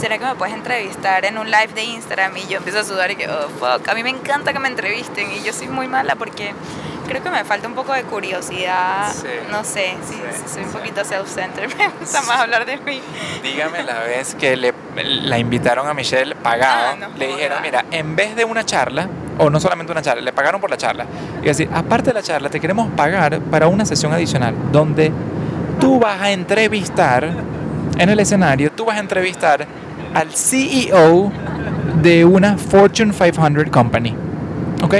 ¿será 0.00 0.18
que 0.18 0.24
me 0.24 0.34
puedes 0.34 0.54
entrevistar 0.54 1.24
en 1.24 1.38
un 1.38 1.50
live 1.50 1.68
de 1.74 1.84
Instagram? 1.84 2.36
Y 2.36 2.46
yo 2.48 2.58
empiezo 2.58 2.80
a 2.80 2.84
sudar 2.84 3.10
y 3.10 3.16
que, 3.16 3.28
oh, 3.28 3.48
fuck, 3.58 3.88
a 3.88 3.94
mí 3.94 4.02
me 4.02 4.10
encanta 4.10 4.52
que 4.52 4.58
me 4.58 4.68
entrevisten 4.68 5.30
y 5.32 5.42
yo 5.42 5.52
soy 5.52 5.68
muy 5.68 5.88
mala 5.88 6.16
porque 6.16 6.54
creo 7.08 7.22
que 7.22 7.30
me 7.30 7.44
falta 7.44 7.66
un 7.66 7.74
poco 7.74 7.92
de 7.92 8.02
curiosidad, 8.04 9.10
Sí. 9.12 9.26
no 9.50 9.64
sé, 9.64 9.94
sí, 10.06 10.14
Sí, 10.32 10.42
soy 10.54 10.64
un 10.64 10.70
poquito 10.70 11.02
self-centered, 11.04 11.74
me 11.78 11.88
gusta 11.98 12.22
más 12.22 12.40
hablar 12.40 12.64
de 12.66 12.76
mí. 12.76 13.00
Dígame 13.42 13.82
la 13.82 14.00
vez 14.00 14.34
que 14.34 14.56
le, 14.56 14.72
la 15.04 15.38
invitaron 15.38 15.88
a 15.88 15.94
Michelle 15.94 16.34
pagada. 16.36 16.92
Ah, 16.92 16.96
no 17.00 17.08
le 17.16 17.26
dijeron, 17.28 17.58
mira, 17.62 17.84
en 17.90 18.14
vez 18.14 18.36
de 18.36 18.44
una 18.44 18.64
charla, 18.64 19.08
o 19.38 19.50
no 19.50 19.58
solamente 19.58 19.90
una 19.92 20.02
charla, 20.02 20.22
le 20.22 20.32
pagaron 20.32 20.60
por 20.60 20.70
la 20.70 20.76
charla. 20.76 21.06
Y 21.42 21.46
decir, 21.46 21.68
aparte 21.72 22.10
de 22.10 22.14
la 22.14 22.22
charla, 22.22 22.50
te 22.50 22.60
queremos 22.60 22.90
pagar 22.92 23.40
para 23.40 23.66
una 23.68 23.84
sesión 23.86 24.12
adicional 24.12 24.54
donde 24.70 25.12
tú 25.80 25.98
vas 25.98 26.20
a 26.20 26.30
entrevistar 26.30 27.28
en 27.98 28.08
el 28.08 28.20
escenario, 28.20 28.70
tú 28.72 28.84
vas 28.84 28.96
a 28.96 29.00
entrevistar 29.00 29.66
al 30.14 30.32
CEO 30.32 31.32
de 32.02 32.24
una 32.24 32.56
Fortune 32.58 33.12
500 33.12 33.70
company. 33.70 34.14
¿Ok? 34.82 34.94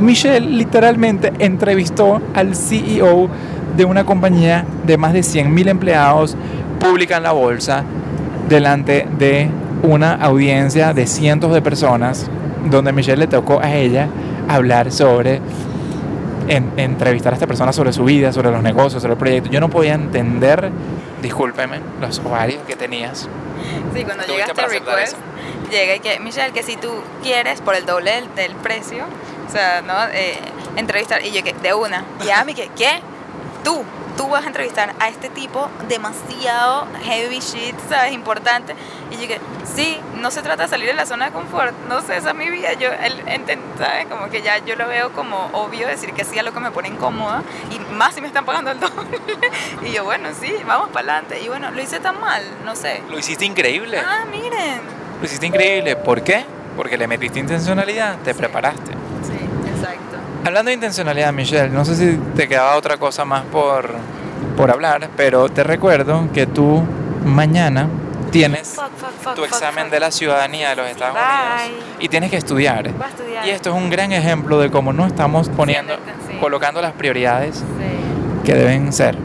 Michelle 0.00 0.40
literalmente 0.46 1.32
entrevistó 1.38 2.20
al 2.34 2.54
CEO 2.56 3.28
de 3.76 3.84
una 3.84 4.04
compañía 4.04 4.64
de 4.84 4.96
más 4.96 5.12
de 5.12 5.20
100.000 5.20 5.68
empleados 5.68 6.36
pública 6.80 7.16
en 7.16 7.22
la 7.22 7.32
bolsa 7.32 7.84
delante 8.48 9.06
de 9.18 9.48
una 9.82 10.14
audiencia 10.14 10.92
de 10.92 11.06
cientos 11.06 11.52
de 11.54 11.62
personas 11.62 12.30
donde 12.70 12.92
Michelle 12.92 13.18
le 13.18 13.26
tocó 13.26 13.60
a 13.60 13.72
ella 13.74 14.08
hablar 14.48 14.90
sobre 14.92 15.40
en- 16.48 16.72
entrevistar 16.76 17.32
a 17.32 17.36
esta 17.36 17.46
persona 17.46 17.72
sobre 17.72 17.92
su 17.92 18.04
vida, 18.04 18.32
sobre 18.32 18.50
los 18.50 18.62
negocios, 18.62 19.02
sobre 19.02 19.14
el 19.14 19.18
proyecto. 19.18 19.50
Yo 19.50 19.60
no 19.60 19.68
podía 19.70 19.94
entender, 19.94 20.70
discúlpeme, 21.22 21.78
los 22.00 22.18
ovarios 22.20 22.62
que 22.66 22.76
tenías. 22.76 23.28
Sí, 23.94 24.04
cuando 24.04 24.24
Tuviste 24.24 24.42
llega 24.42 24.54
para 24.54 24.66
aceptar 24.68 24.94
request, 24.96 25.16
llega 25.70 25.96
y 25.96 26.00
que, 26.00 26.20
Michelle, 26.20 26.52
que 26.52 26.62
si 26.62 26.76
tú 26.76 26.90
quieres 27.22 27.60
por 27.62 27.74
el 27.74 27.86
doble 27.86 28.10
del, 28.12 28.24
del 28.36 28.52
precio, 28.56 29.04
o 29.46 29.50
sea, 29.50 29.82
¿no? 29.82 29.94
Eh, 30.12 30.38
entrevistar, 30.76 31.24
y 31.24 31.30
yo 31.32 31.42
que, 31.42 31.52
de 31.52 31.74
una, 31.74 32.04
y 32.24 32.30
a 32.30 32.44
mí 32.44 32.54
que, 32.54 32.68
¿qué? 32.76 33.00
Tú, 33.62 33.82
tú 34.16 34.28
vas 34.28 34.44
a 34.44 34.46
entrevistar 34.48 34.94
a 35.00 35.08
este 35.08 35.28
tipo 35.30 35.68
demasiado 35.88 36.86
heavy 37.04 37.38
shit, 37.40 37.74
¿sabes? 37.88 38.12
Importante. 38.12 38.74
Y 39.10 39.16
yo 39.16 39.26
que, 39.28 39.40
sí, 39.74 39.98
no 40.20 40.30
se 40.30 40.42
trata 40.42 40.64
de 40.64 40.68
salir 40.68 40.86
de 40.86 40.94
la 40.94 41.06
zona 41.06 41.26
de 41.26 41.32
confort, 41.32 41.72
no 41.88 42.02
sé, 42.02 42.16
esa 42.16 42.30
es 42.30 42.34
mi 42.36 42.48
vida, 42.50 42.72
yo, 42.74 42.88
enten- 42.90 43.60
¿sabes? 43.78 44.06
Como 44.06 44.28
que 44.28 44.42
ya 44.42 44.58
yo 44.58 44.76
lo 44.76 44.86
veo 44.88 45.12
como 45.12 45.48
obvio 45.52 45.86
decir 45.86 46.12
que 46.12 46.24
sí 46.24 46.38
a 46.38 46.42
lo 46.42 46.52
que 46.52 46.60
me 46.60 46.70
pone 46.72 46.88
incómoda, 46.88 47.42
y 47.70 47.78
más 47.94 48.14
si 48.14 48.20
me 48.20 48.26
están 48.26 48.44
pagando 48.44 48.70
el 48.70 48.80
doble. 48.80 49.18
y 49.86 49.92
yo, 49.92 50.04
bueno, 50.04 50.28
sí, 50.38 50.54
vamos 50.66 50.90
para 50.90 51.12
adelante. 51.12 51.40
Y 51.42 51.48
bueno, 51.48 51.70
lo 51.70 51.80
hice 51.80 52.00
tan 52.00 52.20
mal, 52.20 52.42
no 52.64 52.76
sé. 52.76 53.02
Lo 53.10 53.18
hiciste 53.18 53.44
increíble. 53.44 53.98
Ah, 54.04 54.24
miren. 54.30 54.80
Lo 55.20 55.24
hiciste 55.26 55.46
increíble. 55.46 55.96
¿Por 55.96 56.22
qué? 56.22 56.44
Porque 56.76 56.98
le 56.98 57.06
metiste 57.06 57.38
intencionalidad, 57.38 58.16
te 58.18 58.32
Sí. 58.32 58.38
preparaste. 58.38 58.92
Exacto. 59.84 60.16
Hablando 60.44 60.68
de 60.68 60.74
intencionalidad, 60.74 61.32
Michelle, 61.32 61.68
no 61.70 61.84
sé 61.84 61.96
si 61.96 62.16
te 62.36 62.48
quedaba 62.48 62.76
otra 62.76 62.96
cosa 62.98 63.24
más 63.24 63.44
por, 63.44 63.90
por 64.56 64.70
hablar, 64.70 65.08
pero 65.16 65.48
te 65.48 65.62
recuerdo 65.64 66.28
que 66.32 66.46
tú 66.46 66.82
mañana 67.24 67.88
tienes 68.30 68.68
Fuck, 68.74 68.90
fuck, 68.98 69.10
fuck, 69.22 69.34
tu 69.34 69.44
examen 69.44 69.88
de 69.90 70.00
la 70.00 70.10
ciudadanía 70.10 70.70
de 70.70 70.76
los 70.76 70.88
Estados 70.88 71.14
Bye. 71.14 71.66
Unidos 71.72 71.86
y 72.00 72.08
tienes 72.08 72.30
que 72.30 72.36
estudiar. 72.36 72.90
Va 73.00 73.06
a 73.06 73.08
estudiar. 73.08 73.46
Y 73.46 73.50
esto 73.50 73.70
es 73.70 73.76
un 73.76 73.88
gran 73.90 74.12
ejemplo 74.12 74.58
de 74.58 74.70
cómo 74.70 74.92
no 74.92 75.06
estamos 75.06 75.48
poniendo, 75.48 75.94
Sí. 76.28 76.36
colocando 76.40 76.82
las 76.82 76.92
prioridades 76.92 77.56
Sí, 77.56 78.44
que 78.44 78.54
deben 78.54 78.92
ser. 78.92 79.16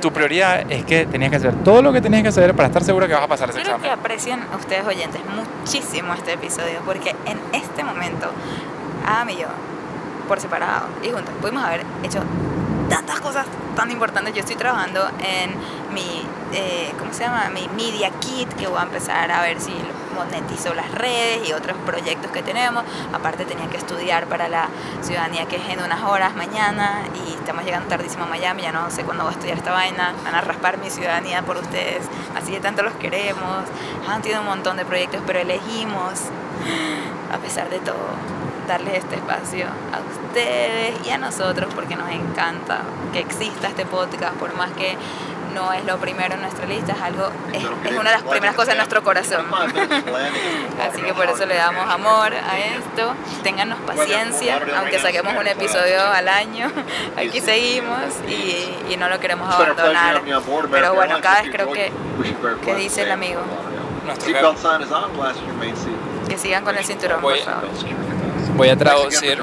Tu 0.00 0.12
prioridad 0.12 0.70
es 0.70 0.84
que 0.84 1.06
tenías 1.06 1.30
que 1.30 1.36
hacer 1.36 1.54
todo 1.64 1.80
lo 1.82 1.92
que 1.92 2.00
tenías 2.00 2.22
que 2.22 2.28
hacer 2.28 2.54
para 2.54 2.68
estar 2.68 2.84
seguro 2.84 3.06
que 3.06 3.14
vas 3.14 3.22
a 3.22 3.28
pasar 3.28 3.48
ese 3.50 3.58
que 3.58 3.64
examen. 3.68 3.90
aprecien 3.90 4.40
ustedes 4.58 4.86
oyentes 4.86 5.20
muchísimo 5.34 6.12
este 6.14 6.34
episodio 6.34 6.80
porque 6.84 7.10
en 7.26 7.38
este 7.52 7.82
momento, 7.84 8.28
Adam 9.06 9.30
y 9.30 9.36
yo, 9.36 9.46
por 10.24 10.40
separado 10.40 10.86
y 11.02 11.10
juntos, 11.10 11.34
pudimos 11.40 11.64
haber 11.64 11.84
hecho 12.02 12.20
tantas 12.88 13.20
cosas 13.20 13.46
tan 13.76 13.90
importantes. 13.90 14.34
Yo 14.34 14.40
estoy 14.40 14.56
trabajando 14.56 15.08
en 15.20 15.54
mi, 15.92 16.26
eh, 16.52 16.92
¿cómo 16.98 17.12
se 17.12 17.24
llama? 17.24 17.50
Mi 17.52 17.68
Media 17.68 18.10
Kit, 18.20 18.52
que 18.54 18.66
voy 18.66 18.78
a 18.78 18.82
empezar 18.82 19.30
a 19.30 19.42
ver 19.42 19.60
si 19.60 19.72
monetizo 20.14 20.74
las 20.74 20.90
redes 20.92 21.48
y 21.48 21.52
otros 21.52 21.76
proyectos 21.84 22.30
que 22.30 22.42
tenemos. 22.42 22.84
Aparte 23.12 23.44
tenía 23.44 23.68
que 23.68 23.76
estudiar 23.76 24.26
para 24.26 24.48
la 24.48 24.68
ciudadanía 25.02 25.46
que 25.46 25.56
es 25.56 25.68
en 25.68 25.82
unas 25.82 26.02
horas 26.02 26.34
mañana 26.36 27.02
y 27.26 27.34
estamos 27.34 27.64
llegando 27.64 27.88
tardísimo 27.88 28.24
a 28.24 28.26
Miami, 28.28 28.62
ya 28.62 28.72
no 28.72 28.90
sé 28.90 29.02
cuándo 29.02 29.24
voy 29.24 29.32
a 29.32 29.34
estudiar 29.34 29.58
esta 29.58 29.72
vaina. 29.72 30.14
Van 30.24 30.34
a 30.34 30.40
raspar 30.40 30.78
mi 30.78 30.90
ciudadanía 30.90 31.42
por 31.42 31.56
ustedes, 31.56 32.02
así 32.36 32.52
de 32.52 32.60
tanto 32.60 32.82
los 32.82 32.94
queremos. 32.94 33.64
Han 34.08 34.22
tenido 34.22 34.40
un 34.40 34.46
montón 34.46 34.76
de 34.76 34.84
proyectos, 34.84 35.20
pero 35.26 35.40
elegimos, 35.40 36.20
a 37.32 37.38
pesar 37.38 37.68
de 37.70 37.80
todo, 37.80 38.14
darles 38.66 38.94
este 38.94 39.16
espacio 39.16 39.66
a 39.66 40.00
ustedes 40.26 40.94
y 41.06 41.10
a 41.10 41.18
nosotros 41.18 41.72
porque 41.74 41.96
nos 41.96 42.10
encanta 42.10 42.80
que 43.12 43.20
exista 43.20 43.68
este 43.68 43.84
podcast, 43.86 44.34
por 44.36 44.54
más 44.54 44.70
que 44.72 44.96
no 45.54 45.72
es 45.72 45.84
lo 45.84 45.98
primero 45.98 46.34
en 46.34 46.40
nuestra 46.40 46.66
lista, 46.66 46.94
es 46.94 47.00
algo, 47.00 47.28
es, 47.52 47.62
es 47.62 47.92
una 47.96 48.10
de 48.10 48.16
las 48.16 48.22
primeras 48.24 48.56
cosas 48.56 48.70
en 48.70 48.78
nuestro 48.78 49.04
corazón. 49.04 49.46
Así 50.82 51.00
que 51.00 51.14
por 51.14 51.26
eso 51.26 51.46
le 51.46 51.54
damos 51.54 51.88
amor 51.88 52.32
a 52.34 52.58
esto. 52.58 53.14
Téngannos 53.44 53.78
paciencia, 53.86 54.60
aunque 54.76 54.98
saquemos 54.98 55.32
un 55.38 55.46
episodio 55.46 56.02
al 56.02 56.28
año. 56.28 56.72
Aquí 57.16 57.40
seguimos 57.40 58.00
y, 58.26 58.92
y 58.92 58.96
no 58.96 59.08
lo 59.08 59.20
queremos 59.20 59.48
abandonar. 59.54 60.22
Pero 60.72 60.94
bueno, 60.94 61.20
cada 61.20 61.42
vez 61.42 61.52
creo 61.52 61.70
que, 61.70 61.92
que 62.64 62.74
dice 62.74 63.02
el 63.02 63.12
amigo, 63.12 63.40
que 66.28 66.36
sigan 66.36 66.64
con 66.64 66.76
el 66.76 66.84
cinturón, 66.84 67.20
por 67.20 67.36
favor. 67.38 67.68
Voy 68.56 68.68
a 68.68 68.76
traducir. 68.76 69.38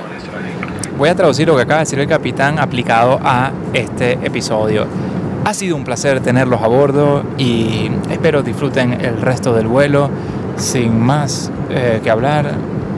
Voy 0.97 1.09
a 1.09 1.15
traducir 1.15 1.47
lo 1.47 1.55
que 1.55 1.63
acaba 1.63 1.79
de 1.79 1.85
decir 1.85 1.99
el 1.99 2.07
capitán 2.07 2.59
aplicado 2.59 3.19
a 3.23 3.51
este 3.73 4.13
episodio. 4.13 4.85
Ha 5.43 5.53
sido 5.53 5.75
un 5.75 5.83
placer 5.83 6.21
tenerlos 6.21 6.61
a 6.61 6.67
bordo 6.67 7.23
y 7.37 7.89
espero 8.11 8.43
disfruten 8.43 8.93
el 8.93 9.19
resto 9.21 9.53
del 9.53 9.67
vuelo. 9.67 10.09
Sin 10.57 10.99
más 10.99 11.51
eh, 11.69 12.01
que 12.03 12.11
hablar, 12.11 12.51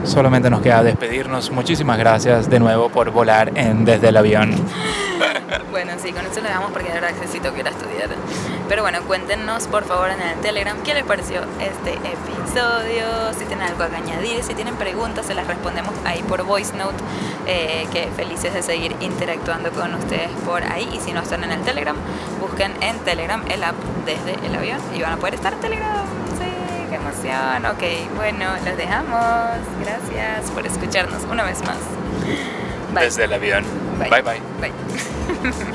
solamente 0.04 0.50
nos 0.50 0.60
queda 0.60 0.82
despedirnos. 0.82 1.50
Muchísimas 1.50 1.98
gracias 1.98 2.50
de 2.50 2.60
nuevo 2.60 2.90
por 2.90 3.10
volar 3.10 3.52
en 3.54 3.84
desde 3.84 4.08
el 4.08 4.16
avión. 4.16 4.52
Bueno, 5.70 5.92
sí, 6.00 6.12
con 6.12 6.24
eso 6.24 6.36
lo 6.36 6.42
dejamos 6.46 6.70
porque 6.70 6.88
verdad 6.88 7.10
necesito 7.20 7.52
que 7.52 7.60
ir 7.60 7.66
a 7.66 7.70
estudiar. 7.70 8.08
Pero 8.68 8.82
bueno, 8.82 9.02
cuéntenos 9.02 9.66
por 9.66 9.84
favor 9.84 10.10
en 10.10 10.20
el 10.20 10.40
Telegram 10.40 10.76
qué 10.82 10.94
les 10.94 11.04
pareció 11.04 11.42
este 11.60 11.92
episodio, 11.94 13.32
si 13.38 13.44
tienen 13.44 13.68
algo 13.68 13.86
que 13.88 13.96
añadir, 13.96 14.42
si 14.42 14.54
tienen 14.54 14.76
preguntas, 14.76 15.26
se 15.26 15.34
las 15.34 15.46
respondemos 15.46 15.92
ahí 16.04 16.22
por 16.22 16.42
voice 16.44 16.74
note, 16.74 16.96
eh, 17.46 17.86
que 17.92 18.08
felices 18.16 18.54
de 18.54 18.62
seguir 18.62 18.96
interactuando 19.00 19.70
con 19.70 19.94
ustedes 19.94 20.30
por 20.46 20.62
ahí. 20.64 20.88
Y 20.94 21.00
si 21.00 21.12
no 21.12 21.20
están 21.20 21.44
en 21.44 21.52
el 21.52 21.60
Telegram, 21.62 21.96
busquen 22.40 22.72
en 22.80 22.98
Telegram 23.00 23.42
el 23.50 23.64
app 23.64 23.74
desde 24.06 24.34
el 24.46 24.54
avión 24.54 24.78
y 24.94 25.02
van 25.02 25.12
a 25.12 25.16
poder 25.16 25.34
estar 25.34 25.52
en 25.52 25.60
Telegram. 25.60 26.06
Sí, 26.38 26.86
qué 26.88 26.96
emoción. 26.96 27.66
Ok, 27.66 28.14
bueno, 28.16 28.46
los 28.64 28.76
dejamos. 28.76 29.58
Gracias 29.80 30.50
por 30.52 30.66
escucharnos 30.66 31.22
una 31.30 31.44
vez 31.44 31.60
más. 31.62 31.78
Bye. 32.94 33.04
Desde 33.04 33.24
el 33.24 33.32
avión. 33.32 33.64
Bye. 33.98 34.08
bye. 34.08 34.22
bye. 34.22 34.40
Bye. 34.60 35.64